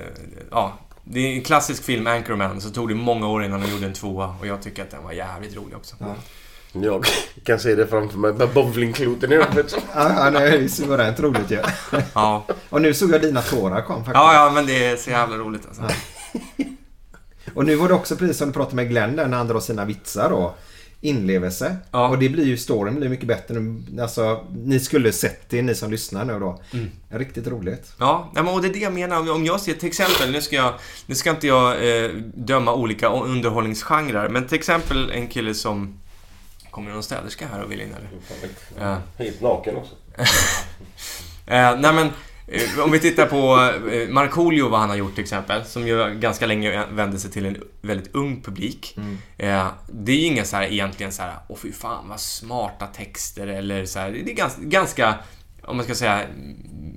ja, 0.51 0.79
det 1.05 1.21
är 1.21 1.33
en 1.37 1.43
klassisk 1.43 1.85
film, 1.85 2.07
Anchorman, 2.07 2.61
så 2.61 2.71
tog 2.71 2.89
det 2.89 2.95
många 2.95 3.29
år 3.29 3.45
innan 3.45 3.61
de 3.61 3.71
gjorde 3.71 3.87
en 3.87 3.93
tvåa 3.93 4.37
och 4.41 4.47
jag 4.47 4.63
tycker 4.63 4.83
att 4.83 4.91
den 4.91 5.05
var 5.05 5.13
jävligt 5.13 5.57
rolig 5.57 5.77
också. 5.77 5.97
Ja. 5.99 6.15
Jag 6.73 7.07
kan 7.45 7.59
se 7.59 7.75
det 7.75 7.87
framför 7.87 8.19
mig 8.19 8.33
med 8.33 8.49
bowlingkloten 8.49 9.33
i 9.33 9.35
huvudet. 9.37 9.77
Ja, 9.95 10.13
ja, 10.17 10.31
det 10.31 10.39
är 10.49 10.59
ju 10.59 10.69
suveränt 10.69 11.21
roligt 11.21 11.51
ju. 11.51 11.59
Ja. 12.15 12.47
Och 12.71 12.83
nu 12.83 12.95
såg 12.95 13.11
jag 13.15 13.21
dina 13.23 13.43
tårar 13.43 13.83
kom 13.83 13.97
faktiskt. 13.97 14.15
ja, 14.15 14.35
ja, 14.35 14.51
men 14.55 14.67
det 14.67 14.85
är 14.87 14.97
så 14.97 15.11
jävla 15.11 15.37
roligt 15.37 15.63
alltså. 15.69 15.83
Och 17.55 17.65
nu 17.67 17.77
var 17.77 17.89
det 17.89 17.95
också 17.95 18.17
precis 18.17 18.37
som 18.39 18.49
du 18.49 18.53
pratade 18.55 18.77
med 18.77 18.89
Glenn 18.89 19.17
där 19.17 19.27
när 19.29 19.37
han 19.37 19.49
drar 19.49 19.61
sina 19.61 19.85
vitsar 19.85 20.31
då. 20.31 20.55
inlevelse. 21.01 21.77
Ja. 21.91 22.09
Och 22.09 22.19
det 22.19 22.29
blir 22.29 22.45
ju, 22.45 22.57
storyn 22.57 22.95
blir 22.95 23.09
mycket 23.09 23.27
bättre. 23.27 23.55
nu. 23.61 24.03
Alltså, 24.03 24.45
ni 24.65 24.81
skulle 24.81 25.13
sett 25.13 25.51
det, 25.51 25.63
ni 25.63 25.75
som 25.75 25.91
lyssnar 25.91 26.25
nu 26.25 26.39
då. 26.41 26.61
Mm. 26.73 26.91
Riktigt 27.09 27.47
roligt. 27.47 27.93
Ja, 27.99 28.31
men 28.35 28.49
och 28.49 28.63
det 28.63 28.69
är 28.69 28.73
det 28.73 28.79
jag 28.79 28.93
menar. 28.93 29.21
Om- 29.21 29.31
Om 29.31 29.45
jag 29.45 29.61
ser 29.61 29.75
till 29.75 29.89
exempel, 29.89 30.31
nu 30.31 30.41
ska, 30.43 30.57
jag, 30.57 30.75
nu 31.07 31.15
ska 31.15 31.31
inte 31.31 31.47
jag 31.47 32.05
eh, 32.05 32.11
döma 32.35 32.75
olika 32.75 33.09
underhållningsgenrer, 33.09 34.29
men 34.29 34.47
till 34.47 34.59
exempel 34.59 35.11
en 35.11 35.29
kille 35.29 35.55
som... 35.55 35.99
Kommer 36.73 36.89
det 36.89 36.95
någon 36.95 37.03
städerska 37.03 37.47
här 37.53 37.63
och 37.63 37.73
vill 37.73 37.81
in 37.81 37.95
eller? 37.95 38.09
Ja. 38.79 38.99
Helt 39.19 39.41
naken 39.41 39.77
också. 39.77 39.95
Eh, 41.47 41.79
nej 41.79 41.95
men, 41.95 42.07
eh, 42.47 42.85
om 42.85 42.91
vi 42.91 43.01
tittar 43.01 43.27
på 43.27 43.71
eh, 43.91 44.09
Markoolio, 44.09 44.69
vad 44.69 44.81
han 44.81 44.89
har 44.89 44.97
gjort 44.97 45.15
till 45.15 45.23
exempel, 45.23 45.65
som 45.65 45.89
ju 45.89 46.19
ganska 46.21 46.47
länge 46.47 46.87
vände 46.87 47.19
sig 47.19 47.31
till 47.31 47.47
en 47.47 47.63
väldigt 47.81 48.15
ung 48.15 48.43
publik. 48.43 48.99
Eh, 49.39 49.67
det 49.89 50.13
är 50.13 50.17
ju 50.17 50.27
inga 50.27 50.45
så 50.45 50.57
här 50.57 50.73
egentligen 50.73 51.13
så 51.13 51.23
här, 51.23 51.35
åh 51.49 51.57
fy 51.57 51.73
fan 51.73 52.09
vad 52.09 52.21
smarta 52.21 52.87
texter 52.87 53.47
eller 53.47 53.87
så 53.87 53.99
här, 53.99 54.11
det 54.11 54.31
är 54.31 54.35
ganska, 54.35 54.63
ganska 54.63 55.19
om 55.63 55.77
man 55.77 55.85
ska 55.85 55.95
säga 55.95 56.27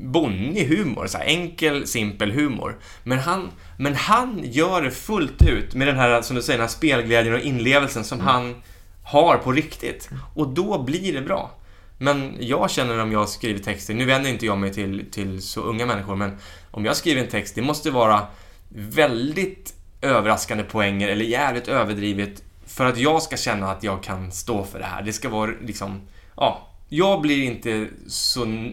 bonnig 0.02 0.68
humor, 0.68 1.08
så 1.08 1.18
här, 1.18 1.26
enkel, 1.26 1.88
simpel 1.88 2.32
humor. 2.32 2.78
Men 3.04 3.20
han, 3.20 3.52
men 3.78 3.96
han 3.96 4.42
gör 4.44 4.82
det 4.82 4.92
fullt 4.92 5.42
ut 5.42 5.76
med 5.76 5.88
den 5.88 5.98
här, 5.98 6.22
som 6.22 6.36
du 6.36 6.42
säger, 6.42 6.58
den 6.58 6.68
här 6.68 6.74
spelglädjen 6.74 7.34
och 7.36 7.42
inlevelsen 7.42 8.04
som 8.04 8.20
han 8.20 8.56
har 9.06 9.38
på 9.38 9.52
riktigt. 9.52 10.10
Och 10.34 10.48
då 10.48 10.84
blir 10.84 11.14
det 11.14 11.22
bra. 11.22 11.52
Men 11.98 12.38
jag 12.40 12.72
känner 12.72 13.00
om 13.00 13.12
jag 13.12 13.30
skriver 13.30 13.60
texter, 13.60 13.94
nu 13.94 14.06
vänder 14.06 14.30
inte 14.30 14.46
jag 14.46 14.58
mig 14.58 14.74
till, 14.74 15.06
till 15.12 15.42
så 15.42 15.62
unga 15.62 15.86
människor, 15.86 16.16
men 16.16 16.38
om 16.72 16.86
jag 16.86 16.96
skriver 16.96 17.22
en 17.22 17.30
text, 17.30 17.56
det 17.56 17.62
måste 17.62 17.92
vara 17.92 18.28
väldigt 18.70 19.74
överraskande 20.02 20.64
poänger 20.64 21.10
eller 21.10 21.26
jävligt 21.26 21.68
överdrivet 21.68 22.44
för 22.66 22.86
att 22.86 22.98
jag 22.98 23.22
ska 23.22 23.38
känna 23.38 23.72
att 23.72 23.84
jag 23.84 24.04
kan 24.04 24.32
stå 24.32 24.64
för 24.64 24.80
det 24.80 24.86
här. 24.86 25.02
Det 25.02 25.14
ska 25.14 25.30
vara 25.30 25.52
liksom, 25.62 26.02
ja, 26.36 26.68
jag 26.90 27.22
blir 27.22 27.44
inte 27.44 27.88
så... 28.08 28.72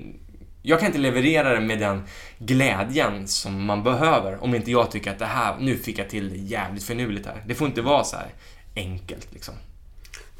Jag 0.62 0.78
kan 0.78 0.87
inte 0.87 0.99
leverera 0.99 1.55
det 1.55 1.61
med 1.61 1.78
den 1.78 2.03
glädjen 2.39 3.28
som 3.28 3.64
man 3.64 3.83
behöver 3.83 4.43
om 4.43 4.55
inte 4.55 4.70
jag 4.70 4.91
tycker 4.91 5.11
att 5.11 5.18
det 5.18 5.26
här, 5.26 5.57
nu 5.61 5.76
fick 5.76 5.99
jag 5.99 6.11
till 6.11 6.28
det 6.30 6.37
jävligt 6.37 6.85
finurligt 6.85 7.26
här. 7.26 7.43
Det 7.47 7.55
får 7.55 7.66
inte 7.66 7.83
vara 7.83 8.05
så 8.05 8.16
här 8.16 8.28
enkelt 8.76 9.28
liksom. 9.33 9.55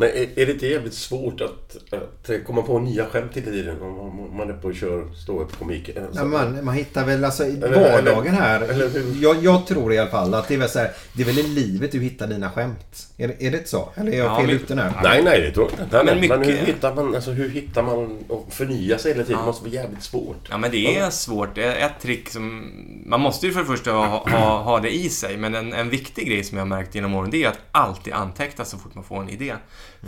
Men 0.03 0.11
är, 0.11 0.29
är 0.43 0.47
det 0.47 0.53
inte 0.53 0.67
jävligt 0.67 0.95
svårt 0.95 1.41
att, 1.41 1.77
att 1.93 2.31
komma 2.47 2.63
på 2.63 2.79
nya 2.79 3.07
skämt 3.07 3.31
hela 3.35 3.47
tiden 3.47 3.83
om, 3.83 4.31
man 4.37 4.51
är 4.51 4.55
på 4.55 4.69
och 4.69 4.75
kör 4.75 5.05
ståuppkomik? 5.23 5.91
Ja, 6.15 6.25
man, 6.25 6.65
man 6.65 6.75
hittar 6.75 7.07
väl 7.07 7.25
alltså 7.25 7.45
i 7.45 7.57
Eller- 7.57 7.93
vardagen 7.93 8.35
här. 8.35 8.61
eller 8.61 8.89
hur? 8.89 9.23
jag, 9.23 9.45
jag 9.45 9.67
tror 9.67 9.93
i 9.93 9.99
alla 9.99 10.11
fall 10.11 10.35
att 10.35 10.49
det 10.49 10.55
är 10.55 10.59
väl 10.59 10.69
så 10.69 10.79
här, 10.79 10.91
Det 11.13 11.23
är 11.23 11.27
väl 11.27 11.39
i 11.39 11.43
livet 11.43 11.93
du 11.93 12.01
hittar 12.01 12.27
dina 12.27 12.51
skämt. 12.51 13.07
Är, 13.17 13.29
det- 13.29 13.47
är 13.47 13.51
det 13.51 13.57
inte 13.59 13.71
så? 13.71 13.89
Eller 13.97 14.13
är 14.13 14.17
jag 14.19 14.27
Ja, 14.27 14.37
fel 14.37 14.47
men- 14.47 14.57
ute 14.57 14.75
nu? 14.75 14.83
Nej, 15.03 15.23
nej, 15.25 15.41
det 15.41 15.51
tror 15.53 15.71
jag 15.77 15.87
inte. 15.87 15.97
Men 16.05 16.07
men, 16.21 16.29
men 16.29 16.43
hur 16.43 16.47
mycket- 16.53 16.69
hittar 16.69 16.95
man, 16.95 17.15
alltså, 17.15 17.31
hur 17.31 17.49
hittar 17.49 17.83
man 17.83 18.19
och 18.29 18.47
förnya 18.51 18.99
sig 18.99 19.13
hela 19.13 19.25
tiden? 19.25 19.37
Ja. 19.39 19.41
Det 19.41 19.47
måste 19.47 19.65
vara 19.65 19.75
jävligt 19.75 20.03
svårt. 20.03 20.49
Ja, 20.51 20.59
men 20.59 20.71
det 20.71 20.99
är 20.99 21.11
svårt. 21.11 21.55
Det 21.55 21.65
är 21.65 21.87
ett 21.87 22.01
trick 22.03 22.29
som... 22.29 22.73
Man 23.07 23.21
måste 23.21 23.47
ju 23.47 23.53
för 23.53 23.61
det 23.61 23.67
första 23.67 23.91
ha, 23.91 24.29
ha, 24.31 24.63
ha 24.63 24.81
det 24.81 24.95
i 24.95 25.09
sig, 25.09 25.37
men 25.37 25.55
en, 25.55 25.73
en 25.73 25.91
viktig 25.91 26.27
grej 26.27 26.45
som 26.45 26.59
jag 26.59 26.65
har 26.65 26.69
märkt 26.69 26.95
genom 26.95 27.15
åren, 27.15 27.31
det 27.31 27.45
är 27.45 27.49
att 27.49 27.59
alltid 27.73 28.13
anteckna 28.13 28.65
så 28.65 28.79
fort 28.79 28.95
man 28.95 29.05
får 29.05 29.23
en 29.23 29.29
idé. 29.29 29.55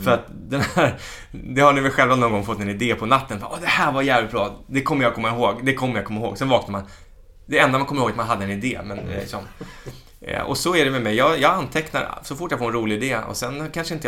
För 0.03 0.11
att 0.11 0.25
den 0.29 0.61
här... 0.61 0.99
Det 1.31 1.61
har 1.61 1.73
ni 1.73 1.81
väl 1.81 1.91
själva 1.91 2.15
någon 2.15 2.31
gång 2.31 2.45
fått 2.45 2.59
en 2.59 2.69
idé 2.69 2.95
på 2.95 3.05
natten. 3.05 3.43
Åh, 3.43 3.57
det 3.61 3.67
här 3.67 3.91
var 3.91 4.01
jävligt 4.01 4.31
bra. 4.31 4.63
Det 4.67 4.81
kommer 4.81 5.03
jag 5.03 5.15
komma 5.15 5.29
ihåg. 5.29 5.65
Det 5.65 5.73
kommer 5.73 5.95
jag 5.95 6.05
komma 6.05 6.19
ihåg. 6.19 6.37
Sen 6.37 6.49
vaknar 6.49 6.71
man. 6.71 6.83
Det 7.45 7.59
enda 7.59 7.77
man 7.77 7.87
kommer 7.87 8.01
ihåg 8.01 8.09
är 8.09 8.13
att 8.13 8.17
man 8.17 8.27
hade 8.27 8.45
en 8.45 8.51
idé, 8.51 8.79
men 8.83 8.99
eh, 8.99 9.19
liksom... 9.19 9.39
Eh, 10.21 10.41
och 10.41 10.57
så 10.57 10.75
är 10.75 10.85
det 10.85 10.91
med 10.91 11.01
mig. 11.01 11.15
Jag, 11.15 11.39
jag 11.39 11.53
antecknar 11.53 12.19
så 12.23 12.35
fort 12.35 12.51
jag 12.51 12.59
får 12.59 12.67
en 12.67 12.73
rolig 12.73 13.03
idé 13.03 13.17
och 13.29 13.37
sen 13.37 13.69
kanske 13.71 13.93
inte 13.93 14.07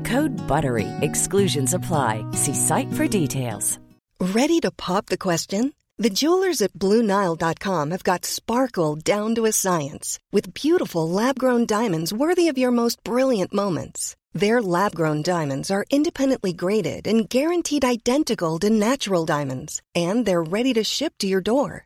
Code 0.05 0.31
BUTTERY. 0.47 0.87
Exclusions 1.01 1.73
apply. 1.73 2.25
See 2.31 2.53
site 2.53 2.91
for 2.93 3.07
details. 3.07 3.77
Ready 4.21 4.59
to 4.61 4.71
pop 4.71 5.07
the 5.07 5.17
question? 5.17 5.73
The 5.97 6.09
jewelers 6.09 6.61
at 6.61 6.73
BlueNile.com 6.73 7.91
have 7.91 8.03
got 8.03 8.25
sparkle 8.25 8.95
down 8.95 9.35
to 9.35 9.45
a 9.45 9.51
science 9.51 10.17
with 10.31 10.53
beautiful 10.53 11.07
lab 11.07 11.37
grown 11.37 11.65
diamonds 11.65 12.11
worthy 12.13 12.47
of 12.47 12.57
your 12.57 12.71
most 12.71 13.03
brilliant 13.03 13.53
moments. 13.53 14.15
Their 14.33 14.61
lab 14.61 14.95
grown 14.95 15.21
diamonds 15.21 15.69
are 15.69 15.85
independently 15.89 16.53
graded 16.53 17.05
and 17.07 17.29
guaranteed 17.29 17.83
identical 17.83 18.57
to 18.59 18.69
natural 18.69 19.25
diamonds, 19.25 19.81
and 19.93 20.25
they're 20.25 20.41
ready 20.41 20.73
to 20.73 20.83
ship 20.83 21.13
to 21.19 21.27
your 21.27 21.41
door. 21.41 21.85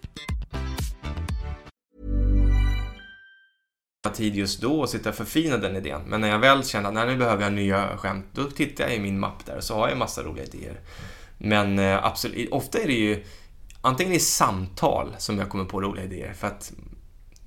tid 4.09 4.35
just 4.35 4.61
då 4.61 4.79
och 4.79 4.89
sitta 4.89 5.09
och 5.09 5.15
förfina 5.15 5.57
den 5.57 5.75
idén. 5.75 6.01
Men 6.05 6.21
när 6.21 6.29
jag 6.29 6.39
väl 6.39 6.65
känner 6.65 7.01
att 7.01 7.07
nu 7.07 7.17
behöver 7.17 7.43
jag 7.43 7.53
nya 7.53 7.97
skämt, 7.97 8.25
då 8.33 8.43
tittar 8.43 8.83
jag 8.83 8.95
i 8.95 8.99
min 8.99 9.19
mapp 9.19 9.45
där 9.45 9.57
och 9.57 9.63
så 9.63 9.75
har 9.75 9.89
jag 9.89 9.97
massa 9.97 10.23
roliga 10.23 10.45
idéer. 10.45 10.79
Men 11.37 11.79
eh, 11.79 12.05
absolut, 12.05 12.51
ofta 12.51 12.79
är 12.79 12.87
det 12.87 12.93
ju 12.93 13.23
antingen 13.81 14.13
i 14.13 14.19
samtal 14.19 15.15
som 15.17 15.37
jag 15.37 15.49
kommer 15.49 15.65
på 15.65 15.81
roliga 15.81 16.05
idéer 16.05 16.33
för 16.33 16.47
att 16.47 16.73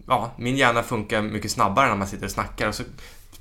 ja, 0.06 0.34
min 0.38 0.56
hjärna 0.56 0.82
funkar 0.82 1.22
mycket 1.22 1.50
snabbare 1.50 1.88
när 1.88 1.96
man 1.96 2.08
sitter 2.08 2.24
och 2.24 2.30
snackar 2.30 2.68
och 2.68 2.74
så 2.74 2.82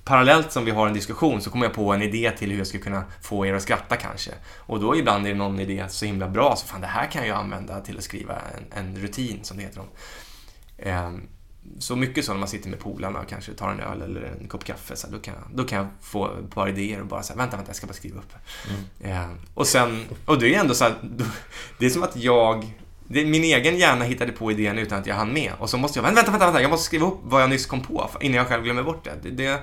parallellt 0.03 0.51
som 0.51 0.65
vi 0.65 0.71
har 0.71 0.87
en 0.87 0.93
diskussion 0.93 1.41
så 1.41 1.49
kommer 1.49 1.65
jag 1.65 1.73
på 1.73 1.93
en 1.93 2.01
idé 2.01 2.31
till 2.37 2.51
hur 2.51 2.57
jag 2.57 2.67
ska 2.67 2.79
kunna 2.79 3.03
få 3.21 3.45
er 3.45 3.53
att 3.53 3.61
skratta 3.61 3.95
kanske. 3.95 4.31
Och 4.57 4.79
då 4.79 4.95
ibland 4.95 5.25
är 5.25 5.29
det 5.29 5.37
någon 5.37 5.59
idé 5.59 5.85
så 5.89 6.05
himla 6.05 6.29
bra 6.29 6.55
så 6.55 6.67
fan 6.67 6.81
det 6.81 6.87
här 6.87 7.11
kan 7.11 7.27
jag 7.27 7.37
använda 7.37 7.81
till 7.81 7.97
att 7.97 8.03
skriva 8.03 8.35
en, 8.35 8.85
en 8.85 9.01
rutin 9.01 9.39
som 9.43 9.57
det 9.57 9.63
heter. 9.63 9.79
Om. 9.79 9.87
Ehm, 10.77 11.27
så 11.79 11.95
mycket 11.95 12.25
så 12.25 12.31
när 12.31 12.39
man 12.39 12.47
sitter 12.47 12.69
med 12.69 12.79
polarna 12.79 13.19
och 13.19 13.29
kanske 13.29 13.53
tar 13.53 13.69
en 13.69 13.79
öl 13.79 14.01
eller 14.01 14.21
en 14.21 14.47
kopp 14.47 14.63
kaffe, 14.63 14.95
så 14.95 15.07
här, 15.07 15.13
då, 15.13 15.19
kan 15.19 15.33
jag, 15.33 15.57
då 15.57 15.63
kan 15.63 15.77
jag 15.77 15.87
få 16.01 16.25
ett 16.25 16.49
par 16.49 16.69
idéer 16.69 17.01
och 17.01 17.07
bara 17.07 17.23
säga 17.23 17.37
vänta, 17.37 17.57
vänta, 17.57 17.69
jag 17.69 17.75
ska 17.75 17.87
bara 17.87 17.93
skriva 17.93 18.19
upp. 18.19 18.33
Eh, 18.99 19.29
och 19.53 19.67
sen, 19.67 20.05
och 20.25 20.39
det 20.39 20.55
är 20.55 20.59
ändå 20.59 20.73
så 20.73 20.83
här, 20.83 20.95
då, 21.01 21.25
det 21.79 21.85
är 21.85 21.89
som 21.89 22.03
att 22.03 22.15
jag, 22.15 22.73
det, 23.07 23.25
min 23.25 23.43
egen 23.43 23.77
hjärna 23.77 24.05
hittade 24.05 24.31
på 24.31 24.51
idén 24.51 24.79
utan 24.79 24.99
att 24.99 25.07
jag 25.07 25.15
hann 25.15 25.33
med. 25.33 25.51
Och 25.59 25.69
så 25.69 25.77
måste 25.77 25.99
jag, 25.99 26.03
vänta, 26.03 26.31
vänta, 26.31 26.45
vänta, 26.45 26.61
jag 26.61 26.71
måste 26.71 26.85
skriva 26.85 27.07
upp 27.07 27.19
vad 27.23 27.41
jag 27.41 27.49
nyss 27.49 27.65
kom 27.65 27.81
på 27.81 28.09
innan 28.21 28.37
jag 28.37 28.47
själv 28.47 28.63
glömmer 28.63 28.83
bort 28.83 29.03
det. 29.03 29.29
Det, 29.29 29.29
det, 29.29 29.61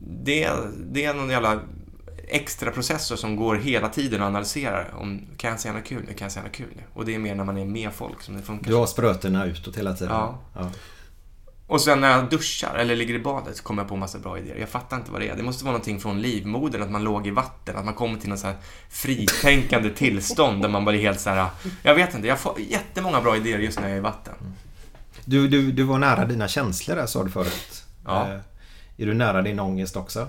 det, 0.00 0.50
det 0.92 1.04
är 1.04 1.14
någon 1.14 1.30
jävla 1.30 1.60
extra 2.30 2.70
processor 2.70 3.16
som 3.16 3.36
går 3.36 3.56
hela 3.56 3.88
tiden 3.88 4.20
och 4.20 4.26
analyserar 4.26 4.94
om 4.98 5.20
kan 5.36 5.50
jag 5.50 5.60
säga 5.60 5.74
något 5.74 5.84
kul 5.84 6.04
nu, 6.08 6.14
kan 6.14 6.24
jag 6.24 6.32
säga 6.32 6.42
något 6.42 6.52
kul 6.52 6.68
nu? 6.76 6.82
Och 6.92 7.04
det 7.04 7.14
är 7.14 7.18
mer 7.18 7.34
när 7.34 7.44
man 7.44 7.58
är 7.58 7.64
med 7.64 7.92
folk 7.92 8.22
som 8.22 8.36
det 8.36 8.42
funkar. 8.42 8.70
Du 8.70 8.76
har 8.76 8.86
sprötena 8.86 9.44
utåt 9.44 9.76
hela 9.76 9.94
tiden. 9.94 10.14
Ja. 10.14 10.38
ja. 10.54 10.70
Och 11.70 11.80
sen 11.80 12.00
när 12.00 12.10
jag 12.10 12.30
duschar 12.30 12.74
eller 12.74 12.96
ligger 12.96 13.14
i 13.14 13.18
badet 13.18 13.60
kommer 13.60 13.82
jag 13.82 13.88
på 13.88 13.96
massa 13.96 14.18
bra 14.18 14.38
idéer. 14.38 14.56
Jag 14.56 14.68
fattar 14.68 14.96
inte 14.96 15.10
vad 15.10 15.20
det 15.20 15.28
är. 15.28 15.36
Det 15.36 15.42
måste 15.42 15.64
vara 15.64 15.72
någonting 15.72 16.00
från 16.00 16.22
livmodern, 16.22 16.82
att 16.82 16.90
man 16.90 17.04
låg 17.04 17.26
i 17.26 17.30
vatten, 17.30 17.76
att 17.76 17.84
man 17.84 17.94
kommer 17.94 18.18
till 18.18 18.28
något 18.28 18.38
så 18.38 18.46
här 18.46 18.56
fritänkande 18.88 19.90
tillstånd 19.94 20.62
där 20.62 20.68
man 20.68 20.88
är 20.88 20.92
helt 20.92 21.20
så 21.20 21.30
här. 21.30 21.48
Jag 21.82 21.94
vet 21.94 22.14
inte, 22.14 22.28
jag 22.28 22.38
får 22.38 22.60
jättemånga 22.60 23.20
bra 23.20 23.36
idéer 23.36 23.58
just 23.58 23.80
när 23.80 23.88
jag 23.88 23.94
är 23.94 23.98
i 23.98 24.00
vatten. 24.00 24.34
Du, 25.24 25.48
du, 25.48 25.72
du 25.72 25.82
var 25.82 25.98
nära 25.98 26.24
dina 26.24 26.48
känslor 26.48 26.96
där 26.96 27.06
sa 27.06 27.24
du 27.24 27.30
förut. 27.30 27.84
Ja. 28.06 28.28
Eh, 28.28 28.40
Är 28.96 29.06
du 29.06 29.14
nära 29.14 29.42
din 29.42 29.60
ångest 29.60 29.96
också? 29.96 30.28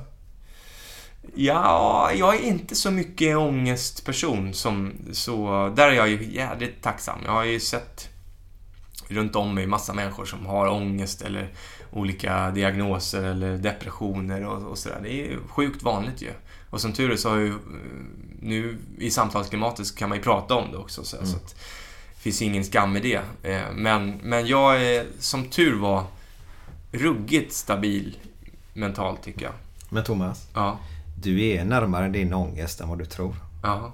Ja, 1.35 2.11
jag 2.15 2.35
är 2.35 2.39
inte 2.39 2.75
så 2.75 2.91
mycket 2.91 3.37
ångestperson 3.37 4.53
som 4.53 4.93
så... 5.11 5.69
Där 5.75 5.87
är 5.87 5.93
jag 5.93 6.09
ju 6.09 6.31
jävligt 6.31 6.81
tacksam. 6.81 7.19
Jag 7.25 7.31
har 7.31 7.43
ju 7.43 7.59
sett 7.59 8.10
runt 9.11 9.35
om 9.35 9.55
mig 9.55 9.67
massa 9.67 9.93
människor 9.93 10.25
som 10.25 10.45
har 10.45 10.67
ångest 10.67 11.21
eller 11.21 11.49
olika 11.91 12.51
diagnoser 12.51 13.23
eller 13.23 13.57
depressioner 13.57 14.45
och, 14.45 14.63
och 14.71 14.77
sådär. 14.77 14.99
Det 15.03 15.13
är 15.33 15.37
sjukt 15.47 15.83
vanligt 15.83 16.21
ju. 16.21 16.31
Och 16.69 16.81
som 16.81 16.93
tur 16.93 17.11
är 17.11 17.15
så 17.15 17.29
har 17.29 17.37
ju 17.37 17.53
nu 18.41 18.77
i 18.97 19.11
samtalsklimatet 19.11 19.87
så 19.87 19.95
kan 19.95 20.09
man 20.09 20.17
ju 20.17 20.23
prata 20.23 20.55
om 20.55 20.71
det 20.71 20.77
också. 20.77 21.03
Så, 21.03 21.15
Mm. 21.17 21.27
så 21.29 21.37
att 21.37 21.47
det 22.15 22.21
finns 22.21 22.41
ingen 22.41 22.63
skam 22.65 22.97
i 22.97 22.99
det. 22.99 23.21
Eh, 23.51 23.61
Men, 23.75 24.19
men 24.23 24.47
jag 24.47 24.83
är 24.83 25.05
som 25.19 25.45
tur 25.49 25.79
var 25.79 26.03
ruggigt 26.91 27.53
stabil 27.53 28.17
mentalt 28.73 29.23
tycker 29.23 29.41
jag. 29.43 29.53
Men 29.89 30.03
Thomas, 30.03 30.47
Ja. 30.53 30.79
du 31.23 31.45
är 31.47 31.65
närmare 31.65 32.09
din 32.09 32.33
ångest 32.33 32.81
än 32.81 32.89
vad 32.89 32.97
du 32.99 33.05
tror. 33.05 33.35
Ja. 33.63 33.93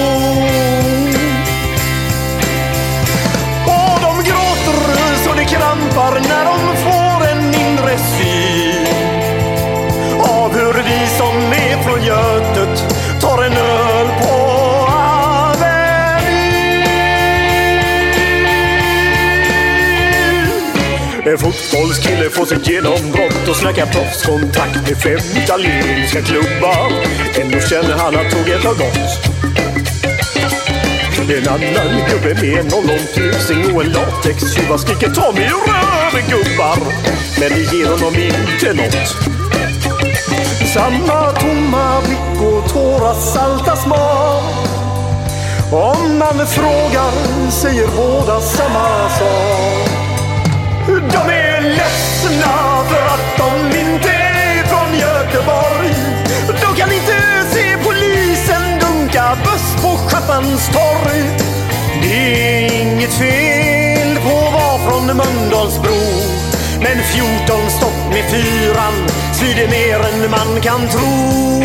Det 5.95 6.29
när 6.29 6.45
de 6.45 6.75
får 6.77 7.27
en 7.31 7.43
inre 7.55 7.97
syn 7.97 8.87
av 10.19 10.53
hur 10.53 10.73
vi 10.73 11.07
som 11.17 11.35
är 11.37 11.83
från 11.83 12.03
Götet 12.03 12.95
tar 13.21 13.43
en 13.43 13.53
öl 13.53 14.07
på 14.21 14.51
En 21.25 21.37
fotbollskille 21.37 22.29
får 22.29 22.45
sitt 22.45 22.67
genombrott 22.67 23.47
och 23.49 23.55
snackar 23.55 23.85
proffskontakt 23.85 24.89
med 24.89 24.97
fem 24.97 25.43
italienska 25.43 26.21
klubbar. 26.21 26.91
Ändå 27.41 27.59
känner 27.59 27.97
han 27.97 28.15
att 28.15 28.31
tåget 28.31 28.63
har 28.63 28.73
gått. 28.73 29.50
En 31.21 31.47
annan 31.47 32.09
gubbe 32.09 32.33
med 32.41 32.59
en 32.59 32.73
ollontusing 32.73 33.75
och 33.75 33.83
en 33.83 33.91
latextjuva 33.91 34.77
skriker 34.77 35.09
ta 35.09 35.31
mig 35.31 35.43
ur 35.43 36.29
gubbar. 36.29 36.77
Men 37.39 37.49
det 37.49 37.73
ger 37.73 37.85
honom 37.85 38.15
inte 38.15 38.73
nåt. 38.73 39.15
Samma 40.73 41.31
tomma 41.31 42.01
blick 42.01 42.41
och 42.41 42.69
tårar 42.73 43.13
salta 43.13 43.75
smak. 43.75 44.43
Om 45.71 46.17
man 46.17 46.47
frågar 46.47 47.11
säger 47.51 47.87
båda 47.87 48.41
samma 48.41 49.09
sak. 49.09 49.89
De 50.87 51.33
är 51.33 51.61
ledsna 51.61 52.83
för 52.89 53.05
att 53.05 53.37
de 53.37 53.79
inte 53.79 54.09
är 54.09 54.63
från 54.63 54.99
Göteborg. 54.99 55.80
Buss 60.27 60.67
torg. 60.67 61.23
Det 62.01 62.65
är 62.65 62.81
inget 62.81 63.13
fel 63.13 64.19
på 64.23 64.37
att 64.37 64.53
vara 64.53 64.77
från 64.77 65.05
Mölndalsbro. 65.17 66.01
Men 66.79 67.03
14 67.03 67.69
stopp 67.69 68.09
med 68.09 68.23
fyran 68.31 68.93
svider 69.33 69.67
mer 69.67 69.99
än 69.99 70.31
man 70.31 70.61
kan 70.61 70.87
tro. 70.89 71.61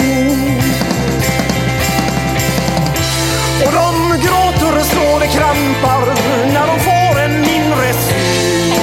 Och 3.65 3.73
de 3.73 4.19
gråter 4.27 4.83
så 4.85 5.19
det 5.19 5.27
krampar 5.27 6.07
när 6.53 6.67
de 6.67 6.81
får 6.81 7.21
en 7.21 7.45
inre 7.45 7.93
syn 7.93 8.77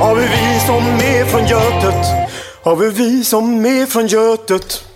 av 0.00 0.18
hur 0.18 0.28
vi 0.28 0.60
som 0.66 0.84
är 0.84 1.24
från 1.24 1.46
Götet, 1.46 2.06
av 2.62 2.82
hur 2.82 2.90
vi 2.90 3.24
som 3.24 3.66
är 3.66 3.86
från 3.86 4.06
Götet. 4.06 4.91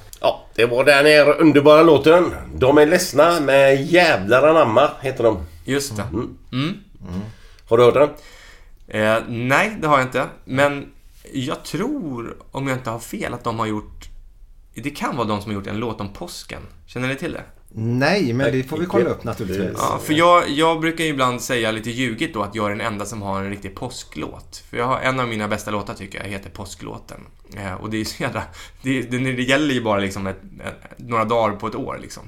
Det 0.56 0.66
var 0.66 0.84
den 0.84 1.06
här 1.06 1.40
underbara 1.40 1.82
låten. 1.82 2.34
De 2.54 2.78
är 2.78 2.86
ledsna 2.86 3.40
med 3.40 3.84
Jävlar 3.84 4.48
anamma 4.48 4.90
heter 5.00 5.24
de. 5.24 5.46
Just 5.64 5.96
det. 5.96 6.02
Mm. 6.52 6.74
Har 7.68 7.78
du 7.78 7.84
hört 7.84 7.94
den? 7.94 8.10
Eh, 8.88 9.22
nej, 9.28 9.76
det 9.80 9.86
har 9.86 9.98
jag 9.98 10.06
inte. 10.06 10.26
Men 10.44 10.92
jag 11.32 11.64
tror, 11.64 12.36
om 12.50 12.68
jag 12.68 12.76
inte 12.78 12.90
har 12.90 12.98
fel, 12.98 13.34
att 13.34 13.44
de 13.44 13.58
har 13.58 13.66
gjort... 13.66 14.08
Det 14.74 14.90
kan 14.90 15.16
vara 15.16 15.28
de 15.28 15.42
som 15.42 15.50
har 15.50 15.54
gjort 15.54 15.66
en 15.66 15.78
låt 15.78 16.00
om 16.00 16.12
påsken. 16.12 16.62
Känner 16.86 17.08
ni 17.08 17.16
till 17.16 17.32
det? 17.32 17.42
Nej, 17.78 18.32
men 18.32 18.52
det 18.52 18.62
får 18.62 18.78
vi 18.78 18.86
kolla 18.86 19.10
upp 19.10 19.24
naturligtvis. 19.24 19.78
Ja, 19.78 20.00
för 20.04 20.14
jag, 20.14 20.50
jag 20.50 20.80
brukar 20.80 21.04
ju 21.04 21.10
ibland 21.10 21.42
säga 21.42 21.70
lite 21.70 21.90
ljugigt 21.90 22.34
då 22.34 22.42
att 22.42 22.54
jag 22.54 22.66
är 22.66 22.70
den 22.70 22.80
enda 22.80 23.04
som 23.04 23.22
har 23.22 23.40
en 23.40 23.50
riktig 23.50 23.74
påsklåt. 23.74 24.62
För 24.70 24.76
jag 24.76 24.84
har 24.84 25.00
en 25.00 25.20
av 25.20 25.28
mina 25.28 25.48
bästa 25.48 25.70
låtar 25.70 25.94
tycker 25.94 26.18
jag 26.18 26.26
heter 26.26 26.50
Påsklåten. 26.50 27.20
Eh, 27.56 27.74
och 27.74 27.90
det 27.90 28.00
är 28.00 28.04
så 28.04 28.22
jävla... 28.22 28.42
Det, 28.82 29.02
det, 29.02 29.18
det 29.18 29.42
gäller 29.42 29.74
ju 29.74 29.82
bara 29.82 29.98
liksom 29.98 30.26
ett, 30.26 30.40
några 30.96 31.24
dagar 31.24 31.56
på 31.56 31.66
ett 31.66 31.74
år 31.74 31.98
liksom. 32.02 32.22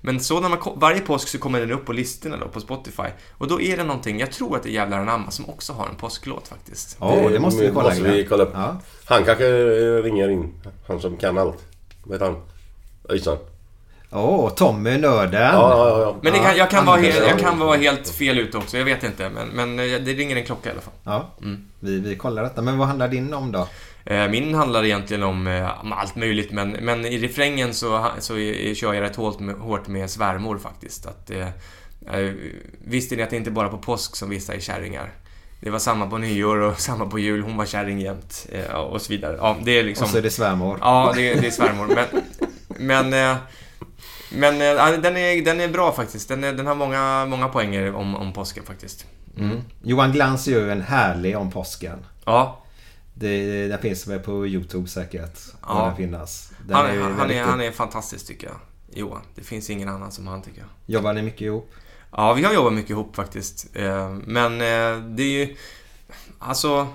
Men 0.00 0.20
så 0.20 0.40
när 0.40 0.48
man, 0.48 0.58
varje 0.76 1.00
påsk 1.00 1.28
så 1.28 1.38
kommer 1.38 1.60
den 1.60 1.72
upp 1.72 1.84
på 1.84 1.92
listorna 1.92 2.36
då 2.36 2.48
på 2.48 2.60
Spotify. 2.60 3.08
Och 3.32 3.48
då 3.48 3.60
är 3.60 3.76
det 3.76 3.84
någonting, 3.84 4.20
jag 4.20 4.32
tror 4.32 4.56
att 4.56 4.62
det 4.62 4.68
är 4.68 4.72
Jävlar 4.72 4.98
anamma 4.98 5.30
som 5.30 5.48
också 5.48 5.72
har 5.72 5.88
en 5.88 5.96
påsklåt 5.96 6.48
faktiskt. 6.48 6.96
det 7.32 7.40
måste 7.40 7.62
vi 7.62 7.70
kolla 7.74 7.88
måste 7.88 8.02
vi 8.02 8.24
kolla 8.24 8.44
upp. 8.44 8.52
Ja. 8.54 8.80
Han 9.04 9.24
kanske 9.24 9.44
ringer 10.02 10.28
in. 10.28 10.52
Han 10.88 11.00
som 11.00 11.16
kan 11.16 11.38
allt. 11.38 11.64
Vad 12.04 12.14
heter 12.14 12.26
han? 12.26 12.42
Öysan. 13.08 13.36
Åh, 14.14 14.50
Tommy 14.54 14.98
nörden. 14.98 15.42
Ja, 15.42 15.88
ja, 15.88 16.00
ja. 16.00 16.16
Men 16.22 16.32
det 16.32 16.38
kan, 16.38 16.56
jag, 16.56 16.70
kan 16.70 16.86
vara 16.86 17.00
helt, 17.00 17.28
jag 17.28 17.38
kan 17.38 17.58
vara 17.58 17.76
helt 17.76 18.08
fel 18.08 18.38
ute 18.38 18.56
också, 18.58 18.78
jag 18.78 18.84
vet 18.84 19.02
inte. 19.04 19.30
Men, 19.30 19.48
men 19.48 19.78
eh, 19.78 20.00
det 20.00 20.12
ringer 20.12 20.36
en 20.36 20.44
klocka 20.44 20.68
i 20.68 20.72
alla 20.72 20.80
fall. 20.80 20.94
Ja, 21.04 21.30
Mm. 21.42 21.64
vi, 21.80 22.00
vi 22.00 22.16
kollar 22.16 22.42
detta. 22.42 22.62
Men 22.62 22.78
vad 22.78 22.86
handlar 22.88 23.08
din 23.08 23.34
om 23.34 23.52
då? 23.52 23.68
Eh, 24.06 24.28
Min 24.28 24.54
handlar 24.54 24.84
egentligen 24.84 25.22
om 25.22 25.46
eh, 25.46 25.80
om 25.80 25.92
allt 25.92 26.16
möjligt, 26.16 26.52
men, 26.52 26.70
men 26.70 27.04
i 27.06 27.18
refrängen 27.18 27.74
så, 27.74 28.06
så 28.18 28.34
kör 28.74 28.92
jag 28.94 29.00
rätt 29.02 29.16
hårt 29.16 29.38
med, 29.40 29.54
hårt 29.54 29.86
med 29.88 30.10
svärmor 30.10 30.58
faktiskt. 30.58 31.06
Att, 31.06 31.30
eh, 31.30 31.46
visste 32.84 33.16
ni 33.16 33.22
att 33.22 33.30
det 33.30 33.36
inte 33.36 33.50
bara 33.50 33.68
på 33.68 33.78
påsk 33.78 34.16
som 34.16 34.30
vissa 34.30 34.54
är 34.54 34.60
kärringar? 34.60 35.12
Det 35.60 35.70
var 35.70 35.78
samma 35.78 36.06
på 36.06 36.18
nyår 36.18 36.56
och 36.56 36.80
samma 36.80 37.06
på 37.06 37.18
jul, 37.18 37.42
hon 37.42 37.56
var 37.56 37.66
kärring 37.66 38.00
jämt 38.00 38.46
eh, 38.52 38.74
och 38.74 39.02
så 39.02 39.12
vidare. 39.12 39.36
Ja, 39.40 39.56
det 39.64 39.78
är 39.78 39.82
liksom... 39.82 40.04
Och 40.04 40.10
så 40.10 40.18
är 40.18 40.22
det 40.22 40.30
svärmor. 40.30 40.78
Ja, 40.80 41.12
det, 41.16 41.34
det 41.34 41.46
är 41.46 41.50
svärmor. 41.50 41.86
Men, 41.86 43.10
men, 43.10 43.30
eh, 43.30 43.36
Men 44.34 44.54
eh, 44.54 45.00
den, 45.00 45.16
är, 45.16 45.44
den 45.44 45.60
är 45.60 45.68
bra 45.68 45.92
faktiskt. 45.92 46.28
Den, 46.28 46.44
är, 46.44 46.52
den 46.52 46.66
har 46.66 46.74
många, 46.74 47.26
många 47.26 47.48
poänger 47.48 47.94
om, 47.94 48.14
om 48.14 48.32
påsken 48.32 48.64
faktiskt. 48.64 49.06
Mm. 49.38 49.60
Johan 49.82 50.12
Glans 50.12 50.46
gör 50.46 50.60
ju 50.60 50.70
en 50.70 50.82
härlig 50.82 51.36
om 51.36 51.50
påsken. 51.50 52.06
Ja. 52.24 52.60
Det, 53.14 53.66
det 53.68 53.78
finns 53.78 54.06
väl 54.06 54.18
på 54.18 54.46
YouTube 54.46 54.88
säkert. 54.88 55.38
Ja. 55.66 55.84
Den 55.86 55.96
finnas. 55.96 56.52
Den 56.66 56.76
Han, 56.76 56.86
är, 56.86 57.00
han, 57.00 57.16
väldigt 57.16 57.36
är, 57.36 57.42
han 57.42 57.60
är 57.60 57.70
fantastisk 57.70 58.26
tycker 58.26 58.46
jag. 58.46 58.56
Johan. 58.98 59.22
Det 59.34 59.42
finns 59.42 59.70
ingen 59.70 59.88
annan 59.88 60.12
som 60.12 60.26
han 60.26 60.42
tycker 60.42 60.60
jag. 60.60 60.68
Jobbar 60.86 61.12
ni 61.12 61.22
mycket 61.22 61.40
ihop? 61.40 61.72
Ja, 62.10 62.32
vi 62.32 62.44
har 62.44 62.52
jobbat 62.54 62.72
mycket 62.72 62.90
ihop 62.90 63.16
faktiskt. 63.16 63.66
Eh, 63.76 64.10
Men 64.10 64.52
eh, 64.52 65.04
det 65.08 65.22
är 65.22 65.46
ju... 65.46 65.56
Alltså... 66.38 66.88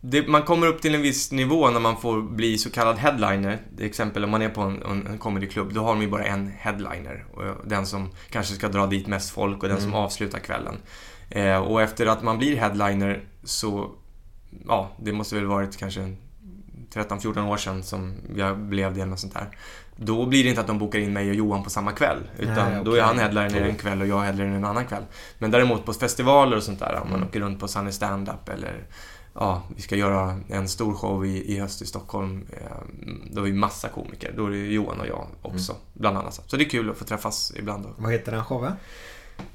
Det, 0.00 0.28
man 0.28 0.42
kommer 0.42 0.66
upp 0.66 0.82
till 0.82 0.94
en 0.94 1.02
viss 1.02 1.32
nivå 1.32 1.70
när 1.70 1.80
man 1.80 1.96
får 2.00 2.22
bli 2.22 2.58
så 2.58 2.70
kallad 2.70 2.98
headliner. 2.98 3.58
Till 3.76 3.86
exempel 3.86 4.24
om 4.24 4.30
man 4.30 4.42
är 4.42 4.48
på 4.48 4.60
en, 4.60 4.82
en, 5.06 5.18
comedyklubb, 5.18 5.72
då 5.72 5.80
har 5.80 5.88
de 5.88 6.02
ju 6.02 6.08
bara 6.08 6.24
en 6.24 6.52
headliner. 6.58 7.24
Den 7.64 7.86
som 7.86 8.10
kanske 8.30 8.54
ska 8.54 8.68
dra 8.68 8.86
dit 8.86 9.06
mest 9.06 9.30
folk 9.30 9.62
och 9.62 9.68
den 9.68 9.78
som 9.80 9.88
Mm. 9.90 10.00
avslutar 10.00 10.38
kvällen. 10.38 10.76
Eh, 11.30 11.56
och 11.58 11.82
efter 11.82 12.06
att 12.06 12.22
man 12.22 12.38
blir 12.38 12.56
headliner 12.56 13.24
så... 13.44 13.90
Ja, 14.68 14.90
det 15.00 15.12
måste 15.12 15.34
väl 15.34 15.44
varit 15.44 15.76
kanske 15.76 16.14
13-14 16.94 17.48
år 17.48 17.56
sedan 17.56 17.82
som 17.82 18.14
jag 18.36 18.58
blev 18.58 18.94
det 18.94 19.00
eller 19.00 19.10
något 19.10 19.20
sånt 19.20 19.34
där. 19.34 19.48
Då 19.96 20.26
blir 20.26 20.42
det 20.44 20.48
inte 20.48 20.60
att 20.60 20.66
de 20.66 20.78
bokar 20.78 20.98
in 20.98 21.12
mig 21.12 21.28
och 21.30 21.34
Johan 21.34 21.64
på 21.64 21.70
samma 21.70 21.92
kväll. 21.92 22.18
Utan 22.38 22.72
Nej, 22.72 22.84
då 22.84 22.94
är 22.94 23.02
han 23.02 23.18
headliner 23.18 23.60
en 23.60 23.74
kväll 23.76 24.00
och 24.00 24.06
jag 24.06 24.20
headliner 24.20 24.56
en 24.56 24.64
annan 24.64 24.84
kväll. 24.86 25.02
Men 25.38 25.50
däremot 25.50 25.84
på 25.84 25.92
festivaler 25.92 26.56
och 26.56 26.62
sånt 26.62 26.78
där, 26.78 26.94
om 27.02 27.08
man 27.08 27.16
Mm. 27.16 27.28
åker 27.28 27.40
runt 27.40 27.60
på 27.60 27.68
Sunny 27.68 27.92
Stand-Up 27.92 28.48
eller 28.48 28.84
ja, 29.38 29.62
vi 29.76 29.82
ska 29.82 29.96
göra 29.96 30.40
en 30.48 30.68
stor 30.68 30.94
show 30.94 31.26
i, 31.26 31.54
i 31.54 31.58
höst 31.60 31.82
i 31.82 31.86
Stockholm. 31.86 32.46
Eh, 32.52 32.76
då 33.30 33.40
är 33.40 33.44
vi 33.44 33.52
massa 33.52 33.88
komiker. 33.88 34.32
Då 34.36 34.46
är 34.46 34.50
det 34.50 34.56
Johan 34.56 35.00
och 35.00 35.06
jag 35.06 35.26
också, 35.42 35.72
Mm. 35.72 35.82
bland 35.94 36.18
annat. 36.18 36.40
Så 36.46 36.56
det 36.56 36.64
är 36.64 36.68
kul 36.68 36.90
att 36.90 36.96
få 36.98 37.04
träffas 37.04 37.52
ibland. 37.56 37.86
Och, 37.86 37.92
Vad 37.98 38.12
heter 38.12 38.32
den 38.32 38.44
showen? 38.44 38.72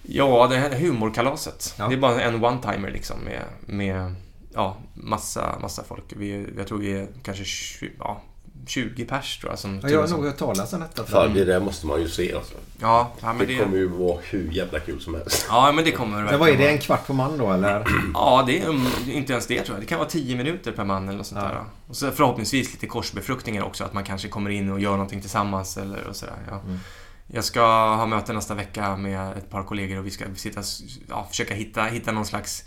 ja, 0.03 0.47
det 0.47 0.57
här 0.57 0.80
humorkalaset. 0.80 1.76
Ja. 1.77 1.88
Det 1.88 1.93
är 1.95 1.99
bara 1.99 2.22
en 2.22 2.45
one-timer 2.45 2.91
liksom 2.91 3.18
med, 3.19 3.43
med 3.65 4.15
ja, 4.53 4.77
massa, 4.93 5.60
massa 5.61 5.84
folk. 5.84 6.03
Vi, 6.18 6.47
jag 6.57 6.68
tror 6.68 6.77
vi 6.77 6.91
är 6.93 7.07
kanske 7.23 7.43
20, 7.43 7.91
ja, 7.99 8.22
20 8.68 9.06
pers 9.06 9.38
tror 9.38 9.52
jag 9.52 9.60
som 9.60 9.80
Ja, 9.84 9.90
jag 9.90 10.02
har 10.02 10.07
nog 10.07 10.26
hört 10.26 10.38
talas 10.38 10.73
om 10.73 10.80
detta. 10.80 11.03
jag. 11.11 11.34
det 11.34 11.45
där 11.45 11.60
måste 11.60 11.85
man 11.88 12.02
ju 12.02 12.10
se 12.10 12.34
alltså. 12.35 12.53
Ja, 12.81 13.11
ja, 13.22 13.34
men 13.34 13.48
det, 13.48 13.53
det- 13.53 13.64
kommer 13.64 13.77
ju 13.77 13.88
vara 13.88 14.18
hur 14.23 14.52
jävla 14.52 14.80
kul 14.80 15.02
som 15.02 15.14
helst. 15.15 15.45
Ja, 15.49 15.72
men 15.72 15.85
det 15.85 15.91
kommer 15.91 16.18
det 16.18 16.23
vad 16.23 16.34
är 16.34 16.38
det? 16.38 16.57
verkligen 16.57 16.73
En 16.73 16.80
kvart 16.80 17.07
på 17.07 17.14
man 17.14 17.38
då 17.38 17.52
eller? 17.52 17.85
Ja, 18.14 18.44
det 18.48 18.60
är 18.61 18.68
um, 18.69 18.88
inte 19.07 19.34
ens 19.34 19.48
det 19.48 19.61
tror 19.61 19.76
jag. 19.77 19.84
Det 19.84 19.88
kan 19.88 19.99
vara 19.99 20.10
10 20.10 20.35
minuter 20.35 20.72
per 20.72 20.84
man 20.85 21.07
eller 21.07 21.18
något 21.18 21.27
sånt 21.27 21.41
Ja. 21.44 21.48
där. 21.49 21.64
Och 21.88 21.95
så 21.95 22.11
förhoppningsvis 22.11 22.72
lite 22.72 22.88
korsbefruktningar 22.88 23.64
också, 23.64 23.84
att 23.84 23.94
man 23.94 24.03
kanske 24.03 24.27
kommer 24.27 24.49
in 24.49 24.72
och 24.72 24.80
gör 24.80 24.91
någonting 24.91 25.22
tillsammans 25.22 25.77
eller 25.77 26.07
och 26.07 26.15
sådär. 26.15 26.35
Ja. 26.49 26.60
Mm. 26.65 26.80
Jag 27.27 27.44
ska 27.44 27.61
ha 27.95 28.06
möte 28.06 28.34
nästa 28.34 28.53
vecka 28.56 28.98
med 28.98 29.38
ett 29.38 29.49
par 29.49 29.64
kollegor 29.64 29.98
och 29.99 30.06
vi 30.06 30.11
ska 30.11 30.26
sitta, 30.35 30.61
ja, 31.10 31.27
försöka 31.30 31.53
hitta, 31.53 31.84
hitta 31.84 32.11
någon 32.11 32.26
slags, 32.26 32.64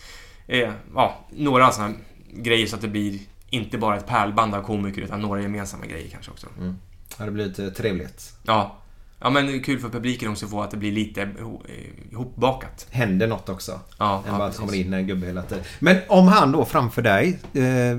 eh, 0.46 0.70
ja, 0.94 1.26
några 1.30 1.70
sådana 1.72 1.94
grejer 2.32 2.66
så 2.66 2.76
att 2.76 2.82
det 2.82 2.88
blir 2.88 3.18
inte 3.56 3.78
bara 3.78 3.96
ett 3.96 4.06
pärlband 4.06 4.54
av 4.54 4.62
komiker 4.62 5.02
utan 5.02 5.20
några 5.20 5.42
gemensamma 5.42 5.86
grejer 5.86 6.08
kanske 6.12 6.30
också. 6.30 6.46
Mm. 6.58 6.76
Ja, 7.18 7.24
det 7.24 7.30
blir 7.30 7.46
lite 7.46 7.70
trevligt. 7.70 8.32
Ja. 8.42 8.76
Ja 9.20 9.30
men 9.30 9.62
kul 9.62 9.78
för 9.78 9.88
publiken 9.88 10.30
också 10.30 10.44
att 10.44 10.50
få 10.50 10.62
att 10.62 10.70
det 10.70 10.76
blir 10.76 10.92
lite 10.92 11.20
iho- 11.24 11.60
eh, 11.68 12.12
ihopbakat. 12.12 12.86
Händer 12.90 13.26
något 13.26 13.48
också. 13.48 13.80
Ja, 13.98 14.16
Än 14.26 14.32
ja, 14.32 14.38
bara 14.38 14.48
att 14.48 14.56
kommer 14.56 14.74
in 14.74 14.92
en 14.92 15.06
gubbe 15.06 15.26
hela 15.26 15.42
tiden. 15.42 15.64
Men 15.78 15.96
om 16.08 16.28
han 16.28 16.52
då 16.52 16.64
framför 16.64 17.02
dig. 17.02 17.38
Eh, 17.54 17.96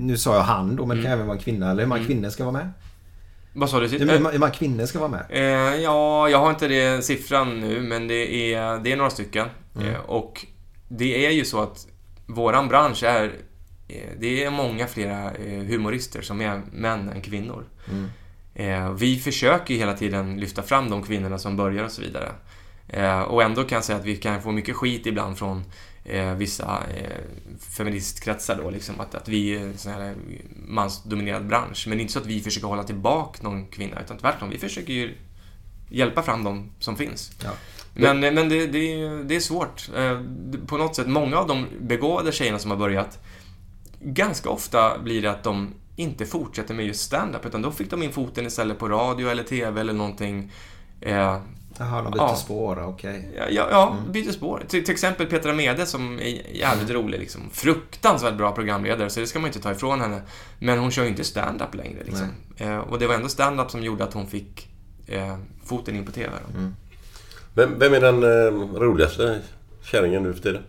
nu 0.00 0.16
sa 0.16 0.34
jag 0.36 0.42
han 0.42 0.76
då, 0.76 0.86
men 0.86 0.96
det 0.96 1.02
kan 1.02 1.12
även 1.12 1.26
vara 1.26 1.36
en 1.36 1.42
kvinna. 1.42 1.70
Eller 1.70 1.82
hur 1.82 1.88
många 1.88 1.98
Mm. 2.00 2.08
kvinnor 2.12 2.28
ska 2.30 2.44
vara 2.44 2.52
med? 2.52 2.70
Vad 3.52 3.70
sa 3.70 3.80
du? 3.80 3.88
Hur 3.88 4.06
många- 4.18 4.30
hur 4.30 4.38
många 4.38 4.52
kvinnor 4.52 4.86
ska 4.86 4.98
vara 4.98 5.10
med? 5.10 5.24
Eh, 5.30 5.80
ja, 5.82 6.28
jag 6.28 6.38
har 6.38 6.50
inte 6.50 6.68
det 6.68 7.04
siffran 7.04 7.60
nu, 7.60 7.80
men 7.82 8.08
det 8.08 8.54
är, 8.54 8.78
det 8.78 8.92
är 8.92 8.96
några 8.96 9.10
stycken. 9.10 9.46
Mm. 9.76 9.88
Eh, 9.88 10.00
och 10.00 10.46
det 10.88 11.26
är 11.26 11.30
ju 11.30 11.44
så 11.44 11.62
att 11.62 11.86
våran 12.26 12.68
bransch 12.68 13.02
är... 13.02 13.32
Eh, 13.88 14.08
det 14.18 14.44
är 14.44 14.50
många 14.50 14.86
flera 14.86 15.30
eh, 15.32 15.62
humorister 15.62 16.22
som 16.22 16.40
är 16.40 16.62
män 16.72 17.08
än 17.08 17.20
kvinnor. 17.22 17.64
Mm. 17.90 18.08
Eh, 18.54 18.92
vi 18.92 19.18
försöker 19.18 19.74
hela 19.74 19.94
tiden 19.94 20.36
lyfta 20.40 20.62
fram 20.62 20.90
de 20.90 21.02
kvinnorna 21.02 21.38
som 21.38 21.56
börjar 21.56 21.84
och 21.84 21.92
så 21.92 22.02
vidare. 22.02 22.32
Och 23.26 23.42
ändå 23.42 23.64
kan 23.64 23.76
jag 23.76 23.84
säga 23.84 23.98
att 23.98 24.04
vi 24.04 24.16
kan 24.16 24.42
få 24.42 24.52
mycket 24.52 24.76
skit 24.76 25.06
ibland 25.06 25.38
från 25.38 25.64
vissa 26.36 26.82
feministkretsar 27.76 28.56
då, 28.62 28.70
liksom 28.70 29.00
att, 29.00 29.14
att 29.14 29.28
vi 29.28 29.54
är 29.56 29.60
en 29.60 29.78
sån 29.78 29.92
här 29.92 30.14
mansdominerad 30.66 31.46
bransch. 31.46 31.84
Men 31.88 31.98
det 31.98 32.00
är 32.00 32.02
inte 32.02 32.12
så 32.12 32.18
att 32.18 32.26
vi 32.26 32.40
försöker 32.40 32.66
hålla 32.68 32.84
tillbaka 32.84 33.42
någon 33.42 33.66
kvinna, 33.66 34.00
utan 34.04 34.18
tvärtom, 34.18 34.50
vi 34.50 34.58
försöker 34.58 34.92
ju 34.92 35.14
hjälpa 35.88 36.22
fram 36.22 36.44
de 36.44 36.70
som 36.78 36.96
finns. 36.96 37.32
Ja. 37.44 37.50
Men, 37.94 38.20
men 38.20 38.48
det, 38.48 38.66
det, 38.66 38.78
är- 38.78 39.24
det 39.24 39.36
är 39.36 39.40
svårt. 39.40 39.90
På 40.66 40.76
något 40.76 40.96
sätt, 40.96 41.06
många 41.06 41.36
av 41.38 41.46
de 41.48 41.66
begåvade 41.80 42.32
tjejerna 42.32 42.58
som 42.58 42.70
har 42.70 42.78
börjat, 42.78 43.18
ganska 44.04 44.50
ofta 44.50 44.98
blir 44.98 45.22
det 45.22 45.30
att 45.30 45.42
de 45.42 45.74
inte 45.96 46.26
fortsätter 46.26 46.74
med 46.74 46.86
just 46.86 47.00
stand-up, 47.00 47.46
utan 47.46 47.62
då 47.62 47.70
fick 47.70 47.90
de 47.90 48.02
in 48.02 48.12
foten 48.12 48.46
istället 48.46 48.78
på 48.78 48.88
radio 48.88 49.28
eller 49.28 49.42
TV 49.42 49.80
eller 49.80 49.92
någonting. 49.92 50.52
Eh, 51.00 51.38
Jaha, 51.78 52.02
de 52.02 52.12
byter 52.12 52.22
ja. 52.22 52.36
spår. 52.36 52.84
Okej. 52.88 53.30
Ja, 53.36 53.44
ja, 53.50 53.68
ja 53.70 53.96
byter 54.12 54.32
spår. 54.32 54.62
Till, 54.68 54.84
till 54.84 54.92
exempel 54.92 55.26
Petra 55.26 55.52
Mede 55.52 55.86
som 55.86 56.18
är 56.18 56.56
jävligt 56.56 56.90
rolig. 56.90 57.20
Liksom. 57.20 57.40
Fruktansvärt 57.52 58.34
bra 58.34 58.52
programledare, 58.52 59.10
så 59.10 59.20
det 59.20 59.26
ska 59.26 59.38
man 59.38 59.46
inte 59.46 59.60
ta 59.60 59.72
ifrån 59.72 60.00
henne. 60.00 60.22
Men 60.58 60.78
hon 60.78 60.90
kör 60.90 61.02
ju 61.02 61.08
inte 61.08 61.24
stand-up 61.24 61.74
längre. 61.74 62.04
Liksom. 62.04 62.26
Eh, 62.56 62.78
och 62.78 62.98
det 62.98 63.06
var 63.06 63.14
ändå 63.14 63.28
stand-up 63.28 63.70
som 63.70 63.82
gjorde 63.82 64.04
att 64.04 64.12
hon 64.12 64.26
fick 64.26 64.68
eh, 65.06 65.36
foten 65.64 65.96
in 65.96 66.06
på 66.06 66.12
TV. 66.12 66.32
Då. 66.46 66.60
Vem, 67.54 67.78
vem 67.78 67.94
är 67.94 68.00
den 68.00 68.22
eh, 68.22 68.78
roligaste 68.80 69.40
kärringen 69.82 70.22
nu 70.22 70.34
för 70.34 70.42
tiden? 70.42 70.62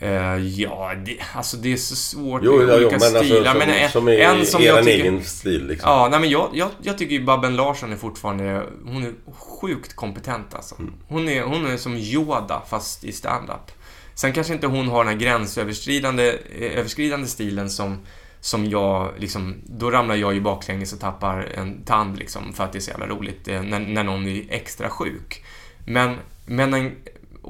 Eh, 0.00 0.36
ja, 0.38 0.92
det, 1.06 1.16
alltså 1.34 1.56
det 1.56 1.72
är 1.72 1.76
så 1.76 1.96
svårt 1.96 2.40
Jo, 2.44 2.56
med 2.58 2.68
ja, 2.68 2.78
jo, 2.80 2.86
olika 2.86 2.90
men 2.98 3.02
alltså, 3.16 3.24
stilar. 3.24 3.50
som- 3.50 3.58
men 3.58 3.68
en, 3.68 3.90
som 3.90 4.08
är 4.08 4.18
en 4.18 4.46
som 4.46 4.62
jag 4.62 4.84
tycker, 4.84 4.98
egen 5.04 5.24
stil, 5.24 5.66
liksom. 5.66 5.90
Ja, 5.90 6.08
nej 6.10 6.20
men 6.20 6.30
jag, 6.30 6.50
jag, 6.52 6.68
jag 6.82 6.98
tycker 6.98 7.14
ju 7.14 7.24
Babben 7.24 7.56
Larsson 7.56 7.92
är 7.92 7.96
fortfarande... 7.96 8.66
Hon 8.86 9.02
är 9.04 9.12
sjukt 9.60 9.96
kompetent 9.96 10.54
alltså. 10.54 10.74
Mm. 10.78 10.94
Hon, 11.08 11.28
är, 11.28 11.42
hon 11.42 11.66
är 11.66 11.76
som 11.76 11.96
Yoda 11.96 12.62
fast 12.70 13.04
i 13.04 13.12
stand-up. 13.12 13.72
Sen 14.14 14.32
kanske 14.32 14.52
inte 14.52 14.66
hon 14.66 14.88
har 14.88 15.04
den 15.04 15.12
här 15.12 15.20
gränsöverskridande 15.20 16.28
eh, 16.58 16.78
överskridande 16.78 17.26
stilen 17.26 17.70
som, 17.70 17.98
som 18.40 18.64
jag 18.70 19.12
liksom... 19.18 19.54
Då 19.66 19.90
ramlar 19.90 20.14
jag 20.14 20.34
ju 20.34 20.40
baklänges 20.40 20.92
och 20.92 21.00
tappar 21.00 21.40
en 21.54 21.84
tand 21.84 22.18
liksom 22.18 22.52
för 22.52 22.64
att 22.64 22.72
det 22.72 22.78
är 22.78 22.80
så 22.80 22.90
jävla 22.90 23.06
roligt 23.06 23.48
eh, 23.48 23.62
när, 23.62 23.80
när 23.80 24.04
någon 24.04 24.28
är 24.28 24.42
extra 24.48 24.90
sjuk. 24.90 25.44
Men, 25.86 26.16
men 26.46 26.74
en, 26.74 26.92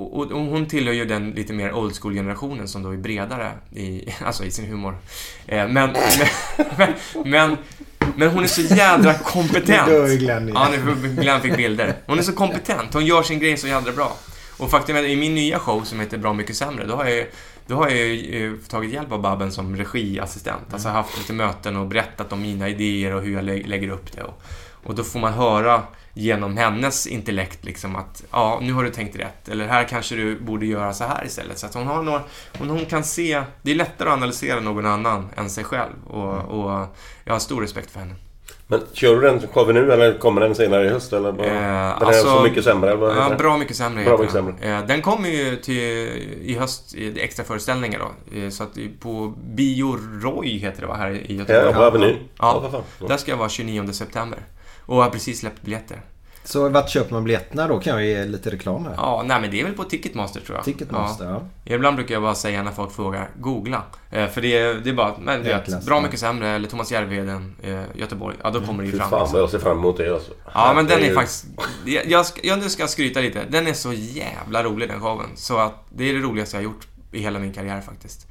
och, 0.00 0.32
och 0.32 0.40
hon 0.40 0.66
tillhör 0.66 0.94
ju 0.94 1.04
den 1.04 1.30
lite 1.30 1.52
mer 1.52 1.72
old 1.72 1.94
school-generationen 2.02 2.68
som 2.68 2.82
då 2.82 2.90
är 2.90 2.96
bredare 2.96 3.52
i, 3.74 4.14
alltså 4.24 4.44
i 4.44 4.50
sin 4.50 4.66
humor. 4.66 4.96
Eh, 5.46 5.68
Men, 5.68 5.96
men, 6.76 6.92
men, 7.24 7.56
men 8.16 8.28
hon 8.30 8.42
är 8.42 8.46
så 8.46 8.60
jädra 8.60 9.14
kompetent. 9.14 9.88
Nu 9.88 10.16
Glenn. 10.16 10.48
Ja, 10.54 10.68
nu 10.70 11.08
Glenn 11.22 11.40
fick 11.40 11.56
bilder. 11.56 11.94
Hon 12.06 12.18
är 12.18 12.22
så 12.22 12.32
kompetent. 12.32 12.94
Hon 12.94 13.06
gör 13.06 13.22
sin 13.22 13.38
grej 13.38 13.56
så 13.56 13.66
jädra 13.68 13.92
bra. 13.92 14.16
Och 14.58 14.70
faktum 14.70 14.96
är 14.96 15.00
att 15.02 15.08
i 15.08 15.16
min 15.16 15.34
nya 15.34 15.58
show 15.58 15.82
som 15.84 16.00
heter 16.00 16.18
Bra 16.18 16.32
Mycket 16.32 16.56
Sämre, 16.56 16.86
då 16.86 16.96
har 16.96 17.04
jag, 17.04 17.26
då 17.66 17.74
har 17.76 17.88
jag 17.88 17.98
ju, 17.98 18.46
eh, 18.52 18.68
tagit 18.68 18.92
hjälp 18.92 19.12
av 19.12 19.20
Babben 19.22 19.52
som 19.52 19.76
regiassistent. 19.76 20.72
Alltså 20.72 20.88
haft 20.88 21.18
lite 21.18 21.32
möten 21.32 21.76
och 21.76 21.86
berättat 21.86 22.32
om 22.32 22.42
mina 22.42 22.68
idéer 22.68 23.14
och 23.14 23.22
hur 23.22 23.32
jag 23.34 23.44
lä- 23.44 23.66
lägger 23.66 23.88
upp 23.88 24.12
det. 24.12 24.22
Och, 24.22 24.42
och 24.84 24.94
då 24.94 25.04
får 25.04 25.20
man 25.20 25.32
höra 25.32 25.82
genom 26.18 26.56
hennes 26.56 27.06
intellekt 27.06 27.64
liksom 27.64 27.96
att 27.96 28.24
ja, 28.30 28.58
nu 28.62 28.72
har 28.72 28.82
du 28.84 28.90
tänkt 28.90 29.16
rätt. 29.16 29.48
Eller 29.48 29.66
här 29.66 29.84
kanske 29.84 30.14
du 30.16 30.40
borde 30.40 30.66
göra 30.66 30.92
så 30.94 31.04
här 31.04 31.24
istället. 31.26 31.58
Så 31.58 31.66
att 31.66 31.74
hon 31.74 31.86
har 31.86 32.02
några, 32.02 32.22
hon, 32.58 32.70
hon 32.70 32.84
kan 32.86 33.04
se, 33.04 33.42
det 33.62 33.70
är 33.70 33.74
lättare 33.74 34.08
att 34.08 34.14
analysera 34.16 34.60
någon 34.60 34.86
annan 34.86 35.28
än 35.36 35.50
sig 35.50 35.64
själv. 35.64 35.92
Och, 36.06 36.34
och 36.34 36.86
jag 37.24 37.32
har 37.32 37.38
stor 37.40 37.60
respekt 37.60 37.90
för 37.90 38.00
henne. 38.00 38.14
Men 38.66 38.80
kör 38.92 39.14
du 39.14 39.20
den 39.20 39.40
showen 39.52 39.74
nu 39.74 39.92
eller 39.92 40.18
kommer 40.18 40.40
den 40.40 40.54
senare 40.54 40.84
i 40.86 40.88
höst? 40.88 41.12
Eller 41.12 41.32
bara, 41.32 41.46
Eh, 41.46 41.52
den 41.52 41.62
är 41.62 41.92
alltså- 42.06 42.36
Så 42.36 42.42
mycket 42.42 42.64
sämre? 42.64 42.92
Eller 42.92 43.16
Ja, 43.16 43.34
bra 43.38 43.56
mycket 43.56 43.76
sämre 43.76 44.04
Bra 44.04 44.18
mycket 44.18 44.34
den. 44.34 44.44
sämre. 44.58 44.78
Eh, 44.78 44.86
Den 44.86 45.02
kommer 45.02 45.28
ju 45.28 45.56
till, 45.56 45.78
i 46.42 46.56
höst 46.60 46.94
i 46.94 47.20
extra 47.20 47.44
föreställningar 47.44 47.98
då. 47.98 48.38
Eh, 48.38 48.50
Så 48.50 48.62
att 48.62 48.78
på 49.00 49.34
Bio 49.54 49.98
Roy 50.22 50.58
heter 50.58 50.80
det 50.80 50.86
va, 50.86 50.94
här 50.94 51.10
i 51.10 51.36
Göteborg. 51.36 51.66
Ja, 51.66 51.72
på 51.72 51.82
Avenyn. 51.84 52.16
Ja, 52.38 52.68
Ja. 52.72 52.82
Ja. 53.00 53.06
där 53.08 53.16
ska 53.16 53.30
jag 53.30 53.38
vara 53.38 53.48
29 53.48 53.92
september. 53.92 54.38
Och 54.88 54.96
har 55.02 55.10
precis 55.10 55.40
släppt 55.40 55.62
biljetter. 55.62 56.00
Så 56.44 56.68
vart 56.68 56.88
köper 56.90 57.12
man 57.14 57.24
biljetterna 57.24 57.68
då? 57.68 57.80
Kan 57.80 57.92
jag 57.92 58.04
ge 58.04 58.24
lite 58.24 58.50
reklam 58.50 58.84
här. 58.84 58.94
Ja, 58.96 59.22
nej 59.26 59.40
men 59.40 59.50
det 59.50 59.60
är 59.60 59.64
väl 59.64 59.72
på 59.74 59.84
Ticketmaster 59.84 60.40
tror 60.40 60.56
jag. 60.58 60.64
Ticketmaster, 60.64 61.24
ja. 61.24 61.42
Ibland 61.74 61.96
brukar 61.96 62.14
jag 62.14 62.22
bara 62.22 62.34
säga 62.34 62.62
när 62.62 62.70
folk 62.72 62.92
frågar, 62.92 63.30
googla. 63.40 63.82
Eh, 64.10 64.28
För 64.28 64.40
det 64.40 64.58
är, 64.58 64.74
det 64.74 64.90
är 64.90 64.94
bara, 64.94 65.14
men 65.18 65.42
du 65.42 65.48
vet, 65.48 65.86
Bra 65.86 65.96
ja. 65.96 66.00
mycket 66.00 66.20
sämre 66.20 66.48
eller 66.48 66.68
Thomas 66.68 66.92
Järvheden, 66.92 67.56
eh, 67.62 67.80
Göteborg. 67.94 68.36
Ja, 68.42 68.50
då 68.50 68.60
kommer 68.60 68.82
det 68.82 68.86
ju 68.86 68.92
Fy 68.92 68.98
fram. 68.98 69.10
fan 69.10 69.20
liksom. 69.20 69.32
vad 69.32 69.42
jag 69.42 69.50
ser 69.50 69.58
fram 69.58 69.78
emot 69.78 69.96
det 69.96 70.14
alltså. 70.14 70.32
Ja, 70.54 70.72
men 70.74 70.84
den 70.86 70.92
är 70.92 70.96
Herregud. 71.00 71.16
faktiskt... 71.16 71.46
Jag, 71.84 72.06
jag, 72.06 72.26
jag 72.42 72.58
nu 72.58 72.68
ska 72.68 72.82
jag 72.82 72.90
skryta 72.90 73.20
lite. 73.20 73.44
Den 73.50 73.66
är 73.66 73.72
så 73.72 73.92
jävla 73.92 74.62
rolig 74.62 74.88
den 74.88 75.00
showen. 75.00 75.30
Så 75.34 75.56
att 75.58 75.84
det 75.90 76.04
är 76.10 76.14
det 76.14 76.20
roligaste 76.20 76.56
jag 76.56 76.58
har 76.60 76.64
gjort 76.64 76.86
i 77.12 77.20
hela 77.20 77.38
min 77.38 77.52
karriär 77.52 77.80
faktiskt. 77.80 78.26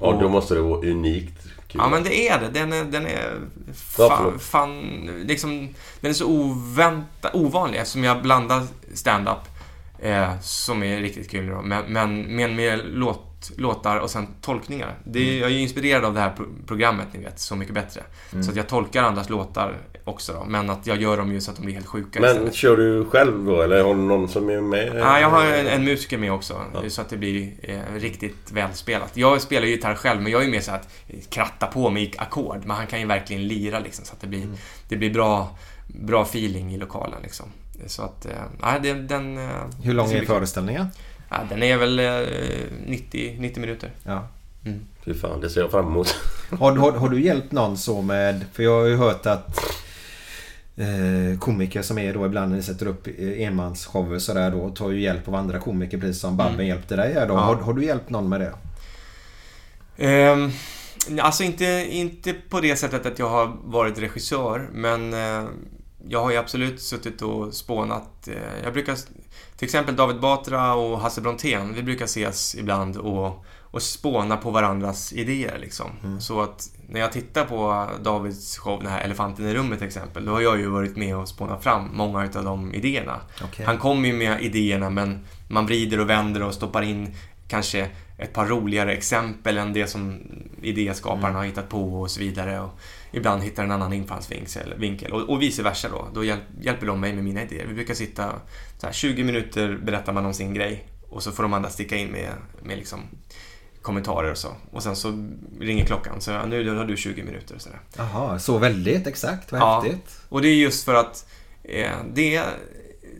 Ja, 0.00 0.18
då 0.20 0.28
måste 0.28 0.54
det 0.54 0.60
vara 0.60 0.80
unikt 0.80 1.42
kul. 1.68 1.80
Ja 1.84 1.88
men 1.88 2.02
det 2.02 2.28
är 2.28 2.40
det. 2.40 2.48
Den 2.48 2.72
är, 2.72 2.84
den 2.84 3.06
är 3.06 3.40
fan, 3.74 4.38
fan 4.38 4.80
liksom, 5.26 5.68
den 6.00 6.10
är 6.10 6.14
så 6.14 6.26
ovänta, 6.26 7.30
ovanlig 7.32 7.78
eftersom 7.78 8.04
jag 8.04 8.22
blandar 8.22 8.62
stand-up 8.94 9.38
eh, 9.98 10.40
som 10.40 10.82
är 10.82 11.00
riktigt 11.00 11.30
kul 11.30 11.46
då, 11.48 11.62
men, 11.62 11.84
men 11.92 12.36
med 12.36 12.54
mer 12.54 12.82
låt, 12.86 13.50
låtar 13.56 13.98
och 13.98 14.10
sen 14.10 14.26
tolkningar. 14.40 14.94
Det, 15.04 15.18
är- 15.18 15.24
Mm. 15.28 15.38
Jag 15.40 15.50
är 15.50 15.54
ju 15.54 15.60
inspirerad 15.60 16.04
av 16.04 16.14
det 16.14 16.20
här 16.20 16.30
pro- 16.30 16.46
programmet, 16.66 17.06
ni 17.12 17.24
vet, 17.24 17.40
Så 17.40 17.56
mycket 17.56 17.74
bättre. 17.74 18.02
Mm. 18.32 18.44
Så 18.44 18.50
att 18.50 18.56
jag 18.56 18.68
tolkar 18.68 19.02
andras 19.02 19.28
låtar 19.28 19.76
också 20.04 20.32
då, 20.32 20.44
men 20.44 20.70
att 20.70 20.86
jag 20.86 21.02
gör 21.02 21.16
dem 21.16 21.32
ju 21.32 21.40
så 21.40 21.50
att 21.50 21.56
de 21.56 21.62
blir 21.64 21.74
helt 21.74 21.86
sjuka 21.86 22.20
Men 22.20 22.30
istället. 22.30 22.54
kör 22.54 22.76
du 22.76 23.04
själv 23.04 23.44
då 23.44 23.62
eller 23.62 23.84
har 23.84 23.94
du 23.94 24.00
någon 24.00 24.28
som 24.28 24.50
är 24.50 24.60
med? 24.60 24.92
Ja, 24.96 25.20
jag 25.20 25.30
har 25.30 25.44
en, 25.46 25.66
en 25.66 25.84
musiker 25.84 26.18
med 26.18 26.32
också, 26.32 26.60
så 26.88 27.00
att 27.00 27.08
det 27.08 27.16
blir 27.16 27.52
eh, 27.62 27.78
riktigt 27.96 28.52
välspelat. 28.52 29.10
Jag 29.16 29.40
spelar 29.40 29.66
ju 29.66 29.72
gitarr 29.72 29.94
själv, 29.94 30.22
men 30.22 30.32
jag 30.32 30.40
är 30.40 30.44
ju 30.44 30.50
mer 30.50 30.60
så 30.60 30.72
att 30.72 30.88
kratta 31.30 31.66
på 31.66 31.90
med 31.90 32.14
ackord. 32.18 32.58
Men 32.64 32.76
han 32.76 32.86
kan 32.86 33.00
ju 33.00 33.06
verkligen 33.06 33.46
lira 33.48 33.78
liksom, 33.78 34.04
så 34.04 34.12
att 34.12 34.20
det 34.20 34.26
blir, 34.26 34.42
Mm. 34.42 34.56
det 34.88 34.96
blir 34.96 35.10
bra, 35.10 35.56
bra 35.86 36.22
feeling 36.22 36.74
i 36.74 36.78
lokalen 36.78 37.18
liksom. 37.22 37.46
Så 37.86 38.02
att, 38.02 38.26
eh, 38.26 38.32
ja, 38.62 38.78
det, 38.82 38.92
den... 38.94 39.38
eh, 39.38 39.48
Hur 39.82 39.94
lång 39.94 40.12
är 40.12 40.24
föreställningen? 40.24 40.86
Ja, 41.30 41.36
den 41.48 41.62
är 41.62 41.76
väl 41.76 41.98
eh, 42.00 42.20
90, 42.86 43.36
90 43.38 43.60
minuter. 43.60 43.90
Ja. 44.06 44.28
Mm. 44.66 44.80
Fy 45.04 45.14
fan, 45.14 45.40
det 45.40 45.50
ser 45.50 45.60
jag 45.60 45.70
fram 45.70 45.86
emot. 45.86 46.16
Har, 46.58 46.72
har, 46.76 46.92
har 46.92 47.08
du 47.08 47.20
hjälpt 47.22 47.52
någon 47.52 47.76
så 47.78 48.02
med... 48.02 48.44
För 48.52 48.62
jag 48.62 48.80
har 48.80 48.86
ju 48.86 48.96
hört 48.96 49.26
att 49.26 49.60
eh, 50.76 51.38
komiker 51.38 51.82
som 51.82 51.98
är 51.98 52.14
då 52.14 52.26
ibland 52.26 52.50
när 52.50 52.56
ni 52.56 52.62
sätter 52.62 52.86
upp 52.86 53.06
eh, 53.06 53.42
enmansshower 53.46 54.18
sådär 54.18 54.50
då 54.50 54.70
tar 54.70 54.90
ju 54.90 55.00
hjälp 55.00 55.28
av 55.28 55.34
andra 55.34 55.58
komiker 55.58 55.98
precis 55.98 56.20
som 56.20 56.36
Babben 56.36 56.54
Mm. 56.54 56.66
hjälpte 56.66 56.96
dig 56.96 57.14
här 57.14 57.28
då. 57.28 57.34
Ja. 57.34 57.38
Har, 57.40 57.56
har 57.56 57.72
du 57.72 57.84
hjälpt 57.84 58.10
någon 58.10 58.28
med 58.28 58.40
det? 58.40 58.52
Ehm, 59.96 60.50
alltså 61.20 61.42
inte, 61.44 61.86
inte 61.90 62.32
på 62.32 62.60
det 62.60 62.76
sättet 62.76 63.06
att 63.06 63.18
jag 63.18 63.28
har 63.28 63.56
varit 63.64 63.98
regissör, 63.98 64.68
men 64.72 65.12
eh, 65.14 65.44
jag 66.08 66.22
har 66.22 66.30
ju 66.30 66.36
absolut 66.36 66.80
suttit 66.82 67.22
och 67.22 67.54
spånat. 67.54 68.28
Eh, 68.28 68.34
jag 68.64 68.72
brukar, 68.72 68.94
till 69.56 69.64
exempel 69.64 69.96
David 69.96 70.20
Batra 70.20 70.74
och 70.74 71.00
Hasse 71.00 71.20
Brontén, 71.20 71.74
vi 71.74 71.82
brukar 71.82 72.04
ses 72.04 72.54
ibland 72.54 72.96
och, 72.96 73.44
och 73.74 73.82
spåna 73.82 74.36
på 74.36 74.50
varandras 74.50 75.12
idéer 75.12 75.58
liksom. 75.58 75.90
Så 76.20 76.40
att 76.40 76.70
när 76.88 77.00
jag 77.00 77.12
tittar 77.12 77.44
på 77.44 77.88
Davids 78.02 78.58
show, 78.58 78.82
den 78.82 78.92
här 78.92 79.00
Elefanten 79.00 79.46
i 79.46 79.54
rummet 79.54 79.78
till 79.78 79.86
exempel, 79.86 80.24
då 80.24 80.32
har 80.32 80.40
jag 80.40 80.58
ju 80.58 80.66
varit 80.66 80.96
med 80.96 81.16
och 81.16 81.28
spånat 81.28 81.62
fram 81.62 81.90
många 81.92 82.18
av 82.18 82.44
de 82.44 82.74
idéerna. 82.74 83.20
Okej. 83.44 83.66
Han 83.66 83.78
kommer 83.78 84.08
ju 84.08 84.14
med 84.14 84.42
idéerna 84.42 84.90
men 84.90 85.26
man 85.48 85.66
vrider 85.66 86.00
och 86.00 86.10
vänder 86.10 86.42
och 86.42 86.54
stoppar 86.54 86.82
in 86.82 87.14
kanske 87.48 87.90
ett 88.18 88.32
par 88.32 88.46
roligare 88.46 88.92
exempel 88.92 89.58
än 89.58 89.72
det 89.72 89.86
som 89.86 90.20
idéskaparen 90.62 91.34
har 91.34 91.44
hittat 91.44 91.68
på 91.68 92.00
och 92.00 92.10
så 92.10 92.20
vidare. 92.20 92.60
Och 92.60 92.78
ibland 93.12 93.42
hittar 93.42 93.64
en 93.64 93.70
annan 93.70 93.92
infallsvinkel 93.92 94.74
vinkel, 94.76 95.12
och, 95.12 95.30
och 95.30 95.42
vice 95.42 95.62
versa 95.62 95.88
då. 95.88 96.08
Då 96.14 96.24
hjäl, 96.24 96.38
hjälper 96.60 96.86
de 96.86 97.00
mig 97.00 97.12
med 97.12 97.24
mina 97.24 97.42
idéer. 97.42 97.66
Vi 97.66 97.74
brukar 97.74 97.94
sitta 97.94 98.32
så 98.78 98.86
här, 98.86 98.92
20 98.92 99.24
minuter 99.24 99.78
berättar 99.82 100.12
man 100.12 100.26
om 100.26 100.34
sin 100.34 100.54
grej 100.54 100.88
och 101.10 101.22
så 101.22 101.32
får 101.32 101.42
de 101.42 101.52
andra 101.52 101.70
sticka 101.70 101.96
in 101.96 102.08
med, 102.08 102.30
med 102.62 102.78
liksom 102.78 103.00
kommentarer 103.84 104.30
och 104.30 104.38
så. 104.38 104.48
Och 104.70 104.82
sen 104.82 104.96
så 104.96 105.28
ringer 105.60 105.84
klockan 105.86 106.20
så 106.20 106.30
ja, 106.30 106.46
nu 106.46 106.76
har 106.76 106.84
du 106.84 106.96
20 106.96 107.22
minuter. 107.22 107.56
Jaha, 107.96 108.38
så 108.38 108.58
väldigt 108.58 109.06
exakt. 109.06 109.52
Vad 109.52 109.60
Ja, 109.60 109.80
häftigt. 109.80 110.20
och 110.28 110.42
det 110.42 110.48
är 110.48 110.54
just 110.54 110.84
för 110.84 110.94
att 110.94 111.26
eh, 111.62 111.90
det, 112.14 112.36
är, 112.36 112.44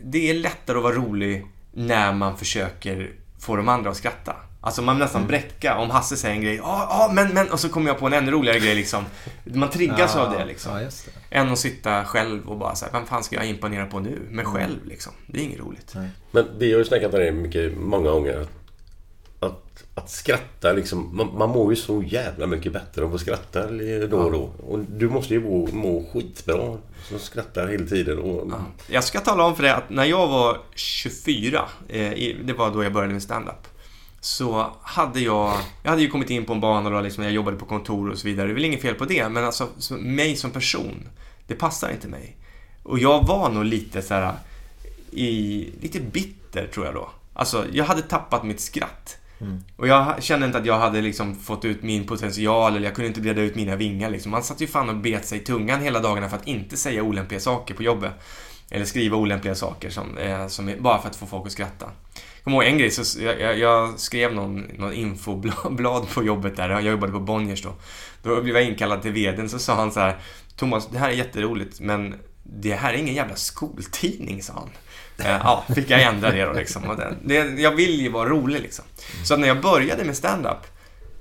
det 0.03 0.29
är 0.29 0.33
lättare 0.33 0.77
att 0.77 0.83
vara 0.83 0.95
rolig 0.95 1.45
när 1.73 2.13
man 2.13 2.37
försöker 2.37 3.11
få 3.39 3.55
de 3.55 3.69
andra 3.69 3.89
att 3.89 3.97
skratta. 3.97 4.35
Alltså 4.61 4.81
man 4.81 4.99
nästan 4.99 5.21
Mm. 5.21 5.27
bräcka 5.27 5.77
om 5.77 5.89
Hasse 5.89 6.17
säger 6.17 6.35
en 6.35 6.41
grej. 6.41 6.55
Ja, 6.55 6.87
ja, 6.89 7.11
men, 7.13 7.33
men. 7.33 7.49
Och 7.51 7.59
så 7.59 7.69
kommer 7.69 7.87
jag 7.87 7.99
på 7.99 8.07
en 8.07 8.13
ännu 8.13 8.31
roligare 8.31 8.59
grej 8.59 8.75
liksom. 8.75 9.03
Man 9.43 9.69
triggas 9.69 10.11
Ja, 10.15 10.21
av 10.25 10.31
det 10.33 10.45
liksom. 10.45 10.71
ja, 10.73 10.81
just 10.81 11.05
det. 11.05 11.35
Än 11.35 11.51
att 11.51 11.59
sitta 11.59 12.05
själv 12.05 12.49
och 12.49 12.57
bara 12.57 12.75
säga, 12.75 12.91
vem 12.91 13.05
fan 13.05 13.23
ska 13.23 13.35
jag 13.35 13.45
imponera 13.45 13.85
på 13.85 13.99
nu? 13.99 14.09
Mig 14.29 14.45
Mm. 14.45 14.53
själv 14.57 14.85
liksom. 14.85 15.13
Det 15.27 15.39
är 15.39 15.43
inget 15.43 15.59
roligt. 15.59 15.93
Men 16.31 16.45
vi 16.57 16.71
har 16.71 16.79
ju 16.79 16.85
snackat 16.85 17.13
om 17.13 17.19
det 17.19 17.31
mycket, 17.31 17.77
många 17.77 18.09
gånger. 18.09 18.47
Att, 19.95 20.03
att, 20.03 20.03
att 20.03 20.09
skratta 20.09 20.73
liksom. 20.73 21.17
Man, 21.17 21.37
man 21.37 21.49
mår 21.49 21.71
ju 21.71 21.75
så 21.75 22.03
jävla 22.03 22.47
mycket 22.47 22.73
bättre 22.73 23.03
av 23.03 23.15
att 23.15 23.21
skratta 23.21 23.67
då 24.07 24.17
och 24.17 24.31
då. 24.31 24.49
Och 24.67 24.79
du 24.79 25.09
måste 25.09 25.33
ju 25.33 25.41
må, 25.41 25.67
må 25.71 26.05
skitbra. 26.13 26.77
Som 27.09 27.19
skrattar 27.19 27.67
hela 27.67 27.85
tiden. 27.85 28.19
Och, 28.19 28.51
Jag 28.87 29.03
ska 29.03 29.19
tala 29.19 29.43
om 29.45 29.55
för 29.55 29.63
dig 29.63 29.71
att 29.71 29.89
när 29.89 30.05
jag 30.05 30.27
var 30.27 30.57
24, 30.75 31.65
eh, 31.87 32.11
det 32.43 32.53
var 32.57 32.71
då 32.71 32.83
jag 32.83 32.93
började 32.93 33.13
med 33.13 33.23
stand-up. 33.23 33.67
Så 34.19 34.71
hade 34.81 35.19
jag, 35.19 35.53
jag 35.83 35.89
hade 35.89 36.01
ju 36.01 36.09
kommit 36.09 36.29
in 36.29 36.45
på 36.45 36.53
en 36.53 36.61
bana 36.61 36.89
då 36.89 37.01
liksom, 37.01 37.23
jag 37.23 37.33
jobbade 37.33 37.57
på 37.57 37.65
kontor 37.65 38.09
och 38.09 38.17
så 38.17 38.27
vidare. 38.27 38.47
Det 38.47 38.51
är 38.51 38.53
väl 38.53 38.65
inget 38.65 38.81
fel 38.81 38.95
på 38.95 39.05
det, 39.05 39.29
men 39.29 39.45
alltså 39.45 39.67
så, 39.77 39.93
mig 39.93 40.35
som 40.35 40.51
person, 40.51 41.07
det 41.47 41.55
passar 41.55 41.91
inte 41.91 42.07
mig. 42.07 42.37
Och 42.83 42.99
jag 42.99 43.27
var 43.27 43.49
nog 43.49 43.65
lite 43.65 44.01
så 44.01 44.13
här 44.13 44.33
i, 45.11 45.69
lite 45.81 45.99
bitter 45.99 46.67
tror 46.67 46.85
jag 46.85 46.95
då. 46.95 47.09
Alltså, 47.33 47.65
jag 47.71 47.85
hade 47.85 48.01
tappat 48.01 48.43
mitt 48.43 48.59
skratt. 48.59 49.17
Mm. 49.41 49.63
Och 49.75 49.87
jag 49.87 50.23
kände 50.23 50.45
inte 50.45 50.57
att 50.57 50.65
jag 50.65 50.79
hade 50.79 51.01
liksom 51.01 51.35
fått 51.35 51.65
ut 51.65 51.83
min 51.83 52.07
potential 52.07 52.75
eller 52.75 52.85
jag 52.85 52.95
kunde 52.95 53.07
inte 53.07 53.21
breda 53.21 53.41
ut 53.41 53.55
mina 53.55 53.75
vingar 53.75 54.09
liksom. 54.09 54.31
Man 54.31 54.43
satt 54.43 54.61
ju 54.61 54.67
fan 54.67 54.89
och 54.89 54.95
bet 54.95 55.25
sig 55.25 55.37
i 55.39 55.43
tungan 55.43 55.81
hela 55.81 55.99
dagarna 55.99 56.29
för 56.29 56.37
att 56.37 56.47
inte 56.47 56.77
säga 56.77 57.03
olämpliga 57.03 57.39
saker 57.39 57.73
på 57.73 57.83
jobbet. 57.83 58.11
Eller 58.71 58.85
skriva 58.85 59.17
olämpliga 59.17 59.55
saker 59.55 59.89
som, 59.89 60.17
eh, 60.17 60.47
som 60.47 60.69
är, 60.69 60.77
bara 60.77 61.01
för 61.01 61.09
att 61.09 61.15
få 61.15 61.25
folk 61.25 61.45
att 61.45 61.51
skratta. 61.51 61.85
Jag 62.15 62.43
kommer 62.43 62.57
ihåg 62.57 62.73
en 62.73 62.77
grej, 62.77 62.91
så 62.91 63.21
jag, 63.21 63.41
jag, 63.41 63.59
jag 63.59 63.99
skrev 63.99 64.33
någon, 64.33 64.59
någon 64.59 64.93
infoblad 64.93 66.09
på 66.13 66.23
jobbet 66.23 66.55
där, 66.55 66.69
jag 66.69 66.81
jobbade 66.81 67.13
på 67.13 67.19
Bonniers 67.19 67.63
då. 67.63 67.73
Då 68.23 68.41
blev 68.41 68.55
jag 68.55 68.65
inkallad 68.65 69.01
till 69.01 69.11
vdn, 69.11 69.49
så 69.49 69.59
sa 69.59 69.75
han 69.75 69.91
så 69.91 69.99
här 69.99 70.17
Thomas, 70.55 70.87
det 70.87 70.97
här 70.97 71.09
är 71.09 71.13
jätteroligt, 71.13 71.79
men 71.79 72.15
det 72.43 72.75
här 72.75 72.93
är 72.93 72.97
ingen 72.97 73.15
jävla 73.15 73.35
skoltidning, 73.35 74.43
sa 74.43 74.53
han. 74.53 74.69
Eh, 75.19 75.25
Ja, 75.43 75.63
fick 75.75 75.89
jag 75.89 76.01
ändra 76.03 76.31
det 76.31 76.45
då 76.45 76.53
liksom. 76.53 76.83
Och 76.83 76.97
det, 77.23 77.35
jag 77.61 77.71
vill 77.71 78.01
ju 78.01 78.09
vara 78.09 78.29
rolig 78.29 78.61
liksom. 78.61 78.85
Så 79.23 79.37
när 79.37 79.47
jag 79.47 79.61
började 79.61 80.03
med 80.03 80.17
stand-up 80.17 80.57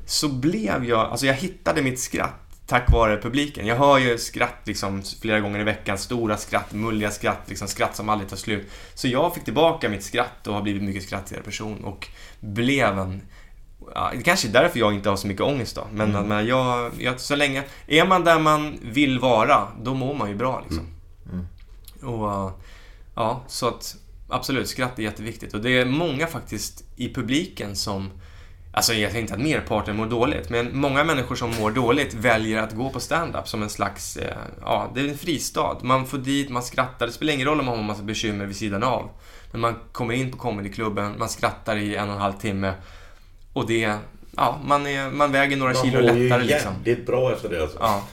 så 0.07 0.29
blev 0.29 0.85
jag, 0.85 1.01
alltså 1.01 1.27
jag 1.27 1.35
hittade 1.35 1.83
mitt 1.83 2.01
skratt 2.01 2.41
tack 2.67 2.93
vare 2.93 3.17
publiken. 3.23 3.67
Jag 3.67 3.77
hör 3.77 3.99
ju 3.99 4.19
skratt 4.19 4.61
liksom 4.65 5.03
flera 5.23 5.41
gånger 5.41 5.61
i 5.61 5.65
veckan, 5.65 5.99
stora 5.99 6.37
skratt, 6.37 6.73
mulliga 6.73 7.11
skratt, 7.11 7.41
liksom 7.47 7.69
skratt 7.69 7.97
som 7.97 8.09
aldrig 8.09 8.31
tar 8.31 8.37
slut. 8.37 8.71
Så 8.95 9.09
jag 9.09 9.35
fick 9.35 9.45
tillbaka 9.45 9.89
mitt 9.89 10.03
skratt 10.05 10.47
och 10.47 10.55
har 10.55 10.63
blivit 10.63 10.83
mycket 10.83 11.03
skrattigare 11.03 11.43
person 11.43 11.85
och 11.85 12.09
blev 12.41 12.99
en 12.99 13.21
Ja, 13.95 14.11
det 14.17 14.23
kanske 14.23 14.49
är 14.49 14.53
därför 14.53 14.79
jag 14.79 14.95
inte 14.95 15.09
har 15.09 15.17
så 15.17 15.27
mycket 15.27 15.43
ångest 15.43 15.77
då. 15.77 15.87
Men, 15.93 16.11
Mm. 16.11 16.29
men 16.29 16.47
jag, 16.47 16.93
jag, 16.99 17.21
så 17.21 17.37
länge... 17.37 17.63
Är 17.87 18.07
man 18.07 18.25
där 18.25 18.39
man 18.39 18.79
vill 18.83 19.19
vara, 19.19 19.69
då 19.83 19.95
mår 19.95 20.15
man 20.15 20.29
ju 20.29 20.35
bra 20.35 20.63
liksom. 20.69 20.87
Mm. 21.33 21.47
Och 22.03 22.29
uh, 22.47 22.53
ja, 23.15 23.45
så 23.49 23.69
att 23.69 23.97
absolut, 24.29 24.69
skratt 24.69 24.99
är 24.99 25.03
jätteviktigt. 25.03 25.55
Och 25.55 25.61
det 25.61 25.71
är 25.71 25.85
många 25.85 26.27
faktiskt 26.27 26.85
i 26.97 27.15
publiken 27.15 27.77
som 27.77 28.11
Alltså 28.77 28.93
jag 28.95 29.11
säger 29.11 29.23
inte 29.23 29.35
att 29.35 29.41
merparten 29.41 29.97
mår 29.97 30.07
dåligt, 30.07 30.51
men 30.51 30.79
många 30.79 31.05
människor 31.05 31.37
som 31.37 31.51
mår 31.61 31.71
dåligt 31.71 32.15
väljer 32.15 32.63
att 32.63 32.73
gå 32.73 32.91
på 32.91 33.01
stand-up 33.01 33.49
som 33.49 33.63
en 33.63 33.71
slags, 33.71 34.17
eh, 34.17 34.37
ja, 34.61 34.91
det 34.95 35.01
är 35.01 35.09
en 35.09 35.19
fristad. 35.19 35.79
Man 35.83 36.07
får 36.07 36.19
dit, 36.19 36.51
man 36.51 36.63
skrattar, 36.63 37.07
det 37.07 37.13
spelar 37.13 37.33
ingen 37.33 37.47
roll 37.47 37.61
om 37.61 37.67
man 37.67 37.75
har 37.75 37.81
en 37.81 37.87
massa 37.87 38.03
bekymmer 38.03 38.47
vid 38.47 38.57
sidan 38.57 38.83
av. 38.83 39.11
Men 39.53 39.61
man 39.61 39.75
kommer 39.93 40.15
in 40.15 40.31
på 40.33 40.39
comedyklubben, 40.39 41.15
man 41.19 41.29
skrattar 41.29 41.77
i 41.77 41.97
en 41.97 42.09
och 42.09 42.15
en 42.15 42.21
halv 42.21 42.33
timme 42.33 42.75
och 43.53 43.67
det, 43.67 43.97
ja, 44.37 44.61
man, 44.65 44.87
är, 44.87 45.11
man 45.11 45.33
väger 45.33 45.57
några 45.57 45.73
Man 45.73 45.83
kilo 45.83 46.03
mår 46.03 46.17
ju 46.17 46.29
lättare 46.29 46.45
liksom. 46.45 46.73
jävligt 46.73 47.07
bra 47.07 47.33
efter 47.33 47.49
det 47.49 47.63
alltså. 47.63 47.79
Ja, 47.81 48.07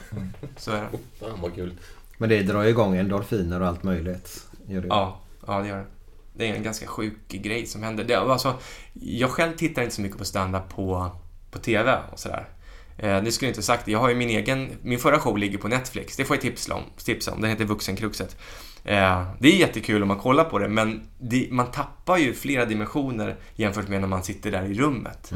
så 0.56 0.70
är 0.70 0.80
det. 0.80 0.88
Fan 1.20 1.38
vad 1.42 1.54
kul. 1.54 1.72
Men 2.18 2.28
det 2.28 2.42
drar 2.42 2.62
ju 2.62 2.68
igång 2.68 2.96
endorfiner 2.96 3.60
och 3.60 3.66
allt 3.66 3.82
möjligt. 3.82 4.46
Gör 4.66 4.80
det. 4.80 4.86
Ja, 4.88 5.20
ja 5.46 5.60
det 5.60 5.68
gör 5.68 5.78
det. 5.78 5.86
Det 6.34 6.48
är 6.48 6.54
en 6.54 6.62
ganska 6.62 6.86
sjuk 6.86 7.28
grej 7.28 7.66
som 7.66 7.82
händer. 7.82 8.04
Det, 8.04 8.14
alltså, 8.14 8.54
jag 8.92 9.30
själv 9.30 9.56
tittar 9.56 9.82
inte 9.82 9.94
så 9.94 10.02
mycket 10.02 10.18
på 10.18 10.24
stand-up 10.24 10.68
på, 10.68 11.10
på 11.50 11.58
TV 11.58 11.98
och 12.12 12.18
sådär. 12.18 12.48
Eh, 12.96 13.22
det 13.22 13.32
skulle 13.32 13.48
jag 13.48 13.50
inte 13.50 13.62
sagt. 13.62 13.88
Jag 13.88 13.98
har 13.98 14.08
ju 14.08 14.14
min 14.14 14.30
egen... 14.30 14.70
Min 14.82 14.98
förra 14.98 15.18
show 15.18 15.38
ligger 15.38 15.58
på 15.58 15.68
Netflix. 15.68 16.16
Det 16.16 16.24
får 16.24 16.36
jag 16.36 16.42
tipsa 16.42 16.74
om. 16.74 16.82
Tipsa 17.04 17.32
om. 17.32 17.40
Den 17.40 17.50
heter 17.50 17.64
Vuxenkruxet. 17.64 18.36
Eh, 18.84 19.26
det 19.38 19.48
är 19.48 19.56
jättekul 19.56 20.02
om 20.02 20.08
man 20.08 20.18
kollar 20.18 20.44
på 20.44 20.58
det, 20.58 20.68
men 20.68 21.08
det, 21.18 21.48
man 21.50 21.70
tappar 21.70 22.16
ju 22.16 22.34
flera 22.34 22.64
dimensioner 22.64 23.36
jämfört 23.54 23.88
med 23.88 24.00
när 24.00 24.08
man 24.08 24.22
sitter 24.22 24.50
där 24.50 24.64
i 24.64 24.74
rummet. 24.74 25.32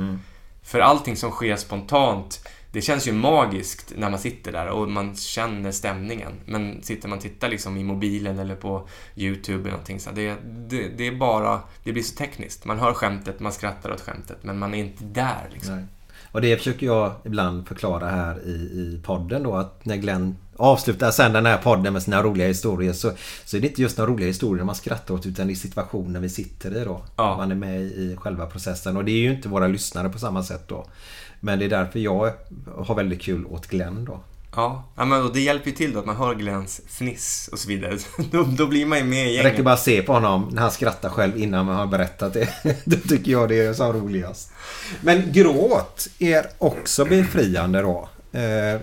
För 0.62 0.80
allting 0.80 1.16
som 1.16 1.30
sker 1.30 1.56
spontant, 1.56 2.48
det 2.76 2.82
känns 2.82 3.08
ju 3.08 3.12
magiskt 3.12 3.92
när 3.96 4.10
man 4.10 4.18
sitter 4.18 4.52
där 4.52 4.68
och 4.68 4.88
man 4.88 5.16
känner 5.16 5.72
stämningen. 5.72 6.32
Men 6.44 6.82
sitter 6.82 7.08
man 7.08 7.18
och 7.18 7.22
tittar 7.22 7.48
liksom 7.48 7.76
i 7.76 7.84
mobilen 7.84 8.38
eller 8.38 8.56
på 8.56 8.88
YouTube 9.16 9.60
eller 9.60 9.70
någonting 9.70 10.00
så 10.00 10.10
det, 10.10 10.34
det, 10.68 10.88
det 10.96 11.06
är 11.06 11.16
bara, 11.16 11.60
det 11.84 11.92
blir 11.92 12.02
så 12.02 12.16
tekniskt. 12.16 12.64
Man 12.64 12.78
hör 12.78 12.92
skämtet, 12.92 13.40
man 13.40 13.52
skrattar 13.52 13.92
åt 13.92 14.00
skämtet, 14.00 14.38
men 14.42 14.58
man 14.58 14.74
är 14.74 14.78
inte 14.78 15.04
där 15.04 15.48
liksom. 15.52 15.74
Nej. 15.74 15.84
Och 16.32 16.40
det 16.40 16.56
försöker 16.56 16.86
jag 16.86 17.12
ibland 17.24 17.68
förklara 17.68 18.08
här 18.08 18.46
i, 18.46 18.50
i 18.50 19.00
podden 19.04 19.42
då 19.42 19.54
att 19.54 19.84
när 19.84 19.96
Glenn 19.96 20.36
avslutar 20.56 21.10
sen 21.10 21.32
den 21.32 21.46
här 21.46 21.58
podden 21.58 21.92
med 21.92 22.02
sina 22.02 22.22
roliga 22.22 22.48
historier 22.48 22.92
så, 22.92 23.12
så 23.44 23.56
är 23.56 23.60
det 23.60 23.66
inte 23.66 23.82
just 23.82 23.98
några 23.98 24.10
roliga 24.10 24.26
historier 24.26 24.64
man 24.64 24.74
skrattar 24.74 25.14
åt 25.14 25.26
utan 25.26 25.46
det 25.46 25.52
är 25.52 25.54
situationen 25.54 26.22
vi 26.22 26.28
sitter 26.28 26.82
i 26.82 26.84
då. 26.84 27.04
Ja. 27.16 27.36
Man 27.36 27.50
är 27.50 27.54
med 27.54 27.82
i 27.82 28.16
själva 28.16 28.46
processen 28.46 28.96
och 28.96 29.04
det 29.04 29.12
är 29.12 29.20
ju 29.20 29.32
inte 29.32 29.48
våra 29.48 29.66
lyssnare 29.66 30.08
på 30.08 30.18
samma 30.18 30.42
sätt 30.42 30.68
då. 30.68 30.86
Men 31.40 31.58
det 31.58 31.64
är 31.64 31.68
därför 31.68 31.98
jag 31.98 32.32
har 32.76 32.94
väldigt 32.94 33.22
kul 33.22 33.46
åt 33.46 33.66
Glenn 33.66 34.04
då. 34.04 34.20
Ja, 34.56 34.84
ja 34.96 35.04
men 35.04 35.22
och 35.22 35.32
det 35.32 35.40
hjälper 35.40 35.70
ju 35.70 35.76
till 35.76 35.92
då 35.92 35.98
att 35.98 36.06
man 36.06 36.16
hör 36.16 36.34
Glens 36.34 36.80
fniss 36.88 37.48
och 37.52 37.58
så 37.58 37.68
vidare. 37.68 37.98
Då, 38.30 38.42
då 38.42 38.66
blir 38.66 38.86
man 38.86 38.98
ju 38.98 39.04
med 39.04 39.18
i 39.22 39.24
Det 39.24 39.30
gänget. 39.32 39.52
räcker 39.52 39.62
bara 39.62 39.74
att 39.74 39.80
se 39.80 40.02
på 40.02 40.12
honom 40.12 40.48
när 40.52 40.62
han 40.62 40.70
skrattar 40.70 41.08
själv 41.08 41.38
innan 41.38 41.66
man 41.66 41.76
har 41.76 41.86
berättat 41.86 42.32
det. 42.32 42.48
Då 42.84 42.96
tycker 42.96 43.32
jag 43.32 43.48
det 43.48 43.58
är 43.66 43.72
så 43.74 43.92
roligast. 43.92 44.52
Men 45.00 45.32
gråt 45.32 46.08
är 46.18 46.46
också 46.58 47.04
befriande 47.04 47.80
då. 47.82 48.08
Eh, 48.32 48.80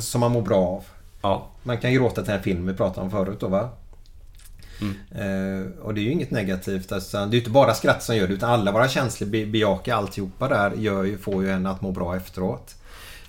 som 0.00 0.20
man 0.20 0.32
mår 0.32 0.42
bra 0.42 0.58
av. 0.58 0.84
Ja. 1.22 1.48
Man 1.62 1.78
kan 1.78 1.92
gråta 1.94 2.22
till 2.22 2.32
en 2.34 2.42
film 2.42 2.66
vi 2.66 2.74
pratade 2.74 3.00
om 3.04 3.10
förut 3.10 3.40
då 3.40 3.48
va? 3.48 3.68
Mm. 4.80 4.94
Eh, 5.10 5.66
och 5.80 5.94
det 5.94 6.00
är 6.00 6.02
ju 6.02 6.10
inget 6.12 6.30
negativt. 6.30 6.92
Alltså, 6.92 7.16
det 7.16 7.22
är 7.22 7.32
ju 7.32 7.38
inte 7.38 7.50
bara 7.50 7.74
skratt 7.74 8.02
som 8.02 8.16
gör 8.16 8.28
det 8.28 8.34
utan 8.34 8.50
alla 8.50 8.72
våra 8.72 8.88
känslor, 8.88 9.28
be- 9.28 9.46
bejaka 9.46 9.94
alltihopa 9.96 10.48
där, 10.48 10.72
gör 10.76 11.04
ju, 11.04 11.18
får 11.18 11.42
ju 11.42 11.50
en 11.50 11.66
att 11.66 11.80
må 11.80 11.92
bra 11.92 12.16
efteråt. 12.16 12.74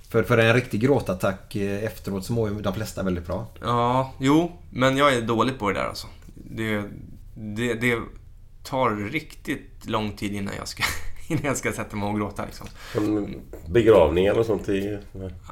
För, 0.10 0.24
för 0.24 0.38
en 0.38 0.54
riktig 0.54 0.82
gråtattack 0.82 1.56
eh, 1.56 1.84
efteråt 1.84 2.26
så 2.26 2.34
mår 2.34 2.50
ju 2.50 2.62
de 2.62 2.74
flesta 2.74 3.04
väldigt 3.04 3.28
bra. 3.28 3.48
Ja, 3.62 4.14
jo, 4.20 4.52
men 4.70 4.98
jag 4.98 5.14
är 5.14 5.22
dålig 5.22 5.60
på 5.60 5.70
det 5.72 5.80
där 5.80 5.86
alltså. 5.86 6.08
Det, 6.36 6.84
det, 7.36 7.74
det 7.74 8.00
tar 8.64 9.10
riktigt 9.12 9.86
lång 9.86 10.12
tid 10.12 10.34
innan 10.34 10.54
jag 10.58 10.68
ska, 10.68 10.84
innan 11.34 11.46
jag 11.48 11.58
ska 11.58 11.72
sätta 11.72 11.96
mig 11.96 12.10
och 12.10 12.16
gråta 12.18 12.46
liksom. 12.46 12.68
Som 12.94 13.36
begravningar 13.68 14.34
och 14.40 14.46
sånt 14.46 14.70
i... 14.70 14.98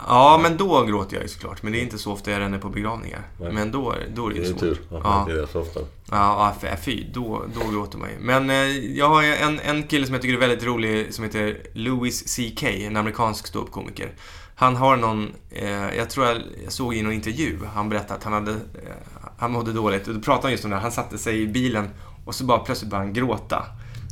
Ja, 0.07 0.39
men 0.43 0.57
då 0.57 0.83
gråter 0.85 1.15
jag 1.15 1.23
ju 1.23 1.29
såklart. 1.29 1.63
Men 1.63 1.73
det 1.73 1.79
är 1.79 1.83
inte 1.83 1.97
så 1.97 2.11
ofta 2.11 2.31
jag 2.31 2.39
ränner 2.39 2.57
på 2.57 2.69
begravningar. 2.69 3.21
Nej. 3.39 3.51
Men 3.53 3.71
då, 3.71 3.93
då 4.15 4.27
är 4.27 4.33
det 4.33 4.35
Det 4.35 4.39
ju 4.39 4.45
är 4.45 4.49
svårt. 4.49 4.59
tur 4.59 4.71
att 4.91 5.01
Ja. 5.03 5.19
inte 5.21 5.33
det 5.33 5.47
så 5.47 5.61
ofta. 5.61 5.79
Ja, 6.11 6.53
ja, 6.61 6.75
fy. 6.81 7.03
Då, 7.13 7.43
då 7.59 7.71
gråter 7.71 7.97
man 7.97 8.09
ju. 8.09 8.15
Men 8.19 8.49
eh, 8.49 8.55
jag 8.97 9.09
har 9.09 9.23
en, 9.23 9.59
en 9.59 9.83
kille 9.83 10.05
som 10.05 10.13
jag 10.13 10.21
tycker 10.21 10.35
är 10.35 10.39
väldigt 10.39 10.63
rolig 10.63 11.13
som 11.13 11.23
heter 11.23 11.57
Louis 11.73 12.35
CK, 12.35 12.63
en 12.63 12.97
amerikansk 12.97 13.47
ståuppkomiker. 13.47 14.11
Han 14.55 14.75
har 14.75 14.95
någon, 14.97 15.31
eh, 15.49 15.95
jag 15.97 16.09
tror 16.09 16.25
jag, 16.25 16.37
jag 16.63 16.71
såg 16.73 16.95
i 16.95 17.01
någon 17.01 17.13
intervju, 17.13 17.57
han 17.73 17.89
berättade 17.89 18.13
att 18.13 18.23
han 18.23 18.33
hade, 18.33 18.51
eh, 18.51 18.57
han 19.37 19.51
mådde 19.51 19.73
dåligt. 19.73 20.07
Och 20.07 20.13
då 20.13 20.19
pratade 20.21 20.43
han 20.45 20.51
just 20.51 20.63
om 20.63 20.69
det 20.69 20.75
här. 20.75 20.83
Han 20.83 20.91
satte 20.91 21.17
sig 21.17 21.41
i 21.41 21.47
bilen 21.47 21.89
och 22.25 22.35
så 22.35 22.43
bara 22.45 22.59
plötsligt 22.59 22.89
började 22.91 23.05
han 23.07 23.13
gråta. 23.13 23.65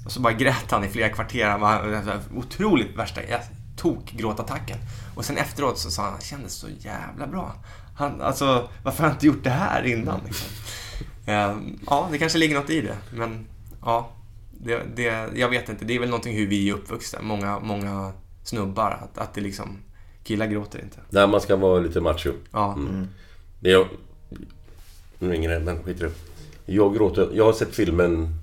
Och 0.05 0.11
så 0.11 0.19
bara 0.19 0.33
grät 0.33 0.71
han 0.71 0.83
i 0.83 0.87
flera 0.87 1.09
kvarter. 1.09 1.49
Han 1.49 1.61
var 1.61 2.19
otroligt 2.35 2.95
värsta, 2.97 3.21
jag 3.29 3.41
tog 3.77 4.05
gråtattacken. 4.05 4.77
Och 5.15 5.25
sen 5.25 5.37
efteråt 5.37 5.77
så 5.79 5.91
sa 5.91 6.03
han, 6.03 6.13
det 6.19 6.25
kändes 6.25 6.53
så 6.53 6.67
jävla 6.79 7.27
bra. 7.27 7.53
Han, 7.95 8.21
alltså, 8.21 8.69
varför 8.83 9.03
har 9.03 9.09
jag 9.09 9.15
inte 9.15 9.27
gjort 9.27 9.43
det 9.43 9.49
här 9.49 9.83
innan? 9.83 10.19
Liksom. 10.25 10.47
Eh, 11.25 11.57
Ja, 11.87 12.07
det 12.11 12.17
kanske 12.17 12.37
ligger 12.37 12.55
något 12.59 12.69
i 12.69 12.81
det. 12.81 12.97
Men 13.13 13.45
ja, 13.81 14.11
det, 14.51 14.81
det, 14.95 15.29
jag 15.35 15.49
vet 15.49 15.69
inte. 15.69 15.85
Det 15.85 15.95
är 15.95 15.99
väl 15.99 16.09
någonting 16.09 16.37
hur 16.37 16.47
vi 16.47 16.69
är 16.69 16.73
uppvuxna. 16.73 17.19
Många, 17.21 17.59
många 17.59 18.11
snubbar. 18.43 18.91
Att, 18.91 19.17
att 19.17 19.33
det 19.33 19.41
liksom... 19.41 19.77
Killar 20.23 20.47
gråter 20.47 20.79
inte. 20.81 20.97
Där 21.09 21.27
man 21.27 21.41
ska 21.41 21.55
vara 21.55 21.79
lite 21.79 22.01
macho. 22.01 22.33
Ja. 22.51 22.73
Mm. 22.73 23.07
Det 23.59 23.71
är, 23.71 23.87
nu 25.19 25.31
ringer 25.31 25.49
det, 25.49 25.59
men 25.59 25.83
skit 25.83 25.97
i 25.97 26.03
det. 26.03 26.11
Jag 26.65 26.95
gråter. 26.95 27.29
Jag 27.33 27.45
har 27.45 27.53
sett 27.53 27.75
filmen 27.75 28.35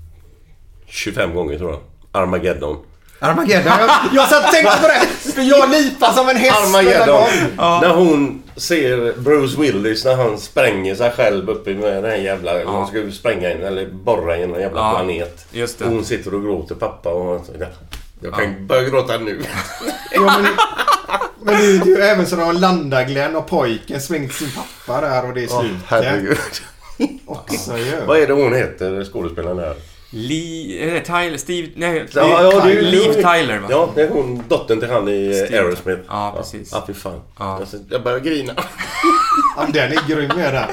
25 0.86 1.34
gånger 1.34 1.58
tror 1.58 1.70
jag. 1.70 1.80
Armageddon. 2.22 2.76
Armageddon. 3.18 3.72
Jag, 3.78 3.90
jag 4.14 4.28
satt 4.28 4.44
och 4.44 4.50
tänkte 4.50 4.78
på 4.82 4.88
det. 4.88 5.32
För 5.32 5.42
jag 5.42 5.70
lipar 5.70 6.12
som 6.12 6.28
en 6.28 6.36
häst 6.36 6.56
Armageddon. 6.66 7.06
gång. 7.06 7.80
När 7.80 7.94
hon 7.94 8.42
ser 8.56 9.20
Bruce 9.20 9.60
Willis 9.60 10.04
när 10.04 10.16
han 10.16 10.38
spränger 10.38 10.94
sig 10.94 11.10
själv 11.10 11.50
uppe 11.50 11.74
med 11.74 11.92
den 11.92 12.04
här 12.04 12.16
jävla... 12.16 12.60
Ja. 12.62 12.70
Han 12.70 12.86
ska 12.86 13.10
spränga 13.12 13.50
in 13.52 13.62
eller 13.62 13.86
borra 13.90 14.36
in 14.36 14.54
en 14.54 14.60
jävla 14.60 14.80
Ja, 14.80 14.90
planet. 14.96 15.46
just 15.52 15.78
det. 15.78 15.84
Och 15.84 15.90
hon 15.90 16.04
sitter 16.04 16.34
och 16.34 16.42
gråter 16.42 16.74
pappa 16.74 17.08
och... 17.08 17.46
Jag 18.20 18.34
kan 18.34 18.44
Ja. 18.44 18.50
börja 18.60 18.88
gråta 18.88 19.18
nu. 19.18 19.42
Ja, 20.12 20.20
men, 20.20 20.46
men 21.42 21.54
det 21.60 21.66
är 21.66 21.86
ju 21.86 21.96
även 22.02 22.26
så 22.26 22.36
när 22.36 22.44
de 22.46 22.56
landar 22.56 23.04
Glenn 23.04 23.36
och 23.36 23.46
pojken 23.46 24.00
svänger 24.00 24.28
sin 24.28 24.48
pappa 24.50 25.00
där 25.00 25.28
och 25.28 25.34
det 25.34 25.42
är 25.44 25.48
Åh, 25.52 25.60
slut. 25.60 25.72
herregud. 25.86 26.38
Också. 27.26 27.70
Vad 28.06 28.18
är 28.18 28.26
det 28.26 28.32
hon 28.32 28.54
heter, 28.54 29.04
skådespelaren 29.12 29.56
där? 29.56 29.74
Lee... 30.10 30.88
Är 30.90 30.94
det 30.94 31.00
Tyler? 31.00 31.36
Steve... 31.38 31.68
Nej, 31.76 32.06
Ja, 32.14 32.42
ja, 32.52 32.60
det 32.60 32.70
är 32.70 32.74
ju- 32.74 32.82
Liv 32.82 33.12
Tyler 33.12 33.58
va? 33.58 33.66
Ja, 33.70 33.90
det 33.94 34.02
är 34.02 34.08
hon, 34.08 34.42
dottern 34.48 34.80
till 34.80 34.90
han 34.90 35.08
i 35.08 35.34
Steve. 35.34 35.58
eh, 35.58 35.64
Aerosmith. 35.64 36.00
Ja, 36.08 36.34
precis. 36.36 36.68
Ja, 36.72 36.84
fy 36.86 36.94
fan. 36.94 37.20
Ja. 37.38 37.60
Jag, 37.72 37.80
jag 37.90 38.02
börjar 38.02 38.18
grina. 38.20 38.52
Ja, 39.56 39.66
den 39.72 39.92
är 39.92 40.08
grym 40.08 40.30
är 40.30 40.52
den. 40.52 40.68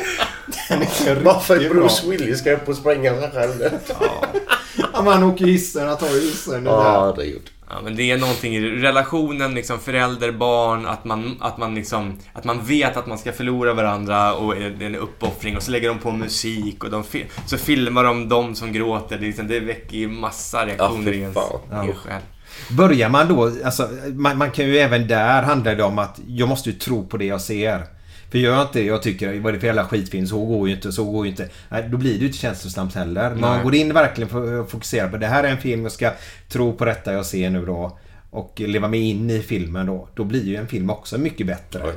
Den 0.69 0.77
är 0.77 0.81
riktigt 0.81 1.17
Varför 1.23 1.59
bra. 1.59 1.69
Bruce 1.69 2.07
Willis 2.09 2.39
ska 2.39 2.51
upp 2.51 2.69
och 2.69 2.75
spränga 2.75 3.21
sig 3.21 3.31
själv? 3.33 3.51
Ja, 4.93 5.01
man 5.01 5.23
åker 5.23 5.45
hissen, 5.45 5.87
han 5.87 5.97
tar 5.97 6.09
ju 6.09 6.21
hissen. 6.21 6.65
Ja, 6.65 7.13
det 7.17 7.23
är 7.23 7.25
gjort. 7.25 7.51
Ja, 7.75 7.81
men 7.83 7.95
det 7.95 8.11
är 8.11 8.17
någonting 8.17 8.55
i 8.55 8.61
relationen, 8.69 9.53
liksom 9.53 9.79
förälder, 9.79 10.31
barn, 10.31 10.85
att 10.85 11.05
man, 11.05 11.37
att 11.41 11.57
man 11.57 11.75
liksom, 11.75 12.19
att 12.33 12.43
man 12.43 12.65
vet 12.65 12.97
att 12.97 13.07
man 13.07 13.17
ska 13.17 13.31
förlora 13.31 13.73
varandra 13.73 14.33
och 14.33 14.55
det 14.55 14.65
är 14.65 14.81
en 14.81 14.95
uppoffring 14.95 15.57
och 15.57 15.63
så 15.63 15.71
lägger 15.71 15.87
de 15.89 15.97
på 15.99 16.11
musik 16.11 16.83
och 16.83 16.89
de, 16.89 17.03
fi- 17.03 17.25
så 17.45 17.57
filmar 17.57 18.03
de 18.03 18.29
dem 18.29 18.55
som 18.55 18.73
gråter. 18.73 19.17
Det, 19.17 19.25
liksom, 19.25 19.47
det 19.47 19.59
väcker 19.59 19.97
ju 19.97 20.07
massa 20.07 20.65
reaktioner 20.65 21.11
fy 21.11 21.17
i 21.17 21.21
ens 21.21 21.35
Ja. 21.71 21.85
själ. 21.93 22.21
Börjar 22.77 23.09
man 23.09 23.27
då, 23.27 23.51
alltså, 23.65 23.89
man, 24.13 24.37
man 24.37 24.51
kan 24.51 24.65
ju 24.65 24.77
även 24.77 25.07
där 25.07 25.41
handla 25.43 25.75
det 25.75 25.83
om 25.83 25.99
att 25.99 26.19
jag 26.27 26.49
måste 26.49 26.69
ju 26.69 26.75
tro 26.75 27.07
på 27.07 27.17
det 27.17 27.25
jag 27.25 27.41
ser. 27.41 27.83
För 28.33 28.39
gör 28.39 28.53
jag 28.53 28.61
inte 28.61 28.79
det 28.79 28.85
jag 28.85 29.01
tycker, 29.01 29.39
vad 29.39 29.49
är 29.49 29.53
det 29.53 29.59
för 29.59 29.67
jävla 29.67 29.87
skitfilm, 29.87 30.27
så 30.27 30.45
går 30.45 30.67
ju 30.67 30.75
inte, 30.75 30.91
så 30.91 31.03
går 31.03 31.25
ju 31.25 31.31
inte. 31.31 31.49
Nej, 31.69 31.87
då 31.91 31.97
blir 31.97 32.13
det 32.13 32.19
ju 32.19 32.25
inte 32.25 32.37
känslosamt 32.37 32.95
heller. 32.95 33.29
Men 33.29 33.39
man 33.39 33.63
går 33.63 33.75
in 33.75 33.93
verkligen 33.93 34.29
för 34.29 34.61
att 34.61 34.71
fokusera 34.71 35.07
på 35.07 35.17
det 35.17 35.27
här 35.27 35.43
är 35.43 35.47
en 35.47 35.57
film, 35.57 35.83
jag 35.83 35.91
ska 35.91 36.11
tro 36.49 36.73
på 36.73 36.85
detta 36.85 37.13
jag 37.13 37.25
ser 37.25 37.49
nu 37.49 37.65
då. 37.65 37.97
Och 38.29 38.59
leva 38.59 38.87
mig 38.87 38.99
in 38.99 39.29
i 39.29 39.39
filmen 39.39 39.85
då. 39.85 40.07
Då 40.15 40.23
blir 40.23 40.43
ju 40.43 40.55
en 40.55 40.67
film 40.67 40.89
också 40.89 41.17
mycket 41.17 41.47
bättre. 41.47 41.81
Oj. 41.83 41.93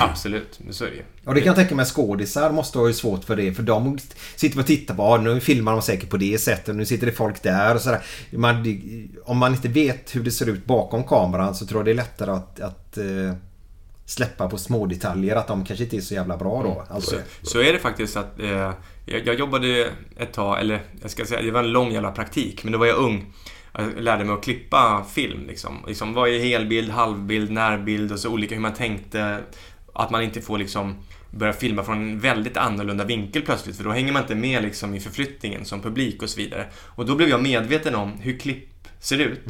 Absolut, 0.00 0.60
så 0.70 0.84
är 0.84 0.90
det 0.90 0.96
ju. 0.96 1.02
Och 1.24 1.34
det 1.34 1.40
kan 1.40 1.46
jag 1.46 1.56
tänka 1.56 1.74
mig 1.74 1.84
skådisar 1.84 2.52
måste 2.52 2.78
ha 2.78 2.86
ju 2.86 2.94
svårt 2.94 3.24
för 3.24 3.36
det. 3.36 3.54
För 3.54 3.62
de 3.62 3.98
sitter 4.36 4.60
och 4.60 4.66
tittar 4.66 4.94
på, 4.94 5.02
ah, 5.02 5.16
nu 5.16 5.40
filmar 5.40 5.72
de 5.72 5.82
säkert 5.82 6.10
på 6.10 6.16
det 6.16 6.40
sättet. 6.40 6.76
Nu 6.76 6.86
sitter 6.86 7.06
det 7.06 7.12
folk 7.12 7.42
där 7.42 7.74
och 7.74 7.80
sådär. 7.80 8.02
Man, 8.30 8.76
om 9.24 9.38
man 9.38 9.52
inte 9.52 9.68
vet 9.68 10.16
hur 10.16 10.22
det 10.22 10.30
ser 10.30 10.48
ut 10.48 10.66
bakom 10.66 11.04
kameran 11.04 11.54
så 11.54 11.66
tror 11.66 11.78
jag 11.78 11.84
det 11.86 11.90
är 11.90 11.94
lättare 11.94 12.30
att, 12.30 12.60
att 12.60 12.98
eh, 12.98 13.34
släppa 14.06 14.48
på 14.48 14.58
små 14.58 14.86
detaljer 14.86 15.36
Att 15.36 15.48
de 15.48 15.64
kanske 15.64 15.84
inte 15.84 15.96
är 15.96 16.00
så 16.00 16.14
jävla 16.14 16.36
bra 16.36 16.62
då. 16.62 16.94
Alltså, 16.94 17.16
Så, 17.42 17.46
så 17.46 17.60
är 17.60 17.72
det 17.72 17.78
faktiskt 17.78 18.16
att 18.16 18.40
eh, 18.40 18.72
jag, 19.06 19.26
jag 19.26 19.34
jobbade 19.34 19.90
ett 20.16 20.32
tag, 20.32 20.60
eller 20.60 20.82
jag 21.02 21.10
ska 21.10 21.24
säga, 21.24 21.42
det 21.42 21.50
var 21.50 21.60
en 21.60 21.72
lång 21.72 21.92
jävla 21.92 22.12
praktik, 22.12 22.64
men 22.64 22.72
då 22.72 22.78
var 22.78 22.86
jag 22.86 22.96
ung. 22.96 23.32
Jag 23.72 24.00
lärde 24.00 24.24
mig 24.24 24.34
att 24.34 24.44
klippa 24.44 25.04
film 25.14 25.46
liksom. 25.46 25.84
liksom 25.86 26.14
vad 26.14 26.28
är 26.28 26.38
helbild, 26.38 26.90
halvbild, 26.90 27.50
närbild 27.50 28.12
och 28.12 28.18
så 28.18 28.30
olika 28.30 28.54
hur 28.54 28.62
man 28.62 28.74
tänkte. 28.74 29.40
Att 29.92 30.10
man 30.10 30.22
inte 30.22 30.40
får 30.40 30.58
liksom 30.58 30.96
börja 31.30 31.52
filma 31.52 31.84
från 31.84 31.96
en 31.96 32.20
väldigt 32.20 32.56
annorlunda 32.56 33.04
vinkel 33.04 33.42
plötsligt 33.42 33.76
för 33.76 33.84
då 33.84 33.90
hänger 33.90 34.12
man 34.12 34.22
inte 34.22 34.34
med 34.34 34.62
liksom 34.62 34.94
i 34.94 35.00
förflyttningen 35.00 35.64
som 35.64 35.80
publik 35.80 36.22
och 36.22 36.30
så 36.30 36.40
vidare. 36.40 36.66
Och 36.76 37.06
då 37.06 37.14
blev 37.14 37.28
jag 37.28 37.42
medveten 37.42 37.94
om 37.94 38.12
hur 38.20 38.38
klipp 38.38 38.68
ser 39.00 39.18
ut. 39.18 39.44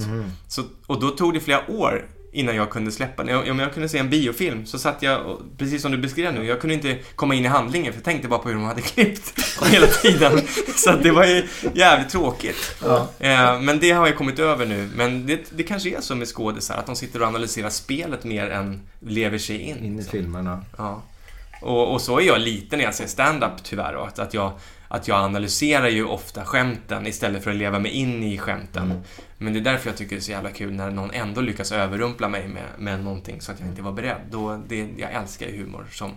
Så, 0.48 0.62
och 0.86 1.01
då 1.01 1.09
tog 1.10 1.35
det 1.35 1.40
flera 1.40 1.70
år 1.70 2.06
innan 2.35 2.56
jag 2.56 2.70
kunde 2.70 2.93
släppa 2.93 3.24
den. 3.24 3.51
Om 3.51 3.59
jag 3.59 3.74
kunde 3.74 3.89
se 3.89 3.98
en 3.98 4.11
biofilm 4.11 4.66
så 4.66 4.78
satt 4.78 5.02
jag, 5.02 5.27
och, 5.27 5.40
precis 5.59 5.82
som 5.82 5.93
du 5.93 5.98
beskrev 5.98 6.35
nu, 6.35 6.47
jag 6.47 6.61
kunde 6.61 6.74
inte 6.74 6.98
komma 7.15 7.35
in 7.35 7.44
i 7.44 7.48
handlingen 7.48 7.93
för 7.93 7.98
jag 7.98 8.05
tänkte 8.05 8.28
bara 8.28 8.39
på 8.39 8.48
hur 8.48 8.55
de 8.55 8.65
hade 8.65 8.81
klippt 8.94 9.40
hela 9.66 9.86
tiden. 9.86 10.40
Så 10.77 10.93
det 10.93 11.11
var 11.11 11.24
ju 11.24 11.48
jävligt 11.74 12.09
tråkigt. 12.09 12.77
Eh, 13.19 13.61
Men 13.61 13.78
det 13.78 13.90
har 13.90 14.06
jag 14.06 14.16
kommit 14.16 14.39
över 14.39 14.66
nu. 14.66 14.90
Men 14.94 15.27
det, 15.27 15.40
det 15.51 15.62
kanske 15.62 15.97
är 15.97 16.01
så 16.01 16.15
med 16.15 16.28
skådisar, 16.28 16.77
att 16.77 16.86
de 16.86 16.97
sitter 16.97 17.23
och 17.23 17.28
analyserar 17.28 17.70
spelet 17.70 18.24
mer 18.24 18.51
än 18.51 18.81
lever 19.01 19.39
sig 19.39 19.59
in. 19.61 19.78
in 19.78 19.94
i 19.94 19.97
liksom. 19.97 20.11
filmerna. 20.11 20.65
Ja. 20.78 21.02
Och, 21.62 21.93
och 21.93 22.01
så 22.01 22.20
är 22.20 22.24
jag 22.24 22.40
lite 22.40 22.77
när 22.77 22.85
jag 22.85 22.94
ser 22.94 23.06
stand-up 23.06 23.52
tyvärr. 23.62 24.06
Att, 24.16 24.35
jag, 24.35 24.52
att 24.94 25.08
jag 25.08 25.18
analyserar 25.18 25.88
ju 25.88 26.04
ofta 26.04 26.44
skämten 26.44 27.06
istället 27.06 27.44
för 27.44 27.50
att 27.50 27.56
leva 27.56 27.78
mig 27.78 27.92
in 27.92 28.22
i 28.22 28.38
skämten. 28.38 29.00
Men 29.38 29.52
det 29.52 29.58
är 29.58 29.64
därför 29.64 29.88
jag 29.90 29.96
tycker 29.96 30.16
det 30.16 30.20
är 30.20 30.22
så 30.22 30.30
jävla 30.30 30.50
kul 30.50 30.72
när 30.72 30.90
någon 30.90 31.10
ändå 31.10 31.40
lyckas 31.40 31.72
överrumpla 31.72 32.28
mig 32.28 32.48
med, 32.48 32.62
med 32.78 33.04
någonting 33.04 33.40
så 33.40 33.52
att 33.52 33.60
jag 33.60 33.68
inte 33.68 33.82
var 33.82 33.92
beredd. 33.92 34.16
Då, 34.30 34.62
det, 34.68 34.88
jag 34.96 35.12
älskar 35.12 35.46
ju 35.46 35.56
humor 35.62 35.86
som, 35.90 36.10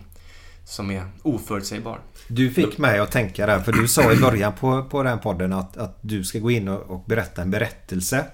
som 0.66 0.92
är 0.92 1.06
oförutsägbar. 1.24 2.00
Du 2.28 2.52
fick 2.52 2.78
mig 2.78 3.00
att 3.00 3.12
tänka 3.12 3.46
där 3.46 3.60
för 3.60 3.72
du 3.72 3.88
sa 3.88 4.14
i 4.14 4.18
början 4.18 4.54
på, 4.54 4.84
på 4.84 5.04
den 5.04 5.20
podden 5.20 5.54
att, 5.54 5.78
att 5.78 5.98
du 6.02 6.24
ska 6.24 6.40
gå 6.40 6.52
in 6.52 6.68
och, 6.68 6.82
och 6.90 7.04
berätta 7.06 7.42
en 7.42 7.52
berättelse. 7.52 8.26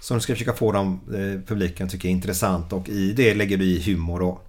Som 0.00 0.16
du 0.16 0.20
ska 0.20 0.32
försöka 0.32 0.52
få 0.52 0.72
dem, 0.72 1.00
eh, 1.08 1.46
publiken 1.48 1.88
tycker 1.88 2.08
är 2.08 2.12
intressant 2.12 2.72
och 2.72 2.88
i 2.88 3.12
det 3.12 3.34
lägger 3.34 3.56
du 3.56 3.64
i 3.64 3.82
humor 3.82 4.20
då. 4.20 4.40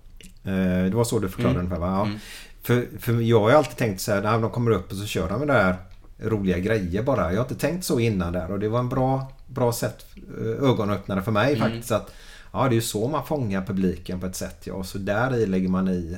Eh, 0.51 0.83
det 0.89 0.95
var 0.95 1.03
så 1.03 1.19
du 1.19 1.29
förklarade 1.29 1.59
Mm. 1.59 1.65
ungefär 1.65 1.81
va? 1.87 1.97
Ja. 1.97 2.05
Mm. 2.05 2.19
För, 2.65 2.87
för 2.99 3.21
jag 3.21 3.39
har 3.41 3.49
ju 3.49 3.55
alltid 3.55 3.77
tänkt 3.77 4.01
så 4.01 4.13
här, 4.13 4.21
när 4.21 4.39
de 4.39 4.49
kommer 4.51 4.71
upp 4.71 4.91
och 4.91 4.97
så 4.97 5.05
kör 5.05 5.29
de 5.29 5.39
med 5.39 5.47
det 5.47 5.53
här 5.53 5.75
roliga 6.17 6.57
grejer 6.59 7.03
bara. 7.03 7.31
Jag 7.33 7.37
har 7.39 7.49
inte 7.49 7.55
tänkt 7.67 7.83
så 7.85 7.99
innan 7.99 8.33
där 8.33 8.51
och 8.51 8.59
det 8.59 8.67
var 8.69 8.79
en 8.79 8.89
bra, 8.89 9.31
bra 9.47 9.73
sätt, 9.73 10.05
eh, 10.41 10.69
ögonöppnare 10.69 11.21
för 11.21 11.31
mig 11.31 11.55
Mm. 11.55 11.59
faktiskt. 11.69 11.91
Att, 11.91 12.11
ja, 12.53 12.63
det 12.63 12.69
är 12.69 12.75
ju 12.75 12.81
så 12.81 13.07
man 13.07 13.25
fångar 13.25 13.65
publiken 13.65 14.19
på 14.19 14.25
ett 14.25 14.35
sätt 14.35 14.61
ja. 14.63 14.73
Och 14.73 14.85
så 14.85 14.97
där 14.97 15.35
i 15.35 15.45
lägger 15.45 15.69
man 15.69 15.87
i 15.87 16.17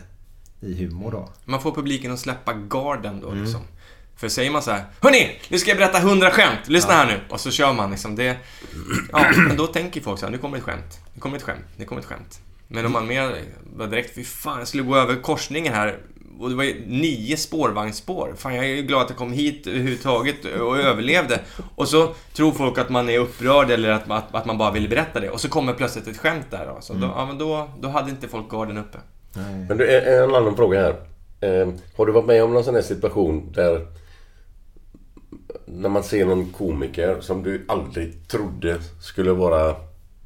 i 0.61 0.73
humor 0.73 1.11
då. 1.11 1.29
Man 1.45 1.61
får 1.61 1.71
publiken 1.71 2.11
att 2.11 2.19
släppa 2.19 2.53
garden 2.53 3.19
då 3.21 3.29
Mm. 3.29 3.43
liksom. 3.43 3.61
För 4.15 4.29
säger 4.29 4.51
man 4.51 4.61
så 4.61 4.71
här 4.71 4.83
Hörni! 5.01 5.39
Nu 5.49 5.57
ska 5.59 5.69
jag 5.71 5.77
berätta 5.77 5.99
hundra 5.99 6.31
skämt! 6.31 6.59
Lyssna 6.67 6.93
här 6.93 7.05
nu! 7.07 7.19
Och 7.29 7.39
så 7.39 7.51
kör 7.51 7.73
man 7.73 7.91
liksom 7.91 8.15
det. 8.15 8.37
Ja, 9.11 9.25
men 9.47 9.57
då 9.57 9.67
tänker 9.67 10.01
folk 10.01 10.19
så 10.19 10.25
här, 10.25 10.31
nu 10.31 10.37
kommer 10.37 10.57
ett 10.57 10.63
skämt. 10.63 10.99
Nu 11.13 11.19
kommer 11.21 11.37
ett 11.37 11.43
skämt. 11.43 11.65
Nu 11.77 11.85
kommer 11.85 12.01
ett 12.01 12.07
skämt. 12.07 12.39
Men 12.67 12.85
om 12.85 12.91
man 12.91 13.07
mer 13.07 13.35
direkt, 13.89 14.15
fy 14.15 14.23
fan, 14.23 14.59
jag 14.59 14.67
skulle 14.67 14.83
gå 14.83 14.95
över 14.95 15.15
korsningen 15.21 15.73
här. 15.73 15.97
Och 16.39 16.49
det 16.49 16.55
var 16.55 16.63
ju 16.63 16.83
nio 16.87 17.37
spårvagnsspår. 17.37 18.33
Fan, 18.37 18.55
jag 18.55 18.65
är 18.65 18.69
ju 18.69 18.81
glad 18.81 19.01
att 19.01 19.09
jag 19.09 19.17
kom 19.17 19.31
hit 19.33 19.67
överhuvudtaget 19.67 20.45
och 20.45 20.77
överlevde. 20.77 21.39
Och 21.75 21.87
så 21.87 22.13
tror 22.33 22.51
folk 22.51 22.77
att 22.77 22.89
man 22.89 23.09
är 23.09 23.19
upprörd 23.19 23.71
eller 23.71 23.89
att, 23.89 24.11
att, 24.11 24.35
att 24.35 24.45
man 24.45 24.57
bara 24.57 24.71
vill 24.71 24.89
berätta 24.89 25.19
det. 25.19 25.29
Och 25.29 25.41
så 25.41 25.49
kommer 25.49 25.73
plötsligt 25.73 26.07
ett 26.07 26.17
skämt 26.17 26.45
där 26.51 26.65
då. 26.65 26.81
Så 26.81 26.93
då, 26.93 26.99
Mm. 27.05 27.09
ja, 27.17 27.25
men 27.25 27.37
då, 27.37 27.69
då 27.79 27.87
hade 27.89 28.09
inte 28.09 28.27
folk 28.27 28.49
garden 28.51 28.77
uppe. 28.77 28.97
Men 29.67 29.77
du, 29.77 29.97
en 29.97 30.23
en 30.23 30.35
annan 30.35 30.55
fråga 30.55 30.79
här. 30.81 30.95
Eh, 31.41 31.67
har 31.97 32.05
du 32.05 32.11
varit 32.11 32.25
med 32.25 32.43
om 32.43 32.53
någon 32.53 32.63
sån 32.63 32.75
här 32.75 32.81
situation 32.81 33.51
där 33.51 33.87
när 35.65 35.89
man 35.89 36.03
ser 36.03 36.25
någon 36.25 36.49
komiker 36.51 37.17
som 37.21 37.43
du 37.43 37.65
aldrig 37.67 38.27
trodde 38.27 38.77
skulle 39.01 39.31
vara... 39.31 39.75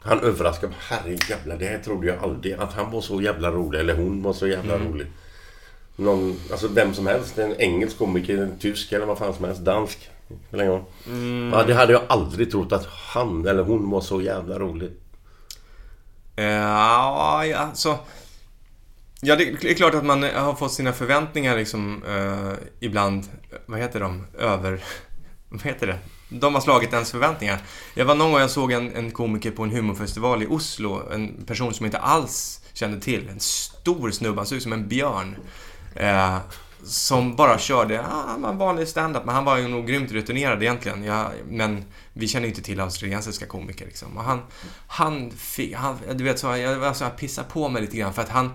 Han 0.04 0.20
överraskar. 0.20 0.70
Herrejävlar, 0.80 1.58
det 1.58 1.66
här 1.66 1.80
trodde 1.80 2.08
jag 2.08 2.24
aldrig. 2.24 2.54
Att 2.54 2.74
han 2.74 2.92
var 2.92 3.02
så 3.02 3.22
jävla 3.22 3.52
rolig. 3.52 3.80
Eller 3.80 3.96
hon 3.96 4.22
var 4.24 4.34
så 4.34 4.48
jävla 4.48 4.76
Mm. 4.76 4.88
rolig. 4.94 5.08
Någon, 6.02 6.40
alltså 6.52 6.68
vem 6.68 6.94
som 6.94 7.08
helst. 7.08 7.38
En 7.38 7.56
engelsk 7.62 7.98
komiker, 7.98 8.38
en 8.38 8.60
tysk 8.60 8.92
eller 8.92 9.06
vad 9.06 9.18
fan 9.18 9.34
som 9.34 9.46
helst. 9.46 9.62
Dansk. 9.62 10.10
Roll. 10.52 10.84
Mm. 11.08 11.50
Ja, 11.54 11.64
det 11.64 11.74
hade 11.74 11.94
jag 11.94 12.02
aldrig 12.10 12.52
trott 12.52 12.72
att 12.72 12.86
han 12.86 13.48
eller 13.48 13.64
hon 13.64 13.90
var 13.90 14.02
så 14.02 14.22
jävla 14.22 14.60
rolig. 14.60 14.90
Eh, 16.36 16.46
Ja, 16.46 17.46
ja, 17.46 17.58
alltså... 17.58 18.00
Ja, 19.22 19.36
det 19.36 19.44
är 19.44 19.74
klart 19.74 19.96
att 19.96 20.06
man 20.06 20.24
har 20.24 20.56
fått 20.56 20.74
sina 20.74 20.94
förväntningar 20.94 21.58
liksom 21.58 22.04
eh, 22.08 22.54
ibland, 22.80 23.26
vad 23.66 23.80
heter 23.80 24.00
de, 24.00 24.26
över... 24.40 24.84
Vad 25.54 25.62
heter 25.62 25.88
det? 25.88 25.98
De 26.30 26.54
har 26.54 26.62
slagit 26.62 26.94
ens 26.94 27.12
förväntningar. 27.12 27.60
Jag 27.94 28.06
var 28.06 28.16
någon 28.16 28.32
gång 28.32 28.42
jag 28.42 28.50
såg 28.50 28.72
en, 28.72 28.96
en 28.96 29.12
komiker 29.12 29.52
på 29.52 29.64
en 29.64 29.72
humorfestival 29.72 30.44
i 30.44 30.48
Oslo, 30.48 31.12
en 31.14 31.46
person 31.46 31.74
som 31.74 31.86
jag 31.86 31.88
inte 31.88 31.98
alls 31.98 32.62
kände 32.74 33.00
till. 33.02 33.30
En 33.30 33.40
stor 33.40 34.12
snubbe, 34.12 34.38
han 34.40 34.46
såg 34.46 34.56
ut 34.56 34.64
som 34.64 34.74
en 34.74 34.88
björn. 34.88 35.36
Eh, 35.96 36.38
som 36.84 37.36
bara 37.36 37.60
körde, 37.60 37.94
ja, 37.94 38.24
han 38.28 38.42
var 38.42 38.50
en 38.50 38.58
vanlig 38.58 38.88
stand-up, 38.88 39.26
men 39.26 39.36
han 39.36 39.46
var 39.46 39.58
ju 39.58 39.68
nog 39.68 39.88
grymt 39.88 40.12
rutinerad 40.12 40.64
egentligen. 40.64 41.04
Ja, 41.04 41.32
men 41.50 41.86
vi 42.14 42.28
känner 42.28 42.46
ju 42.46 42.50
inte 42.50 42.62
till 42.62 42.80
australiensiska 42.80 43.46
komiker 43.46 43.86
liksom. 43.86 44.18
Och 44.18 44.24
han, 44.24 44.40
han 44.88 45.32
fick, 45.32 45.76
han, 45.76 45.98
du 46.14 46.24
vet 46.24 46.40
så, 46.40 46.48
jag 46.48 46.84
alltså, 46.84 47.04
jag 47.04 47.18
pissade 47.18 47.48
på 47.50 47.70
mig 47.70 47.82
lite 47.82 47.98
grann 47.98 48.14
för 48.14 48.22
att 48.22 48.30
han, 48.30 48.52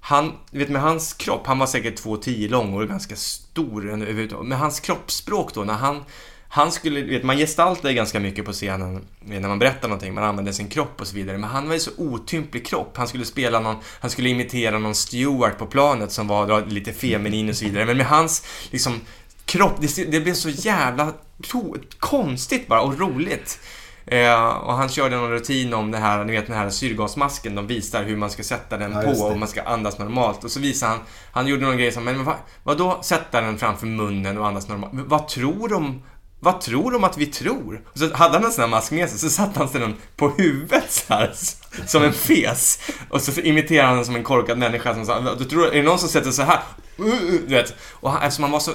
han, 0.00 0.32
vet 0.50 0.68
med 0.68 0.82
hans 0.82 1.12
kropp, 1.12 1.46
han 1.46 1.58
var 1.58 1.66
säkert 1.66 2.02
2,10 2.02 2.48
lång 2.48 2.74
och 2.74 2.88
ganska 2.88 3.16
stor 3.16 3.90
överhuvudtaget. 3.90 4.48
Men 4.48 4.58
hans 4.58 4.80
kroppsspråk 4.80 5.54
då, 5.54 5.64
när 5.64 5.74
han, 5.74 6.04
han 6.52 6.72
skulle, 6.72 7.02
vet, 7.02 7.22
man 7.22 7.38
gestaltar 7.38 7.90
ganska 7.90 8.20
mycket 8.20 8.44
på 8.44 8.52
scenen 8.52 9.04
när 9.20 9.48
man 9.48 9.58
berättar 9.58 9.88
någonting, 9.88 10.14
man 10.14 10.24
använder 10.24 10.52
sin 10.52 10.68
kropp 10.68 11.00
och 11.00 11.06
så 11.06 11.16
vidare. 11.16 11.38
Men 11.38 11.50
han 11.50 11.66
var 11.66 11.74
ju 11.74 11.80
så 11.80 11.90
otymplig 11.96 12.66
kropp. 12.66 12.96
Han 12.96 13.08
skulle 13.08 13.24
spela 13.24 13.60
någon, 13.60 13.76
han 14.00 14.10
skulle 14.10 14.28
imitera 14.28 14.78
någon 14.78 14.94
steward 14.94 15.58
på 15.58 15.66
planet 15.66 16.12
som 16.12 16.26
var 16.26 16.66
lite 16.66 16.92
feminin 16.92 17.48
och 17.48 17.56
så 17.56 17.64
vidare. 17.64 17.86
Men 17.86 17.96
med 17.96 18.06
hans, 18.06 18.46
liksom, 18.70 19.00
kropp, 19.44 19.74
det, 19.80 20.10
det 20.12 20.20
blev 20.20 20.34
så 20.34 20.48
jävla 20.48 21.12
to, 21.42 21.76
konstigt 21.98 22.66
bara 22.66 22.80
och 22.80 22.98
roligt. 22.98 23.60
Eh, 24.06 24.48
och 24.48 24.74
han 24.74 24.88
körde 24.88 25.16
någon 25.16 25.30
rutin 25.30 25.74
om 25.74 25.90
det 25.90 25.98
här, 25.98 26.24
ni 26.24 26.32
vet 26.32 26.46
den 26.46 26.56
här 26.56 26.70
syrgasmasken, 26.70 27.54
de 27.54 27.66
visar 27.66 28.04
hur 28.04 28.16
man 28.16 28.30
ska 28.30 28.42
sätta 28.42 28.76
den 28.76 28.92
Ja, 28.92 29.02
på 29.02 29.10
och 29.10 29.38
man 29.38 29.48
ska 29.48 29.62
andas 29.62 29.98
normalt. 29.98 30.44
Och 30.44 30.50
så 30.50 30.60
visar 30.60 30.88
han, 30.88 30.98
han 31.32 31.46
gjorde 31.46 31.66
någon 31.66 31.76
grej 31.76 31.92
som, 31.92 32.04
men 32.04 32.24
vad, 32.24 32.36
vadå 32.62 32.98
sätta 33.02 33.40
den 33.40 33.58
framför 33.58 33.86
munnen 33.86 34.38
och 34.38 34.46
andas 34.46 34.68
normalt? 34.68 34.92
Men 34.92 35.08
Vad 35.08 35.28
tror 35.28 35.68
de? 35.68 36.02
Vad 36.42 36.60
tror 36.60 36.90
de 36.92 37.04
att 37.04 37.18
vi 37.18 37.26
tror? 37.26 37.82
Och 37.92 37.98
så 37.98 38.14
hade 38.14 38.34
han 38.34 38.44
en 38.44 38.52
sån 38.52 38.62
här 38.62 38.68
mask 38.68 38.92
med 38.92 39.10
sig, 39.10 39.18
så 39.18 39.30
satte 39.30 39.58
han 39.58 39.68
sig 39.68 39.80
den 39.80 39.96
på 40.16 40.28
huvudet 40.28 40.92
så 40.92 41.14
här, 41.14 41.34
som 41.86 42.02
en 42.02 42.12
fes. 42.12 42.80
Och 43.08 43.20
så 43.20 43.40
imiterade 43.40 43.88
han 43.88 43.96
den 43.96 44.04
som 44.04 44.16
en 44.16 44.22
korkad 44.22 44.58
människa 44.58 44.94
som 44.94 45.06
sa, 45.06 45.34
du 45.34 45.44
tror, 45.44 45.66
är 45.66 45.76
det 45.76 45.82
någon 45.82 45.98
som 45.98 46.08
sätter 46.08 46.30
så 46.30 46.42
här? 46.42 46.62
Uh, 47.00 47.06
uh, 47.06 47.40
Du 47.48 47.54
vet. 47.54 47.74
Och 47.92 48.10
han, 48.10 48.22
eftersom 48.22 48.42
han 48.42 48.52
var 48.52 48.60
så 48.60 48.72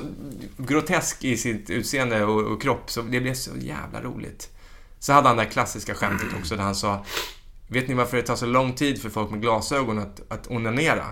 grotesk 0.58 1.24
i 1.24 1.38
sitt 1.38 1.70
utseende 1.70 2.26
och, 2.26 2.42
och 2.42 2.62
kropp, 2.62 2.92
så 2.92 3.02
det 3.02 3.20
blev 3.20 3.34
så 3.34 3.52
jävla 3.60 4.02
roligt. 4.02 4.50
Så 5.00 5.14
hade 5.14 5.28
han 5.28 5.38
det 5.38 5.44
här 5.44 5.50
klassiska 5.50 5.96
skämtet 5.96 6.28
också 6.40 6.56
där 6.56 6.64
han 6.64 6.76
sa 6.76 7.06
Vet 7.68 7.88
ni 7.88 7.94
varför 7.94 8.18
det 8.18 8.24
tar 8.24 8.36
så 8.36 8.46
lång 8.46 8.74
tid 8.74 9.02
för 9.02 9.10
folk 9.10 9.32
med 9.32 9.42
glasögon 9.42 10.00
att, 10.00 10.22
att 10.32 10.52
onanera? 10.52 11.06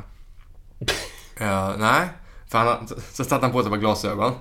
Uh, 1.42 1.78
nej, 1.78 2.10
för 2.48 2.58
han, 2.58 2.88
så, 2.88 2.96
så 3.12 3.24
satte 3.24 3.46
han 3.46 3.52
på 3.52 3.60
sig 3.60 3.66
ett 3.66 3.72
par 3.72 3.78
glasögon. 3.78 4.34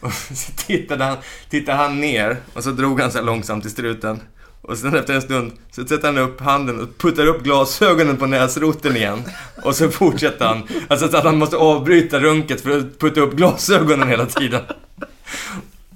Och 0.00 0.12
så 0.34 0.52
tittade 0.66 1.04
han, 1.04 1.16
tittade 1.50 1.78
han 1.78 2.00
ner 2.00 2.36
och 2.54 2.64
så 2.64 2.70
drog 2.70 3.00
han 3.00 3.12
sig 3.12 3.22
långsamt 3.22 3.66
i 3.66 3.70
struten. 3.70 4.20
Och 4.62 4.78
sen 4.78 4.96
efter 4.96 5.14
en 5.14 5.22
stund 5.22 5.52
så 5.70 5.86
sätter 5.86 6.06
han 6.06 6.18
upp 6.18 6.40
handen 6.40 6.80
och 6.80 6.98
puttar 6.98 7.26
upp 7.26 7.42
glasögonen 7.42 8.16
på 8.16 8.26
näsroten 8.26 8.96
igen. 8.96 9.22
Och 9.62 9.74
så 9.76 9.90
fortsätter 9.90 10.44
han. 10.46 10.68
Alltså 10.88 11.08
så 11.08 11.16
att 11.16 11.24
han 11.24 11.38
måste 11.38 11.56
avbryta 11.56 12.20
runket 12.20 12.60
för 12.60 12.78
att 12.78 12.98
putta 12.98 13.20
upp 13.20 13.32
glasögonen 13.34 14.08
hela 14.08 14.26
tiden. 14.26 14.62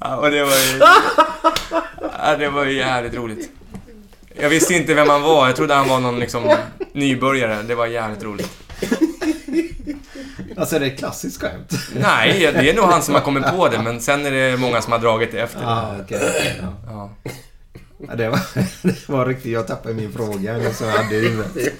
Ja, 0.00 0.16
och 0.16 0.30
det 0.30 0.44
var 0.44 0.56
ju... 0.56 0.80
Ja, 2.18 2.36
det 2.36 2.48
var 2.48 2.64
ju 2.64 2.72
jävligt 2.72 3.14
roligt. 3.14 3.50
Jag 4.40 4.48
visste 4.48 4.74
inte 4.74 4.94
vem 4.94 5.08
han 5.08 5.22
var. 5.22 5.46
Jag 5.46 5.56
trodde 5.56 5.74
han 5.74 5.88
var 5.88 6.00
någon 6.00 6.18
liksom 6.18 6.56
nybörjare. 6.92 7.62
Det 7.62 7.74
var 7.74 7.86
jävligt 7.86 8.22
roligt. 8.22 8.63
Alltså 10.56 10.76
är 10.76 10.80
det 10.80 10.86
ett 10.86 10.98
klassiskt 10.98 11.40
skämt? 11.40 11.72
Nej, 11.94 12.52
det 12.54 12.70
är 12.70 12.74
nog 12.74 12.84
han 12.84 13.02
som 13.02 13.14
har 13.14 13.22
kommit 13.22 13.44
på 13.46 13.68
det, 13.68 13.82
men 13.82 14.00
sen 14.00 14.26
är 14.26 14.30
det 14.30 14.56
många 14.56 14.82
som 14.82 14.92
har 14.92 14.98
dragit 14.98 15.32
det 15.32 15.40
efter. 15.40 15.60
Ah, 15.64 15.94
okej. 16.02 16.56
Ja. 16.62 16.72
Ja. 16.86 17.30
Ja, 18.08 18.14
det, 18.14 18.28
var, 18.28 18.40
det 18.82 19.08
var 19.08 19.26
riktigt, 19.26 19.52
jag 19.52 19.66
tappade 19.66 19.94
min 19.94 20.12
fråga 20.12 20.54
eller 20.54 20.70
så 20.70 20.84
hade 20.84 21.14
huvudet. 21.14 21.74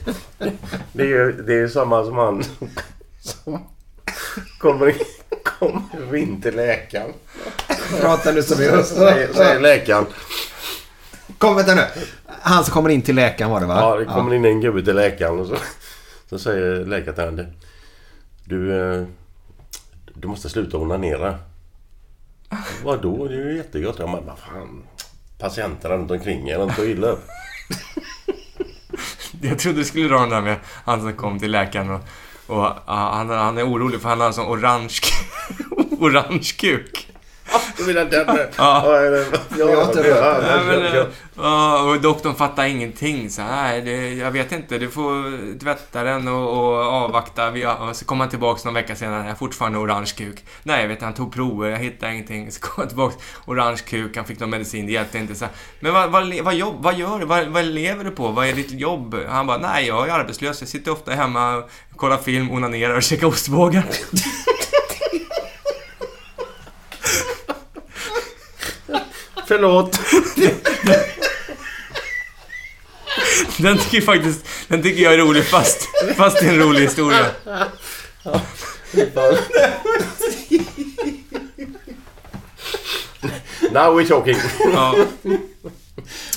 Det 0.93 1.03
är 1.03 1.07
ju 1.07 1.33
det 1.33 1.53
är 1.53 1.59
ju 1.59 1.69
samma 1.69 2.05
som 2.05 2.17
han 2.17 2.45
som 3.21 3.67
kommer 4.59 4.89
in, 4.89 5.05
kommer 5.43 6.17
in 6.17 6.43
till 6.43 6.57
läkaren. 6.57 7.13
Prata 8.01 8.33
nu 8.33 8.43
som 8.43 8.59
vi 8.59 8.65
Säger, 8.85 9.33
säger 9.33 9.61
läkaren. 9.61 10.07
Kom 11.39 11.57
vänta 11.57 11.75
nu. 11.75 11.83
Han 12.27 12.65
som 12.65 12.73
kommer 12.73 12.91
in 12.91 13.03
till 13.03 13.15
läkaren 13.17 13.51
var 13.51 13.61
det 13.61 13.67
va? 13.67 13.81
Ja, 13.81 13.97
det 13.97 14.05
kommer 14.05 14.35
in 14.35 14.45
en 14.45 14.61
gubbe 14.61 14.83
till 14.85 14.97
läkaren 14.97 15.41
och 15.41 15.47
så, 15.47 15.57
så 16.31 16.39
säger 16.39 16.85
läkaren 16.85 17.37
till 17.37 17.47
du, 18.45 18.79
eh, 18.79 19.07
du 20.15 20.29
måste 20.29 20.49
sluta 20.49 20.79
onanera. 20.79 21.39
Vadå? 22.85 23.29
Det 23.29 23.35
är 23.35 23.51
ju 23.51 23.57
jättegott. 23.57 23.97
Ja, 23.99 24.07
men 24.07 24.27
vad 24.27 24.39
fan. 24.39 24.85
Patienterna 25.39 25.95
runt 25.95 26.11
omkring 26.11 26.49
er, 26.49 26.59
de 26.59 26.71
så 26.71 26.85
illa 26.85 27.07
upp. 27.07 27.25
Jag 29.41 29.59
trodde 29.59 29.79
du 29.79 29.85
skulle 29.85 30.09
dra 30.09 30.21
den 30.21 30.31
där 30.31 30.41
med 30.41 30.57
han 30.85 31.01
som 31.01 31.13
kom 31.13 31.39
till 31.39 31.51
läkaren 31.51 31.91
och, 31.91 32.01
och 32.47 32.65
uh, 32.65 32.73
han, 32.87 33.31
han 33.31 33.59
är 33.59 33.69
orolig 33.69 34.01
för 34.01 34.09
han 34.09 34.21
har 34.21 34.27
en 34.27 34.35
sån 34.35 34.47
orange, 34.47 35.01
orange 35.99 36.53
kuk. 36.59 37.14
Du 37.77 37.85
menar 37.87 38.05
den? 38.05 38.27
Ja. 38.29 38.47
Ja, 38.87 38.97
eller- 38.99 39.27
ja, 39.33 39.39
Jag 39.59 39.77
har 39.77 39.83
inte 39.85 41.07
ja, 41.37 41.83
och 41.83 42.01
doktorn 42.01 42.35
fattar 42.35 42.65
ingenting. 42.65 43.31
Så, 43.31 43.43
nej, 43.43 43.81
det, 43.83 44.15
jag 44.15 44.31
vet 44.31 44.53
inte. 44.53 44.79
Du 44.79 44.91
får 44.91 45.59
tvätta 45.59 46.03
den 46.03 46.29
och, 46.29 46.51
och 46.59 46.79
avvakta. 46.85 47.51
Vi, 47.51 47.67
och 47.67 47.97
så 47.97 48.05
kom 48.05 48.21
han 48.21 48.29
tillbaka 48.29 48.61
någon 48.65 48.75
vecka 48.75 48.97
senare. 48.97 49.29
Jag 49.29 49.39
fortfarande 49.39 49.79
orange 49.79 50.11
kuk. 50.17 50.45
Nej, 50.63 50.81
jag 50.81 50.89
vet. 50.89 51.03
Han 51.03 51.15
tog 51.15 51.35
prover. 51.35 51.69
Jag 51.71 51.79
hittade 51.79 52.13
ingenting. 52.13 52.53
Så 52.53 52.61
kom 52.61 52.73
han 52.77 52.89
tillbaka. 52.89 53.15
Orange 53.47 53.79
kuk. 53.87 54.17
Han 54.17 54.25
fick 54.25 54.41
någon 54.41 54.51
medicin. 54.51 54.87
Det 54.87 54.93
hjälpte 54.93 55.19
inte. 55.19 55.35
Så, 55.35 55.47
men 55.81 55.93
vad, 55.95 56.11
vad, 56.11 56.35
vad, 56.43 56.55
jobb, 56.55 56.77
vad 56.83 56.95
gör 56.99 57.19
du? 57.19 57.27
Vad, 57.27 57.47
vad 57.47 57.65
lever 57.65 58.05
du 58.05 58.11
på? 58.11 58.29
Vad 58.29 58.47
är 58.47 58.53
ditt 58.53 58.71
jobb? 58.71 59.17
Han 59.29 59.47
bara, 59.47 59.59
nej, 59.59 59.87
jag 59.87 60.09
är 60.09 60.13
arbetslös. 60.13 60.61
Jag 60.61 60.69
sitter 60.69 60.93
ofta 60.93 61.11
hemma, 61.13 61.63
kollar 61.97 62.17
film, 62.19 62.51
onanerar 62.51 62.97
och 62.97 63.03
käkar 63.03 63.27
ostbågar. 63.27 63.85
Förlåt. 69.47 69.99
Den 73.57 73.79
tycker 73.79 73.97
jag 73.97 74.05
faktiskt, 74.05 74.47
den 74.69 74.83
tycker 74.83 75.03
jag 75.03 75.15
är 75.15 75.19
rolig 75.19 75.45
fast, 75.47 75.89
fast 76.17 76.41
det 76.41 76.47
är 76.47 76.51
en 76.53 76.59
rolig 76.59 76.81
historia. 76.81 77.27
Now 83.73 83.95
we're 84.01 84.09
talking. 84.09 84.37
Ja. 84.73 84.95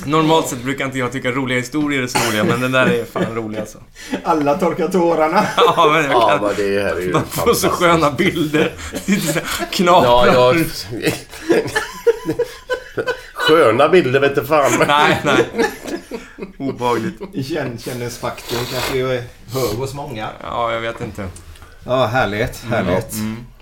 Normalt 0.05 0.47
sett 0.47 0.63
brukar 0.63 0.85
inte 0.85 0.97
jag 0.97 1.11
tycka 1.11 1.31
roliga 1.31 1.59
historier 1.59 2.03
är 2.03 2.07
så 2.07 2.17
roliga, 2.27 2.43
men 2.43 2.61
den 2.61 2.71
där 2.71 2.85
är 2.87 3.05
fan 3.05 3.35
rolig 3.35 3.59
alltså. 3.59 3.77
Alla 4.23 4.57
torkar 4.57 4.87
tårarna. 4.87 5.45
Ja, 5.57 5.89
men 5.93 6.03
jag 6.03 6.13
Ja, 6.13 6.29
kan... 6.29 6.41
men 6.47 6.55
det 6.55 6.83
här 6.83 6.95
är 6.95 7.01
ju 7.01 7.13
Man 7.13 7.25
får 7.27 7.53
så 7.53 7.69
sköna 7.69 8.11
bilder. 8.11 8.73
Sitter 9.05 9.27
så 9.27 9.33
här, 9.33 9.67
knaprar. 9.71 10.27
Ja, 10.27 10.33
jag... 10.33 10.65
Sköna 13.33 13.89
bilder 13.89 14.19
vet 14.19 14.35
du 14.35 14.45
fan. 14.45 14.71
Nej, 14.87 15.21
nej. 15.25 15.49
Obehagligt. 16.57 17.21
Igenkänningsfaktorn 17.33 18.65
kanske 18.73 18.97
är 18.99 19.23
hög 19.53 19.77
hos 19.77 19.93
många. 19.93 20.29
Ja, 20.43 20.73
jag 20.73 20.81
vet 20.81 21.01
inte. 21.01 21.27
Ja, 21.85 22.05
härligt. 22.05 22.63
Härligt. 22.69 23.13
Mm. 23.13 23.37
Åh. 23.37 23.56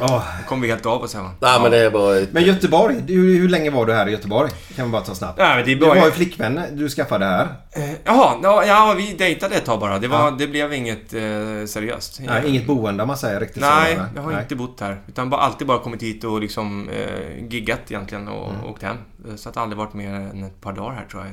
Nu 0.00 0.06
kommer 0.46 0.62
vi 0.62 0.68
helt 0.68 0.86
av 0.86 1.02
oss 1.02 1.14
här 1.14 1.22
va? 1.22 1.30
Nej 1.40 1.60
men 1.62 1.70
det 1.70 1.78
är 1.78 1.90
bara... 1.90 2.18
ett- 2.18 2.32
Men 2.32 2.42
Göteborg, 2.44 2.96
du, 3.06 3.14
hur 3.14 3.48
länge 3.48 3.70
var 3.70 3.86
du 3.86 3.92
här 3.92 4.08
i 4.08 4.10
Göteborg? 4.10 4.50
Kan 4.76 4.86
vi 4.86 4.92
bara 4.92 5.02
ta 5.02 5.14
snabbt. 5.14 5.38
Nej, 5.38 5.56
men 5.56 5.64
det 5.64 5.72
är 5.72 5.74
Du 5.76 5.80
bara- 5.86 5.98
har 5.98 6.06
ju 6.06 6.12
flickvän 6.12 6.60
du 6.72 6.88
skaffade 6.88 7.24
här. 7.24 7.48
Eh, 7.72 7.90
Jaha, 8.04 8.34
ja, 8.42 8.64
ja, 8.66 8.94
vi 8.96 9.12
dejtade 9.14 9.54
ett 9.54 9.64
tag 9.64 9.80
bara. 9.80 9.98
Det, 9.98 10.08
var, 10.08 10.18
Ja. 10.24 10.30
det 10.30 10.46
blev 10.46 10.72
inget 10.72 11.14
eh, 11.14 11.20
seriöst. 11.66 12.20
Nej, 12.20 12.42
inget 12.48 12.66
boende 12.66 13.02
om 13.02 13.06
man 13.06 13.16
säger 13.16 13.40
riktigt 13.40 13.60
Nej, 13.62 13.94
så. 13.96 14.02
jag 14.14 14.22
har 14.22 14.32
Nej. 14.32 14.42
inte 14.42 14.56
bott 14.56 14.80
här. 14.80 15.00
Utan 15.08 15.30
bara, 15.30 15.40
alltid 15.40 15.66
bara 15.66 15.78
kommit 15.78 16.02
hit 16.02 16.24
och 16.24 16.40
liksom 16.40 16.88
eh, 16.88 17.44
giggat 17.50 17.80
egentligen 17.88 18.28
och 18.28 18.50
Mm. 18.50 18.64
åkt 18.64 18.82
hem. 18.82 18.96
Så 19.36 19.48
att 19.48 19.54
det 19.54 19.60
aldrig 19.60 19.78
varit 19.78 19.94
mer 19.94 20.14
än 20.14 20.42
ett 20.44 20.60
par 20.60 20.72
dagar 20.72 20.94
här 20.96 21.04
tror 21.10 21.22
jag 21.22 21.32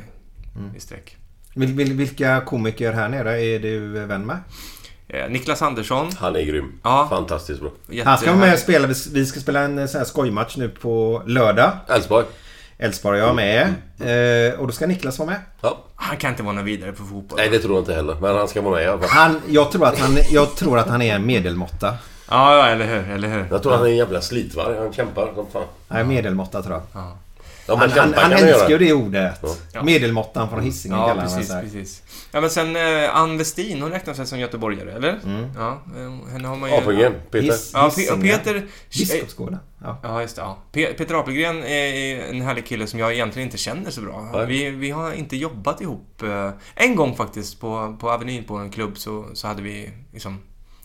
Mm. 0.64 0.76
i 0.76 0.80
sträck. 0.80 1.18
Vil, 1.56 1.74
vil, 1.74 1.94
vilka 1.94 2.42
komiker 2.42 2.94
här 2.94 3.10
nere 3.10 3.42
är 3.42 3.60
du 3.60 3.88
vän 4.06 4.26
med? 4.26 4.38
Eh, 5.10 5.30
Niklas 5.30 5.62
Andersson. 5.62 6.10
Han 6.20 6.36
är 6.36 6.42
grym. 6.42 6.80
Ja. 6.84 7.08
Fantastiskt 7.10 7.62
bra. 7.62 7.70
Han 8.06 8.18
ska 8.18 8.28
vara 8.28 8.40
med 8.40 8.54
och 8.54 8.60
spela. 8.60 8.88
vi- 9.14 9.26
ska 9.26 9.40
spela 9.40 9.60
en 9.60 9.80
eh, 9.80 9.86
sån 9.86 9.98
här 10.00 10.06
skojmatch 10.06 10.58
nu 10.58 10.70
på 10.70 11.24
lördag. 11.26 11.72
Elfsborg. 11.88 12.26
Elfsborg 12.78 13.20
är 13.20 13.24
jag 13.26 13.36
med. 13.36 13.74
Eh, 14.54 14.60
och 14.60 14.68
då 14.68 14.74
ska 14.74 14.88
Niklas 14.88 15.20
vara 15.20 15.30
med. 15.30 15.40
Ja. 15.62 15.78
Han 15.96 16.18
kan 16.18 16.30
inte 16.32 16.44
vara 16.44 16.54
någon 16.56 16.66
vidare 16.66 16.92
på 16.92 17.04
fotboll. 17.04 17.38
Nej 17.40 17.50
det 17.50 17.60
tror 17.60 17.74
jag 17.76 17.82
inte 17.82 17.94
heller. 17.94 18.16
Men 18.22 18.36
han 18.38 18.48
ska 18.48 18.62
vara 18.62 18.76
med 18.76 18.84
i 18.84 18.88
alla 18.88 19.00
fall. 19.00 19.10
Han, 19.10 19.42
jag, 19.48 19.72
tror 19.72 19.88
att 19.88 20.00
han, 20.00 20.18
jag 20.32 20.56
tror 20.56 20.80
att 20.80 20.88
han 20.88 21.02
är 21.02 21.16
en 21.16 21.26
medelmåtta. 21.26 21.94
Ja, 22.30 22.58
ja, 22.58 22.68
eller 22.68 22.86
hur, 22.86 23.14
eller 23.16 23.28
hur. 23.28 23.46
Jag 23.52 23.64
tror 23.64 23.72
han 23.72 23.82
är 23.82 23.90
en 23.90 23.96
jävla 23.98 24.22
slitvarg. 24.22 24.78
Han 24.78 24.94
kämpar 24.94 25.32
som 25.36 25.46
fan. 25.54 25.64
Nej, 25.88 26.04
medelmåtta 26.04 26.62
tror 26.62 26.74
jag. 26.76 26.84
Ja. 27.04 27.18
Ja, 27.70 27.78
men 27.80 27.90
han 27.92 28.14
han, 28.14 28.32
han 28.32 28.32
älskar 28.44 28.70
ju 28.70 28.78
det 28.78 28.94
ordet. 28.94 29.40
Ja. 29.74 29.84
Medelmåttan 29.84 30.50
från 30.50 30.64
Hisingen 30.64 30.98
Ja, 31.00 31.08
kallar 31.08 31.22
han 31.22 31.32
precis, 31.32 31.52
sig. 31.52 31.64
precis. 31.64 32.04
Ja, 32.32 32.42
men 32.42 32.50
sen 32.50 32.76
eh, 32.76 33.16
Ann 33.16 33.38
Westin, 33.38 33.82
hon 33.82 33.92
räknar 33.92 34.14
sig 34.14 34.26
som 34.28 34.40
göteborgare, 34.40 34.92
eller? 34.92 35.20
Mm. 35.24 35.50
Ja, 35.58 35.82
eh, 35.98 36.32
henne 36.32 36.48
har 36.48 36.56
man 36.56 36.70
ju... 36.70 36.76
Apelgren, 36.76 37.14
Peter. 37.32 37.48
Hiss- 37.48 37.72
Ja. 38.08 38.16
Peter... 38.22 38.68
Biskopsgården. 38.98 39.60
Ja. 39.82 40.00
Ja, 40.04 40.22
just 40.22 40.36
det. 40.36 40.42
Ja. 40.42 40.58
Pe- 40.74 40.94
Peter 40.94 41.16
Apelgren 41.16 41.64
är 41.64 42.20
en 42.30 42.42
härlig 42.42 42.66
kille 42.68 42.88
som 42.88 43.00
jag 43.00 43.14
egentligen 43.14 43.48
inte 43.48 43.58
känner 43.58 43.92
så 43.92 44.02
bra. 44.02 44.30
Nej. 44.34 44.46
Vi, 44.46 44.70
vi 44.70 44.92
har 44.92 45.14
inte 45.14 45.36
jobbat 45.38 45.82
ihop. 45.82 46.22
eh, 46.24 46.52
En 46.76 46.96
gång 46.96 47.16
faktiskt 47.16 47.60
på, 47.62 47.98
på 48.00 48.12
Avenyn 48.12 48.44
på 48.44 48.56
en 48.56 48.70
klubb 48.70 48.98
så, 48.98 49.26
så 49.34 49.48
hade 49.48 49.62
vi 49.62 49.90
liksom 50.14 50.42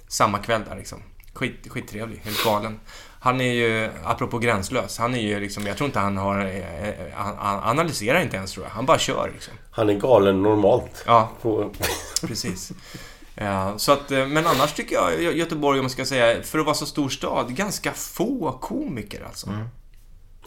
samma 0.09 0.39
kväll 0.39 0.63
där 0.69 0.77
liksom. 0.77 1.03
Skit, 1.35 1.67
skittrevlig, 1.69 2.21
helt 2.25 2.45
galen. 2.45 2.81
Han 3.25 3.41
är 3.41 3.53
ju, 3.53 3.91
apropå 4.05 4.39
gränslös, 4.39 4.99
han 4.99 5.15
är 5.15 5.19
ju 5.21 5.41
liksom, 5.41 5.67
jag 5.67 5.77
tror 5.77 5.87
inte 5.87 5.99
han 5.99 6.17
har, 6.17 6.41
eh, 6.41 6.89
eh, 6.89 6.95
han, 7.15 7.61
analyserar 7.63 8.21
inte 8.23 8.37
ens 8.37 8.53
tror 8.53 8.67
jag. 8.67 8.71
Han 8.71 8.87
bara 8.87 8.99
kör 8.99 9.31
liksom. 9.35 9.55
Han 9.71 9.91
är 9.91 9.95
galen 9.95 10.43
normalt. 10.43 11.05
Ja, 11.07 11.31
precis. 12.27 12.73
Ja, 13.35 13.75
så 13.77 13.93
att, 13.93 14.11
eh, 14.11 14.27
men 14.27 14.47
annars 14.47 14.73
tycker 14.73 14.95
jag 14.95 15.13
Gö- 15.13 15.33
Göteborg, 15.33 15.79
om 15.79 15.85
man 15.85 15.91
ska 15.91 16.05
säga, 16.05 16.43
för 16.43 16.59
att 16.59 16.65
vara 16.65 16.75
så 16.75 16.87
stor 16.87 17.09
stad, 17.09 17.57
ganska 17.57 17.93
få 17.93 18.59
komiker 18.61 19.25
alltså. 19.27 19.51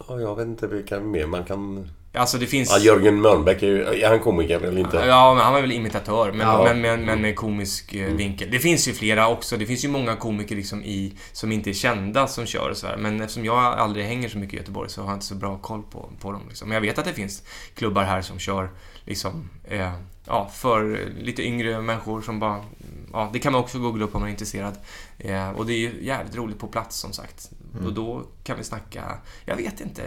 Ja, 0.08 0.20
jag 0.20 0.36
vet 0.36 0.48
inte 0.48 0.68
vilka 0.68 1.00
mer 1.00 1.26
man 1.26 1.44
kan... 1.44 1.90
Alltså 2.18 2.38
det 2.38 2.48
finns... 2.48 2.70
Ja, 2.72 2.78
Jörgen 2.80 3.22
Mörnbäck 3.22 3.64
är 3.64 3.68
ju... 3.68 3.84
Är 3.84 4.10
han 4.10 4.20
komiker 4.20 4.60
eller 4.60 4.80
inte? 4.80 4.98
Ja, 4.98 5.34
men 5.34 5.44
han 5.44 5.54
var 5.54 5.62
väl 5.62 5.72
imitatör, 5.72 6.32
men, 6.32 6.48
Ja. 6.48 6.64
men, 6.64 6.82
men, 6.82 7.06
men 7.06 7.22
med 7.22 7.36
komisk 7.36 7.94
eh, 7.94 8.14
vinkel. 8.14 8.52
Det 8.52 8.60
finns 8.60 8.88
ju 8.88 8.94
flera 8.94 9.28
också. 9.28 9.58
Det 9.58 9.66
finns 9.66 9.86
ju 9.86 9.90
många 9.90 10.16
komiker 10.16 10.56
liksom 10.56 10.84
i, 10.84 11.14
som 11.32 11.52
inte 11.52 11.70
är 11.70 11.74
kända 11.74 12.28
som 12.28 12.46
kör 12.46 12.70
och 12.70 12.78
sådär. 12.78 12.98
Men 12.98 13.22
eftersom 13.22 13.46
jag 13.46 13.58
aldrig 13.58 14.06
hänger 14.06 14.30
så 14.30 14.38
mycket 14.38 14.54
i 14.54 14.58
Göteborg 14.58 14.90
så 14.90 15.02
har 15.02 15.10
jag 15.10 15.16
inte 15.16 15.26
så 15.26 15.36
bra 15.36 15.58
koll 15.58 15.84
på, 15.92 16.10
på 16.22 16.32
dem. 16.32 16.42
Liksom. 16.48 16.68
Men 16.68 16.76
jag 16.76 16.82
vet 16.82 16.98
att 17.00 17.06
det 17.06 17.14
finns 17.14 17.44
klubbar 17.76 18.04
här 18.04 18.22
som 18.22 18.40
kör 18.40 18.70
liksom, 19.06 19.50
eh, 19.64 19.92
ja, 20.26 20.52
för 20.54 21.00
lite 21.22 21.44
yngre 21.44 21.82
människor 21.82 22.22
som 22.22 22.40
bara... 22.40 22.60
Ja, 23.14 23.30
det 23.34 23.40
kan 23.40 23.52
man 23.52 23.62
också 23.62 23.80
googla 23.80 24.06
upp 24.06 24.16
om 24.16 24.22
man 24.22 24.28
är 24.30 24.32
intresserad. 24.32 24.74
Eh, 25.20 25.50
och 25.50 25.66
det 25.66 25.74
är 25.74 25.78
ju 25.78 25.92
jävligt 26.02 26.36
roligt 26.36 26.60
på 26.60 26.68
plats 26.68 26.98
som 26.98 27.14
sagt. 27.14 27.50
Mm. 27.74 27.86
Och 27.86 27.94
då 27.94 28.24
kan 28.44 28.58
vi 28.58 28.64
snacka... 28.64 29.18
Jag 29.46 29.56
vet 29.56 29.82
inte. 29.82 30.04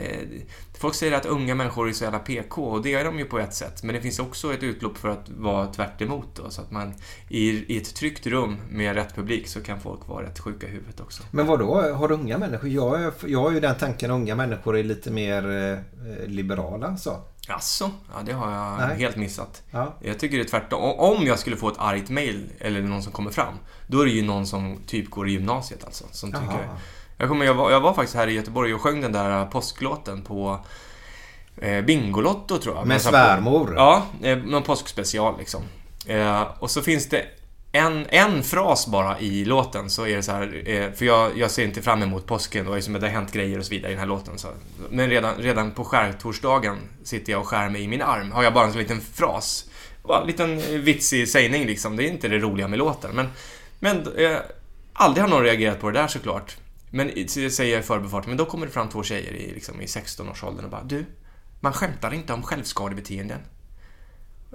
Folk 0.79 0.95
säger 0.95 1.13
att 1.17 1.27
unga 1.27 1.55
människor 1.55 1.89
är 1.89 1.93
så 1.93 2.05
jävla 2.05 2.19
PK 2.19 2.65
och 2.65 2.83
det 2.83 2.95
är 2.95 3.05
de 3.05 3.19
ju 3.19 3.25
på 3.25 3.39
ett 3.39 3.55
sätt. 3.55 3.83
Men 3.83 3.95
det 3.95 4.01
finns 4.01 4.19
också 4.19 4.55
ett 4.55 4.63
utlopp 4.63 4.99
för 4.99 5.09
att 5.09 5.29
vara 5.29 5.67
tvärt 5.67 6.03
emot 6.03 6.27
då, 6.35 6.51
Så 6.51 6.63
att 6.63 6.71
man 6.71 6.95
i, 7.29 7.75
i 7.75 7.77
ett 7.79 7.95
tryggt 7.95 8.27
rum 8.27 8.57
med 8.71 8.95
rätt 8.95 9.15
publik 9.15 9.49
så 9.49 9.61
kan 9.63 9.81
folk 9.81 10.09
vara 10.09 10.27
rätt 10.27 10.39
sjuka 10.39 10.67
i 10.67 10.71
huvudet 10.71 11.01
också. 11.01 11.23
Men 11.31 11.47
vad 11.47 11.59
då? 11.59 11.93
Har 11.95 12.13
unga 12.13 12.39
människor... 12.39 12.69
Jag, 12.71 13.03
är- 13.03 13.13
jag 13.27 13.41
har 13.41 13.51
ju 13.51 13.61
den 13.61 13.75
tanken 13.75 14.11
att 14.11 14.15
unga 14.15 14.35
människor 14.35 14.77
är 14.77 14.83
lite 14.85 15.11
mer 15.11 15.51
eh, 15.51 16.27
liberala 16.27 16.97
så. 16.97 17.17
Alltså, 17.49 17.91
ja 18.15 18.23
det 18.27 18.33
har 18.33 18.53
jag 18.53 18.89
Nej. 18.89 18.99
helt 18.99 19.17
missat. 19.17 19.63
Ja. 19.71 19.95
Jag 20.01 20.19
tycker 20.19 20.37
det 20.37 20.43
är 20.43 20.49
tvärtom. 20.49 20.81
Om 20.83 21.27
jag 21.27 21.39
skulle 21.39 21.57
få 21.57 21.69
ett 21.69 21.79
argt 21.79 22.09
mail 22.11 22.53
eller 22.59 22.83
någon 22.83 23.03
som 23.03 23.13
kommer 23.13 23.31
fram, 23.31 23.55
då 23.87 24.01
är 24.01 24.05
det 24.07 24.13
ju 24.13 24.23
någon 24.23 24.47
som 24.47 24.79
typ 24.87 25.11
går 25.11 25.29
i 25.29 25.33
gymnasiet 25.33 25.85
alltså. 25.85 26.05
Som 26.11 26.31
Jaha. 26.31 26.41
tycker... 26.43 26.69
Jag, 27.21 27.29
kommer, 27.29 27.45
jag, 27.45 27.55
var, 27.55 27.71
jag 27.71 27.81
var 27.81 27.95
faktiskt 27.95 28.17
här 28.17 28.27
i 28.27 28.33
Göteborg 28.33 28.75
och 28.75 28.81
sjöng 28.81 29.01
den 29.01 29.13
där 29.13 29.47
påsklåten 29.47 30.23
på 30.23 30.61
eh, 31.57 31.81
Bingolotto 31.85 32.59
tror 32.59 32.77
jag. 32.77 32.87
Med 32.87 33.03
sån- 33.03 33.13
svärmor? 33.13 33.75
Ja, 33.77 34.07
eh, 34.23 34.39
någon 34.39 34.63
påskspecial 34.63 35.39
liksom. 35.39 35.63
Eh, 36.07 36.43
och 36.59 36.71
så 36.71 36.83
finns 36.83 37.09
det 37.09 37.25
en, 37.73 38.07
en 38.09 38.43
fras 38.43 38.87
bara 38.87 39.21
i 39.21 39.45
låten 39.45 39.91
så 39.91 40.07
är 40.07 40.17
det 40.17 40.23
så 40.23 40.33
här, 40.33 40.63
eh, 40.67 40.93
för 40.93 41.05
jag, 41.05 41.39
jag 41.39 41.51
ser 41.51 41.65
inte 41.65 41.83
fram 41.83 42.03
emot 42.03 42.27
påsken 42.27 42.69
och 42.69 42.75
liksom, 42.75 42.93
det 42.93 43.01
har 43.01 43.09
hänt 43.09 43.33
grejer 43.33 43.59
och 43.59 43.65
så 43.65 43.71
vidare 43.71 43.91
i 43.91 43.95
den 43.95 44.01
här 44.01 44.07
låten. 44.09 44.39
Så. 44.39 44.49
Men 44.91 45.11
redan, 45.11 45.35
redan 45.37 45.71
på 45.71 45.85
skärtorsdagen 45.85 46.77
sitter 47.05 47.33
jag 47.33 47.41
och 47.41 47.49
skär 47.49 47.69
mig 47.69 47.83
i 47.83 47.89
min 47.89 48.03
arm. 48.03 48.33
Har 48.33 48.43
jag 48.43 48.55
bara 48.55 48.65
en 48.65 48.73
sån 48.73 48.81
liten 48.83 49.01
fras. 49.01 49.65
Bara 50.03 50.21
en 50.21 50.27
liten 50.27 50.59
eh, 50.59 50.65
vitsig 50.81 51.29
sägning 51.29 51.67
liksom. 51.67 51.97
Det 51.97 52.05
är 52.05 52.11
inte 52.11 52.29
det 52.29 52.39
roliga 52.39 52.69
med 52.69 52.79
låten. 52.79 53.11
Men, 53.15 53.29
men 53.79 53.97
eh, 54.17 54.37
aldrig 54.93 55.25
har 55.25 55.29
någon 55.31 55.43
reagerat 55.43 55.81
på 55.81 55.91
det 55.91 56.01
där 56.01 56.07
såklart. 56.09 56.57
Men 56.91 57.29
så 57.29 57.51
säger 57.51 57.73
jag 57.73 57.81
i 57.81 57.87
förbifarten, 57.87 58.31
men 58.31 58.37
då 58.37 58.45
kommer 58.45 58.67
det 58.67 58.73
fram 58.73 58.89
två 58.89 59.03
tjejer 59.03 59.33
i, 59.33 59.55
liksom, 59.55 59.81
i 59.81 59.87
16-årsåldern 59.87 60.65
och 60.65 60.71
bara 60.71 60.83
Du, 60.83 61.05
man 61.61 61.73
skämtar 61.73 62.15
inte 62.15 62.33
om 62.33 62.43
självskadebeteenden. 62.43 63.41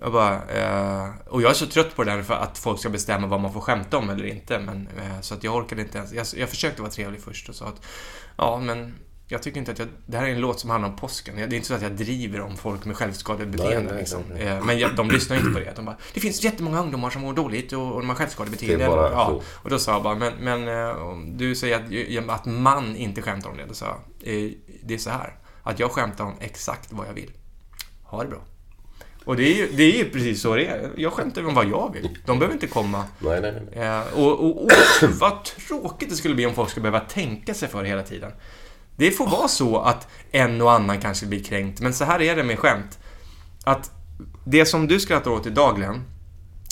Jag 0.01 0.11
bara, 0.11 0.33
eh, 0.33 1.09
och 1.27 1.41
jag 1.41 1.49
är 1.49 1.53
så 1.53 1.67
trött 1.67 1.95
på 1.95 2.03
det 2.03 2.11
där 2.11 2.23
för 2.23 2.33
att 2.33 2.57
folk 2.57 2.79
ska 2.79 2.89
bestämma 2.89 3.27
vad 3.27 3.41
man 3.41 3.53
får 3.53 3.61
skämta 3.61 3.97
om 3.97 4.09
eller 4.09 4.25
inte. 4.25 4.59
Men, 4.59 4.87
eh, 4.87 5.21
så 5.21 5.33
att 5.33 5.43
jag 5.43 5.55
orkade 5.55 5.81
inte 5.81 5.97
ens. 5.97 6.13
Jag, 6.13 6.27
jag 6.41 6.49
försökte 6.49 6.81
vara 6.81 6.91
trevlig 6.91 7.21
först 7.21 7.49
och 7.49 7.55
sa 7.55 7.65
att 7.65 7.85
ja, 8.37 8.59
men 8.59 8.95
jag 9.27 9.43
tycker 9.43 9.59
inte 9.59 9.71
att 9.71 9.79
jag... 9.79 9.87
Det 10.05 10.17
här 10.17 10.25
är 10.25 10.29
en 10.29 10.39
låt 10.41 10.59
som 10.59 10.69
handlar 10.69 10.89
om 10.89 10.95
påsken. 10.95 11.35
Det 11.35 11.41
är 11.41 11.53
inte 11.53 11.67
så 11.67 11.73
att 11.73 11.81
jag 11.81 11.91
driver 11.91 12.41
om 12.41 12.57
folk 12.57 12.85
med 12.85 12.95
självskadebeteende. 12.95 13.77
Nej, 13.77 13.85
nej, 13.91 13.99
liksom. 13.99 14.23
nej. 14.33 14.47
Eh, 14.47 14.65
Men 14.65 14.79
jag, 14.79 14.95
de 14.95 15.11
lyssnar 15.11 15.37
inte 15.37 15.49
på 15.49 15.59
det. 15.59 15.73
De 15.75 15.85
bara, 15.85 15.97
det 16.13 16.19
finns 16.19 16.43
jättemånga 16.43 16.79
ungdomar 16.79 17.09
som 17.09 17.21
mår 17.21 17.33
dåligt 17.33 17.73
och, 17.73 17.93
och 17.93 17.99
de 17.99 18.09
har 18.09 18.15
självskadebeteende. 18.15 18.87
Bara 18.87 19.11
ja. 19.11 19.41
Och 19.53 19.69
då 19.69 19.79
sa 19.79 19.91
jag 19.91 20.03
bara, 20.03 20.15
men, 20.15 20.33
men 20.39 20.67
eh, 20.67 21.17
du 21.27 21.55
säger 21.55 22.19
att, 22.19 22.29
att 22.29 22.45
man 22.45 22.95
inte 22.95 23.21
skämtar 23.21 23.49
om 23.49 23.57
det. 23.57 23.65
Då 23.67 23.73
sa 23.73 23.85
jag, 23.85 24.33
eh, 24.33 24.51
det 24.83 24.93
är 24.93 24.97
så 24.97 25.09
här. 25.09 25.33
Att 25.63 25.79
jag 25.79 25.91
skämtar 25.91 26.23
om 26.23 26.33
exakt 26.39 26.93
vad 26.93 27.07
jag 27.07 27.13
vill. 27.13 27.31
Ha 28.03 28.23
det 28.23 28.29
bra. 28.29 28.41
Och 29.25 29.35
det 29.35 29.43
är 29.43 29.55
ju, 29.55 29.71
det 29.71 29.83
är 29.83 29.97
ju 29.97 30.09
precis 30.09 30.41
så 30.41 30.55
det 30.55 30.65
är. 30.65 30.91
Jag 30.97 31.13
skämtar 31.13 31.47
om 31.47 31.53
vad 31.53 31.65
jag 31.65 31.93
vill. 31.93 32.17
De 32.25 32.39
behöver 32.39 32.53
inte 32.53 32.67
komma. 32.67 33.03
Nej, 33.19 33.41
nej, 33.41 33.61
nej. 33.75 34.01
Och, 34.15 34.31
och, 34.31 34.63
och 34.63 34.69
vad 35.19 35.43
tråkigt 35.43 36.09
det 36.09 36.15
skulle 36.15 36.35
bli 36.35 36.45
om 36.45 36.53
folk 36.53 36.69
skulle 36.69 36.91
behöva 36.91 37.05
tänka 37.05 37.53
sig 37.53 37.69
för 37.69 37.83
hela 37.83 38.03
tiden. 38.03 38.31
Det 38.97 39.11
får 39.11 39.27
vara 39.27 39.47
så 39.47 39.77
att 39.77 40.07
en 40.31 40.61
och 40.61 40.71
annan 40.71 41.01
kanske 41.01 41.25
blir 41.25 41.43
kränkt, 41.43 41.81
men 41.81 41.93
så 41.93 42.05
här 42.05 42.21
är 42.21 42.35
det 42.35 42.43
med 42.43 42.59
skämt. 42.59 42.99
Att 43.63 43.91
det 44.45 44.65
som 44.65 44.87
du 44.87 44.99
skrattar 44.99 45.31
åt 45.31 45.45
idag, 45.45 45.75
Glenn, 45.75 46.03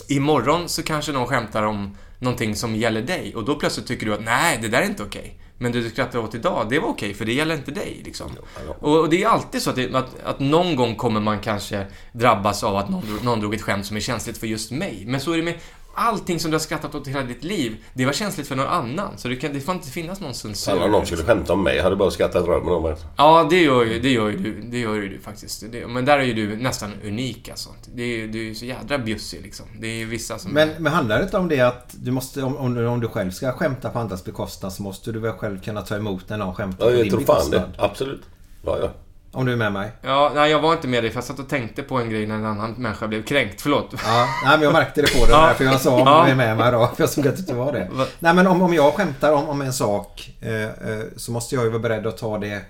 imorgon 0.07 0.69
så 0.69 0.83
kanske 0.83 1.11
någon 1.11 1.27
skämtar 1.27 1.63
om 1.63 1.97
någonting 2.19 2.55
som 2.55 2.75
gäller 2.75 3.01
dig 3.01 3.35
och 3.35 3.45
då 3.45 3.55
plötsligt 3.55 3.87
tycker 3.87 4.05
du 4.05 4.13
att 4.13 4.23
nej, 4.23 4.59
det 4.61 4.67
där 4.67 4.81
är 4.81 4.85
inte 4.85 5.03
okej. 5.03 5.39
Men 5.57 5.71
det 5.71 5.81
du 5.81 5.89
skrattar 5.89 6.19
åt 6.19 6.35
idag, 6.35 6.67
det 6.69 6.79
var 6.79 6.87
okej, 6.87 7.13
för 7.13 7.25
det 7.25 7.33
gäller 7.33 7.55
inte 7.55 7.71
dig. 7.71 8.01
Liksom. 8.05 8.31
Och, 8.79 8.99
och 8.99 9.09
det 9.09 9.23
är 9.23 9.27
alltid 9.27 9.61
så 9.61 9.69
att, 9.69 9.75
det, 9.75 9.95
att, 9.95 10.19
att 10.23 10.39
någon 10.39 10.75
gång 10.75 10.95
kommer 10.95 11.19
man 11.19 11.39
kanske 11.39 11.85
drabbas 12.13 12.63
av 12.63 12.75
att 12.75 12.89
någon, 12.89 13.03
någon 13.23 13.39
drog 13.39 13.53
ett 13.53 13.61
skämt 13.61 13.85
som 13.85 13.97
är 13.97 14.01
känsligt 14.01 14.37
för 14.37 14.47
just 14.47 14.71
mig. 14.71 15.03
Men 15.07 15.21
så 15.21 15.31
är 15.31 15.37
det 15.37 15.43
med 15.43 15.59
allting 15.93 16.39
som 16.39 16.51
du 16.51 16.55
har 16.55 16.59
skrattat 16.59 16.95
åt 16.95 17.07
hela 17.07 17.23
ditt 17.23 17.43
liv. 17.43 17.77
Det 17.93 18.05
var 18.05 18.13
känsligt 18.13 18.47
för 18.47 18.55
någon 18.55 18.67
annan. 18.67 19.17
Så 19.17 19.27
det, 19.27 19.35
kan, 19.35 19.53
det 19.53 19.59
får 19.59 19.75
inte 19.75 19.87
finnas 19.89 20.19
någon 20.21 20.33
censur. 20.33 20.71
Alla 20.71 20.87
någon 20.87 21.05
skulle 21.05 21.23
skämta 21.23 21.53
om 21.53 21.63
mig. 21.63 21.75
Jag 21.75 21.83
hade 21.83 21.95
bara 21.95 22.11
skrattat 22.11 22.45
röven 22.47 22.69
om 22.73 22.83
mig. 22.83 22.95
Ja, 23.17 23.47
det 23.49 23.61
gör 23.61 23.83
ju, 23.85 23.99
det 23.99 24.09
gör 24.09 24.29
ju 24.29 24.37
du. 24.37 24.61
Det 24.61 24.79
gör 24.79 24.93
ju 24.95 25.09
du 25.09 25.19
faktiskt. 25.19 25.63
Det, 25.71 25.87
men 25.87 26.05
där 26.05 26.19
är 26.19 26.23
ju 26.23 26.33
du 26.33 26.55
nästan 26.57 26.91
unik 27.05 27.49
alltså. 27.49 27.69
Det 27.95 28.03
är, 28.03 28.27
du 28.27 28.39
är 28.39 28.43
ju 28.43 28.55
så 28.55 28.65
jädra 28.65 28.97
bjussig 28.97 29.41
liksom. 29.41 29.65
Det 29.79 29.87
är 29.87 29.95
ju 29.95 30.05
vissa 30.05 30.37
som... 30.39 30.51
Men, 30.51 30.69
men 30.79 30.93
handlar 30.93 31.17
det 31.17 31.23
inte 31.23 31.37
om 31.37 31.47
det 31.49 31.61
att 31.61 31.89
du 31.91 32.11
måste, 32.11 32.43
om, 32.43 32.57
om, 32.57 32.73
du- 32.73 32.87
om 32.87 32.99
du 32.99 33.07
själv 33.07 33.31
ska 33.31 33.51
skämta 33.51 33.89
på 33.89 33.99
andras 33.99 34.23
bekostnad 34.23 34.73
så 34.73 34.83
måste 34.83 35.11
du 35.11 35.19
väl 35.19 35.33
själv 35.33 35.61
kunna 35.61 35.81
ta 35.81 35.95
emot 35.95 36.29
när 36.29 36.37
någon 36.37 36.55
skämtar 36.55 36.85
Ja, 36.85 36.91
på 36.91 36.97
jag 36.97 37.03
din 37.05 37.11
tror 37.11 37.21
fan 37.21 37.35
bekostnad? 37.35 37.61
det. 37.77 37.83
Absolut. 37.83 38.21
Ja, 38.65 38.77
ja. 38.81 38.89
Om 39.35 39.45
du 39.45 39.51
är 39.51 39.55
med 39.55 39.73
mig? 39.73 39.91
Ja, 40.01 40.31
nej, 40.35 40.51
jag 40.51 40.59
var 40.59 40.73
inte 40.73 40.87
med 40.87 41.03
dig 41.03 41.11
för 41.11 41.17
jag 41.17 41.23
satt 41.23 41.39
och 41.39 41.49
tänkte 41.49 41.83
på 41.83 41.97
en 41.97 42.09
grej 42.09 42.25
när 42.27 42.35
en 42.35 42.45
annan 42.45 42.71
människa 42.77 43.07
blev 43.07 43.23
kränkt. 43.23 43.61
Förlåt. 43.61 43.89
Ja, 44.05 44.27
nej, 44.43 44.51
men 44.57 44.61
jag 44.61 44.73
märkte 44.73 45.01
det 45.01 45.13
på 45.19 45.25
dig 45.25 45.29
Ja. 45.35 45.47
därför 45.47 45.63
jag 45.63 45.81
sa 45.81 45.91
om 45.93 45.99
Ja. 46.07 46.23
du 46.25 46.31
är 46.31 46.35
med 46.35 46.57
mig 46.57 46.71
då. 46.71 46.87
För 46.87 47.03
jag 47.03 47.09
såg 47.09 47.27
att 47.27 47.35
du 47.35 47.39
inte 47.41 47.53
var 47.53 47.71
det. 47.73 47.89
Va- 47.91 48.07
Nej 48.19 48.33
men 48.33 48.47
om, 48.47 48.61
om 48.61 48.73
jag 48.73 48.93
skämtar 48.93 49.31
om, 49.33 49.49
om 49.49 49.61
en 49.61 49.73
sak 49.73 50.31
eh, 50.41 50.63
eh, 50.63 50.69
så 51.17 51.31
måste 51.31 51.55
jag 51.55 51.63
ju 51.63 51.69
vara 51.69 51.79
beredd 51.79 52.07
att 52.07 52.17
ta 52.17 52.37
det 52.37 52.61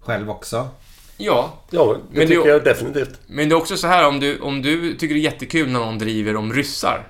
själv 0.00 0.30
också. 0.30 0.68
Ja. 1.16 1.52
Ja, 1.70 1.96
det 2.10 2.18
Men 2.18 2.28
det- 2.28 2.34
tycker 2.34 2.48
jag 2.48 2.64
definitivt. 2.64 3.20
Men 3.26 3.48
det 3.48 3.52
är 3.52 3.56
också 3.56 3.76
så 3.76 3.86
här 3.86 4.08
om 4.08 4.20
du, 4.20 4.38
om 4.40 4.62
du 4.62 4.94
tycker 4.96 5.14
det 5.14 5.20
är 5.20 5.22
jättekul 5.32 5.70
när 5.70 5.80
någon 5.80 5.98
driver 5.98 6.36
om 6.36 6.52
ryssar. 6.52 7.06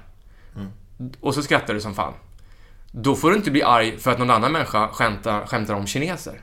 Och 1.20 1.34
så 1.34 1.42
skrattar 1.42 1.74
du 1.74 1.80
som 1.80 1.94
fan. 1.94 2.12
då 2.92 3.14
får 3.16 3.30
du 3.30 3.36
inte 3.36 3.50
bli 3.50 3.62
arg 3.62 3.98
för 3.98 4.10
att 4.10 4.18
någon 4.18 4.30
annan 4.30 4.52
människa 4.52 4.88
skämtar, 4.88 5.46
skämtar 5.46 5.74
om 5.74 5.86
kineser. 5.86 6.40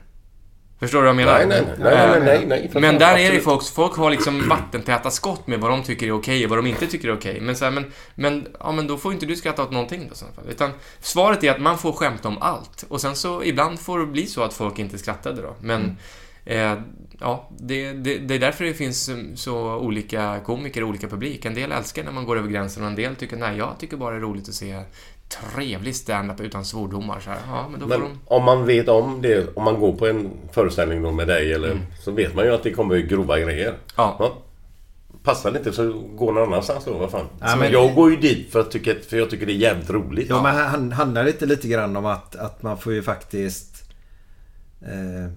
Förstår 0.80 0.98
du 0.98 1.02
vad 1.02 1.08
jag 1.08 1.16
menar? 1.16 1.46
Nej, 1.46 1.46
nej, 1.46 1.64
nej, 1.78 2.08
nej, 2.08 2.20
nej, 2.20 2.46
nej, 2.46 2.68
för 2.72 2.80
Men 2.80 2.90
fan, 2.90 2.98
där 2.98 3.12
är 3.12 3.18
det 3.18 3.24
absolut. 3.24 3.44
folk, 3.44 3.64
folk 3.64 3.96
har 3.96 4.10
liksom 4.10 4.48
vattentäta 4.48 5.10
skott 5.10 5.46
med 5.46 5.60
vad 5.60 5.70
de 5.70 5.82
tycker 5.82 6.06
är 6.06 6.12
okej 6.12 6.44
och 6.44 6.50
vad 6.50 6.58
de 6.58 6.66
inte 6.66 6.86
tycker 6.86 7.08
är 7.08 7.14
okej. 7.14 7.40
Men, 7.40 7.56
så 7.56 7.64
här, 7.64 7.72
men, 7.72 7.92
men, 8.14 8.46
ja, 8.60 8.72
men 8.72 8.86
då 8.86 8.96
får 8.96 9.12
inte 9.12 9.26
du 9.26 9.36
skratta 9.36 9.62
åt 9.62 9.70
någonting 9.70 10.06
då, 10.08 10.12
i 10.12 10.16
sådana 10.16 10.34
fall. 10.34 10.44
Utan 10.48 10.70
svaret 11.00 11.44
är 11.44 11.50
att 11.50 11.60
man 11.60 11.78
får 11.78 11.92
skämta 11.92 12.28
om 12.28 12.38
allt. 12.40 12.84
Och 12.88 13.00
sen 13.00 13.16
så 13.16 13.44
ibland 13.44 13.80
får 13.80 13.98
det 13.98 14.06
bli 14.06 14.26
så 14.26 14.42
att 14.42 14.54
folk 14.54 14.78
inte 14.78 14.98
skrattade 14.98 15.42
då. 15.42 15.56
Men 15.60 15.96
eh, 16.44 16.74
ja, 17.20 17.50
det, 17.58 17.92
det, 17.92 18.18
det 18.18 18.34
är 18.34 18.38
därför 18.38 18.64
det 18.64 18.74
finns 18.74 19.10
så 19.34 19.76
olika 19.76 20.40
komiker 20.44 20.82
och 20.82 20.88
olika 20.88 21.08
publik. 21.08 21.44
En 21.44 21.54
del 21.54 21.72
älskar 21.72 22.04
när 22.04 22.12
man 22.12 22.24
går 22.24 22.38
över 22.38 22.48
gränsen 22.48 22.82
och 22.82 22.88
en 22.88 22.96
del 22.96 23.16
tycker 23.16 23.36
nej, 23.36 23.56
jag 23.58 23.74
tycker 23.78 23.96
bara 23.96 24.10
det 24.10 24.20
är 24.20 24.20
roligt 24.20 24.48
att 24.48 24.54
se 24.54 24.82
trevlig 25.28 25.96
stand-up 25.96 26.40
utan 26.40 26.64
svordomar. 26.64 27.20
Så 27.20 27.30
här. 27.30 27.38
Ja, 27.48 27.68
men 27.70 27.80
då 27.80 27.86
får 27.88 27.98
Men 27.98 28.08
de... 28.08 28.18
om 28.24 28.44
man 28.44 28.66
vet 28.66 28.88
om 28.88 29.22
det, 29.22 29.56
om 29.56 29.64
man 29.64 29.80
går 29.80 29.92
på 29.92 30.06
en 30.06 30.30
föreställning 30.52 31.02
då 31.02 31.12
med 31.12 31.26
dig 31.28 31.52
eller 31.52 31.70
Mm. 31.70 31.82
så 32.00 32.10
vet 32.10 32.34
man 32.34 32.44
ju 32.44 32.54
att 32.54 32.62
det 32.62 32.70
kommer 32.72 32.96
grova 32.98 33.38
grejer. 33.40 33.74
Ja. 33.96 34.36
Passar 35.22 35.50
det 35.50 35.58
inte 35.58 35.72
så 35.72 35.92
gå 35.92 36.32
någon 36.32 36.42
annanstans 36.52 36.84
då, 36.84 36.92
vad 36.98 37.10
fan. 37.10 37.26
Ja, 37.40 37.56
men- 37.56 37.72
jag 37.72 37.94
går 37.94 38.10
ju 38.10 38.16
dit 38.16 38.52
för 38.52 38.60
att, 38.60 38.70
tycka, 38.70 38.94
för 39.08 39.16
jag 39.16 39.30
tycker 39.30 39.46
det 39.46 39.52
är 39.52 39.56
jävligt 39.56 39.90
roligt. 39.90 40.26
Ja, 40.28 40.42
men 40.42 40.56
han 40.56 40.92
handlar 40.92 41.24
lite, 41.24 41.46
lite 41.46 41.68
grann 41.68 41.96
om 41.96 42.06
att, 42.06 42.36
att 42.36 42.62
man 42.62 42.78
får 42.78 42.92
ju 42.92 43.02
faktiskt... 43.02 43.90
Eh, 44.82 45.32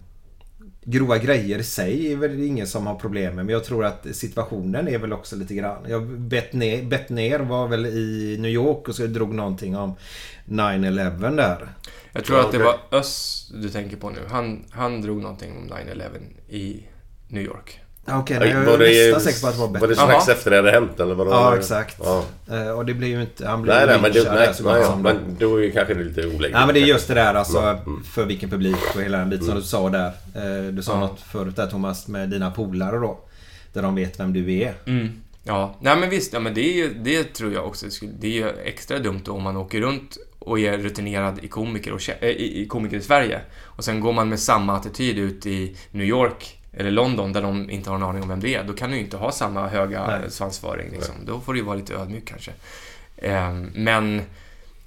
grova 0.83 1.17
grejer 1.17 1.59
i 1.59 1.63
sig 1.63 2.11
är 2.11 2.15
väl 2.15 2.43
ingen 2.43 2.67
som 2.67 2.87
har 2.87 2.95
problem 2.95 3.35
med. 3.35 3.45
Men 3.45 3.53
jag 3.53 3.63
tror 3.63 3.85
att 3.85 4.07
situationen 4.11 4.87
är 4.87 4.97
väl 4.97 5.13
också 5.13 5.35
lite 5.35 5.53
grann. 5.53 5.85
Jag 5.87 6.07
bett 6.07 6.53
ner, 6.53 6.83
bett 6.83 7.09
ner 7.09 7.39
var 7.39 7.67
väl 7.67 7.85
i 7.85 8.37
New 8.39 8.51
York 8.51 8.87
och 8.87 8.95
så 8.95 9.07
drog 9.07 9.33
någonting 9.33 9.77
om 9.77 9.95
9-11 10.45 11.35
där. 11.35 11.69
Jag 12.13 12.25
tror 12.25 12.39
att 12.39 12.51
det 12.51 12.57
var 12.57 12.75
Öss 12.91 13.51
du 13.53 13.69
tänker 13.69 13.97
på 13.97 14.09
nu. 14.09 14.19
Han, 14.29 14.65
han 14.69 15.01
drog 15.01 15.21
någonting 15.21 15.51
om 15.57 15.73
9-11 15.73 16.03
i 16.49 16.83
New 17.27 17.43
York. 17.43 17.79
Ja, 18.05 18.19
Okej, 18.19 18.37
nej, 18.39 18.49
jag 18.49 18.59
var 18.65 18.73
är 18.73 18.77
det- 18.79 19.13
nästan 19.13 19.33
säker 19.33 19.41
på 19.41 19.47
att 19.47 19.53
det 19.53 19.59
var 19.61 19.67
bättre. 19.67 19.81
Var 19.81 19.87
det 19.87 19.95
strax 19.95 20.27
efter 20.29 20.51
det 20.51 20.57
hade 20.57 20.71
hänt 20.71 20.99
eller 20.99 21.15
vadå? 21.15 21.31
Ja, 21.31 21.57
exakt. 21.57 21.97
Ja. 22.03 22.23
Eh, 22.51 22.69
Och 22.69 22.85
det 22.85 22.93
blir 22.93 23.07
ju 23.07 23.21
inte... 23.21 23.47
Han 23.47 23.61
blir 23.61 23.73
Nej, 23.73 23.87
nej, 23.87 23.99
men, 24.01 24.11
det, 24.11 24.33
nej, 24.33 24.53
så 24.53 24.63
nej, 24.73 24.85
som 24.85 25.01
men 25.01 25.17
då. 25.39 25.57
är 25.57 25.61
ju 25.61 25.71
kanske 25.71 25.93
det 25.93 26.03
lite 26.03 26.27
olägligt. 26.27 26.51
Ja 26.53 26.65
men 26.65 26.75
det 26.75 26.81
är 26.81 26.85
just 26.85 27.07
det 27.07 27.13
där 27.13 27.33
alltså 27.33 27.59
mm. 27.59 28.03
för 28.03 28.25
vilken 28.25 28.49
publik 28.49 28.75
och 28.95 29.01
hela 29.01 29.17
den 29.17 29.29
biten 29.29 29.45
som 29.45 29.55
du 29.55 29.61
sa 29.61 29.89
där. 29.89 30.05
Eh, 30.35 30.71
Du 30.71 30.83
sa 30.83 30.91
Ja. 30.93 30.99
något 30.99 31.21
förut 31.21 31.55
där 31.55 31.67
Thomas 31.67 32.07
med 32.07 32.29
dina 32.29 32.51
polare 32.51 32.97
då. 32.97 33.19
Där 33.73 33.81
de 33.81 33.95
vet 33.95 34.19
vem 34.19 34.33
du 34.33 34.53
är. 34.53 34.73
Mm. 34.85 35.09
Ja, 35.43 35.75
nej 35.81 35.97
men 35.97 36.09
visst, 36.09 36.33
ja, 36.33 36.39
men 36.39 36.53
det, 36.53 36.61
är 36.61 36.73
ju, 36.73 36.93
det 36.93 37.23
tror 37.23 37.53
jag 37.53 37.65
också. 37.67 37.85
Det 38.19 38.27
är 38.27 38.31
ju 38.31 38.49
extra 38.65 38.99
dumt 38.99 39.21
då 39.25 39.31
om 39.31 39.43
man 39.43 39.57
åker 39.57 39.81
runt 39.81 40.17
och 40.39 40.59
är 40.59 40.77
rutinerad 40.77 41.39
i 41.43 41.47
komiker, 41.47 41.93
och, 41.93 42.01
äh, 42.21 42.29
i, 42.29 42.61
i 42.61 42.67
komiker 42.67 42.97
i 42.97 43.01
Sverige. 43.01 43.39
Och 43.63 43.83
sen 43.83 43.99
går 43.99 44.13
man 44.13 44.29
med 44.29 44.39
samma 44.39 44.75
attityd 44.77 45.19
ut 45.19 45.45
i 45.45 45.75
New 45.91 46.05
York 46.07 46.57
eller 46.73 46.91
London 46.91 47.33
där 47.33 47.41
de 47.41 47.69
inte 47.69 47.89
har 47.89 47.97
en 47.97 48.03
aning 48.03 48.23
om 48.23 48.29
vem 48.29 48.39
det 48.39 48.55
är. 48.55 48.63
Då 48.63 48.73
kan 48.73 48.91
du 48.91 48.99
inte 48.99 49.17
ha 49.17 49.31
samma 49.31 49.67
höga 49.67 50.07
Nej. 50.07 50.31
svansföring. 50.31 50.91
Liksom. 50.91 51.15
Då 51.25 51.39
får 51.39 51.53
du 51.53 51.59
ju 51.59 51.65
vara 51.65 51.75
lite 51.75 51.93
ödmjuk 51.93 52.25
kanske. 52.25 52.51
Eh, 53.17 53.53
men, 53.73 54.21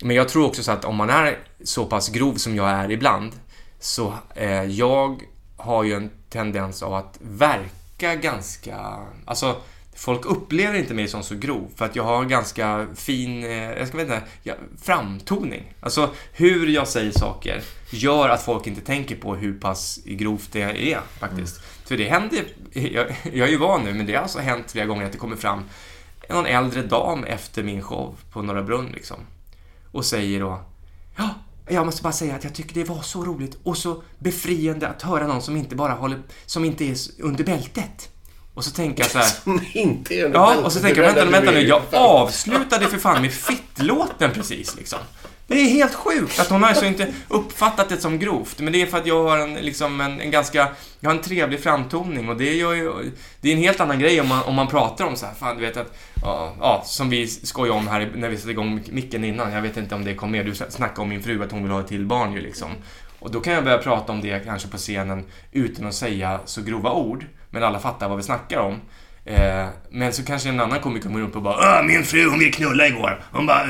men 0.02 0.16
jag 0.16 0.28
tror 0.28 0.47
också 0.47 0.62
så 0.62 0.73
att 0.73 0.85
om 0.85 0.97
man 0.97 1.11
är 1.11 1.39
så 1.65 1.86
pass 1.86 2.09
grov 2.09 2.35
som 2.35 2.56
jag 2.56 2.70
är 2.70 2.90
ibland 2.90 3.32
så 3.81 4.15
eh, 4.35 4.65
jag 4.65 5.23
har 5.56 5.85
ju 5.85 5.94
en 5.94 6.11
tendens 6.28 6.82
av 6.82 6.94
att 6.94 7.19
verka 7.20 8.15
ganska... 8.15 8.98
Alltså, 9.24 9.56
folk 9.97 10.24
upplever 10.24 10.78
inte 10.78 10.94
mig 10.94 11.09
som 11.09 11.23
så 11.23 11.35
grov 11.35 11.70
för 11.77 11.85
att 11.85 11.97
jag 11.97 12.05
har 12.05 12.24
ganska 12.24 12.86
fin, 12.94 13.44
eh, 13.44 13.73
jag 13.73 13.89
ska 13.89 13.97
veta, 13.97 14.20
ja, 14.43 14.55
framtoning. 14.82 15.74
Alltså, 15.81 16.11
hur 16.32 16.66
jag 16.66 16.89
säger 16.89 17.12
saker 17.12 17.62
gör 17.90 18.28
att 18.28 18.43
folk 18.43 18.66
inte 18.66 18.81
tänker 18.81 19.16
på 19.16 19.35
hur 19.35 19.61
pass 19.61 20.01
grovt 20.05 20.52
det 20.52 20.93
är 20.93 21.01
faktiskt. 21.19 21.61
För 21.85 21.97
det 21.97 22.09
händer, 22.09 22.44
jag, 22.73 23.16
jag 23.32 23.48
är 23.48 23.52
ju 23.52 23.56
van 23.59 23.85
nu, 23.85 23.94
men 23.94 24.06
det 24.06 24.15
har 24.15 24.23
alltså 24.23 24.39
hänt 24.39 24.70
flera 24.73 24.86
gånger 24.86 25.06
att 25.06 25.12
det 25.12 25.19
kommer 25.19 25.36
fram 25.36 25.62
någon 26.31 26.47
äldre 26.47 26.82
dam 26.82 27.24
efter 27.24 27.62
min 27.62 27.82
show 27.82 28.16
på 28.32 28.43
Norra 28.43 28.62
Brunn 28.62 28.90
liksom. 28.94 29.16
Och 29.93 30.05
säger 30.05 30.40
då 30.40 30.61
Ja, 31.16 31.28
jag 31.69 31.86
måste 31.86 32.02
bara 32.02 32.12
säga 32.12 32.35
att 32.35 32.44
jag 32.44 32.55
tycker 32.55 32.74
det 32.74 32.85
var 32.85 33.02
så 33.02 33.24
roligt 33.24 33.59
och 33.62 33.77
så 33.78 34.02
befriande 34.19 34.89
att 34.89 35.02
höra 35.02 35.27
någon 35.27 35.43
som 35.43 35.56
inte 35.56 35.77
bara 35.77 35.93
håller, 35.93 36.19
som 36.47 36.65
inte 36.65 36.85
är 36.85 36.97
under 37.19 37.44
bältet. 37.44 38.09
Och 38.55 38.65
så 38.65 38.70
tänker 38.70 39.02
jag 39.02 39.11
så 39.11 39.19
här. 39.19 39.24
Som 39.44 39.61
inte 39.73 40.15
är 40.15 40.24
under 40.24 40.39
Ja, 40.39 40.47
bältet. 40.47 40.65
och 40.66 40.73
så 40.73 40.81
tänker 40.81 41.02
jag, 41.02 41.15
vänta, 41.15 41.31
vänta 41.31 41.51
nu, 41.51 41.61
jag 41.61 41.82
avslutade 41.93 42.86
för 42.86 42.98
fan 42.98 43.23
med 43.23 43.32
fittlåten 43.32 44.31
precis 44.35 44.77
liksom. 44.77 44.98
Det 45.47 45.55
är 45.55 45.69
helt 45.69 45.95
sjukt 45.95 46.41
att 46.41 46.51
hon 46.51 46.62
har 46.62 46.69
alltså 46.69 46.87
inte 46.87 47.12
uppfattat 47.29 47.89
det 47.89 47.97
som 47.97 48.19
grovt. 48.19 48.61
Men 48.61 48.73
det 48.73 48.83
är 48.83 48.87
för 48.87 48.99
att 48.99 49.07
jag 49.07 49.25
har 49.25 49.39
en, 49.39 49.55
liksom 49.55 50.01
en, 50.01 50.21
en 50.21 50.31
ganska, 50.31 50.69
jag 51.01 51.11
har 51.11 51.16
en 51.16 51.23
trevlig 51.23 51.61
framtoning 51.61 52.29
och 52.29 52.37
det 52.37 52.55
gör 52.55 52.73
ju, 52.73 52.93
det 53.41 53.49
är 53.49 53.53
en 53.53 53.59
helt 53.59 53.81
annan 53.81 53.99
grej 53.99 54.21
om 54.21 54.29
man, 54.29 54.43
om 54.43 54.55
man 54.55 54.66
pratar 54.66 55.05
om 55.05 55.16
så 55.16 55.27
här, 55.27 55.35
fan 55.35 55.57
du 55.57 55.62
vet 55.62 55.77
att, 55.77 55.99
ja, 56.23 56.55
ja 56.61 56.83
som 56.87 57.11
vi 57.11 57.27
skojade 57.27 57.79
om 57.79 57.89
här 57.89 58.12
när 58.15 58.29
vi 58.29 58.37
satte 58.37 58.51
igång 58.51 58.83
micken 58.91 59.25
innan, 59.25 59.53
jag 59.53 59.62
vet 59.62 59.77
inte 59.77 59.95
om 59.95 60.05
det 60.05 60.15
kom 60.15 60.31
med, 60.31 60.47
du 60.47 60.55
snackade 60.55 61.01
om 61.01 61.09
min 61.09 61.23
fru 61.23 61.43
att 61.43 61.53
hon 61.53 61.62
vill 61.62 61.73
ha 61.73 61.81
ett 61.81 61.89
till 61.89 62.07
barn 62.07 62.33
ju 62.33 62.41
liksom. 62.41 62.71
Och 63.19 63.31
då 63.31 63.41
kan 63.41 63.53
jag 63.53 63.65
börja 63.65 63.79
prata 63.79 64.12
om 64.12 64.21
det 64.21 64.45
kanske 64.45 64.69
på 64.69 64.77
scenen 64.77 65.25
utan 65.53 65.87
att 65.87 65.95
säga 65.95 66.41
så 66.45 66.62
grova 66.62 66.93
ord, 66.93 67.27
men 67.51 67.62
alla 67.62 67.79
fattar 67.79 68.09
vad 68.09 68.16
vi 68.16 68.23
snackar 68.23 68.59
om. 68.59 68.81
Eh, 69.27 69.67
men 69.91 70.13
så 70.13 70.25
kanske 70.25 70.49
en 70.49 70.61
annan 70.61 70.81
komiker 70.81 71.07
kommer 71.09 71.23
upp 71.23 71.37
och 71.37 71.43
bara 71.43 71.83
min 71.83 72.05
fru 72.05 72.29
hon 72.29 72.39
vill 72.39 72.55
knulla 72.55 72.87
igår. 72.87 73.25
Hon 73.33 73.47
bara, 73.47 73.67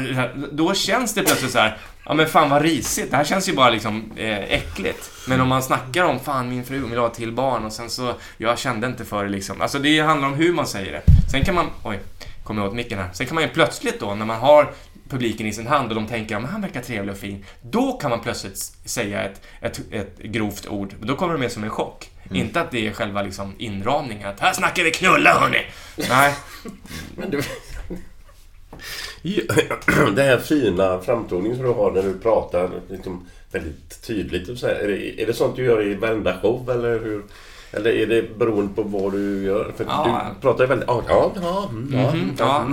då 0.53 0.75
känns 0.75 1.15
det 1.15 1.23
plötsligt 1.23 1.53
så 1.53 1.59
här. 1.59 1.79
Ja 2.05 2.15
men 2.15 2.27
fan 2.27 2.51
vad 2.51 2.63
risigt. 2.63 3.11
Det 3.11 3.17
här 3.17 3.25
känns 3.25 3.49
ju 3.49 3.53
bara 3.53 3.71
liksom 3.71 4.11
eh, 4.17 4.39
äckligt. 4.39 5.11
Men 5.29 5.41
om 5.41 5.49
man 5.49 5.63
snackar 5.63 6.05
om 6.05 6.21
fan 6.21 6.49
min 6.49 6.65
fru 6.65 6.81
hon 6.81 6.91
vill 6.91 6.99
ha 6.99 7.07
ett 7.07 7.15
till 7.15 7.33
barn 7.33 7.65
och 7.65 7.73
sen 7.73 7.91
så, 7.91 8.15
jag 8.37 8.59
kände 8.59 8.87
inte 8.87 9.05
för 9.05 9.25
det 9.25 9.31
liksom. 9.31 9.61
Alltså 9.61 9.79
det 9.79 10.01
handlar 10.01 10.29
om 10.29 10.35
hur 10.35 10.53
man 10.53 10.67
säger 10.67 10.93
det. 10.93 11.03
Sen 11.31 11.45
kan 11.45 11.55
man, 11.55 11.67
oj, 11.83 12.01
kommer 12.45 12.63
jag 12.63 12.69
åt 12.69 12.77
micken 12.77 12.99
här. 12.99 13.09
Sen 13.13 13.27
kan 13.27 13.35
man 13.35 13.45
ju 13.45 13.51
plötsligt 13.51 14.01
då 14.01 14.15
när 14.15 14.27
man 14.27 14.41
har 14.41 14.73
publiken 15.15 15.47
i 15.47 15.53
sin 15.53 15.67
hand 15.67 15.89
och 15.89 15.95
de 15.95 16.07
tänker 16.07 16.37
att 16.37 16.51
han 16.51 16.61
verkar 16.61 16.81
trevlig 16.81 17.13
och 17.13 17.19
fin. 17.21 17.45
Då 17.63 17.93
kan 17.93 18.11
man 18.11 18.21
plötsligt 18.21 18.59
säga 18.85 19.23
ett, 19.23 19.41
ett, 19.61 19.81
ett 19.91 20.19
grovt 20.19 20.67
ord. 20.69 20.95
Då 21.01 21.17
kommer 21.17 21.33
det 21.33 21.39
med 21.41 21.53
som 21.53 21.65
en 21.65 21.71
chock. 21.71 22.11
Mm. 22.25 22.37
Inte 22.37 22.61
att 22.61 22.71
det 22.71 22.87
är 22.87 22.93
själva 22.93 23.23
liksom 23.23 23.55
inramningen. 23.59 24.29
Att 24.29 24.41
här 24.41 24.53
snackar 24.53 24.85
vi 24.85 24.91
knulla 24.91 25.35
hörni. 25.35 25.59
Nej. 26.09 26.35
Men 27.17 27.31
du... 27.31 27.41
Den 30.15 30.27
här 30.27 30.39
fina 30.39 31.01
framtoningen 31.01 31.57
som 31.57 31.67
du 31.67 31.73
har 31.73 31.91
när 31.93 32.03
du 32.03 32.19
pratar 32.19 32.71
liksom 32.91 33.27
väldigt 33.53 34.03
tydligt. 34.07 34.49
Och 34.49 34.59
så 34.59 34.67
här, 34.67 34.75
är, 34.75 34.89
det, 34.89 35.23
är 35.23 35.27
det 35.27 35.35
sånt 35.35 35.57
du 35.57 35.65
gör 35.65 35.87
i 35.87 35.95
varenda 35.95 36.41
show 36.41 36.71
eller 36.71 37.01
hur? 37.01 37.23
Eller 37.73 37.91
är 37.91 38.07
det 38.07 38.39
beroende 38.39 38.75
på 38.75 38.83
vad 38.83 39.13
du 39.13 39.43
gör? 39.43 39.73
För 39.77 39.85
Ja. 39.85 40.27
du 40.35 40.41
pratar 40.41 40.65
ju 40.65 40.69
väldigt... 40.69 40.89
Ja, 40.89 41.03
ja, 41.09 41.33
ja, 41.43 41.69
mm, 41.71 41.95
ja, 41.95 42.13
Mhm, 42.13 42.35
ja. 42.39 42.69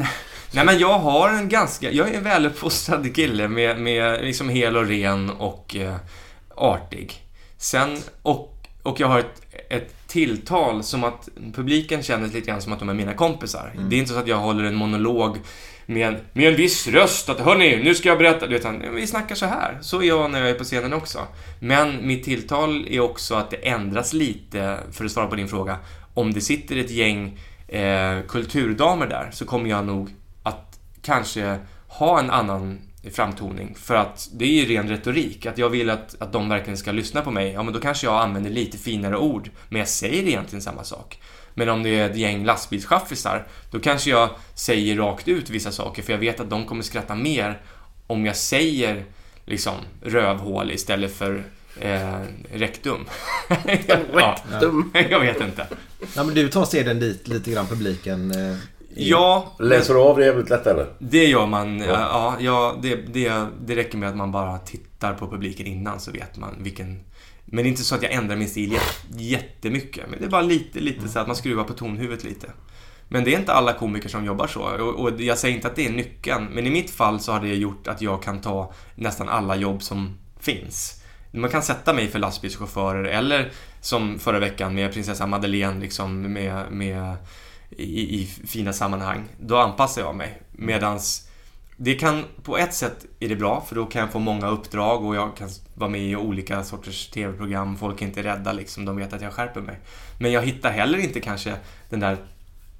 Nej 0.53 0.65
men 0.65 0.79
jag 0.79 0.99
har 0.99 1.29
en 1.29 1.49
ganska, 1.49 1.91
jag 1.91 2.09
är 2.09 2.17
en 2.17 2.23
väluppfostrad 2.23 3.15
kille 3.15 3.47
med, 3.47 3.79
med 3.79 4.23
liksom 4.23 4.49
hel 4.49 4.77
och 4.77 4.87
ren 4.87 5.29
och 5.29 5.75
eh, 5.75 5.95
artig. 6.55 7.13
Sen, 7.57 7.97
och, 8.21 8.67
och 8.83 8.99
jag 8.99 9.07
har 9.07 9.19
ett, 9.19 9.41
ett 9.69 10.07
tilltal 10.07 10.83
som 10.83 11.03
att 11.03 11.29
publiken 11.53 12.03
känner 12.03 12.27
lite 12.27 12.41
grann 12.41 12.61
som 12.61 12.73
att 12.73 12.79
de 12.79 12.89
är 12.89 12.93
mina 12.93 13.13
kompisar. 13.13 13.71
Mm. 13.75 13.89
Det 13.89 13.95
är 13.95 13.97
inte 13.97 14.13
så 14.13 14.19
att 14.19 14.27
jag 14.27 14.37
håller 14.37 14.63
en 14.63 14.75
monolog 14.75 15.37
med, 15.85 16.15
med 16.33 16.47
en 16.47 16.55
viss 16.55 16.87
röst 16.87 17.29
att 17.29 17.39
hörni, 17.39 17.83
nu 17.83 17.95
ska 17.95 18.09
jag 18.09 18.17
berätta. 18.17 18.47
Du 18.47 18.53
vet, 18.53 18.63
han, 18.63 18.95
vi 18.95 19.07
snackar 19.07 19.35
så 19.35 19.45
här. 19.45 19.77
Så 19.81 20.01
är 20.01 20.07
jag 20.07 20.31
när 20.31 20.39
jag 20.39 20.49
är 20.49 20.53
på 20.53 20.63
scenen 20.63 20.93
också. 20.93 21.19
Men 21.59 22.07
mitt 22.07 22.23
tilltal 22.23 22.87
är 22.87 22.99
också 22.99 23.35
att 23.35 23.49
det 23.49 23.57
ändras 23.57 24.13
lite, 24.13 24.77
för 24.91 25.05
att 25.05 25.11
svara 25.11 25.27
på 25.27 25.35
din 25.35 25.47
fråga. 25.47 25.77
Om 26.13 26.33
det 26.33 26.41
sitter 26.41 26.77
ett 26.77 26.91
gäng 26.91 27.39
eh, 27.67 28.21
kulturdamer 28.27 29.07
där 29.07 29.29
så 29.31 29.45
kommer 29.45 29.69
jag 29.69 29.85
nog 29.85 30.09
kanske 31.01 31.59
ha 31.87 32.19
en 32.19 32.29
annan 32.29 32.79
framtoning. 33.13 33.75
För 33.75 33.95
att 33.95 34.29
det 34.33 34.45
är 34.45 34.65
ju 34.65 34.75
ren 34.75 34.89
retorik. 34.89 35.45
Att 35.45 35.57
jag 35.57 35.69
vill 35.69 35.89
att, 35.89 36.15
att 36.21 36.33
de 36.33 36.49
verkligen 36.49 36.77
ska 36.77 36.91
lyssna 36.91 37.21
på 37.21 37.31
mig. 37.31 37.51
Ja, 37.51 37.63
men 37.63 37.73
då 37.73 37.79
kanske 37.79 38.07
jag 38.07 38.21
använder 38.21 38.49
lite 38.49 38.77
finare 38.77 39.17
ord. 39.17 39.49
Men 39.69 39.79
jag 39.79 39.87
säger 39.87 40.23
egentligen 40.23 40.61
samma 40.61 40.83
sak. 40.83 41.19
Men 41.53 41.69
om 41.69 41.83
det 41.83 41.89
är 41.99 42.09
ett 42.09 42.17
gäng 42.17 42.45
lastbilschaffisar, 42.45 43.47
då 43.71 43.79
kanske 43.79 44.09
jag 44.09 44.29
säger 44.53 44.95
rakt 44.97 45.27
ut 45.27 45.49
vissa 45.49 45.71
saker. 45.71 46.01
För 46.03 46.13
jag 46.13 46.19
vet 46.19 46.39
att 46.39 46.49
de 46.49 46.65
kommer 46.65 46.83
skratta 46.83 47.15
mer 47.15 47.61
om 48.07 48.25
jag 48.25 48.35
säger 48.37 49.05
liksom 49.45 49.73
rövhål 50.01 50.71
istället 50.71 51.15
för 51.15 51.43
eh, 51.79 52.19
rektum. 52.53 53.05
ja, 53.87 53.97
Rektum? 54.13 54.91
jag 55.09 55.19
vet 55.19 55.41
inte. 55.41 55.67
Ja, 56.15 56.23
men 56.23 56.35
du 56.35 56.49
tar 56.49 56.65
seden 56.65 56.99
dit 56.99 57.27
lite 57.27 57.51
grann 57.51 57.67
publiken. 57.67 58.31
eh, 58.31 58.57
Ja, 58.95 59.55
Läser 59.59 59.93
du 59.93 59.99
av 59.99 60.17
det 60.17 60.25
jävligt 60.25 60.49
lätt 60.49 60.67
eller? 60.67 60.87
Det 60.99 61.25
gör 61.25 61.45
man. 61.45 61.79
Ja. 61.79 62.35
Ja, 62.39 62.75
det, 62.81 62.95
det, 62.95 63.33
det 63.65 63.75
räcker 63.75 63.97
med 63.97 64.09
att 64.09 64.15
man 64.17 64.31
bara 64.31 64.57
tittar 64.57 65.13
på 65.13 65.27
publiken 65.29 65.65
innan 65.67 65.99
så 65.99 66.11
vet 66.11 66.37
man 66.37 66.55
vilken... 66.59 66.99
Men 67.45 67.63
det 67.63 67.67
är 67.67 67.69
inte 67.69 67.83
så 67.83 67.95
att 67.95 68.03
jag 68.03 68.11
ändrar 68.11 68.35
min 68.35 68.49
stil 68.49 68.71
jät- 68.73 69.17
jättemycket. 69.17 70.05
Men 70.09 70.19
det 70.19 70.25
är 70.25 70.29
bara 70.29 70.41
lite, 70.41 70.79
lite 70.79 71.07
så 71.09 71.19
att 71.19 71.27
man 71.27 71.35
skruvar 71.35 71.63
på 71.63 71.73
tonhuvudet 71.73 72.23
lite. 72.23 72.47
Men 73.07 73.23
det 73.23 73.33
är 73.35 73.39
inte 73.39 73.53
alla 73.53 73.73
komiker 73.73 74.09
som 74.09 74.25
jobbar 74.25 74.47
så. 74.47 74.61
Och, 74.61 74.99
och 74.99 75.21
jag 75.21 75.37
säger 75.37 75.55
inte 75.55 75.67
att 75.67 75.75
det 75.75 75.85
är 75.87 75.91
nyckeln. 75.91 76.45
Men 76.45 76.67
i 76.67 76.69
mitt 76.69 76.89
fall 76.91 77.19
så 77.19 77.31
har 77.31 77.39
det 77.39 77.55
gjort 77.55 77.87
att 77.87 78.01
jag 78.01 78.23
kan 78.23 78.41
ta 78.41 78.73
nästan 78.95 79.29
alla 79.29 79.55
jobb 79.55 79.83
som 79.83 80.17
finns. 80.39 81.03
Man 81.31 81.49
kan 81.49 81.63
sätta 81.63 81.93
mig 81.93 82.07
för 82.07 82.19
lastbilschaufförer 82.19 83.03
eller 83.03 83.51
som 83.81 84.19
förra 84.19 84.39
veckan 84.39 84.75
med 84.75 84.93
prinsessa 84.93 85.25
Madeleine 85.27 85.79
liksom 85.79 86.21
med, 86.21 86.71
med 86.71 87.15
i, 87.71 88.21
i 88.21 88.25
fina 88.25 88.73
sammanhang. 88.73 89.23
Då 89.39 89.57
anpassar 89.57 90.01
jag 90.01 90.15
mig. 90.15 90.41
Medans 90.51 91.27
det 91.83 91.95
kan, 91.95 92.25
på 92.43 92.57
ett 92.57 92.73
sätt 92.73 93.05
är 93.19 93.29
det 93.29 93.35
bra 93.35 93.61
för 93.61 93.75
då 93.75 93.85
kan 93.85 94.01
jag 94.01 94.11
få 94.11 94.19
många 94.19 94.47
uppdrag 94.47 95.05
och 95.05 95.15
jag 95.15 95.37
kan 95.37 95.49
vara 95.73 95.89
med 95.89 96.01
i 96.01 96.15
olika 96.15 96.63
sorters 96.63 97.09
TV-program. 97.09 97.77
Folk 97.77 98.01
är 98.01 98.05
inte 98.05 98.23
rädda 98.23 98.53
liksom, 98.53 98.85
de 98.85 98.97
vet 98.97 99.13
att 99.13 99.21
jag 99.21 99.33
skärper 99.33 99.61
mig. 99.61 99.79
Men 100.19 100.31
jag 100.31 100.41
hittar 100.41 100.71
heller 100.71 100.97
inte 100.97 101.19
kanske 101.19 101.55
den 101.89 101.99
där 101.99 102.17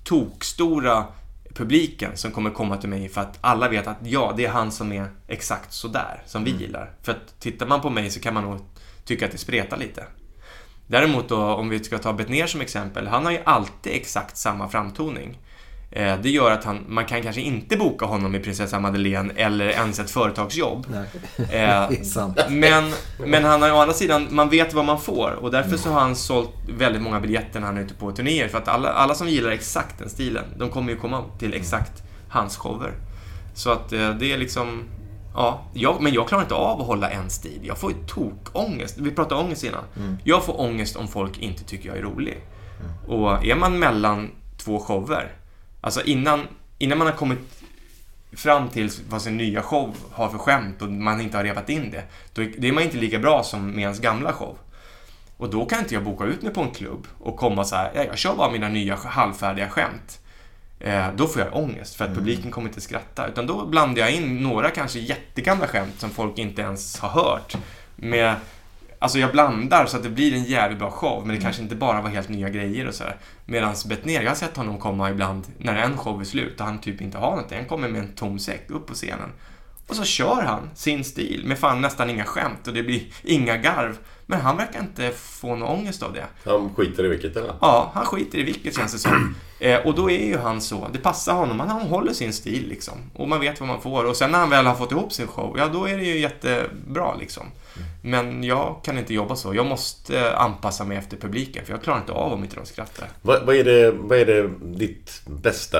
tokstora 0.03 1.05
publiken 1.53 2.18
som 2.18 2.31
kommer 2.31 2.49
komma 2.49 2.77
till 2.77 2.89
mig 2.89 3.09
för 3.09 3.22
att 3.22 3.38
alla 3.41 3.69
vet 3.69 3.88
att 3.88 3.97
ja, 4.03 4.34
det 4.38 4.45
är 4.45 4.49
han 4.49 4.72
som 4.72 4.91
är 4.91 5.07
exakt 5.27 5.73
sådär, 5.73 6.23
som 6.26 6.43
vi 6.43 6.51
Mm. 6.51 6.61
gillar. 6.61 6.91
För 7.01 7.11
att 7.11 7.39
tittar 7.39 7.65
man 7.68 7.81
på 7.81 7.89
mig 7.89 8.09
så 8.09 8.19
kan 8.19 8.34
man 8.34 8.43
nog 8.43 8.59
tycka 9.05 9.26
att 9.26 9.31
det 9.31 9.38
spretar 9.38 9.77
lite. 9.77 10.03
Däremot 10.91 11.30
då, 11.30 11.38
om 11.38 11.69
vi 11.69 11.84
ska 11.84 11.97
ta 11.97 12.13
Betnér 12.13 12.47
som 12.47 12.61
exempel, 12.61 13.07
han 13.07 13.26
har 13.26 13.31
ju 13.31 13.39
alltid 13.43 13.93
exakt 13.93 14.38
samma 14.38 14.69
framtoning. 14.69 15.38
Eh, 15.91 16.19
Det 16.22 16.30
gör 16.30 16.51
att 16.51 16.63
han, 16.63 16.85
man 16.88 17.05
kan 17.05 17.22
kanske 17.22 17.41
inte 17.41 17.77
boka 17.77 18.05
honom 18.05 18.35
i 18.35 18.39
Prinsessa 18.39 18.80
Madeleine 18.80 19.34
eller 19.35 19.69
ens 19.69 19.99
ett 19.99 20.11
företagsjobb. 20.11 20.85
Eh, 21.51 21.89
men, 22.49 22.93
men 23.26 23.43
han 23.43 23.61
har 23.61 23.72
å 23.72 23.77
andra 23.77 23.93
sidan, 23.93 24.27
man 24.31 24.49
vet 24.49 24.73
vad 24.73 24.85
man 24.85 25.01
får 25.01 25.31
och 25.41 25.51
därför 25.51 25.77
så 25.77 25.89
har 25.89 25.99
han 25.99 26.15
sålt 26.15 26.49
väldigt 26.77 27.01
många 27.01 27.19
biljetter 27.19 27.59
när 27.59 27.68
han 27.68 27.77
är 27.77 27.81
ute 27.81 27.93
på 27.93 28.11
turnéer. 28.11 28.47
För 28.47 28.57
att 28.57 28.68
alla, 28.68 28.89
alla 28.89 29.15
som 29.15 29.30
gillar 29.30 29.51
exakt 29.51 29.99
den 29.99 30.09
stilen, 30.09 30.43
de 30.57 30.69
kommer 30.69 30.91
ju 30.91 30.97
komma 30.99 31.23
till 31.39 31.53
exakt 31.53 32.03
hans 32.30 32.57
shower. 32.57 32.91
Så 33.53 33.72
att 33.72 33.93
eh, 33.93 34.09
det 34.09 34.34
är 34.34 34.38
liksom, 34.38 34.84
ja, 35.36 35.62
jag, 35.74 36.02
men 36.02 36.14
jag 36.14 36.28
klarar 36.28 36.41
inte 36.44 36.56
av 36.56 36.82
att 36.82 36.88
hålla 36.88 37.10
en 37.10 37.30
stil. 37.30 37.60
Jag 37.64 37.78
får 37.78 37.91
ju 37.91 37.98
tokångest. 38.08 38.98
Vi 38.98 39.12
pratade 39.12 39.41
ångest 39.41 39.64
innan. 39.64 39.84
Mm. 39.98 40.18
Jag 40.24 40.44
får 40.45 40.62
ångest 40.62 40.95
om 40.95 41.08
folk 41.08 41.38
inte 41.38 41.64
tycker 41.64 41.90
jag 41.90 41.98
är 41.98 42.02
rolig. 42.02 42.38
Och 43.08 43.45
är 43.45 43.56
man 43.56 43.80
mellan 43.80 44.32
två 44.58 44.80
shower, 44.80 45.32
alltså 45.82 46.02
innan, 46.03 46.48
innan 46.78 46.98
man 46.98 47.08
har 47.08 47.14
kommit 47.14 47.40
fram 48.34 48.70
till 48.70 48.91
vad 49.10 49.22
sin 49.22 49.38
nya 49.38 49.62
show 49.62 49.95
har 50.12 50.30
för 50.30 50.38
skämt 50.38 50.82
och 50.82 50.90
man 50.91 51.22
inte 51.22 51.38
har 51.38 51.44
repat 51.44 51.70
in 51.70 51.91
det, 51.91 52.03
då 52.34 52.41
är- 52.41 52.66
är 52.66 52.72
man 52.72 52.84
inte 52.84 52.98
lika 52.98 53.20
bra 53.20 53.44
som 53.44 53.72
med 53.72 53.80
ens 53.82 53.99
gamla 53.99 54.34
show. 54.34 54.58
Och 55.38 55.49
då 55.49 55.66
kan 55.66 55.80
inte 55.80 55.94
jag 55.94 56.03
boka 56.03 56.24
ut 56.26 56.41
mig 56.41 56.53
på 56.53 56.62
en 56.62 56.72
klubb 56.72 57.08
och 57.20 57.38
komma 57.38 57.64
så 57.64 57.76
här, 57.76 57.91
"Ja, 57.95 58.03
jag 58.03 58.18
kör 58.18 58.36
bara 58.36 58.52
mina 58.52 58.70
nya 58.70 58.95
halvfärdiga 58.95 59.70
skämt. 59.70 60.20
Eh, 60.84 61.08
då 61.16 61.28
får 61.28 61.41
jag 61.41 61.56
ångest 61.56 61.95
för 61.95 62.06
att 62.06 62.16
publiken 62.16 62.52
kommer 62.52 62.68
inte 62.68 62.82
skratta. 62.82 63.28
Utan 63.28 63.48
då 63.48 63.66
blandar 63.66 64.02
jag 64.02 64.12
in 64.12 64.44
några 64.44 64.70
kanske 64.70 64.99
jättegamla 64.99 65.68
skämt 65.68 65.99
som 65.99 66.10
folk 66.10 66.38
inte 66.38 66.62
ens 66.62 66.99
har 66.99 67.10
hört. 67.10 67.58
Med, 67.95 68.36
alltså 68.99 69.20
jag 69.20 69.32
blandar 69.32 69.86
så 69.86 69.98
att 69.98 70.03
det 70.03 70.10
blir 70.10 70.34
en 70.34 70.44
jävligt 70.44 70.80
bra 70.80 70.91
show, 70.91 71.28
men 71.28 71.36
det 71.36 71.41
kanske 71.41 71.62
inte 71.62 71.76
bara 71.76 72.02
var 72.02 72.10
helt 72.10 72.30
nya 72.30 72.49
grejer 72.49 72.88
och 72.88 72.94
sådär. 72.94 73.16
Medan 73.45 73.76
Betnér, 73.86 74.22
jag 74.22 74.30
har 74.30 74.36
sett 74.36 74.58
honom 74.58 74.78
komma 74.78 75.10
ibland 75.10 75.48
när 75.58 75.76
en 75.76 75.98
show 75.98 76.22
är 76.22 76.26
slut 76.26 76.60
och 76.60 76.66
han 76.66 76.80
typ 76.80 77.02
inte 77.02 77.18
har 77.18 77.30
någonting. 77.30 77.58
Han 77.58 77.68
kommer 77.68 77.88
med 77.88 78.02
en 78.02 78.14
tom 78.14 78.40
säck 78.40 78.70
upp 78.70 78.88
på 78.88 78.94
scenen. 78.94 79.30
Och 79.88 79.95
så 79.95 80.03
kör 80.03 80.41
han 80.41 80.70
sin 80.76 81.03
stil 81.03 81.44
med 81.45 81.60
fan 81.60 81.82
nästan 81.82 82.10
inga 82.10 82.26
skämt 82.26 82.68
och 82.68 82.74
det 82.74 82.84
blir 82.84 83.03
inga 83.24 83.58
garv. 83.58 83.98
Men 84.32 84.41
han 84.41 84.58
verkar 84.58 84.80
inte 84.80 85.12
få 85.12 85.56
någon 85.56 85.80
ångest 85.80 86.03
av 86.03 86.14
det. 86.14 86.26
Han 86.45 86.76
skiter 86.76 87.06
i 87.06 87.08
vilket 87.08 87.36
eller? 87.36 87.53
Ja, 87.62 87.91
han 87.94 88.06
skiter 88.06 88.40
i 88.40 88.44
vilket 88.44 88.76
känns 88.76 88.94
det 88.94 88.99
som. 88.99 89.36
Eh, 89.62 89.88
och 89.88 89.95
då 89.95 90.12
är 90.12 90.26
ju 90.26 90.38
han 90.38 90.62
så. 90.62 90.88
Det 90.94 90.99
passar 90.99 91.34
honom. 91.34 91.60
Han, 91.60 91.70
han 91.70 91.82
håller 91.82 92.14
sin 92.14 92.34
stil 92.34 92.68
liksom. 92.70 92.94
Och 93.14 93.30
man 93.30 93.40
vet 93.40 93.60
vad 93.60 93.68
man 93.68 93.82
får. 93.82 94.06
Och 94.06 94.16
sen 94.16 94.32
när 94.32 94.40
han 94.40 94.49
väl 94.49 94.66
har 94.66 94.76
fått 94.76 94.91
ihop 94.91 95.14
sin 95.14 95.28
show, 95.28 95.56
ja 95.58 95.68
då 95.68 95.86
är 95.86 95.98
det 95.98 96.03
ju 96.03 96.20
jättebra 96.20 97.16
liksom. 97.20 97.44
Men 98.02 98.44
jag 98.44 98.76
kan 98.84 98.98
inte 98.98 99.14
jobba 99.14 99.36
så. 99.36 99.56
Jag 99.56 99.66
måste 99.66 100.38
anpassa 100.38 100.84
mig 100.84 100.98
efter 100.98 101.18
publiken. 101.18 101.66
För 101.66 101.74
jag 101.74 101.84
klarar 101.84 101.99
inte 101.99 102.12
av 102.12 102.34
om 102.34 102.44
inte 102.44 102.56
de 102.56 102.66
skrattar. 102.66 103.10
Vad, 103.22 103.45
vad, 103.45 103.56
är 103.56 103.64
det, 103.64 103.91
vad 103.91 104.18
är 104.18 104.26
det 104.26 104.49
ditt 104.62 105.22
bästa, 105.26 105.78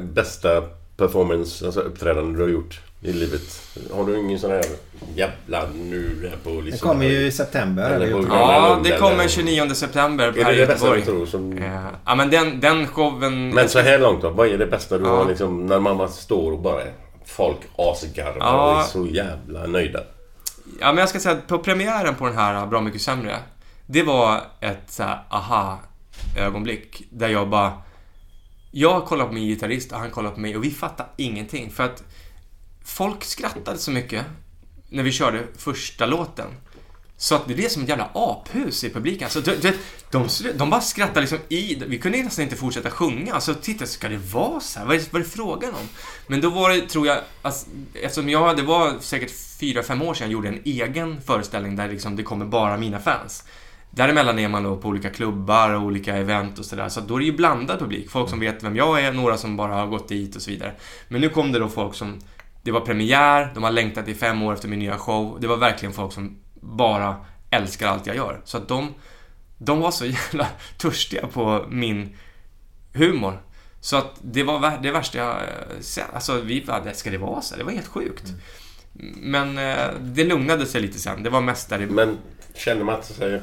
bästa 0.00 0.62
performance, 0.96 1.66
alltså 1.66 1.80
uppträdande 1.80 2.38
du 2.38 2.42
har 2.42 2.50
gjort 2.50 2.80
i 3.06 3.12
livet? 3.12 3.62
Har 3.92 4.04
du 4.04 4.18
ingen 4.18 4.38
sån 4.38 4.50
här 4.50 4.64
jävla 5.14 5.62
nu 5.74 6.30
är 6.32 6.36
på 6.44 6.50
Det 6.50 6.62
liksom... 6.62 6.88
kommer 6.88 7.04
ju 7.04 7.26
i 7.26 7.32
september. 7.32 7.90
Eller 7.90 8.06
eller 8.06 8.22
på 8.22 8.28
Ja, 8.34 8.80
det 8.84 8.98
kommer 8.98 9.28
29 9.28 9.74
september 9.74 10.28
Är 10.38 10.44
här 10.44 10.52
det 10.52 10.58
det 10.60 10.66
bästa 10.66 10.94
du 10.94 11.00
tror 11.02 11.26
som... 11.26 11.58
Eh, 11.58 11.86
Ja, 12.06 12.14
men 12.14 12.30
den, 12.30 12.60
den 12.60 12.86
showen... 12.86 13.48
Men 13.54 13.68
så 13.68 13.78
här 13.78 13.98
långt 13.98 14.22
då? 14.22 14.30
Vad 14.30 14.48
är 14.48 14.58
det 14.58 14.66
bästa 14.66 14.98
du 14.98 15.04
Ja. 15.04 15.16
har 15.16 15.28
liksom 15.28 15.66
när 15.66 15.80
mamma 15.80 16.08
står 16.08 16.52
och 16.52 16.58
bara 16.60 16.82
folk 17.24 17.58
asgarvar 17.78 18.36
Ja. 18.40 18.72
och 18.72 18.78
är 18.80 18.82
så 18.84 19.06
jävla 19.06 19.66
nöjda? 19.66 20.00
Ja, 20.80 20.86
men 20.86 20.96
jag 20.96 21.08
ska 21.08 21.18
säga 21.20 21.34
att 21.34 21.46
på 21.46 21.58
premiären 21.58 22.14
på 22.14 22.26
den 22.26 22.36
här 22.36 22.66
Bra 22.66 22.80
Mycket 22.80 23.02
Sämre, 23.02 23.36
det 23.86 24.02
var 24.02 24.40
ett 24.60 24.82
så 24.88 25.02
här 25.02 25.18
aha-ögonblick 25.30 27.02
där 27.10 27.28
jag 27.28 27.48
bara... 27.48 27.72
Jag 28.70 29.04
kollade 29.04 29.28
på 29.28 29.34
min 29.34 29.44
gitarrist 29.48 29.92
och 29.92 29.98
han 29.98 30.10
kollade 30.10 30.34
på 30.34 30.40
mig 30.40 30.56
och 30.56 30.64
vi 30.64 30.70
fattade 30.70 31.08
ingenting. 31.16 31.70
För 31.70 31.84
att 31.84 32.02
folk 32.86 33.24
skrattade 33.24 33.78
så 33.78 33.90
mycket 33.90 34.24
när 34.88 35.02
vi 35.02 35.12
körde 35.12 35.42
första 35.56 36.06
låten. 36.06 36.46
Så 37.16 37.34
att 37.34 37.48
det 37.48 37.54
blev 37.54 37.68
som 37.68 37.82
ett 37.82 37.88
jävla 37.88 38.10
aphus 38.14 38.84
i 38.84 38.90
publiken. 38.90 39.24
Alltså, 39.24 39.40
du, 39.40 39.56
du 39.56 39.70
vet, 39.70 39.76
de, 40.10 40.28
de 40.54 40.70
bara 40.70 40.80
skrattade 40.80 41.20
liksom 41.20 41.38
i... 41.48 41.74
Vi 41.86 41.98
kunde 41.98 42.22
nästan 42.22 42.42
inte 42.42 42.56
fortsätta 42.56 42.90
sjunga. 42.90 43.34
Alltså, 43.34 43.54
titta, 43.54 43.86
ska 43.86 44.08
det 44.08 44.16
vara 44.16 44.60
så 44.60 44.78
här? 44.78 44.86
Vad 44.86 44.96
är, 44.96 45.02
vad 45.10 45.20
är 45.20 45.24
det 45.24 45.30
frågan 45.30 45.70
om? 45.70 45.88
Men 46.26 46.40
då 46.40 46.50
var 46.50 46.70
det, 46.70 46.80
tror 46.88 47.06
jag, 47.06 47.18
alltså, 47.42 47.66
eftersom 47.94 48.28
jag, 48.28 48.56
det 48.56 48.62
var 48.62 48.98
säkert 49.00 49.30
fyra, 49.60 49.82
fem 49.82 50.02
år 50.02 50.14
sedan 50.14 50.26
jag 50.26 50.32
gjorde 50.32 50.48
en 50.48 50.60
egen 50.64 51.20
föreställning 51.20 51.76
där 51.76 51.88
liksom 51.88 52.16
det 52.16 52.22
kommer 52.22 52.44
bara 52.44 52.76
mina 52.76 53.00
fans. 53.00 53.44
Däremellan 53.90 54.38
är 54.38 54.48
man 54.48 54.62
då 54.62 54.76
på 54.76 54.88
olika 54.88 55.10
klubbar 55.10 55.70
och 55.70 55.82
olika 55.82 56.16
event 56.16 56.58
och 56.58 56.64
sådär. 56.64 56.88
Så 56.88 57.00
att 57.00 57.08
då 57.08 57.14
är 57.14 57.18
det 57.18 57.24
ju 57.24 57.36
blandad 57.36 57.78
publik. 57.78 58.10
Folk 58.10 58.30
som 58.30 58.40
vet 58.40 58.62
vem 58.62 58.76
jag 58.76 59.00
är, 59.00 59.12
några 59.12 59.36
som 59.36 59.56
bara 59.56 59.74
har 59.74 59.86
gått 59.86 60.08
dit 60.08 60.36
och 60.36 60.42
så 60.42 60.50
vidare. 60.50 60.72
Men 61.08 61.20
nu 61.20 61.28
kom 61.28 61.52
det 61.52 61.58
då 61.58 61.68
folk 61.68 61.94
som... 61.94 62.20
Det 62.66 62.72
var 62.72 62.80
premiär, 62.80 63.50
de 63.54 63.62
har 63.62 63.70
längtat 63.70 64.08
i 64.08 64.14
fem 64.14 64.42
år 64.42 64.54
efter 64.54 64.68
min 64.68 64.78
nya 64.78 64.98
show. 64.98 65.38
Det 65.40 65.46
var 65.46 65.56
verkligen 65.56 65.92
folk 65.92 66.12
som 66.12 66.38
bara 66.54 67.16
älskar 67.50 67.88
allt 67.88 68.06
jag 68.06 68.16
gör. 68.16 68.40
Så 68.44 68.56
att 68.56 68.68
de, 68.68 68.94
de 69.58 69.80
var 69.80 69.90
så 69.90 70.06
jävla 70.06 70.46
törstiga 70.78 71.26
på 71.26 71.66
min 71.68 72.16
humor. 72.92 73.42
Så 73.80 73.96
att 73.96 74.12
det 74.22 74.42
var 74.42 74.78
det 74.82 74.90
värsta 74.90 75.18
jag 75.18 75.36
eh, 75.36 75.80
sett. 75.80 76.14
Alltså, 76.14 76.40
vi 76.40 76.64
bara, 76.66 76.94
ska 76.94 77.10
det 77.10 77.18
vara 77.18 77.40
så? 77.40 77.56
Det 77.56 77.64
var 77.64 77.72
helt 77.72 77.86
sjukt. 77.86 78.32
Men 79.16 79.58
eh, 79.58 79.90
det 80.00 80.24
lugnade 80.24 80.66
sig 80.66 80.80
lite 80.80 80.98
sen. 80.98 81.22
Det 81.22 81.30
var 81.30 81.40
mest 81.40 81.68
där 81.68 81.78
det... 81.78 81.86
Men 81.86 82.18
känner 82.54 82.84
man 82.84 82.94
att 82.94 83.04
säger 83.04 83.42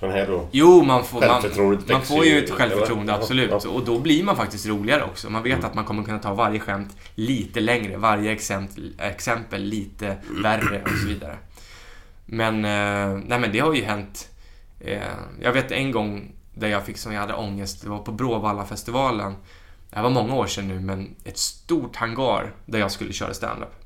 sån 0.00 0.10
här 0.10 0.26
då? 0.26 0.48
Jo, 0.50 0.82
man 0.82 1.04
får, 1.04 1.20
man, 1.20 1.42
man 1.88 2.02
får 2.02 2.24
ju 2.24 2.38
ett 2.38 2.50
självförtroende, 2.50 3.12
eller? 3.12 3.22
absolut. 3.22 3.64
Och 3.64 3.84
då 3.84 3.98
blir 3.98 4.24
man 4.24 4.36
faktiskt 4.36 4.66
roligare 4.66 5.04
också. 5.04 5.30
Man 5.30 5.42
vet 5.42 5.64
att 5.64 5.74
man 5.74 5.84
kommer 5.84 6.02
kunna 6.02 6.18
ta 6.18 6.34
varje 6.34 6.60
skämt 6.60 6.96
lite 7.14 7.60
längre, 7.60 7.96
varje 7.96 8.32
exempel, 8.32 8.94
exempel 8.98 9.62
lite 9.62 10.16
värre 10.42 10.82
och 10.82 10.98
så 11.02 11.08
vidare. 11.08 11.36
Men, 12.26 12.64
eh, 12.64 13.22
nej 13.26 13.38
men 13.38 13.52
det 13.52 13.58
har 13.58 13.74
ju 13.74 13.82
hänt. 13.82 14.28
Eh, 14.80 15.02
jag 15.40 15.52
vet 15.52 15.72
en 15.72 15.90
gång 15.90 16.32
där 16.54 16.68
jag 16.68 16.84
fick 16.84 16.98
som 16.98 17.12
jag 17.12 17.20
hade 17.20 17.34
ångest, 17.34 17.82
det 17.82 17.88
var 17.88 17.98
på 17.98 18.12
Bråvalla-festivalen. 18.12 19.34
Det 19.90 19.96
här 19.96 20.02
var 20.02 20.10
många 20.10 20.34
år 20.34 20.46
sedan 20.46 20.68
nu, 20.68 20.80
men 20.80 21.14
ett 21.24 21.38
stort 21.38 21.96
hangar 21.96 22.52
där 22.66 22.78
jag 22.78 22.90
skulle 22.90 23.12
köra 23.12 23.34
standup. 23.34 23.79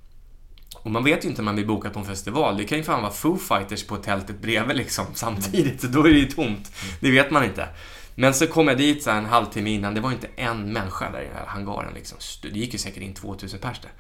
Och 0.84 0.90
man 0.90 1.04
vet 1.04 1.24
ju 1.24 1.28
inte 1.28 1.40
om 1.40 1.44
man 1.44 1.54
blir 1.54 1.66
bokad 1.66 1.92
på 1.92 1.98
en 1.98 2.04
festival. 2.04 2.56
Det 2.56 2.64
kan 2.64 2.78
ju 2.78 2.84
fan 2.84 3.02
vara 3.02 3.12
Foo 3.12 3.36
Fighters 3.36 3.86
på 3.86 3.96
tältet 3.96 4.40
bredvid 4.40 4.76
liksom 4.76 5.06
samtidigt. 5.14 5.82
Då 5.82 6.00
är 6.00 6.10
det 6.10 6.18
ju 6.18 6.26
tomt. 6.26 6.72
Det 7.00 7.10
vet 7.10 7.30
man 7.30 7.44
inte. 7.44 7.68
Men 8.14 8.34
så 8.34 8.46
kom 8.46 8.68
jag 8.68 8.78
dit 8.78 9.02
så 9.02 9.10
här 9.10 9.18
en 9.18 9.26
halvtimme 9.26 9.70
innan. 9.70 9.94
Det 9.94 10.00
var 10.00 10.12
inte 10.12 10.28
en 10.36 10.72
människa 10.72 11.10
där 11.10 11.20
i 11.20 11.24
den 11.24 11.36
här 11.36 11.46
hangaren 11.46 11.94
liksom. 11.94 12.18
Det 12.42 12.58
gick 12.58 12.72
ju 12.72 12.78
säkert 12.78 13.02
in 13.02 13.14
2000 13.14 13.60
pers 13.60 13.80
där. 13.80 13.92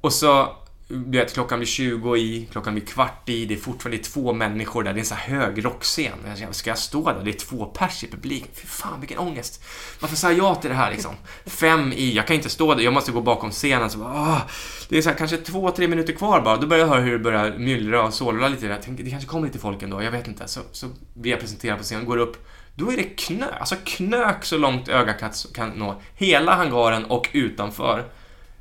Och 0.00 0.12
så, 0.12 0.56
du 0.88 1.18
vet, 1.18 1.34
klockan 1.34 1.58
blir 1.58 1.66
20 1.66 2.16
i, 2.16 2.48
klockan 2.52 2.74
blir 2.74 2.84
kvart 2.86 3.28
i, 3.28 3.44
det 3.46 3.54
är 3.54 3.58
fortfarande 3.58 4.02
två 4.02 4.32
människor 4.32 4.82
där, 4.82 4.92
det 4.92 4.98
är 4.98 5.00
en 5.00 5.06
sån 5.06 5.16
här 5.18 5.38
hög 5.38 5.64
rockscen. 5.64 6.12
Ska 6.50 6.70
jag 6.70 6.78
stå 6.78 7.04
där? 7.12 7.24
Det 7.24 7.30
är 7.30 7.32
två 7.32 7.64
pers 7.66 8.04
i 8.04 8.10
publiken. 8.10 8.48
Fy 8.54 8.66
fan 8.66 9.00
vilken 9.00 9.18
ångest. 9.18 9.64
Varför 10.00 10.16
sa 10.16 10.30
jag 10.32 10.38
ja 10.38 10.54
till 10.54 10.70
det 10.70 10.76
här 10.76 10.90
liksom? 10.90 11.14
Fem 11.46 11.92
i, 11.92 12.12
jag 12.14 12.26
kan 12.26 12.36
inte 12.36 12.48
stå 12.48 12.74
där, 12.74 12.82
jag 12.82 12.92
måste 12.92 13.12
gå 13.12 13.20
bakom 13.20 13.50
scenen. 13.50 13.90
Så 13.90 13.98
bara, 13.98 14.42
det 14.88 14.98
är 14.98 15.02
så 15.02 15.08
här, 15.08 15.16
kanske 15.16 15.36
två, 15.36 15.70
tre 15.70 15.88
minuter 15.88 16.12
kvar 16.12 16.40
bara. 16.40 16.56
Då 16.56 16.66
börjar 16.66 16.84
jag 16.86 16.88
höra 16.92 17.00
hur 17.00 17.12
det 17.12 17.18
börjar 17.18 17.58
myllra 17.58 18.02
och 18.02 18.14
såla 18.14 18.48
lite. 18.48 18.66
Jag 18.66 18.82
tänkte, 18.82 19.02
det 19.02 19.10
kanske 19.10 19.28
kommer 19.28 19.46
lite 19.46 19.58
folk 19.58 19.82
ändå, 19.82 20.02
jag 20.02 20.10
vet 20.10 20.28
inte. 20.28 20.48
Så, 20.48 20.60
så 20.72 20.86
blir 21.14 21.30
jag 21.30 21.40
presenterad 21.40 21.78
på 21.78 21.84
scenen, 21.84 22.04
går 22.04 22.16
upp. 22.16 22.46
Då 22.74 22.92
är 22.92 22.96
det 22.96 23.02
knö, 23.02 23.46
alltså 23.60 23.74
knök 23.84 24.44
så 24.44 24.56
långt 24.58 24.88
ögat 24.88 25.20
kan- 25.20 25.32
kan 25.54 25.70
nå. 25.70 26.00
Hela 26.14 26.54
hangaren 26.54 27.04
och 27.04 27.28
utanför. 27.32 28.04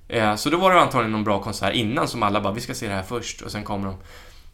Eh, 0.08 0.36
Så 0.36 0.50
då 0.50 0.58
var 0.58 0.74
det 0.74 0.80
antagligen 0.82 1.12
någon 1.12 1.24
bra 1.24 1.42
konsert 1.42 1.74
innan 1.76 2.08
som 2.08 2.24
alla 2.24 2.42
bara, 2.42 2.54
vi 2.54 2.62
ska 2.62 2.74
se 2.74 2.88
det 2.88 2.94
här 2.94 3.04
först 3.04 3.42
och 3.42 3.52
sen 3.52 3.64
kommer 3.64 3.86
de. 3.88 3.96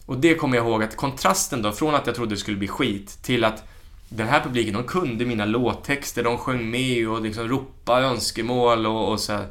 Och 0.06 0.18
det 0.18 0.36
kommer 0.36 0.58
jag 0.58 0.68
ihåg 0.68 0.84
att 0.84 0.96
kontrasten 0.98 1.62
då, 1.62 1.72
från 1.72 1.96
att 1.96 2.08
jag 2.08 2.16
trodde 2.16 2.36
det 2.36 2.40
skulle 2.40 2.58
bli 2.58 2.68
skit 2.68 3.18
till 3.24 3.44
att 3.44 3.64
den 4.10 4.28
här 4.28 4.42
publiken, 4.44 4.74
de 4.74 4.84
kunde 4.84 5.26
mina 5.26 5.46
låttexter, 5.46 6.24
de 6.24 6.38
sjöng 6.38 6.70
med 6.72 7.10
och 7.10 7.22
liksom 7.22 7.48
ropade 7.48 8.06
önskemål 8.06 8.86
och, 8.86 9.12
och 9.12 9.20
så. 9.20 9.34
här. 9.34 9.46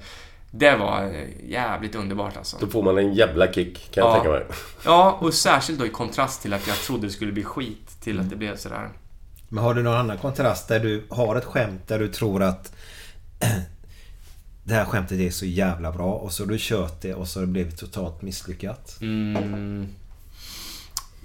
Det 0.55 0.77
var 0.77 1.03
eh, 1.05 1.51
jävligt 1.51 1.95
underbart 1.95 2.37
alltså. 2.37 2.57
Då 2.61 2.67
får 2.67 2.83
man 2.83 2.99
en 2.99 3.15
jävla 3.15 3.53
kick 3.53 3.91
kan 3.93 4.05
jag 4.05 4.11
Ja. 4.11 4.15
tänka 4.15 4.31
mig. 4.31 4.45
Ja, 4.85 5.19
och 5.21 5.35
särskilt 5.35 5.79
då 5.79 5.87
i 5.87 5.89
kontrast 5.89 6.43
till 6.43 6.53
att 6.55 6.67
jag 6.67 6.77
trodde 6.77 7.07
det 7.07 7.11
skulle 7.13 7.33
bli 7.33 7.45
skit 7.45 7.97
till 8.01 8.21
att 8.21 8.31
det 8.31 8.37
blev 8.37 8.57
sådär. 8.57 8.89
Men 9.49 9.65
har 9.65 9.75
du 9.75 9.83
någon 9.83 9.97
annan 9.97 10.19
kontrast 10.19 10.69
där 10.69 10.81
du 10.81 11.05
har 11.11 11.37
ett 11.37 11.45
skämt 11.45 11.89
där 11.89 11.99
du 11.99 12.09
tror 12.09 12.43
att 12.43 12.73
det 14.65 14.75
här 14.75 14.85
skämtet 14.85 15.21
är 15.21 15.31
så 15.31 15.47
jävla 15.47 15.93
bra 15.93 16.13
och 16.13 16.33
så 16.33 16.43
har 16.43 16.49
du 16.49 16.57
kört 16.61 17.03
det 17.03 17.15
och 17.15 17.29
så 17.29 17.41
har 17.41 17.47
det 17.47 17.53
blivit 17.53 17.79
totalt 17.79 18.23
misslyckat? 18.23 18.99
Mm. 19.01 19.87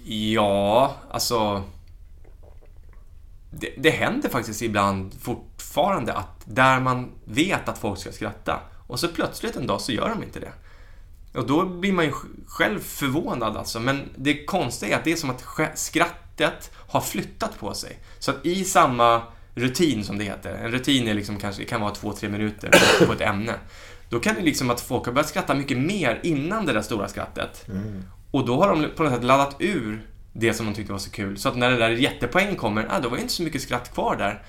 Ja, 0.06 0.96
alltså... 1.12 1.64
Det, 3.52 3.74
det 3.78 3.90
händer 3.90 4.30
faktiskt 4.30 4.62
ibland 4.62 5.14
fortfarande 5.22 6.14
att 6.14 6.42
där 6.46 6.80
man 6.80 7.12
vet 7.26 7.70
att 7.70 7.78
folk 7.78 8.00
ska 8.00 8.12
skratta 8.12 8.60
och 8.88 9.00
så 9.00 9.08
plötsligt 9.08 9.56
en 9.56 9.68
dag 9.68 9.82
så 9.82 9.92
gör 9.92 10.10
de 10.10 10.24
inte 10.24 10.40
det. 10.40 10.52
Och 11.40 11.48
då 11.48 11.66
blir 11.66 11.94
man 11.94 12.06
ju 12.06 12.12
själv 12.48 12.80
förvånad 12.80 13.58
alltså. 13.58 13.80
Men 13.80 14.10
det 14.16 14.46
konstiga 14.46 14.96
är 14.96 15.00
att 15.00 15.04
det 15.04 15.12
är 15.12 15.16
som 15.16 15.30
att 15.30 15.46
skrattet 15.76 16.72
har 16.76 17.02
flyttat 17.02 17.60
på 17.60 17.74
sig. 17.74 18.00
Så 18.20 18.32
att 18.32 18.46
i 18.46 18.64
samma 18.64 19.22
rutin 19.58 20.04
som 20.04 20.18
det 20.18 20.24
heter, 20.24 20.54
en 20.54 20.72
rutin 20.72 21.08
är 21.08 21.14
liksom 21.14 21.40
kanske, 21.40 21.64
kan 21.64 21.82
vara 21.82 21.96
två, 21.96 22.14
tre 22.14 22.30
minuter 22.30 22.72
på 23.06 23.14
ett 23.14 23.22
ämne. 23.22 23.54
Då 24.10 24.20
kan 24.20 24.36
det 24.36 24.42
liksom 24.42 24.70
att 24.70 24.82
folk 24.82 25.06
har 25.06 25.14
börjat 25.14 25.30
skratta 25.30 25.56
mycket 25.56 25.78
mer 25.78 26.20
innan 26.24 26.66
det 26.66 26.74
där 26.74 26.82
stora 26.82 27.08
skrattet. 27.08 27.66
Och 28.32 28.46
då 28.46 28.62
har 28.62 28.70
de 28.70 28.90
på 28.96 29.04
något 29.04 29.14
sätt 29.14 29.24
laddat 29.24 29.56
ur 29.60 30.06
det 30.34 30.54
som 30.54 30.66
de 30.66 30.74
tyckte 30.74 30.92
var 30.92 31.00
så 31.00 31.12
kul. 31.12 31.38
Så 31.38 31.50
att 31.50 31.58
när 31.58 31.72
det 31.72 31.78
där 31.78 31.90
jättepoäng 31.90 32.56
kommer, 32.56 32.88
ah, 32.90 33.00
då 33.00 33.10
var 33.10 33.18
det 33.18 33.22
inte 33.22 33.34
så 33.34 33.44
mycket 33.44 33.62
skratt 33.62 33.94
kvar 33.94 34.16
där. 34.16 34.42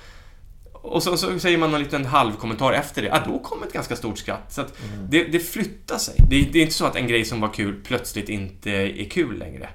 Och 0.73 1.03
så, 1.03 1.17
så 1.17 1.39
säger 1.39 1.59
man 1.59 1.75
en 1.75 1.83
liten 1.83 2.07
halvkommentar 2.07 2.73
efter 2.73 3.03
det, 3.03 3.13
ah, 3.13 3.23
då 3.27 3.39
kommer 3.39 3.67
ett 3.67 3.73
ganska 3.73 3.97
stort 3.97 4.19
skratt. 4.19 4.53
Så 4.53 4.61
att 4.61 4.79
det, 5.11 5.25
det 5.25 5.41
flyttar 5.41 5.99
sig. 5.99 6.15
Det, 6.31 6.43
det 6.53 6.59
är 6.59 6.63
inte 6.63 6.75
så 6.75 6.87
att 6.87 6.97
en 6.97 7.07
grej 7.07 7.25
som 7.25 7.41
var 7.41 7.53
kul 7.53 7.81
plötsligt 7.85 8.29
inte 8.29 8.71
är 8.71 9.11
kul 9.11 9.39
längre. 9.39 9.69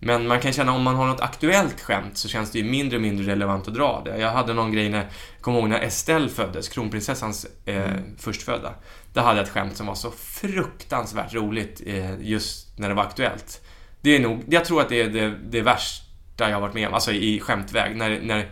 Men 0.00 0.26
man 0.26 0.40
kan 0.40 0.52
känna 0.52 0.72
om 0.72 0.82
man 0.82 0.96
har 0.96 1.06
något 1.06 1.20
aktuellt 1.20 1.80
skämt 1.80 2.16
så 2.16 2.28
känns 2.28 2.50
det 2.50 2.58
ju 2.58 2.64
mindre 2.64 2.96
och 2.96 3.02
mindre 3.02 3.26
relevant 3.26 3.68
att 3.68 3.74
dra 3.74 4.02
det. 4.04 4.18
Jag 4.18 4.30
hade 4.32 4.54
någon 4.54 4.72
grej 4.72 4.88
när, 4.88 4.98
jag 4.98 5.08
kommer 5.40 5.58
ihåg 5.58 5.68
när 5.68 5.80
Estelle 5.80 6.28
föddes, 6.28 6.68
kronprinsessans 6.68 7.46
eh, 7.64 7.92
förstfödda. 8.18 8.74
Där 9.12 9.22
hade 9.22 9.38
jag 9.38 9.46
ett 9.46 9.52
skämt 9.52 9.76
som 9.76 9.86
var 9.86 9.94
så 9.94 10.10
fruktansvärt 10.10 11.34
roligt 11.34 11.82
eh, 11.86 12.20
just 12.20 12.78
när 12.78 12.88
det 12.88 12.94
var 12.94 13.02
aktuellt. 13.02 13.60
Det 14.00 14.16
är 14.16 14.20
nog, 14.20 14.44
jag 14.48 14.64
tror 14.64 14.80
att 14.80 14.88
det 14.88 15.00
är 15.00 15.10
det, 15.10 15.34
det 15.50 15.60
värsta 15.60 16.04
jag 16.36 16.52
har 16.52 16.60
varit 16.60 16.74
med 16.74 16.88
om, 16.88 16.94
alltså 16.94 17.12
i 17.12 17.40
skämtväg. 17.40 17.96
När, 17.96 18.20
när, 18.20 18.50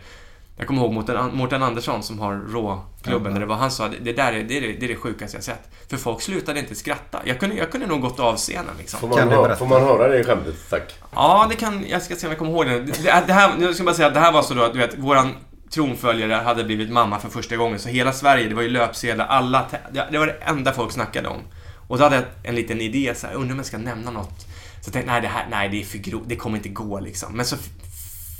jag 0.57 0.67
kommer 0.67 0.81
ihåg 0.81 0.93
Mårten, 0.93 1.29
Mårten 1.33 1.63
Andersson 1.63 2.03
som 2.03 2.19
har 2.19 2.33
Rå-klubben, 2.35 3.25
Ja. 3.25 3.33
där 3.33 3.39
det 3.39 3.45
var, 3.45 3.55
han 3.55 3.71
sa 3.71 3.85
att 3.85 3.91
det 4.01 4.13
där 4.13 4.33
är 4.33 4.43
det, 4.43 4.57
är 4.57 4.61
det, 4.61 4.83
är 4.85 4.87
det 4.87 4.95
sjukaste 4.95 5.37
jag 5.37 5.43
sett. 5.43 5.69
För 5.89 5.97
folk 5.97 6.21
slutade 6.21 6.59
inte 6.59 6.75
skratta. 6.75 7.19
Jag 7.25 7.39
kunde, 7.39 7.55
jag 7.55 7.71
kunde 7.71 7.87
nog 7.87 8.01
gått 8.01 8.19
av 8.19 8.35
scenen 8.37 8.65
liksom. 8.77 8.99
Får 8.99 9.07
man, 9.07 9.29
hö- 9.29 9.55
får 9.55 9.65
man 9.65 9.81
höra 9.81 10.07
det 10.07 10.23
skämtet, 10.23 10.55
tack? 10.69 10.95
Ja, 11.15 11.45
det 11.49 11.55
kan... 11.55 11.85
Jag 11.87 12.01
ska 12.01 12.15
se 12.15 12.27
om 12.27 12.31
jag 12.31 12.39
kommer 12.39 12.51
ihåg 12.51 12.65
det. 12.65 12.79
Det, 12.79 13.23
det 13.27 13.33
här, 13.33 13.51
jag 13.59 13.75
ska 13.75 13.83
bara 13.83 13.95
säga 13.95 14.07
att 14.07 14.13
det 14.13 14.19
här 14.19 14.31
var 14.31 14.41
så 14.41 14.53
då 14.53 14.63
att 14.63 14.73
du 14.73 14.79
vet, 14.79 14.97
våran 14.97 15.31
tronföljare 15.69 16.33
hade 16.33 16.63
blivit 16.63 16.91
mamma 16.91 17.19
för 17.19 17.29
första 17.29 17.55
gången. 17.57 17.79
Så 17.79 17.89
hela 17.89 18.13
Sverige, 18.13 18.49
det 18.49 18.55
var 18.55 18.61
ju 18.61 18.69
löpsedlar, 18.69 19.25
alla... 19.27 19.65
Det, 19.91 20.07
det 20.11 20.17
var 20.17 20.27
det 20.27 20.33
enda 20.41 20.73
folk 20.73 20.91
snackade 20.91 21.27
om. 21.27 21.41
Och 21.87 21.97
då 21.97 22.03
hade 22.03 22.15
jag 22.15 22.25
en 22.43 22.55
liten 22.55 22.81
idé 22.81 23.13
så 23.15 23.27
här, 23.27 23.33
undrar 23.33 23.51
om 23.51 23.57
jag 23.57 23.65
ska 23.65 23.77
nämna 23.77 24.11
något. 24.11 24.39
Så 24.81 24.87
jag 24.87 24.93
tänkte, 24.93 25.11
nej 25.11 25.21
det 25.21 25.27
här, 25.27 25.47
nej 25.51 25.69
det 25.69 25.81
är 25.81 25.85
för 25.85 25.97
grovt, 25.97 26.23
det 26.27 26.35
kommer 26.35 26.57
inte 26.57 26.69
gå 26.69 26.99
liksom. 26.99 27.33
Men 27.37 27.45
så 27.45 27.55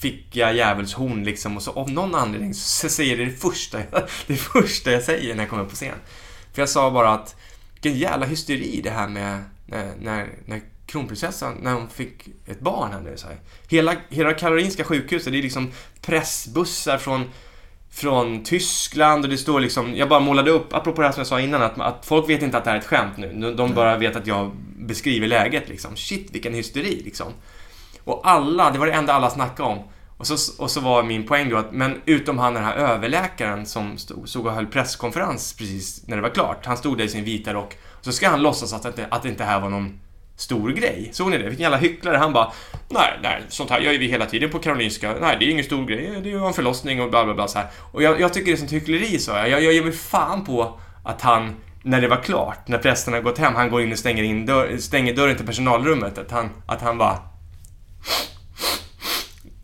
fick 0.01 0.35
jag 0.35 0.55
djävulshorn 0.55 1.23
liksom 1.23 1.57
och 1.57 1.63
så 1.63 1.71
av 1.71 1.91
någon 1.91 2.15
anledning 2.15 2.53
så 2.53 2.89
säger 2.89 3.17
jag 3.17 3.27
det 3.27 3.33
första, 3.33 3.79
jag- 3.91 4.03
det 4.27 4.35
första 4.35 4.91
jag 4.91 5.03
säger 5.03 5.35
när 5.35 5.43
jag 5.43 5.49
kommer 5.49 5.63
upp 5.63 5.69
på 5.69 5.75
scen. 5.75 5.95
För 6.53 6.61
jag 6.61 6.69
sa 6.69 6.91
bara 6.91 7.09
att 7.13 7.35
vilken 7.73 7.99
jävla 7.99 8.25
hysteri 8.25 8.81
det 8.83 8.89
här 8.89 9.07
med 9.07 9.43
när, 9.65 9.91
när, 10.01 10.29
när 10.45 10.61
kronprinsessan, 10.85 11.57
när 11.61 11.73
hon 11.73 11.89
fick 11.89 12.27
ett 12.45 12.59
barn 12.59 12.91
här 12.91 13.01
nu. 13.01 13.13
Så 13.17 13.27
här. 13.27 13.37
Hela, 13.69 13.95
hela 14.09 14.33
Karolinska 14.33 14.83
sjukhuset, 14.83 15.33
det 15.33 15.39
är 15.39 15.43
liksom 15.43 15.71
pressbussar 16.01 16.97
från, 16.97 17.29
från 17.91 18.43
Tyskland 18.43 19.23
och 19.23 19.29
det 19.29 19.37
står 19.37 19.59
liksom, 19.59 19.95
jag 19.95 20.09
bara 20.09 20.19
målade 20.19 20.51
upp, 20.51 20.73
apropå 20.73 21.01
det 21.01 21.07
här 21.07 21.13
som 21.13 21.19
jag 21.19 21.27
sa 21.27 21.41
innan, 21.41 21.61
att, 21.61 21.79
att 21.79 22.05
folk 22.05 22.29
vet 22.29 22.41
inte 22.41 22.57
att 22.57 22.63
det 22.63 22.69
här 22.69 22.77
är 22.77 22.81
ett 22.81 22.87
skämt 22.87 23.17
nu. 23.17 23.33
De- 23.33 23.55
De 23.55 23.73
bara 23.73 23.97
vet 23.97 24.15
att 24.15 24.27
jag 24.27 24.51
beskriver 24.77 25.27
läget 25.27 25.69
liksom. 25.69 25.95
Shit, 25.95 26.27
vilken 26.31 26.53
hysteri 26.53 27.01
liksom. 27.05 27.33
Och 28.07 28.21
alla, 28.23 28.71
det 28.71 28.79
var 28.79 28.85
det 28.85 28.91
enda 28.93 29.13
alla 29.13 29.29
snackade 29.29 29.69
om. 29.69 29.79
Och 30.17 30.27
så, 30.27 30.63
och 30.63 30.71
så 30.71 30.81
var 30.81 31.03
min 31.03 31.27
poäng 31.27 31.49
då 31.49 31.57
att, 31.57 31.71
men 31.71 32.01
utom 32.05 32.38
han 32.38 32.53
den 32.53 32.63
här 32.63 32.75
överläkaren 32.75 33.65
som 33.65 33.97
stod, 33.97 34.29
stod 34.29 34.45
och 34.47 34.51
höll 34.53 34.65
presskonferens 34.67 35.53
precis 35.57 36.07
när 36.07 36.15
det 36.15 36.21
var 36.21 36.29
klart. 36.29 36.65
Han 36.65 36.77
stod 36.77 36.97
där 36.97 37.05
i 37.05 37.09
sin 37.09 37.23
vita 37.23 37.53
rock. 37.53 37.77
Och 37.99 38.05
så 38.05 38.11
ska 38.11 38.29
han 38.29 38.41
låtsas 38.41 38.73
att, 38.73 38.84
det 38.84 38.89
inte- 38.89 39.07
att 39.09 39.23
det 39.23 39.29
inte 39.29 39.43
här 39.43 39.59
var 39.59 39.69
någon 39.69 39.99
stor 40.35 40.69
grej. 40.71 41.09
Såg 41.13 41.29
ni 41.31 41.38
det? 41.38 41.43
Vilken 41.43 41.61
jävla 41.63 41.77
hycklare. 41.77 42.17
Han 42.17 42.34
bara, 42.34 42.51
nej, 42.89 43.19
nej, 43.23 43.41
sånt 43.49 43.69
här 43.69 43.79
gör 43.79 43.91
ju 43.91 43.97
vi 43.97 44.07
hela 44.07 44.25
tiden 44.25 44.49
på 44.49 44.59
Karolinska. 44.59 45.15
Nej, 45.21 45.35
det 45.39 45.45
är 45.45 45.49
ingen 45.49 45.63
stor 45.65 45.85
grej. 45.85 46.19
Det 46.23 46.29
är 46.29 46.34
ju 46.34 46.45
en 46.47 46.53
förlossning 46.53 47.01
och 47.01 47.09
bla, 47.09 47.25
bla, 47.25 47.34
bla 47.34 47.47
så 47.47 47.57
här. 47.59 47.67
Och 47.91 48.03
jag, 48.03 48.21
jag 48.21 48.34
tycker 48.34 48.45
det 48.45 48.55
är 48.55 48.57
sånt 48.57 48.71
hyckleri, 48.73 49.19
sa 49.19 49.38
jag. 49.38 49.49
Jag, 49.49 49.63
jag 49.63 49.73
ger 49.73 49.84
mig 49.84 49.91
fan 49.93 50.45
på 50.45 50.79
att 51.03 51.21
han, 51.21 51.55
när 51.84 52.01
det 52.01 52.07
var 52.07 52.23
klart, 52.23 52.67
när 52.67 52.77
prästen 52.77 53.13
har 53.13 53.21
gått 53.21 53.38
hem, 53.38 53.55
han 53.55 53.69
går 53.69 53.81
in 53.81 53.91
och 53.91 53.99
stänger, 53.99 54.23
in 54.23 54.45
dörr, 54.45 54.77
stänger 54.77 55.15
dörren 55.15 55.35
till 55.35 55.45
personalrummet. 55.45 56.17
Att 56.17 56.31
han, 56.31 56.49
att 56.65 56.81
han 56.81 56.97
bara... 56.97 57.17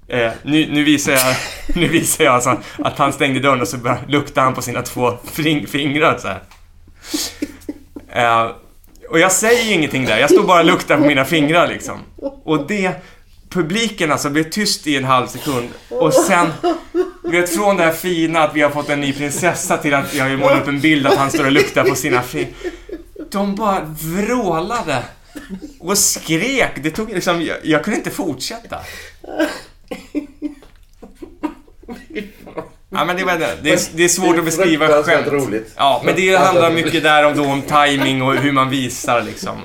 Eh, 0.07 0.31
nu, 0.43 0.67
nu 0.71 0.83
visar 0.83 1.11
jag, 1.11 1.35
nu 1.75 1.87
visar 1.87 2.23
jag 2.23 2.33
alltså 2.33 2.57
att 2.79 2.97
han 2.97 3.13
stängde 3.13 3.39
dörren 3.39 3.61
och 3.61 3.67
så 3.67 3.77
bara 3.77 3.97
luktade 4.07 4.45
han 4.45 4.53
på 4.53 4.61
sina 4.61 4.81
två 4.81 5.17
fingrar 5.67 6.17
så 6.17 6.27
här. 6.27 6.43
Eh, 8.09 8.51
och 9.09 9.19
jag 9.19 9.31
säger 9.31 9.73
ingenting 9.73 10.05
där, 10.05 10.17
jag 10.17 10.31
står 10.31 10.43
bara 10.43 10.59
och 10.59 10.65
luktar 10.65 10.97
på 10.97 11.03
mina 11.03 11.25
fingrar 11.25 11.67
liksom. 11.67 11.99
Och 12.43 12.67
det, 12.67 12.91
publiken 13.49 14.11
alltså 14.11 14.29
blev 14.29 14.49
tyst 14.49 14.87
i 14.87 14.97
en 14.97 15.03
halv 15.03 15.27
sekund 15.27 15.69
och 15.89 16.13
sen, 16.13 16.47
du 17.23 17.31
vet 17.31 17.55
från 17.55 17.77
det 17.77 17.83
här 17.83 17.91
fina 17.91 18.43
att 18.43 18.55
vi 18.55 18.61
har 18.61 18.69
fått 18.69 18.89
en 18.89 19.01
ny 19.01 19.13
prinsessa 19.13 19.77
till 19.77 19.93
att 19.93 20.13
jag 20.13 20.29
har 20.29 20.37
målat 20.37 20.61
upp 20.61 20.67
en 20.67 20.79
bild 20.79 21.07
att 21.07 21.17
han 21.17 21.31
står 21.31 21.45
och 21.45 21.51
luktar 21.51 21.83
på 21.83 21.95
sina 21.95 22.21
fingrar. 22.21 22.53
De 23.31 23.55
bara 23.55 23.81
vrålade 24.01 25.03
och 25.79 25.97
skrek. 25.97 26.71
Det 26.83 26.91
tog 26.91 27.09
liksom, 27.13 27.41
jag, 27.41 27.57
jag 27.63 27.83
kunde 27.83 27.97
inte 27.97 28.11
fortsätta. 28.11 28.79
Ja, 32.89 33.05
men 33.05 33.15
det, 33.15 33.23
var 33.23 33.37
det. 33.37 33.57
Det, 33.61 33.73
är, 33.73 33.79
det 33.93 34.03
är 34.03 34.09
svårt 34.09 34.37
att 34.37 34.45
beskriva 34.45 35.03
skämt. 35.03 35.27
roligt. 35.27 35.73
Ja, 35.75 36.01
men 36.05 36.15
det 36.15 36.35
handlar 36.35 36.71
mycket 36.71 37.03
där 37.03 37.23
om, 37.23 37.37
då 37.37 37.45
om 37.45 37.61
timing 37.61 38.21
och 38.21 38.35
hur 38.35 38.51
man 38.51 38.69
visar 38.69 39.21
liksom. 39.21 39.57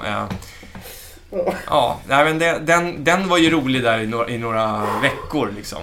Ja, 1.30 1.54
ja 1.66 2.00
nej, 2.08 2.24
men 2.24 2.38
det, 2.38 2.58
den, 2.58 3.04
den 3.04 3.28
var 3.28 3.38
ju 3.38 3.50
rolig 3.50 3.82
där 3.82 3.98
i 3.98 4.06
några, 4.06 4.28
i 4.28 4.38
några 4.38 4.82
veckor 5.02 5.52
liksom. 5.56 5.82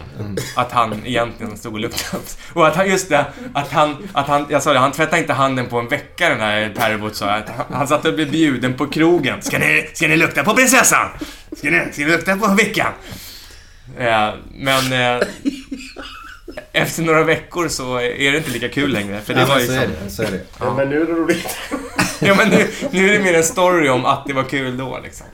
Att 0.55 0.71
han 0.71 1.05
egentligen 1.05 1.57
stod 1.57 1.73
och 1.73 1.79
luktade. 1.79 2.23
Och 2.53 2.67
att 2.67 2.75
han, 2.75 2.89
just 2.89 3.09
det, 3.09 3.25
att 3.53 3.71
han, 3.71 4.09
att 4.13 4.27
han, 4.27 4.45
jag 4.49 4.63
sa 4.63 4.73
det, 4.73 4.79
han 4.79 4.91
tvättade 4.91 5.21
inte 5.21 5.33
handen 5.33 5.65
på 5.65 5.79
en 5.79 5.87
vecka 5.87 6.29
den 6.29 6.39
där 6.39 6.69
Pervot 6.69 7.15
sa. 7.15 7.29
Att 7.29 7.49
han, 7.49 7.65
han 7.73 7.87
satt 7.87 8.05
och 8.05 8.13
blev 8.13 8.31
bjuden 8.31 8.73
på 8.73 8.87
krogen. 8.87 9.41
Ska 9.41 9.59
ni, 9.59 9.89
ska 9.93 10.07
ni 10.07 10.17
lukta 10.17 10.43
på 10.43 10.53
prinsessan? 10.53 11.07
Ska 11.57 11.69
ni, 11.69 11.91
ska 11.91 12.01
ni 12.01 12.11
lukta 12.11 12.37
på 12.37 12.47
veckan? 12.47 12.91
Eh, 13.97 14.29
men 14.53 14.93
eh, 14.93 15.27
efter 16.75 17.03
några 17.03 17.23
veckor 17.23 17.67
så 17.67 17.97
är 17.99 18.31
det 18.31 18.37
inte 18.37 18.49
lika 18.51 18.69
kul 18.69 18.91
längre. 18.91 19.21
För 19.21 19.33
det 19.33 19.39
Ja, 19.39 19.45
var 19.45 19.59
ju 19.59 19.65
så 19.67 19.73
är 19.73 19.87
det, 20.03 20.09
så 20.09 20.23
är 20.23 20.31
det. 20.31 20.39
Ja, 20.59 20.73
men 20.77 20.89
nu 20.89 21.01
är 21.01 21.05
det 21.05 21.11
roligt. 21.13 21.57
ja, 22.19 22.35
men 22.35 22.49
nu, 22.49 22.67
nu 22.91 23.09
är 23.09 23.13
det 23.17 23.23
mer 23.23 23.33
en 23.33 23.43
story 23.43 23.89
om 23.89 24.05
att 24.05 24.25
det 24.27 24.33
var 24.33 24.43
kul 24.43 24.77
då 24.77 24.99
liksom. 25.03 25.25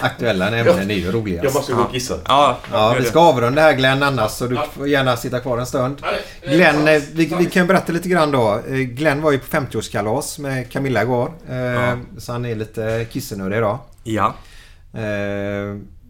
Aktuella 0.00 0.46
ämnen 0.48 0.90
är 0.90 0.94
ju 0.94 1.12
roligast. 1.12 1.44
Jag 1.44 1.54
måste 1.54 1.72
gå 1.72 1.80
och 1.82 1.92
kissa. 1.92 2.18
Ja, 2.28 2.58
Ja, 2.72 2.94
vi 2.98 3.02
det. 3.04 3.08
ska 3.08 3.20
avrunda 3.20 3.62
här 3.62 3.72
Glenn 3.72 4.02
annars 4.02 4.30
så 4.30 4.46
du 4.46 4.58
får 4.74 4.88
gärna 4.88 5.16
sitta 5.16 5.40
kvar 5.40 5.58
en 5.58 5.66
stund. 5.66 6.02
Glenn, 6.46 6.88
eh, 6.88 7.02
vi, 7.12 7.34
vi 7.38 7.46
kan 7.46 7.66
berätta 7.66 7.92
lite 7.92 8.08
grann 8.08 8.30
då. 8.30 8.60
Eh, 8.68 8.74
Glenn 8.74 9.22
var 9.22 9.32
ju 9.32 9.38
på 9.38 9.56
50-årskalas 9.56 10.40
med 10.40 10.72
Camilla 10.72 11.02
igår. 11.02 11.32
Eh, 11.48 11.56
Ja. 11.56 11.96
Så 12.18 12.32
han 12.32 12.44
är 12.44 12.54
lite 12.54 13.06
kissenödig 13.10 13.56
idag. 13.56 13.78
Ja. 14.04 14.34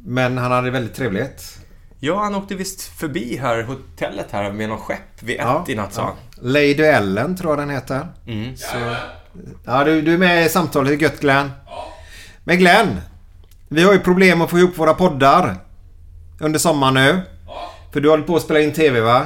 Men 0.05 0.39
han 0.39 0.53
hade 0.53 0.71
väldigt 0.71 0.95
trevligt. 0.95 1.59
Ja, 2.05 2.23
han 2.23 2.35
åkte 2.35 2.55
visst 2.55 2.83
förbi 2.83 3.37
här, 3.37 3.63
hotellet 3.63 4.27
här 4.31 4.53
med 4.53 4.69
någon 4.69 4.79
skepp 4.79 5.23
vid 5.23 5.41
ett 5.41 5.69
i 5.69 5.75
natt 5.75 5.97
han. 5.97 6.15
Lady 6.41 6.73
Ellen 6.83 7.37
tror 7.37 7.51
jag 7.53 7.59
den 7.59 7.71
heter. 7.71 8.09
Mm. 8.27 8.57
Så, 8.57 8.77
ja, 9.65 9.85
du, 9.85 10.03
du 10.03 10.15
är 10.15 10.19
med 10.19 10.47
i 10.47 10.49
samtalet. 10.49 11.01
Gött 11.01 11.21
Glenn. 11.21 11.51
Men 12.45 12.59
Glenn. 12.59 13.01
Vi 13.69 13.83
har 13.83 13.93
ju 13.93 13.99
problem 13.99 14.41
att 14.43 14.51
få 14.51 14.59
ihop 14.59 14.79
våra 14.79 14.95
poddar. 14.95 15.57
Under 16.41 16.59
sommaren 16.59 16.95
nu. 16.95 17.21
För 17.93 18.01
du 18.01 18.11
håller 18.11 18.25
på 18.25 18.37
att 18.37 18.43
spela 18.43 18.61
in 18.61 18.73
TV 18.73 19.01
va? 19.01 19.25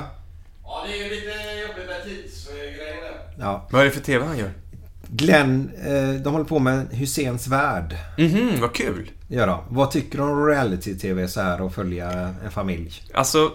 Ja, 0.64 0.84
det 0.86 0.92
är 0.98 1.04
ju 1.04 1.10
lite 1.14 1.26
jobbigt 1.68 1.88
med 1.88 2.04
tidsgrejer. 2.04 3.12
Ja. 3.38 3.68
Vad 3.70 3.80
är 3.80 3.84
det 3.84 3.90
för 3.90 4.00
TV 4.00 4.26
han 4.26 4.38
gör? 4.38 4.52
Glenn, 5.08 5.70
eh, 5.86 6.22
de 6.22 6.32
håller 6.32 6.44
på 6.44 6.58
med 6.58 6.86
Husseins 6.90 7.46
värld. 7.48 7.96
Mhm, 8.18 8.60
vad 8.60 8.72
kul. 8.72 9.10
Ja 9.28 9.46
då. 9.46 9.64
Vad 9.68 9.90
tycker 9.90 10.18
du 10.18 10.24
om 10.24 10.46
reality-TV 10.46 11.28
så 11.28 11.40
här 11.40 11.60
och 11.60 11.74
följa 11.74 12.10
en 12.44 12.50
familj? 12.50 13.02
Alltså, 13.14 13.52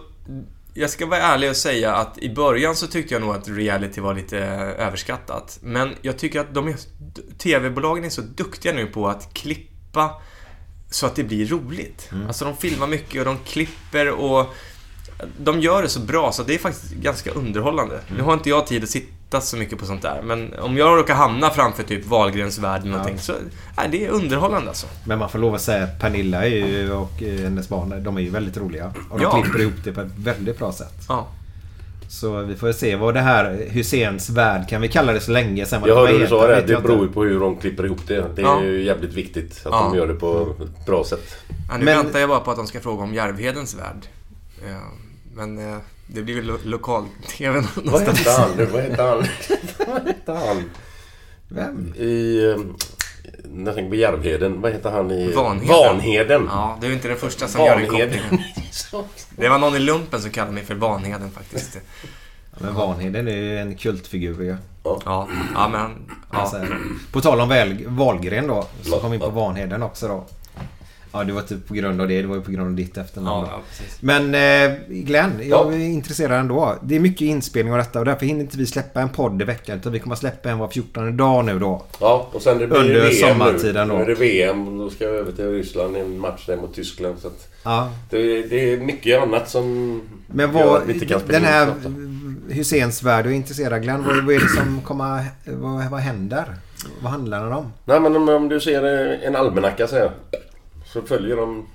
jag 0.73 0.89
ska 0.89 1.05
vara 1.05 1.19
ärlig 1.19 1.49
och 1.49 1.55
säga 1.55 1.95
att 1.95 2.17
i 2.17 2.29
början 2.29 2.75
så 2.75 2.87
tyckte 2.87 3.13
jag 3.13 3.21
nog 3.21 3.35
att 3.35 3.49
reality 3.49 4.01
var 4.01 4.13
lite 4.13 4.37
överskattat. 4.77 5.59
Men 5.61 5.95
jag 6.01 6.17
tycker 6.17 6.39
att 6.39 6.53
de 6.53 6.67
är, 6.67 6.75
TV-bolagen 7.37 8.05
är 8.05 8.09
så 8.09 8.21
duktiga 8.21 8.73
nu 8.73 8.87
på 8.87 9.07
att 9.07 9.33
klippa 9.33 10.21
så 10.89 11.05
att 11.05 11.15
det 11.15 11.23
blir 11.23 11.45
roligt. 11.45 12.09
Mm. 12.11 12.27
Alltså 12.27 12.45
de 12.45 12.57
filmar 12.57 12.87
mycket 12.87 13.19
och 13.19 13.25
de 13.25 13.37
klipper 13.45 14.09
och 14.09 14.55
de 15.37 15.61
gör 15.61 15.81
det 15.81 15.89
så 15.89 15.99
bra 15.99 16.31
så 16.31 16.43
det 16.43 16.53
är 16.55 16.59
faktiskt 16.59 16.93
ganska 16.93 17.31
underhållande. 17.31 17.95
Mm. 17.95 18.17
Nu 18.17 18.23
har 18.23 18.33
inte 18.33 18.49
jag 18.49 18.67
tid 18.67 18.83
att 18.83 18.89
sitta 18.89 19.20
så 19.39 19.57
mycket 19.57 19.79
på 19.79 19.85
sånt 19.85 20.01
där, 20.01 20.21
men 20.23 20.53
om 20.59 20.77
jag 20.77 20.97
råkar 20.99 21.13
hamna 21.15 21.49
framför 21.49 21.83
typ 21.83 22.05
Wahlgrens 22.05 22.59
värld 22.59 22.81
eller 22.81 22.91
någonting 22.91 23.19
så 23.19 23.33
är 23.75 23.87
det 23.87 24.09
underhållande 24.09 24.67
alltså. 24.69 24.87
Men 25.05 25.19
man 25.19 25.29
får 25.29 25.39
lov 25.39 25.55
att 25.55 25.61
säga 25.61 25.83
att 25.83 25.99
Pernilla 25.99 26.45
är 26.45 26.49
ju, 26.67 26.91
och 26.93 27.23
eh, 27.23 27.39
hennes 27.43 27.69
barn, 27.69 28.03
de 28.03 28.17
är 28.17 28.21
ju 28.21 28.29
väldigt 28.29 28.57
roliga. 28.57 28.93
Och 29.09 29.19
de 29.19 29.23
Ja. 29.23 29.41
klipper 29.41 29.61
ihop 29.61 29.73
det 29.83 29.91
på 29.91 30.01
ett 30.01 30.11
väldigt 30.17 30.57
bra 30.59 30.71
sätt. 30.71 31.05
Ja. 31.09 31.27
Så 32.09 32.41
vi 32.41 32.55
får 32.55 32.71
se 32.71 32.95
vad 32.95 33.13
det 33.13 33.19
här 33.19 33.65
Husseins 33.69 34.29
värld, 34.29 34.69
kan 34.69 34.81
vi 34.81 34.87
kalla 34.87 35.13
det 35.13 35.19
så 35.19 35.31
länge 35.31 35.65
sen 35.65 35.81
Jag 35.85 35.95
hörde 35.95 36.17
du 36.17 36.27
sa 36.27 36.47
det, 36.47 36.61
det 36.61 36.73
jag 36.73 36.81
beror 36.83 37.05
ju 37.05 37.11
på 37.11 37.23
hur 37.23 37.39
de 37.39 37.55
klipper 37.57 37.85
ihop 37.85 38.07
det. 38.07 38.25
Det 38.35 38.41
är 38.41 38.45
Ja. 38.45 38.63
ju 38.63 38.83
jävligt 38.83 39.13
viktigt 39.13 39.51
att 39.51 39.71
Ja. 39.71 39.89
de 39.91 39.97
gör 39.97 40.07
det 40.07 40.13
på 40.13 40.55
ett 40.63 40.85
bra 40.85 41.03
sätt. 41.03 41.35
Ja, 41.69 41.77
nu 41.77 41.85
Men- 41.85 41.97
väntar 42.03 42.19
jag 42.19 42.29
bara 42.29 42.39
på 42.39 42.51
att 42.51 42.57
de 42.57 42.67
ska 42.67 42.79
fråga 42.79 43.03
om 43.03 43.13
Järvhedens 43.13 43.75
värld. 43.75 44.05
Ja, 44.69 44.79
men 45.35 45.57
eh, 45.73 45.77
det 46.13 46.21
blir 46.21 46.35
väl 46.35 46.45
lo- 46.45 46.59
lokal-TV 46.63 47.63
Vad 47.75 48.01
hette 48.01 48.31
han 48.31 48.49
nu? 48.57 48.65
Vad 48.65 48.81
hette 48.81 49.01
han? 49.03 49.25
Vad 49.87 50.07
hette 50.07 50.31
han? 50.31 50.63
Vem? 51.47 51.93
I... 51.95 52.55
När 53.43 53.65
jag 53.65 53.75
tänker 53.75 53.89
på 53.89 53.95
Järvheden. 53.95 54.61
Vad 54.61 54.71
heter 54.71 54.91
han 54.91 55.11
i... 55.11 55.31
Vanheden. 55.33 55.67
Vanheden. 55.75 56.45
Ja, 56.51 56.77
du 56.81 56.87
är 56.87 56.91
inte 56.93 57.07
den 57.07 57.17
första 57.17 57.47
som 57.47 57.65
gör 57.65 57.75
den 57.77 57.85
Vanheden. 57.87 58.19
kopplingen. 58.19 58.45
Det 59.29 59.49
var 59.49 59.59
någon 59.59 59.75
i 59.75 59.79
lumpen 59.79 60.21
som 60.21 60.31
kallade 60.31 60.53
mig 60.53 60.63
för 60.63 60.75
Vanheden 60.75 61.31
faktiskt. 61.31 61.77
Men 62.57 62.73
Vanheden 62.75 63.27
är 63.27 63.35
ju 63.35 63.57
en 63.59 63.75
kultfigur 63.75 64.43
ju. 64.43 64.55
Ja, 64.83 64.99
ja 65.05 65.67
men 65.71 65.79
han... 65.81 66.11
Ja. 66.31 66.37
Alltså, 66.39 66.65
på 67.11 67.21
tal 67.21 67.39
om 67.41 67.49
Väl, 67.49 67.85
Wahlgren 67.87 68.47
då, 68.47 68.67
så 68.81 68.89
Ja, 68.91 68.99
kom 68.99 69.11
vi 69.11 69.15
in 69.15 69.21
på 69.21 69.27
ja. 69.27 69.31
Vanheden 69.31 69.83
också 69.83 70.07
då. 70.07 70.25
Ja, 71.13 71.23
det 71.23 71.33
var 71.33 71.41
typ 71.41 71.67
på 71.67 71.73
grund 71.73 72.01
av 72.01 72.07
det. 72.07 72.21
Det 72.21 72.27
var 72.27 72.35
ju 72.35 72.41
på 72.41 72.51
grund 72.51 72.67
av 72.67 72.73
ditt 72.75 72.97
efternamn. 72.97 73.47
Ja, 73.51 73.61
ja. 73.79 73.83
Men 73.99 74.35
eh, 74.35 74.77
Glenn, 74.87 75.31
jag 75.41 75.47
Ja. 75.49 75.71
är 75.73 75.77
intresserad 75.79 76.39
ändå. 76.39 76.75
Det 76.83 76.95
är 76.95 76.99
mycket 76.99 77.21
inspelning 77.21 77.73
av 77.73 77.77
detta 77.79 77.99
och 77.99 78.05
därför 78.05 78.25
hinner 78.25 78.41
inte 78.41 78.57
vi 78.57 78.65
släppa 78.65 79.01
en 79.01 79.09
podd 79.09 79.41
i 79.41 79.45
veckan. 79.45 79.77
Utan 79.77 79.91
vi 79.91 79.99
kommer 79.99 80.13
att 80.15 80.19
släppa 80.19 80.49
en 80.49 80.57
var 80.57 80.67
14 80.67 81.17
dag 81.17 81.45
nu 81.45 81.59
då. 81.59 81.83
Ja, 81.99 82.29
och 82.33 82.41
sen 82.41 82.57
det 82.57 82.67
blir 82.67 82.77
Under 82.79 82.93
VM 83.09 83.29
sommartiden 83.29 83.87
nu. 83.87 83.93
då. 83.93 83.97
Nu 83.99 84.03
är 84.03 84.07
det 84.07 84.15
VM. 84.15 84.77
Då 84.77 84.89
ska 84.89 85.03
jag 85.03 85.13
över 85.15 85.31
till 85.31 85.51
Ryssland 85.51 85.97
i 85.97 85.99
en 85.99 86.19
match 86.19 86.45
där 86.47 86.57
mot 86.57 86.75
Tyskland. 86.75 87.19
Så 87.19 87.29
Ja. 87.63 87.89
det, 88.09 88.41
det 88.41 88.73
är 88.73 88.77
mycket 88.77 89.21
annat 89.21 89.49
som 89.49 90.01
Men 90.27 90.53
gör 90.57 90.65
vad, 90.65 90.81
att 90.81 90.87
vi 90.87 90.93
inte 90.93 91.05
kan 91.05 91.19
spela 91.19 91.39
den 91.39 91.47
här. 91.47 91.73
Husseins 92.49 93.03
värld, 93.03 93.25
du 93.25 93.31
är 93.31 93.35
intresserad 93.35 93.81
Glenn. 93.81 94.03
Vad, 94.03 94.25
vad 94.25 94.35
är 94.35 94.39
det 94.39 94.47
som 94.49 94.81
kommer... 94.81 95.23
Vad, 95.45 95.89
vad 95.91 95.99
händer? 95.99 96.45
Vad 97.01 97.11
handlar 97.11 97.43
den 97.43 97.53
om? 97.53 97.73
Nej 97.85 97.99
men 97.99 98.15
om, 98.15 98.29
om 98.29 98.49
du 98.49 98.59
ser 98.59 98.83
en 99.23 99.35
almanacka 99.35 99.87
så 99.87 99.95
här. 99.95 100.11
Så 100.93 101.01
följer 101.01 101.35
de 101.35 101.65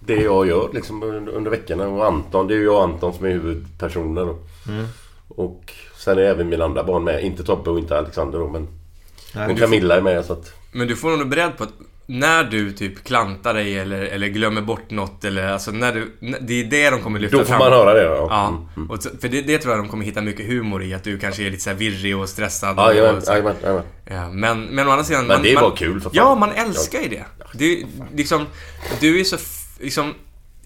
det 0.00 0.14
jag 0.16 0.46
gör 0.48 0.70
liksom 0.72 1.02
under, 1.02 1.50
veckorna. 1.50 1.88
Och 1.88 2.06
Anton, 2.06 2.46
det 2.46 2.54
är 2.54 2.58
ju 2.58 2.64
jag 2.64 2.74
och 2.74 2.82
Anton 2.82 3.14
som 3.14 3.26
är 3.26 3.30
huvudpersoner. 3.30 4.22
Mm. 4.68 4.86
Och 5.28 5.72
sen 5.96 6.18
är 6.18 6.22
även 6.22 6.48
mina 6.48 6.64
andra 6.64 6.84
barn 6.84 7.04
med. 7.04 7.24
Inte 7.24 7.44
Tobbe 7.44 7.70
och 7.70 7.78
inte 7.78 7.98
Alexander 7.98 8.38
då 8.38 8.48
men... 8.48 8.68
Nej, 9.34 9.46
men 9.46 9.56
du 9.56 9.62
Camilla 9.62 9.96
är 9.96 10.00
med 10.00 10.24
så 10.24 10.32
att... 10.32 10.52
Men 10.72 10.86
du 10.88 10.96
får 10.96 11.16
nog 11.16 11.28
beredd 11.28 11.56
på 11.58 11.64
att 11.64 11.72
när 12.06 12.44
du 12.44 12.72
typ 12.72 13.04
klantar 13.04 13.54
dig 13.54 13.78
eller, 13.78 14.02
eller 14.02 14.26
glömmer 14.28 14.60
bort 14.62 14.90
något 14.90 15.24
eller 15.24 15.48
alltså 15.52 15.70
när 15.70 15.92
du... 15.92 16.12
när- 16.18 16.38
Det 16.40 16.54
är 16.60 16.64
det 16.64 16.90
de 16.90 17.00
kommer 17.00 17.18
lyfta 17.18 17.36
Då 17.36 17.42
får 17.44 17.48
fram. 17.48 17.58
man 17.58 17.72
höra 17.72 17.94
det 17.94 18.02
ja. 18.02 18.26
Ja, 18.30 18.82
och 18.88 19.02
så, 19.02 19.08
för 19.20 19.28
det, 19.28 19.42
det 19.42 19.58
tror 19.58 19.74
jag 19.74 19.84
de 19.84 19.88
kommer 19.88 20.04
hitta 20.04 20.20
mycket 20.22 20.46
humor 20.46 20.82
i. 20.82 20.94
Att 20.94 21.04
du 21.04 21.18
kanske 21.18 21.46
är 21.46 21.50
lite 21.50 21.62
så 21.62 21.70
här 21.70 21.76
virrig 21.76 22.16
och 22.18 22.28
stressad. 22.28 22.74
Ja, 22.76 22.86
och, 22.88 22.94
jajamän, 22.94 23.16
och 23.16 23.22
så. 23.22 23.30
jajamän, 23.32 23.54
jajamän. 23.62 23.84
Ja, 24.04 24.28
men, 24.30 24.64
men 24.64 24.88
å 24.88 24.90
andra 24.90 25.04
sidan... 25.04 25.26
Men 25.26 25.36
man, 25.36 25.42
det 25.42 25.50
är 25.50 25.54
man, 25.54 25.62
bara 25.62 25.76
kul, 25.76 26.00
för 26.00 26.10
fan. 26.10 26.12
Ja, 26.14 26.34
man 26.34 26.50
älskar 26.52 27.00
ju 27.00 27.08
det. 27.08 27.24
Är, 27.54 27.86
liksom, 28.16 28.46
du 29.00 29.20
är 29.20 29.24
så 29.24 29.36
liksom, 29.80 30.14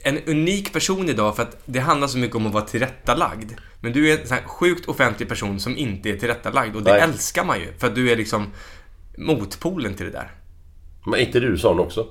en 0.02 0.18
unik 0.26 0.72
person 0.72 1.08
idag 1.08 1.36
för 1.36 1.42
att 1.42 1.62
det 1.64 1.78
handlar 1.78 2.08
så 2.08 2.18
mycket 2.18 2.36
om 2.36 2.46
att 2.46 2.52
vara 2.52 2.64
tillrättalagd. 2.64 3.52
Men 3.80 3.92
du 3.92 4.10
är 4.10 4.20
en 4.20 4.26
sån 4.26 4.36
här 4.36 4.44
sjukt 4.44 4.88
offentlig 4.88 5.28
person 5.28 5.60
som 5.60 5.76
inte 5.76 6.10
är 6.10 6.16
tillrättalagd 6.16 6.76
och 6.76 6.82
det 6.82 6.92
Nej. 6.92 7.00
älskar 7.00 7.44
man 7.44 7.60
ju. 7.60 7.72
För 7.78 7.86
att 7.86 7.94
du 7.94 8.10
är 8.10 8.16
liksom 8.16 8.46
motpolen 9.18 9.94
till 9.94 10.06
det 10.06 10.12
där. 10.12 10.30
Men 11.06 11.14
är 11.14 11.24
inte 11.24 11.40
du 11.40 11.58
sån 11.58 11.78
också? 11.78 12.06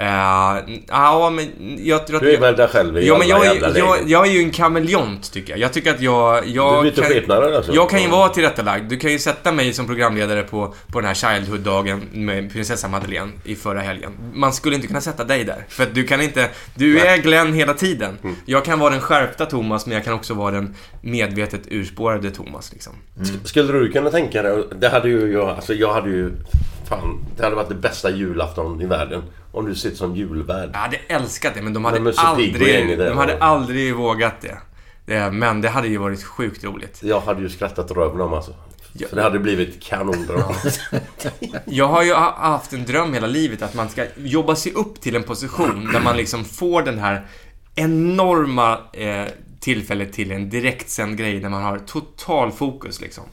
Uh, 0.00 0.82
ja, 0.88 1.30
men 1.30 1.76
jag 1.86 1.96
att... 1.96 2.06
Du 2.06 2.34
är 2.34 2.40
väl 2.40 2.56
där 2.56 2.66
själv 2.66 2.98
i 2.98 3.06
Ja, 3.06 3.18
men 3.18 3.28
jag, 3.28 3.44
jävla 3.44 3.78
jag, 3.78 3.90
lägen. 3.90 4.08
jag 4.08 4.26
är 4.26 4.30
ju 4.30 4.38
en 4.38 4.50
kameleont, 4.50 5.32
tycker 5.32 5.52
jag. 5.52 5.60
Jag 5.60 5.72
tycker 5.72 5.90
att 5.94 6.00
jag... 6.00 6.46
jag 6.46 6.84
Du 6.84 6.90
byter 6.90 7.02
skepnader, 7.02 7.52
alltså? 7.56 7.74
Jag 7.74 7.90
kan 7.90 8.02
ju 8.02 8.08
vara 8.08 8.28
tillrättalagd. 8.28 8.90
Du 8.90 8.96
kan 8.96 9.12
ju 9.12 9.18
sätta 9.18 9.52
mig 9.52 9.72
som 9.72 9.86
programledare 9.86 10.42
på, 10.42 10.74
på 10.92 11.00
den 11.00 11.06
här 11.08 11.14
Childhood-dagen 11.14 12.00
med 12.12 12.52
prinsessa 12.52 12.88
Madeleine 12.88 13.32
i 13.44 13.54
förra 13.56 13.80
helgen. 13.80 14.12
Man 14.34 14.52
skulle 14.52 14.74
inte 14.74 14.86
kunna 14.86 15.00
sätta 15.00 15.24
dig 15.24 15.44
där. 15.44 15.64
För 15.68 15.82
att 15.82 15.94
du 15.94 16.04
kan 16.04 16.20
inte... 16.20 16.48
Du 16.74 17.00
är 17.00 17.16
Glenn 17.16 17.52
hela 17.52 17.74
tiden. 17.74 18.18
Mm. 18.22 18.36
Jag 18.44 18.64
kan 18.64 18.78
vara 18.78 18.90
den 18.90 19.00
skärpta 19.00 19.46
Thomas, 19.46 19.86
men 19.86 19.94
jag 19.94 20.04
kan 20.04 20.14
också 20.14 20.34
vara 20.34 20.50
den 20.50 20.74
medvetet 21.00 21.62
urspårade 21.70 22.30
Thomas, 22.30 22.72
liksom. 22.72 22.92
Sk- 23.20 23.44
Skulle 23.44 23.72
du 23.72 23.92
kunna 23.92 24.10
tänka 24.10 24.42
dig, 24.42 24.64
det 24.80 24.88
hade 24.88 25.08
ju 25.08 25.32
jag, 25.32 25.48
alltså 25.48 25.74
jag 25.74 25.92
hade 25.92 26.08
ju... 26.10 26.30
Fan, 26.88 27.26
det 27.36 27.42
hade 27.44 27.56
varit 27.56 27.68
det 27.68 27.74
bästa 27.74 28.10
julafton 28.10 28.80
i 28.82 28.86
världen. 28.86 29.22
Om 29.52 29.66
du 29.66 29.74
sitter 29.74 29.96
som 29.96 30.16
julvärd. 30.16 30.70
Jag 30.72 30.78
hade 30.78 30.96
älskat 31.08 31.54
det, 31.54 31.62
men 31.62 31.72
de 31.74 31.84
hade 31.84 32.00
och 32.00 32.12
aldrig... 32.16 32.98
De 32.98 33.18
hade 33.18 33.38
aldrig 33.38 33.94
vågat 33.94 34.40
det. 34.40 34.58
det. 35.06 35.30
Men 35.30 35.60
det 35.60 35.68
hade 35.68 35.88
ju 35.88 35.96
varit 35.98 36.24
sjukt 36.24 36.64
roligt. 36.64 37.00
Jag 37.02 37.20
hade 37.20 37.42
ju 37.42 37.48
skrattat 37.48 37.90
röven 37.90 38.20
om 38.20 38.32
alltså. 38.34 38.54
Ja. 38.92 39.08
För 39.08 39.16
det 39.16 39.22
hade 39.22 39.38
blivit 39.38 39.82
kanonbra. 39.82 40.44
Jag 41.64 41.88
har 41.88 42.02
ju 42.02 42.12
ha- 42.14 42.36
haft 42.38 42.72
en 42.72 42.84
dröm 42.84 43.14
hela 43.14 43.26
livet 43.26 43.62
att 43.62 43.74
man 43.74 43.88
ska 43.88 44.04
jobba 44.16 44.56
sig 44.56 44.72
upp 44.72 45.00
till 45.00 45.16
en 45.16 45.22
position 45.22 45.88
där 45.92 46.00
man 46.00 46.16
liksom 46.16 46.44
får 46.44 46.82
den 46.82 46.98
här 46.98 47.26
enorma 47.74 48.78
eh, 48.92 49.24
tillfället 49.60 50.12
till 50.12 50.32
en 50.32 50.50
direktsänd 50.50 51.16
grej 51.18 51.40
där 51.40 51.48
man 51.48 51.62
har 51.62 51.78
total 51.78 52.52
fokus 52.52 53.00
liksom. 53.00 53.24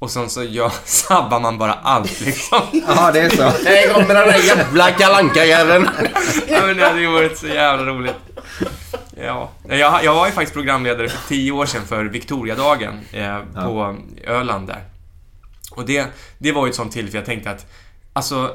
Och 0.00 0.10
sen 0.10 0.30
så 0.30 0.42
gör, 0.42 0.72
sabbar 0.84 1.40
man 1.40 1.58
bara 1.58 1.72
allt 1.72 2.20
liksom. 2.20 2.62
Ja, 2.86 3.10
det 3.12 3.20
är 3.20 3.30
så. 3.30 3.42
Här 3.42 3.94
kommer 3.94 4.14
den 4.14 4.28
där 4.28 4.46
jävla 4.46 4.90
kalanka 4.90 5.44
jäveln 5.44 5.88
ja, 6.48 6.66
men 6.66 6.76
det 6.76 6.86
hade 6.86 7.00
ju 7.00 7.12
varit 7.12 7.38
så 7.38 7.46
jävla 7.46 7.84
roligt. 7.84 8.16
Ja, 9.16 9.50
jag, 9.68 10.04
jag 10.04 10.14
var 10.14 10.26
ju 10.26 10.32
faktiskt 10.32 10.54
programledare 10.54 11.08
för 11.08 11.28
tio 11.28 11.52
år 11.52 11.66
sedan 11.66 11.86
för 11.86 12.04
Victoriadagen 12.04 13.00
eh, 13.12 13.38
på 13.54 13.96
Öland 14.26 14.66
där. 14.66 14.84
Och 15.70 15.86
det, 15.86 16.06
det 16.38 16.52
var 16.52 16.66
ju 16.66 16.70
ett 16.70 16.76
sånt 16.76 16.92
tillfälle 16.92 17.18
jag 17.18 17.26
tänkte 17.26 17.50
att, 17.50 17.66
alltså 18.12 18.50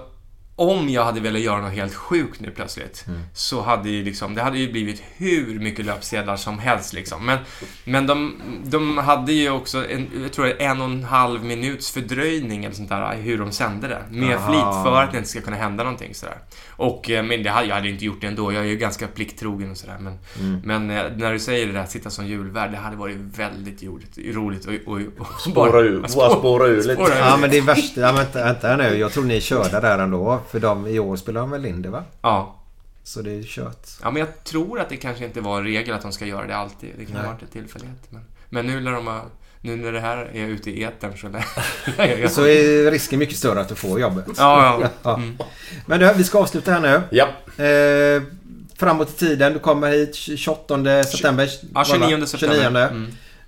om 0.55 0.89
jag 0.89 1.03
hade 1.05 1.19
velat 1.19 1.41
göra 1.41 1.61
något 1.61 1.73
helt 1.73 1.95
sjukt 1.95 2.39
nu 2.39 2.51
plötsligt 2.51 3.05
så 3.33 3.61
hade 3.61 3.89
ju 3.89 4.03
liksom, 4.03 4.35
det 4.35 4.41
hade 4.41 4.57
ju 4.57 4.71
blivit 4.71 5.03
hur 5.17 5.59
mycket 5.59 5.85
löpsedlar 5.85 6.37
som 6.37 6.59
helst 6.59 6.93
liksom. 6.93 7.25
Men, 7.25 7.39
men 7.83 8.07
de, 8.07 8.41
de 8.63 8.97
hade 8.97 9.33
ju 9.33 9.49
också, 9.49 9.89
en, 9.89 10.09
jag 10.21 10.33
tror 10.33 10.61
en 10.61 10.81
och 10.81 10.87
en 10.87 11.03
halv 11.03 11.45
minuts 11.45 11.91
fördröjning 11.91 12.65
eller 12.65 12.75
sånt 12.75 12.89
där 12.89 13.15
hur 13.15 13.37
de 13.37 13.51
sände 13.51 13.87
det. 13.87 14.03
Med 14.09 14.35
Aha. 14.37 14.51
flit 14.51 14.83
för 14.83 15.01
att 15.01 15.11
det 15.11 15.17
inte 15.17 15.29
ska 15.29 15.41
kunna 15.41 15.57
hända 15.57 15.83
någonting 15.83 16.15
sådär. 16.15 16.37
Och, 16.77 17.09
eh, 17.09 17.23
men 17.23 17.43
det 17.43 17.49
hade, 17.49 17.67
jag 17.67 17.75
hade 17.75 17.89
inte 17.89 18.05
gjort 18.05 18.21
det 18.21 18.27
ändå. 18.27 18.53
Jag 18.53 18.63
är 18.63 18.67
ju 18.67 18.75
ganska 18.77 19.07
plikttrogen 19.07 19.71
och 19.71 19.77
sådär. 19.77 19.97
Men, 19.99 20.17
Mm. 20.39 20.61
men 20.63 20.89
eh, 20.97 21.11
när 21.17 21.33
du 21.33 21.39
säger 21.39 21.67
det 21.67 21.73
där, 21.73 21.85
sitta 21.85 22.09
som 22.09 22.25
julvärd, 22.27 22.71
det 22.71 22.77
hade 22.77 22.95
varit 22.95 23.17
väldigt 23.17 23.83
roligt. 23.83 24.17
roligt 24.35 24.65
och, 24.65 24.73
och, 24.93 24.99
och 25.19 25.41
Spåra 25.41 25.79
ur, 25.81 25.99
bara 26.15 26.29
spåra 26.29 26.67
ur 26.67 26.75
lite. 26.81 26.93
spåra 26.93 27.07
ur. 27.15 27.19
Ja 27.19 27.37
men 27.37 27.49
det 27.49 27.57
är 27.57 27.61
värsta, 27.61 28.01
ja, 28.01 28.11
vänta, 28.11 28.43
vänta 28.43 28.77
nu. 28.77 28.97
Jag 28.97 29.11
tror 29.11 29.23
ni 29.23 29.41
körde 29.41 29.79
där 29.79 29.99
ändå. 29.99 30.39
För 30.49 30.59
de, 30.59 30.87
i 30.87 30.99
år 30.99 31.15
spelar 31.15 31.41
de 31.41 31.51
väl 31.51 31.65
in 31.65 31.81
det 31.81 31.89
va? 31.89 32.03
Ja. 32.21 32.55
Så 33.03 33.21
det 33.21 33.31
är 33.31 33.43
kört. 33.43 33.87
Ja, 34.03 34.11
men 34.11 34.19
jag 34.19 34.43
tror 34.43 34.79
att 34.79 34.89
det 34.89 34.97
kanske 34.97 35.25
inte 35.25 35.41
var 35.41 35.57
en 35.57 35.63
regel 35.63 35.95
att 35.95 36.01
de 36.01 36.11
ska 36.11 36.25
göra 36.25 36.47
det 36.47 36.55
alltid. 36.55 36.89
Det 36.97 37.05
kan 37.05 37.15
ha 37.15 37.27
varit 37.31 37.41
en 37.41 37.47
tillfällighet. 37.47 38.07
Men, 38.09 38.21
men 38.49 38.65
nu 38.67 38.79
när 38.79 38.91
de 38.91 39.07
har, 39.07 39.21
nu 39.61 39.75
när 39.75 39.91
det 39.91 39.99
här 39.99 40.17
är 40.33 40.45
ute 40.47 40.69
i 40.71 40.83
etern 40.83 41.17
så 41.17 41.27
lär 41.97 42.17
jag... 42.21 42.31
Så 42.31 42.41
är 42.47 42.91
risken 42.91 43.19
mycket 43.19 43.37
större 43.37 43.59
att 43.61 43.69
du 43.69 43.75
får 43.75 43.99
jobbet. 43.99 44.25
Ja, 44.37 44.83
ja. 45.03 45.15
Mm. 45.15 45.37
Men 45.85 45.99
du, 45.99 46.13
vi 46.17 46.23
ska 46.23 46.39
avsluta 46.39 46.71
här 46.71 46.79
nu. 46.79 47.01
Ja. 47.11 47.27
Eh, 47.65 48.23
framåt 48.77 49.09
i 49.09 49.13
tiden. 49.19 49.53
Du 49.53 49.59
kommer 49.59 49.91
hit 49.91 50.15
28 50.15 51.03
september. 51.03 51.49
Ja, 51.73 51.83
29 51.85 52.25
september. 52.25 52.55
29. 52.57 53.07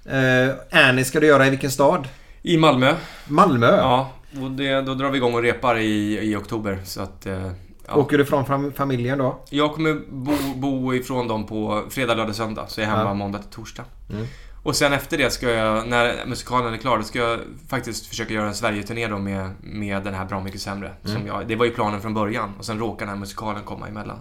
Mm. 0.09 0.49
Eh, 0.49 0.88
Annie 0.89 1.03
ska 1.05 1.19
du 1.19 1.27
göra 1.27 1.47
i 1.47 1.49
vilken 1.49 1.71
stad? 1.71 2.07
I 2.41 2.57
Malmö. 2.57 2.93
Malmö? 3.27 3.77
Ja, 3.77 4.11
och 4.41 4.51
det, 4.51 4.81
då 4.81 4.93
drar 4.93 5.09
vi 5.09 5.17
igång 5.17 5.34
och 5.34 5.41
repar 5.41 5.77
i, 5.77 6.19
i 6.31 6.35
oktober. 6.35 6.79
Så 6.85 7.01
att... 7.01 7.25
eh, 7.25 7.51
Ja. 7.89 7.95
Åker 7.95 8.17
du 8.17 8.25
från 8.25 8.45
fam- 8.45 8.73
familjen 8.73 9.17
då? 9.17 9.43
Jag 9.49 9.73
kommer 9.73 9.93
bo, 10.09 10.34
bo 10.55 10.93
ifrån 10.93 11.27
dem 11.27 11.45
på 11.47 11.84
fredag, 11.89 12.13
lördag, 12.13 12.35
söndag. 12.35 12.65
Så 12.67 12.81
jag 12.81 12.85
är 12.85 12.91
hemma 12.91 13.09
Ja. 13.09 13.13
måndag 13.13 13.39
till 13.39 13.49
torsdag. 13.49 13.84
Mm. 14.09 14.27
Och 14.68 14.76
sen 14.76 14.94
efter 14.94 15.18
det 15.18 15.30
ska 15.30 15.49
jag, 15.49 15.88
när 15.88 16.26
musikalen 16.26 16.73
är 16.73 16.77
klar, 16.77 16.98
då 16.98 17.03
ska 17.03 17.19
jag 17.19 17.39
faktiskt 17.68 18.07
försöka 18.07 18.34
göra 18.34 18.48
en 18.48 18.56
Sverige-turné 18.56 19.07
då 19.07 19.18
med, 19.18 19.52
med 19.61 20.03
den 20.03 20.14
här 20.14 20.26
Bra 20.26 20.44
Mycket 20.44 20.61
Sämre. 20.61 20.88
Mm. 20.88 21.18
Som 21.18 21.27
jag, 21.27 21.48
det 21.48 21.56
var 21.56 21.65
ju 21.65 21.72
planen 21.72 22.02
från 22.02 22.14
början. 22.14 22.53
Och 22.57 22.65
sen 22.65 22.80
råkar 22.80 23.06
den 23.06 23.10
här 23.10 23.19
musikalen 23.19 23.64
komma 23.64 23.88
emellan. 23.88 24.19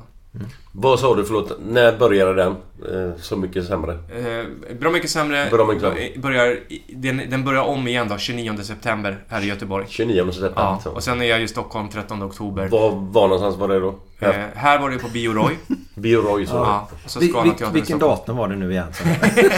Vad 0.73 1.01
sa 1.01 1.15
du, 1.15 1.25
förlåt? 1.25 1.53
När 1.69 1.99
började 1.99 2.35
den? 2.35 2.51
Eh, 2.53 3.17
så 3.21 3.37
mycket 3.37 3.67
sämre? 3.67 3.93
Eh, 3.93 4.75
bra 4.81 4.91
mycket 4.91 5.11
sämre. 5.11 5.49
Bra 5.51 5.67
mycket 5.67 5.83
sämre. 5.83 6.01
Eh, 6.03 6.21
Börjar, 6.21 6.59
den, 6.89 7.23
den 7.31 7.45
börjar 7.45 7.63
om 7.63 7.89
igen 7.89 8.09
då, 8.09 8.19
29 8.19 8.57
september 8.63 9.19
här 9.29 9.43
i 9.43 9.47
Göteborg. 9.47 9.87
29 9.89 10.33
september. 10.33 10.53
Ja, 10.85 10.91
och 10.91 11.03
sen 11.05 11.21
är 11.23 11.27
jag 11.27 11.43
i 11.43 11.49
Stockholm 11.49 11.89
13 11.89 12.23
oktober. 12.23 12.69
Var, 12.69 12.91
var 12.91 13.29
någonstans 13.29 13.57
var 13.57 13.69
det 13.69 13.81
då? 13.81 13.95
Eh, 14.21 14.35
här 14.55 14.79
var 14.79 14.91
det 14.91 14.99
på 14.99 15.09
Bio 15.09 15.33
Roy. 15.33 15.55
Bio 15.95 16.21
Roy, 16.21 16.47
så. 16.47 16.55
Ja, 16.55 16.89
och 17.05 17.11
så 17.11 17.21
Vil- 17.21 17.29
Scala 17.31 17.45
vil- 17.45 17.51
teater 17.59 17.77
i 17.77 17.81
vilken 17.81 17.99
datum 17.99 18.37
var 18.37 18.49
det 18.49 18.57
nu 18.57 18.71
igen? 18.71 18.87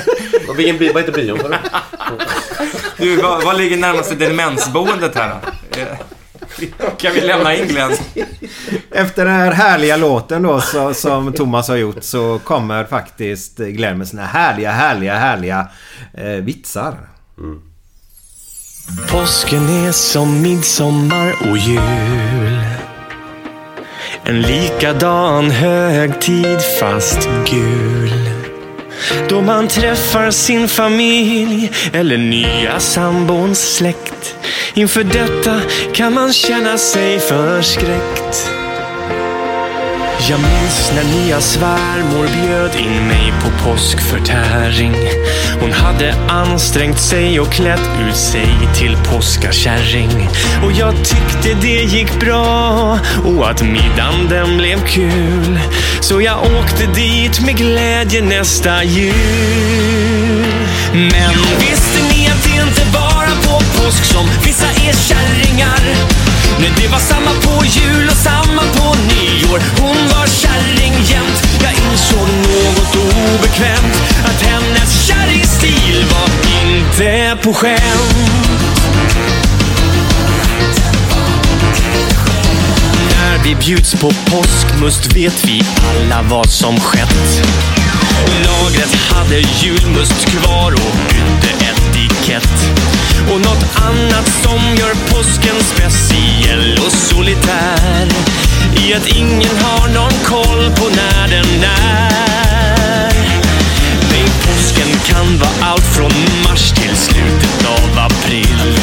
Vilken 0.57 0.79
bio, 0.79 0.93
vad 0.93 1.03
heter 1.03 1.23
bion? 1.23 1.39
du? 1.39 1.57
Du, 2.99 3.17
vad, 3.23 3.45
vad 3.45 3.57
ligger 3.59 3.77
närmaste 3.77 4.15
demensboendet 4.15 5.15
här 5.15 5.29
då? 5.35 5.81
Kan 6.99 7.15
vi 7.15 7.21
lämna 7.21 7.55
in 7.55 7.69
Glenn? 7.69 7.93
Efter 8.91 9.25
den 9.25 9.35
här 9.35 9.53
härliga 9.53 9.97
låten 9.97 10.43
då 10.43 10.61
så, 10.61 10.95
som 10.95 11.33
Thomas 11.33 11.69
har 11.69 11.77
gjort 11.77 12.03
så 12.03 12.41
kommer 12.45 12.85
faktiskt 12.85 13.59
Glenn 13.59 13.99
med 13.99 14.09
sina 14.09 14.27
härliga, 14.27 14.71
härliga, 14.71 15.15
härliga 15.15 15.69
eh, 16.15 16.27
vitsar. 16.27 16.95
Påsken 19.11 19.69
är 19.69 19.93
som 19.93 20.43
midsommar 20.43 21.51
och 21.51 21.59
jul. 21.59 22.59
En 24.25 24.43
likadan 24.43 25.51
högtid 25.51 26.59
fast 26.81 27.29
gul. 27.51 28.38
Då 29.29 29.41
man 29.41 29.69
träffar 29.69 30.31
sin 30.31 30.69
familj 30.69 31.71
eller 31.93 32.17
nya 32.17 32.81
sambons 32.81 33.75
släkt. 33.75 34.35
Inför 34.75 35.05
detta 35.05 35.61
kan 35.95 36.15
man 36.15 36.33
känna 36.33 36.79
sig 36.79 37.19
förskräckt. 37.19 38.58
Jag 40.31 40.41
minns 40.41 40.93
när 40.95 41.05
nya 41.05 41.41
svärmor 41.41 42.29
bjöd 42.43 42.77
in 42.77 43.09
mig 43.09 43.33
på 43.43 43.65
påskförtäring. 43.65 44.95
Hon 45.61 45.73
hade 45.73 46.15
ansträngt 46.29 46.99
sig 46.99 47.41
och 47.41 47.53
klätt 47.53 47.91
ut 48.09 48.17
sig 48.17 48.49
till 48.75 48.97
påskakärring. 48.97 50.29
Och 50.65 50.73
jag 50.73 50.95
tyckte 50.97 51.55
det 51.61 51.83
gick 51.83 52.21
bra 52.21 52.99
och 53.25 53.51
att 53.51 53.63
middagen 53.63 54.29
den 54.29 54.57
blev 54.57 54.87
kul. 54.87 55.61
Så 56.01 56.23
jag 56.23 56.39
åkte 56.43 56.87
dit 56.87 57.41
med 57.41 57.57
glädje 57.57 58.23
nästa 58.23 58.85
jul. 58.85 59.15
Men 60.93 61.35
visste 61.61 62.03
ni 62.13 62.29
att 62.29 62.45
det 62.45 62.63
inte 62.63 62.93
bara 62.93 63.31
på 63.43 63.59
påsk 63.59 64.05
som 64.05 64.27
vissa 64.45 64.67
är 64.67 64.93
kärringar? 64.93 66.38
Men 66.61 66.73
det 66.77 66.89
var 66.89 66.99
samma 66.99 67.31
på 67.31 67.65
jul 67.65 68.09
och 68.09 68.17
samma 68.17 68.63
på 68.63 68.95
nyår. 68.95 69.61
Hon 69.81 69.97
var 70.09 70.27
kärring 70.27 70.95
jämt. 71.05 71.43
Jag 71.63 71.73
insåg 71.73 72.29
något 72.29 72.97
obekvämt. 72.97 73.97
Att 74.25 74.43
hennes 74.43 75.07
kärringstil 75.07 76.05
var 76.11 76.29
inte 76.63 77.39
på 77.43 77.55
skämt. 77.55 78.29
När 83.11 83.45
vi 83.45 83.55
bjuds 83.55 83.95
på 83.95 84.13
påskmust 84.31 85.17
vet 85.17 85.45
vi 85.45 85.63
alla 85.91 86.23
vad 86.23 86.51
som 86.51 86.81
skett. 86.81 87.43
Lagret 88.45 88.95
hade 88.95 89.39
julmust 89.39 90.27
kvar 90.27 90.73
och 90.73 90.97
bytte 91.09 91.65
etikett. 91.65 92.71
Och 93.33 93.41
något 93.41 93.65
annat 93.75 94.29
som 94.43 94.75
gör 94.77 94.95
påsken 95.11 95.57
speciell 95.75 96.79
och 96.87 96.93
solitär 96.93 98.09
i 98.77 98.95
att 98.95 99.07
ingen 99.07 99.57
har 99.63 99.89
någon 99.89 100.13
koll 100.25 100.71
på 100.77 100.89
när 100.97 101.29
den 101.29 101.65
är. 101.65 103.13
Nej, 104.11 104.25
påsken 104.47 104.89
kan 105.07 105.39
vara 105.39 105.71
allt 105.71 105.87
från 105.97 106.13
mars 106.45 106.71
till 106.71 106.97
slutet 106.97 107.67
av 107.67 107.99
april. 107.99 108.79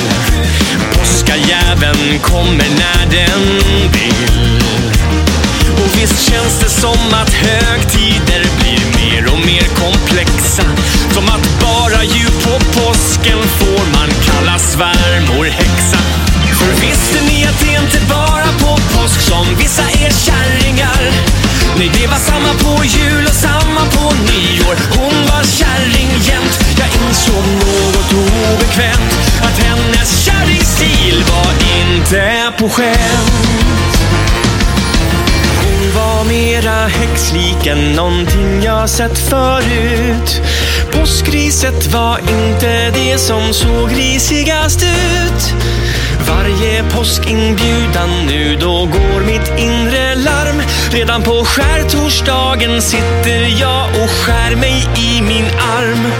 Påskajäveln 0.94 2.20
kommer 2.22 2.70
när 2.78 3.06
den 3.12 3.60
vill. 3.92 4.75
Visst 6.06 6.32
känns 6.32 6.60
det 6.60 6.70
som 6.70 7.14
att 7.22 7.34
högtider 7.34 8.44
blir 8.60 8.82
mer 8.98 9.34
och 9.34 9.40
mer 9.40 9.66
komplexa. 9.82 10.64
Som 11.14 11.26
att 11.26 11.46
bara 11.62 12.04
ju 12.04 12.26
på 12.26 12.54
påsken 12.80 13.40
får 13.60 13.86
man 13.98 14.10
kalla 14.28 14.60
svärmor 14.60 15.46
häxa. 15.46 15.98
För 16.60 16.72
visste 16.86 17.20
ni 17.30 17.46
att 17.48 17.60
det 17.60 17.74
inte 17.84 18.00
bara 18.10 18.50
på 18.60 18.80
påsk 18.94 19.22
som 19.22 19.46
vissa 19.58 19.82
är 19.84 20.12
kärringar? 20.26 21.12
Nej, 21.78 21.92
det 21.94 22.08
var 22.08 22.20
samma 22.20 22.54
på 22.54 22.84
jul 22.86 23.26
och 23.26 23.40
samma 23.48 23.82
på 23.96 24.14
nyår. 24.32 24.76
Hon 24.98 25.16
var 25.30 25.44
kärring 25.44 26.10
jämt. 26.30 26.60
Jag 26.80 26.90
insåg 27.02 27.46
något 27.64 28.12
obekvämt. 28.14 29.14
Att 29.42 29.58
hennes 29.64 30.26
kärringstil 30.26 31.24
var 31.32 31.52
inte 31.80 32.54
på 32.58 32.70
skämt. 32.70 33.46
Var 35.96 36.24
mera 36.24 36.88
häxlik 36.88 37.66
än 37.66 37.94
någonting 37.94 38.64
jag 38.64 38.90
sett 38.90 39.18
förut. 39.18 40.42
Påskriset 40.92 41.94
var 41.94 42.20
inte 42.20 42.90
det 42.90 43.18
som 43.18 43.54
såg 43.54 43.92
risigast 43.98 44.84
ut. 44.84 45.54
Varje 46.28 46.84
påskinbjudan 46.84 48.10
nu, 48.28 48.58
då 48.62 48.86
går 48.86 49.26
mitt 49.26 49.60
inre 49.60 50.16
larm. 50.16 50.62
Redan 50.92 51.24
på 51.24 51.46
skärtorsdagen 51.46 52.82
sitter 52.82 53.62
jag 53.62 53.90
och 53.90 54.10
skär 54.10 54.56
mig 54.56 54.88
i 54.98 55.22
min 55.22 55.46
arm. 55.78 56.12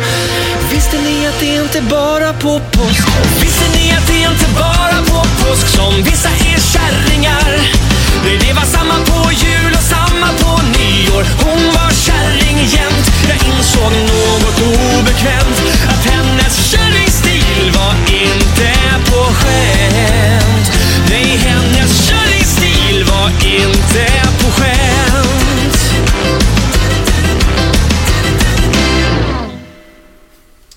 Visste 0.72 0.98
ni 0.98 1.28
att 1.28 1.40
det 1.40 1.56
inte 1.56 1.82
bara 1.82 2.34
på 2.34 2.62
påsk? 2.72 3.08
Visste 3.42 3.78
ni 3.78 3.92
att 3.92 4.08
det 4.08 4.20
inte 4.20 4.46
bara 4.60 5.02
på 5.06 5.28
påsk 5.44 5.68
som 5.68 6.04
vissa 6.04 6.30
är 6.30 6.60
kärringar? 6.60 7.95
Det 8.26 8.54
var 8.54 8.66
samma 8.66 8.98
på 9.06 9.32
jul 9.32 9.72
och 9.74 9.86
samma 9.96 10.28
på 10.42 10.52
nyår. 10.78 11.24
Hon 11.44 11.62
var 11.78 11.92
kärring 11.92 12.58
jämt. 12.58 13.08
Jag 13.30 13.38
insåg 13.50 13.92
något 13.92 14.60
obekvämt. 14.62 15.60
Att 15.88 16.06
hennes 16.06 16.72
kärringstil 16.72 17.72
var 17.78 17.94
inte 18.24 18.72
på 19.10 19.22
skämt. 19.34 20.72
Nej, 21.10 21.26
hennes 21.26 22.08
kärringstil 22.08 23.04
var 23.04 23.30
inte 23.30 24.06
på 24.40 24.52
skämt. 24.52 25.78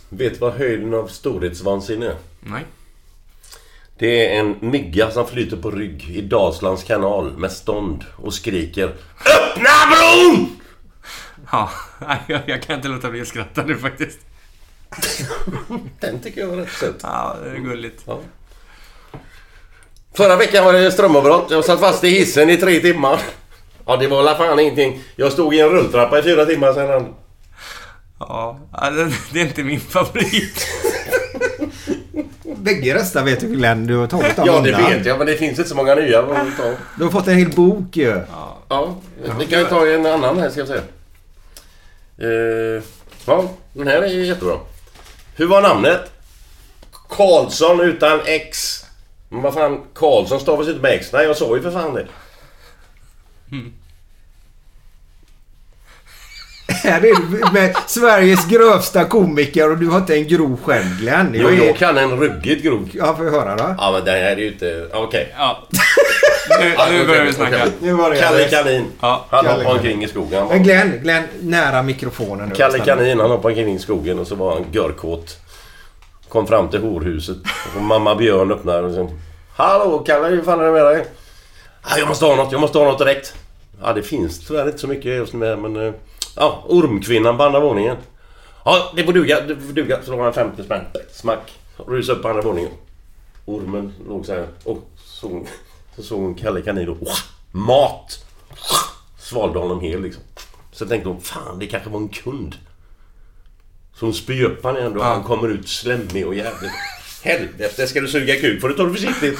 Vet 0.08 0.32
du 0.32 0.38
vad 0.38 0.52
höjden 0.52 0.94
av 0.94 1.06
storhetsvansinne 1.06 2.06
är? 2.06 2.16
Nej. 2.40 2.64
Det 3.98 4.34
är 4.34 4.40
en 4.40 4.56
mygga 4.60 5.10
som 5.10 5.26
flyter 5.26 5.56
på 5.56 5.70
rygg 5.70 6.10
i 6.10 6.20
Dalslands 6.20 6.84
kanal 6.84 7.32
med 7.38 7.52
stånd 7.52 8.04
och 8.16 8.34
skriker 8.34 8.84
ÖPPNA 8.84 9.70
BRON! 9.90 10.60
Ja, 11.52 11.70
jag, 12.26 12.40
jag 12.46 12.62
kan 12.62 12.76
inte 12.76 12.88
låta 12.88 13.10
bli 13.10 13.20
att 13.20 13.28
skratta 13.28 13.62
nu 13.62 13.76
faktiskt. 13.76 14.18
Den 16.00 16.20
tycker 16.20 16.40
jag 16.40 16.48
var 16.48 16.56
rätt 16.56 16.72
söt. 16.72 17.00
Ja, 17.02 17.36
det 17.44 17.50
är 17.50 17.56
gulligt. 17.56 18.02
Ja. 18.06 18.20
Förra 20.14 20.36
veckan 20.36 20.64
var 20.64 20.72
det 20.72 20.92
strömavbrott. 20.92 21.50
Jag 21.50 21.64
satt 21.64 21.80
fast 21.80 22.04
i 22.04 22.08
hissen 22.08 22.50
i 22.50 22.56
tre 22.56 22.80
timmar. 22.80 23.20
Ja, 23.86 23.96
det 23.96 24.06
var 24.06 24.22
la 24.22 24.34
fan 24.34 24.60
ingenting. 24.60 25.02
Jag 25.16 25.32
stod 25.32 25.54
i 25.54 25.60
en 25.60 25.68
rulltrappa 25.68 26.18
i 26.18 26.22
fyra 26.22 26.46
timmar 26.46 26.72
sedan. 26.72 27.14
Ja, 28.18 28.60
det 29.32 29.40
är 29.40 29.44
inte 29.44 29.62
min 29.62 29.80
favorit. 29.80 30.68
Bägge 32.68 32.94
röster 32.94 33.22
vet 33.24 33.40
du 33.40 33.46
Glenn, 33.46 33.86
du 33.86 33.96
har 33.96 34.06
tagit 34.06 34.36
dem 34.36 34.46
Ja, 34.46 34.60
det 34.60 34.72
vet 34.72 35.06
jag, 35.06 35.18
men 35.18 35.26
det 35.26 35.36
finns 35.36 35.58
inte 35.58 35.70
så 35.70 35.76
många 35.76 35.94
nya. 35.94 36.22
ta. 36.22 36.74
Du 36.96 37.04
har 37.04 37.10
fått 37.10 37.28
en 37.28 37.36
hel 37.36 37.50
bok 37.50 37.96
ju. 37.96 38.20
Ja, 38.68 38.96
vi 39.38 39.46
kan 39.46 39.58
ju 39.58 39.64
ta 39.64 39.86
en 39.86 40.06
annan 40.06 40.38
här 40.38 40.50
ska 40.50 40.60
jag 40.60 40.68
säga. 40.68 40.82
Eh, 42.18 42.82
ja, 43.26 43.44
den 43.72 43.88
här 43.88 44.02
är 44.02 44.08
ju 44.08 44.26
jättebra. 44.26 44.56
Hur 45.36 45.46
var 45.46 45.62
namnet? 45.62 46.12
Karlsson 47.08 47.80
utan 47.80 48.20
X. 48.24 48.84
Men 49.28 49.42
vad 49.42 49.54
fan, 49.54 49.80
Karlsson 49.94 50.40
stavas 50.40 50.68
inte 50.68 50.80
med 50.80 50.92
X. 50.92 51.12
Nej, 51.12 51.26
jag 51.26 51.36
sa 51.36 51.56
ju 51.56 51.62
för 51.62 51.70
fan 51.70 51.94
det. 51.94 52.06
Här 56.82 57.00
är 57.04 57.14
du 57.14 57.52
med 57.52 57.76
Sveriges 57.86 58.46
grövsta 58.46 59.04
komiker 59.04 59.70
och 59.70 59.78
du 59.78 59.86
har 59.88 59.98
inte 59.98 60.14
en 60.16 60.28
grov 60.28 60.58
själv 60.64 60.98
Glenn. 61.00 61.30
Jo, 61.34 61.42
Jag 61.50 61.58
är- 61.58 61.66
jag 61.66 61.76
kan 61.76 61.98
en 61.98 62.10
ruggigt 62.20 62.62
grov. 62.64 62.88
Ja, 62.92 63.16
får 63.16 63.24
jag 63.24 63.32
höra 63.32 63.56
då? 63.56 63.74
Ja, 63.78 63.90
men 63.92 64.04
det 64.04 64.10
här 64.10 64.18
är 64.32 64.36
ju 64.36 64.48
inte... 64.52 64.86
Okej. 64.92 65.34
Ja. 65.38 65.68
Nu, 66.60 66.74
Ja, 66.76 66.86
nu 66.90 66.94
okej, 66.96 67.06
börjar 67.06 67.24
vi 67.24 67.32
snacka. 67.32 67.66
Nu 67.80 67.92
var 67.92 68.10
det 68.10 68.16
Kalle. 68.16 68.44
Kanin. 68.48 68.84
Ja. 69.00 69.26
Han 69.30 69.44
Kalle 69.44 69.58
hoppade 69.58 69.76
omkring 69.76 70.04
i 70.04 70.08
skogen. 70.08 70.46
Men 70.48 70.62
Glenn, 70.62 70.92
Glenn, 71.02 71.22
nära 71.40 71.82
mikrofonen 71.82 72.48
nu. 72.48 72.54
Kalle. 72.54 72.78
Kanin, 72.78 73.20
han 73.20 73.30
hoppade 73.30 73.54
omkring 73.54 73.74
i 73.74 73.78
skogen 73.78 74.18
och 74.18 74.26
så 74.26 74.34
var 74.34 74.52
han 74.54 74.64
görkåt. 74.72 75.36
Kom 76.28 76.46
fram 76.46 76.68
till 76.68 76.80
horhuset. 76.80 77.36
Och 77.76 77.82
mamma 77.82 78.14
Björn 78.14 78.52
öppnade 78.52 78.86
och 78.86 78.94
så... 78.94 79.10
Hallå 79.56 79.98
Kalle, 80.06 80.28
hur 80.28 80.42
fan 80.42 80.60
är 80.60 80.64
det 80.64 80.72
med 80.72 80.84
dig? 80.84 81.04
Jag 81.98 82.08
måste 82.08 82.24
ha 82.24 82.36
något, 82.36 82.52
jag 82.52 82.60
måste 82.60 82.78
ha 82.78 82.84
något 82.84 82.98
direkt. 82.98 83.34
Ja, 83.82 83.92
det 83.92 84.02
finns 84.02 84.46
tyvärr 84.46 84.66
inte 84.66 84.78
så 84.78 84.86
mycket 84.86 85.04
just 85.04 85.32
nu 85.32 85.56
men... 85.56 85.94
Ja, 86.40 86.64
Ormkvinnan 86.68 87.36
på 87.36 87.42
andra 87.42 87.60
våningen. 87.60 87.96
Ja, 88.64 88.92
det 88.96 89.04
får 89.04 89.12
duga. 89.12 89.40
Det 89.40 89.56
får 89.56 89.72
duga. 89.72 90.02
Så 90.02 90.16
har 90.16 90.24
han 90.24 90.32
50 90.32 90.64
spänn. 90.64 90.84
Smack. 91.12 91.58
Rusa 91.76 92.12
upp 92.12 92.22
på 92.22 92.28
andra 92.28 92.42
våningen. 92.42 92.70
Ormen 93.44 93.92
låg 94.08 94.26
så 94.26 94.32
här. 94.32 94.46
Och 94.64 94.78
så, 95.04 95.46
så 95.96 96.02
såg 96.02 96.20
hon 96.20 96.34
Kalle 96.34 96.62
Kanin 96.62 96.88
och... 96.88 97.08
Mat! 97.52 98.24
Svalde 99.18 99.58
honom 99.58 99.80
hel 99.80 100.02
liksom. 100.02 100.22
Så 100.72 100.86
tänkte 100.86 101.08
hon, 101.08 101.20
fan 101.20 101.58
det 101.58 101.66
kanske 101.66 101.90
var 101.90 102.00
en 102.00 102.08
kund. 102.08 102.54
Så 103.94 104.06
hon 104.06 104.14
spyr 104.14 104.44
upp 104.44 104.64
han 104.64 104.76
igen 104.76 104.94
då. 104.94 105.02
Han 105.02 105.22
kommer 105.22 105.48
ut 105.48 105.68
slemmig 105.68 106.26
och 106.26 106.34
jävligt. 106.34 106.72
Helvete, 107.22 107.86
ska 107.86 108.00
du 108.00 108.08
suga 108.08 108.40
kuk 108.40 108.60
får 108.60 108.68
du 108.68 108.74
ta 108.74 108.82
det 108.82 108.92
försiktigt. 108.94 109.38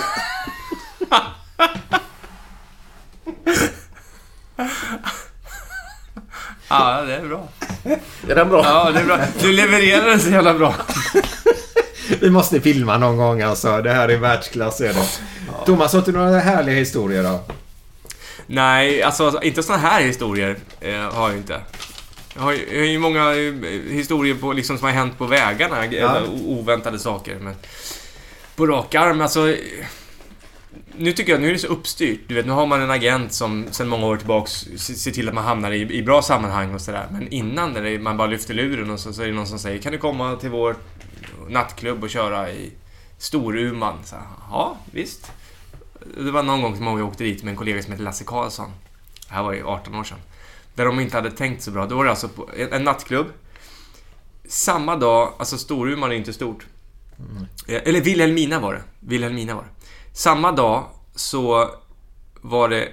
Ja, 6.68 7.02
det 7.06 7.14
är 7.14 7.26
bra. 7.28 7.48
Är 8.28 8.34
den 8.34 8.48
bra? 8.48 8.62
Ja, 8.64 8.90
det 8.90 9.00
är 9.00 9.04
bra. 9.04 9.18
Du 9.40 9.52
levererar 9.52 10.06
den 10.06 10.20
så 10.20 10.30
jävla 10.30 10.54
bra. 10.54 10.74
Vi 12.20 12.30
måste 12.30 12.60
filma 12.60 12.98
någon 12.98 13.16
gång 13.16 13.42
alltså. 13.42 13.82
Det 13.82 13.92
här 13.92 14.08
är 14.08 14.16
världsklass 14.16 14.80
är 14.80 14.88
det. 14.94 15.08
Thomas, 15.66 15.92
har 15.92 16.00
du 16.02 16.12
några 16.12 16.38
härliga 16.38 16.76
historier 16.76 17.22
då? 17.22 17.40
Nej, 18.46 19.02
alltså 19.02 19.38
inte 19.42 19.62
såna 19.62 19.78
här 19.78 20.02
historier 20.02 20.56
eh, 20.80 20.94
har 21.00 21.28
jag 21.28 21.36
inte. 21.38 21.60
Jag 22.34 22.42
har, 22.42 22.52
ju- 22.52 22.66
jag 22.72 22.78
har 22.80 22.86
ju 22.86 22.98
många 22.98 23.20
eh, 23.30 23.54
historier 23.94 24.34
på, 24.34 24.52
liksom, 24.52 24.78
som 24.78 24.86
har 24.86 24.92
hänt 24.94 25.18
på 25.18 25.26
vägarna. 25.26 25.86
Ja. 25.86 26.20
Oväntade 26.44 26.98
saker. 26.98 27.34
Men 27.40 27.54
på 28.56 28.66
rak 28.66 28.94
arm, 28.94 29.20
alltså... 29.20 29.54
Nu 30.98 31.12
tycker 31.12 31.32
jag, 31.32 31.40
nu 31.40 31.48
är 31.48 31.52
det 31.52 31.58
så 31.58 31.66
uppstyrt. 31.66 32.20
Du 32.26 32.34
vet, 32.34 32.46
nu 32.46 32.52
har 32.52 32.66
man 32.66 32.80
en 32.80 32.90
agent 32.90 33.32
som 33.32 33.66
sedan 33.70 33.88
många 33.88 34.06
år 34.06 34.16
tillbaks 34.16 34.52
se- 34.76 34.94
ser 34.94 35.10
till 35.10 35.28
att 35.28 35.34
man 35.34 35.44
hamnar 35.44 35.70
i, 35.72 35.92
i 35.98 36.02
bra 36.02 36.22
sammanhang 36.22 36.74
och 36.74 36.80
sådär. 36.80 37.06
Men 37.12 37.28
innan, 37.28 37.72
när 37.72 37.98
man 37.98 38.16
bara 38.16 38.28
lyfter 38.28 38.54
luren 38.54 38.90
och 38.90 39.00
så, 39.00 39.12
så 39.12 39.22
är 39.22 39.26
det 39.26 39.32
någon 39.32 39.46
som 39.46 39.58
säger 39.58 39.78
Kan 39.82 39.92
du 39.92 39.98
komma 39.98 40.36
till 40.36 40.50
vår 40.50 40.76
nattklubb 41.48 42.02
och 42.04 42.10
köra 42.10 42.50
i 42.50 42.72
Storuman? 43.18 43.94
Så, 44.04 44.16
ja, 44.50 44.76
visst. 44.92 45.32
Det 46.24 46.30
var 46.30 46.42
någon 46.42 46.62
gång 46.62 46.76
som 46.76 46.86
jag 46.86 47.00
åkte 47.08 47.24
dit 47.24 47.42
med 47.42 47.50
en 47.50 47.56
kollega 47.56 47.82
som 47.82 47.92
heter 47.92 48.04
Lasse 48.04 48.24
Karlsson. 48.24 48.70
Det 49.28 49.34
här 49.34 49.42
var 49.42 49.52
ju 49.52 49.64
18 49.66 49.94
år 49.94 50.04
sedan. 50.04 50.18
Där 50.74 50.84
de 50.84 51.00
inte 51.00 51.16
hade 51.16 51.30
tänkt 51.30 51.62
så 51.62 51.70
bra. 51.70 51.86
Då 51.86 51.96
var 51.96 52.04
det 52.04 52.10
alltså 52.10 52.28
på 52.28 52.50
en, 52.56 52.72
en 52.72 52.84
nattklubb. 52.84 53.26
Samma 54.48 54.96
dag, 54.96 55.32
alltså 55.38 55.58
Storuman 55.58 56.12
är 56.12 56.16
inte 56.16 56.32
stort. 56.32 56.66
Eh, 57.68 57.82
Eller 57.84 58.00
Vilhelmina 58.00 58.60
var 58.60 58.74
det. 58.74 58.82
Vilhelmina 59.00 59.54
var 59.54 59.62
det. 59.62 59.77
Samma 60.18 60.52
dag 60.52 60.84
så 61.14 61.70
var 62.40 62.68
det... 62.68 62.88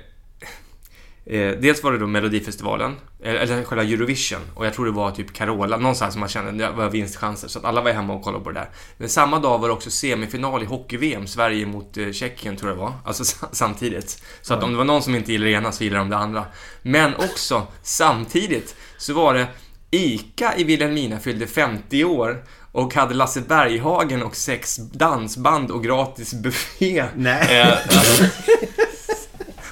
Eh, 1.26 1.52
dels 1.60 1.84
var 1.84 1.92
det 1.92 1.98
då 1.98 2.08
Melodifestivalen, 2.08 2.96
eh, 3.24 3.34
eller 3.42 3.64
själva 3.64 3.84
Eurovision, 3.84 4.40
och 4.56 4.66
jag 4.66 4.74
tror 4.74 4.86
det 4.86 4.92
var 4.92 5.12
typ 5.12 5.34
Carola, 5.34 5.78
någonstans 5.78 6.14
som 6.14 6.20
man 6.20 6.30
kände 6.30 6.52
det 6.52 6.72
var 6.72 6.90
vinstchanser, 6.90 7.48
så 7.48 7.60
att 7.60 7.66
alla 7.66 7.82
var 7.82 7.92
hemma 7.92 8.14
och 8.14 8.22
kollade 8.24 8.44
på 8.44 8.52
det 8.52 8.60
där. 8.60 8.70
Men 8.98 9.10
samma 9.10 9.40
dag 9.40 9.60
var 9.60 9.68
det 9.68 9.74
också 9.74 9.92
semifinal 9.92 10.64
i 10.64 10.66
hockey-VM, 10.66 11.28
Sverige 11.28 11.66
mot 11.66 11.98
eh, 11.98 12.12
Tjeckien 12.12 12.58
tror 12.58 12.70
jag 12.72 12.78
det 12.78 12.82
var, 12.82 12.94
alltså 13.06 13.26
sa- 13.26 13.50
samtidigt. 13.52 14.24
Så 14.42 14.54
att 14.54 14.64
om 14.64 14.72
det 14.72 14.78
var 14.78 14.86
någon 14.86 15.02
som 15.02 15.16
inte 15.16 15.32
gillade 15.32 15.52
det 15.52 15.58
ena 15.58 15.72
så 15.72 15.84
gillade 15.84 16.02
de 16.04 16.10
det 16.10 16.18
andra. 16.18 16.46
Men 16.82 17.16
också, 17.16 17.68
samtidigt, 17.82 18.76
så 18.98 19.14
var 19.14 19.34
det 19.34 19.48
ICA 19.92 20.58
i 20.58 20.64
Vilhelmina 20.64 21.20
fyllde 21.20 21.48
50 21.48 22.04
år 22.04 22.44
och 22.72 22.94
hade 22.94 23.14
Lasse 23.14 23.42
Berghagen 23.42 24.24
och 24.24 24.36
sex 24.36 24.76
dansband 24.78 25.72
och 25.72 25.84
gratis 25.84 26.34
buffé. 26.34 27.06
Nej. 27.16 27.60
Eh, 27.60 27.72
alltså, 27.72 28.24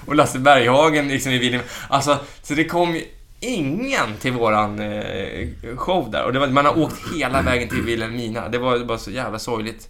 och 0.06 0.16
Lasse 0.16 0.40
Berghagen 0.40 1.08
liksom 1.08 1.32
i 1.32 1.38
Vilhelmina. 1.38 1.70
Alltså, 1.90 2.18
så 2.44 2.54
det 2.54 2.66
kom 2.66 2.96
ju 2.96 3.04
ingen 3.40 4.18
till 4.22 4.32
våran 4.32 4.80
eh, 4.80 5.48
show 5.78 6.12
där. 6.12 6.24
Och 6.24 6.34
det 6.34 6.40
var, 6.40 6.48
man 6.48 6.66
har 6.66 6.80
åkt 6.80 6.96
hela 7.16 7.42
vägen 7.42 7.70
till 7.70 7.82
Vilhelmina. 7.82 8.50
Det 8.50 8.58
var 8.58 8.80
bara 8.80 8.98
så 8.98 9.12
jävla 9.12 9.40
sorgligt. 9.40 9.90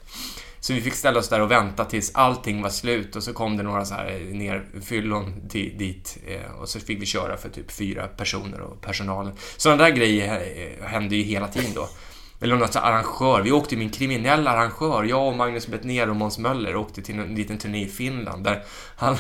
Så 0.64 0.74
vi 0.74 0.82
fick 0.82 0.94
ställa 0.94 1.20
oss 1.20 1.30
där 1.30 1.42
och 1.42 1.52
vänta 1.52 1.86
tills 1.86 2.12
allting 2.16 2.62
var 2.62 2.70
slut 2.70 3.16
och 3.16 3.24
så 3.24 3.34
kom 3.34 3.58
det 3.58 3.64
några 3.64 3.86
så 3.86 3.94
här 3.94 4.30
nerfyllon 4.34 5.50
till, 5.50 5.78
dit 5.78 6.18
eh, 6.28 6.52
och 6.62 6.70
så 6.70 6.80
fick 6.80 7.02
vi 7.02 7.06
köra 7.06 7.38
för 7.38 7.50
typ 7.50 7.72
fyra 7.72 8.08
personer 8.08 8.62
och 8.62 8.82
personalen. 8.82 9.34
Sådana 9.58 9.84
där 9.84 9.90
grejer 9.90 10.34
eh, 10.36 10.86
hände 10.86 11.16
ju 11.16 11.24
hela 11.24 11.48
tiden 11.48 11.72
då. 11.76 11.90
Eller 12.42 12.56
något 12.56 12.74
så 12.74 12.80
arrangör. 12.80 13.42
Vi 13.42 13.52
åkte 13.52 13.76
med 13.76 13.86
en 13.86 13.92
kriminell 13.92 14.48
arrangör. 14.48 15.04
Jag 15.04 15.28
och 15.28 15.36
Magnus 15.36 15.68
Bettner 15.68 16.10
och 16.10 16.16
Måns 16.16 16.38
Möller 16.38 16.76
åkte 16.76 17.02
till 17.02 17.20
en 17.20 17.36
liten 17.36 17.58
turné 17.58 17.84
i 17.84 17.88
Finland 17.88 18.44
där 18.44 18.64
han, 18.96 19.18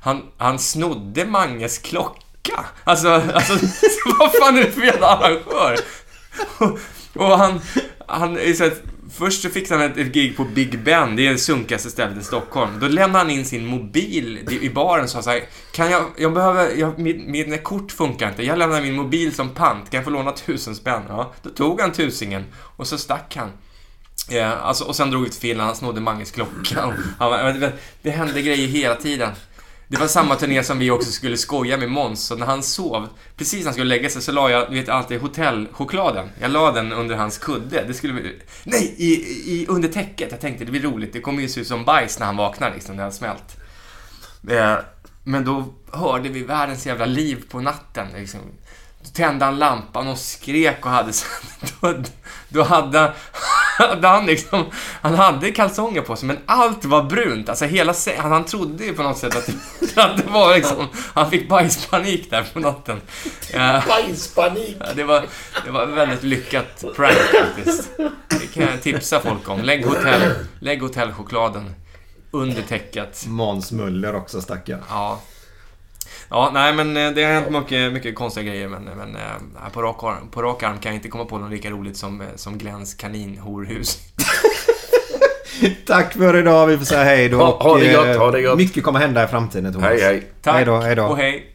han, 0.00 0.22
han 0.36 0.58
snodde 0.58 1.26
Manges 1.26 1.78
klocka. 1.78 2.64
Alltså, 2.84 3.08
alltså 3.08 3.52
vad 4.18 4.32
fan 4.32 4.58
är 4.58 4.64
det 4.64 4.70
för 4.70 4.82
jävla 4.82 5.06
arrangör? 5.06 5.78
Och, 6.58 6.78
och 7.22 7.38
han, 7.38 7.60
han 8.06 8.38
är 8.38 8.52
så 8.52 8.64
här, 8.64 8.72
Först 9.18 9.42
så 9.42 9.50
fixade 9.50 9.82
han 9.82 9.90
ett, 9.90 9.98
ett 9.98 10.12
gig 10.12 10.36
på 10.36 10.44
Big 10.44 10.82
Ben, 10.82 11.16
det 11.16 11.26
är 11.26 11.32
det 11.32 11.38
sunkigaste 11.38 11.90
stället 11.90 12.18
i 12.18 12.24
Stockholm. 12.24 12.78
Då 12.80 12.88
lämnade 12.88 13.18
han 13.18 13.30
in 13.30 13.44
sin 13.44 13.66
mobil 13.66 14.48
i 14.62 14.70
baren 14.70 15.04
och 15.04 15.10
sa 15.10 15.22
så 15.22 15.30
här, 15.30 15.42
kan 15.72 15.90
jag, 15.90 16.04
jag 16.16 16.34
behöver, 16.34 16.76
jag, 16.76 16.98
min, 16.98 17.30
min 17.30 17.58
kort 17.58 17.92
funkar 17.92 18.28
inte, 18.28 18.42
jag 18.42 18.58
lämnar 18.58 18.82
min 18.82 18.94
mobil 18.94 19.34
som 19.34 19.48
pant, 19.48 19.90
kan 19.90 19.98
jag 19.98 20.04
få 20.04 20.10
låna 20.10 20.32
tusen 20.32 20.74
spänn? 20.74 21.02
Ja, 21.08 21.32
då 21.42 21.50
tog 21.50 21.80
han 21.80 21.92
tusingen 21.92 22.44
och 22.76 22.86
så 22.86 22.98
stack 22.98 23.36
han. 23.36 23.50
Ja, 24.30 24.46
alltså, 24.46 24.84
och 24.84 24.96
sen 24.96 25.10
drog 25.10 25.24
vi 25.24 25.30
till 25.30 25.40
Finland, 25.40 25.66
han 25.66 25.76
snodde 25.76 26.00
Manges 26.00 26.30
klocka. 26.30 26.86
Och 26.86 26.92
Han, 27.18 27.72
det 28.02 28.10
hände 28.10 28.42
grejer 28.42 28.68
hela 28.68 28.94
tiden. 28.94 29.30
Det 29.94 30.00
var 30.00 30.08
samma 30.08 30.36
turné 30.36 30.62
som 30.62 30.78
vi 30.78 30.90
också 30.90 31.10
skulle 31.10 31.36
skoja 31.36 31.76
med 31.76 31.90
Måns, 31.90 32.26
så 32.26 32.36
när 32.36 32.46
han 32.46 32.62
sov, 32.62 33.08
precis 33.36 33.58
när 33.58 33.64
han 33.64 33.72
skulle 33.72 33.88
lägga 33.88 34.10
sig 34.10 34.22
så 34.22 34.32
la 34.32 34.50
jag, 34.50 34.70
du 34.70 34.74
vet 34.74 34.88
alltid 34.88 35.20
hotellchokladen. 35.20 36.28
Jag 36.40 36.50
la 36.50 36.72
den 36.72 36.92
under 36.92 37.16
hans 37.16 37.38
kudde. 37.38 37.84
Det 37.86 37.94
skulle 37.94 38.12
bli, 38.12 38.40
nej, 38.64 38.94
i, 38.98 39.12
i, 39.52 39.66
under 39.68 39.88
täcket. 39.88 40.30
Jag 40.30 40.40
tänkte 40.40 40.64
det 40.64 40.70
blir 40.70 40.82
roligt, 40.82 41.12
det 41.12 41.20
kommer 41.20 41.42
ju 41.42 41.48
se 41.48 41.60
ut 41.60 41.66
som 41.66 41.84
bajs 41.84 42.18
när 42.18 42.26
han 42.26 42.36
vaknar 42.36 42.74
liksom, 42.74 42.96
när 42.96 43.02
han 43.02 43.12
smält. 43.12 43.56
Eh, 44.50 44.76
men 45.24 45.44
då 45.44 45.64
hörde 45.92 46.28
vi 46.28 46.42
världens 46.42 46.86
jävla 46.86 47.06
liv 47.06 47.44
på 47.48 47.60
natten. 47.60 48.06
Liksom. 48.16 48.40
Då 49.04 49.10
tände 49.10 49.44
han 49.44 49.58
lampan 49.58 50.08
och 50.08 50.18
skrek 50.18 50.86
och 50.86 50.90
hade 50.90 51.12
så, 51.12 51.26
då, 51.80 51.94
då 52.48 52.62
hade, 52.62 53.12
hade 53.78 54.08
han 54.08 54.26
liksom, 54.26 54.64
han 55.00 55.14
hade 55.14 55.50
kalsonger 55.50 56.00
på 56.00 56.16
sig 56.16 56.26
men 56.26 56.38
allt 56.46 56.84
var 56.84 57.02
brunt. 57.02 57.48
Alltså 57.48 57.64
hela 57.64 57.94
han, 58.18 58.32
han 58.32 58.44
trodde 58.44 58.84
ju 58.84 58.94
på 58.94 59.02
något 59.02 59.18
sätt 59.18 59.36
att, 59.36 59.48
att 59.96 60.16
det 60.16 60.30
var 60.30 60.54
liksom, 60.54 60.88
han 61.14 61.30
fick 61.30 61.48
bajspanik 61.48 62.30
där 62.30 62.46
på 62.52 62.60
natten. 62.60 63.00
Bajspanik! 63.88 64.76
Ja, 64.80 64.86
det, 64.94 65.04
var, 65.04 65.24
det 65.64 65.70
var 65.70 65.86
väldigt 65.86 66.22
lyckat 66.22 66.84
prank 66.96 67.16
faktiskt. 67.16 67.88
Det 68.28 68.54
kan 68.54 68.62
jag 68.62 68.82
tipsa 68.82 69.20
folk 69.20 69.48
om. 69.48 69.60
Lägg, 69.60 69.86
hotell, 69.86 70.32
lägg 70.60 70.82
hotellchokladen 70.82 71.74
under 72.30 72.62
täcket. 72.62 73.26
Måns 73.26 73.72
Möller 73.72 74.14
också 74.14 74.40
stackarn. 74.40 74.80
Ja. 74.88 75.20
Ja, 76.34 76.50
nej 76.52 76.74
men 76.74 76.96
eh, 76.96 77.10
det 77.10 77.24
har 77.24 77.32
hänt 77.32 77.50
mycket, 77.50 77.92
mycket 77.92 78.14
konstiga 78.14 78.46
grejer 78.46 78.68
men, 78.68 78.84
men 78.84 79.16
eh, 79.16 79.68
på, 79.72 79.82
rak 79.82 80.02
arm, 80.02 80.28
på 80.30 80.42
rak 80.42 80.62
arm 80.62 80.78
kan 80.78 80.92
jag 80.92 80.98
inte 80.98 81.08
komma 81.08 81.24
på 81.24 81.38
något 81.38 81.50
lika 81.50 81.70
roligt 81.70 81.96
som, 81.96 82.20
eh, 82.20 82.26
som 82.36 82.58
Glens 82.58 82.94
kaninhorhus. 82.94 83.98
Tack 85.86 86.12
för 86.12 86.38
idag. 86.38 86.66
Vi 86.66 86.78
får 86.78 86.84
säga 86.84 87.04
hej 87.04 87.28
då. 87.28 87.36
Ha- 87.36 87.62
ha 87.62 87.78
det 87.78 87.92
gott, 87.92 88.06
eh, 88.06 88.18
ha 88.18 88.30
det 88.30 88.42
gott. 88.42 88.56
Mycket 88.58 88.84
kommer 88.84 89.00
hända 89.00 89.24
i 89.24 89.26
framtiden 89.26 89.72
Thomas. 89.72 89.88
Hej, 89.88 90.00
hej. 90.00 90.32
Tack 90.42 90.54
Hej 90.54 90.64
då, 90.64 90.76
hej 90.76 90.96
då. 90.96 91.04
och 91.04 91.16
hej. 91.16 91.50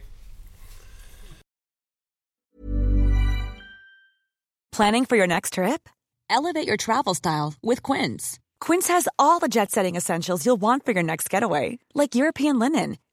Planning 4.76 5.06
for 5.06 5.16
your 5.18 5.26
next 5.26 5.52
trip? 5.54 5.88
Elevate 6.30 6.66
your 6.68 6.76
travel 6.76 7.14
style 7.14 7.54
with 7.62 7.92
Quince. 7.92 8.38
Quince 8.66 8.92
has 8.92 9.08
all 9.18 9.40
the 9.40 9.48
jet 9.48 9.70
setting 9.70 9.96
essentials 9.96 10.46
you'll 10.46 10.60
want 10.60 10.84
for 10.84 10.92
your 10.92 11.02
next 11.02 11.34
getaway, 11.34 11.78
like 11.94 12.14
European 12.14 12.58
linen, 12.58 12.96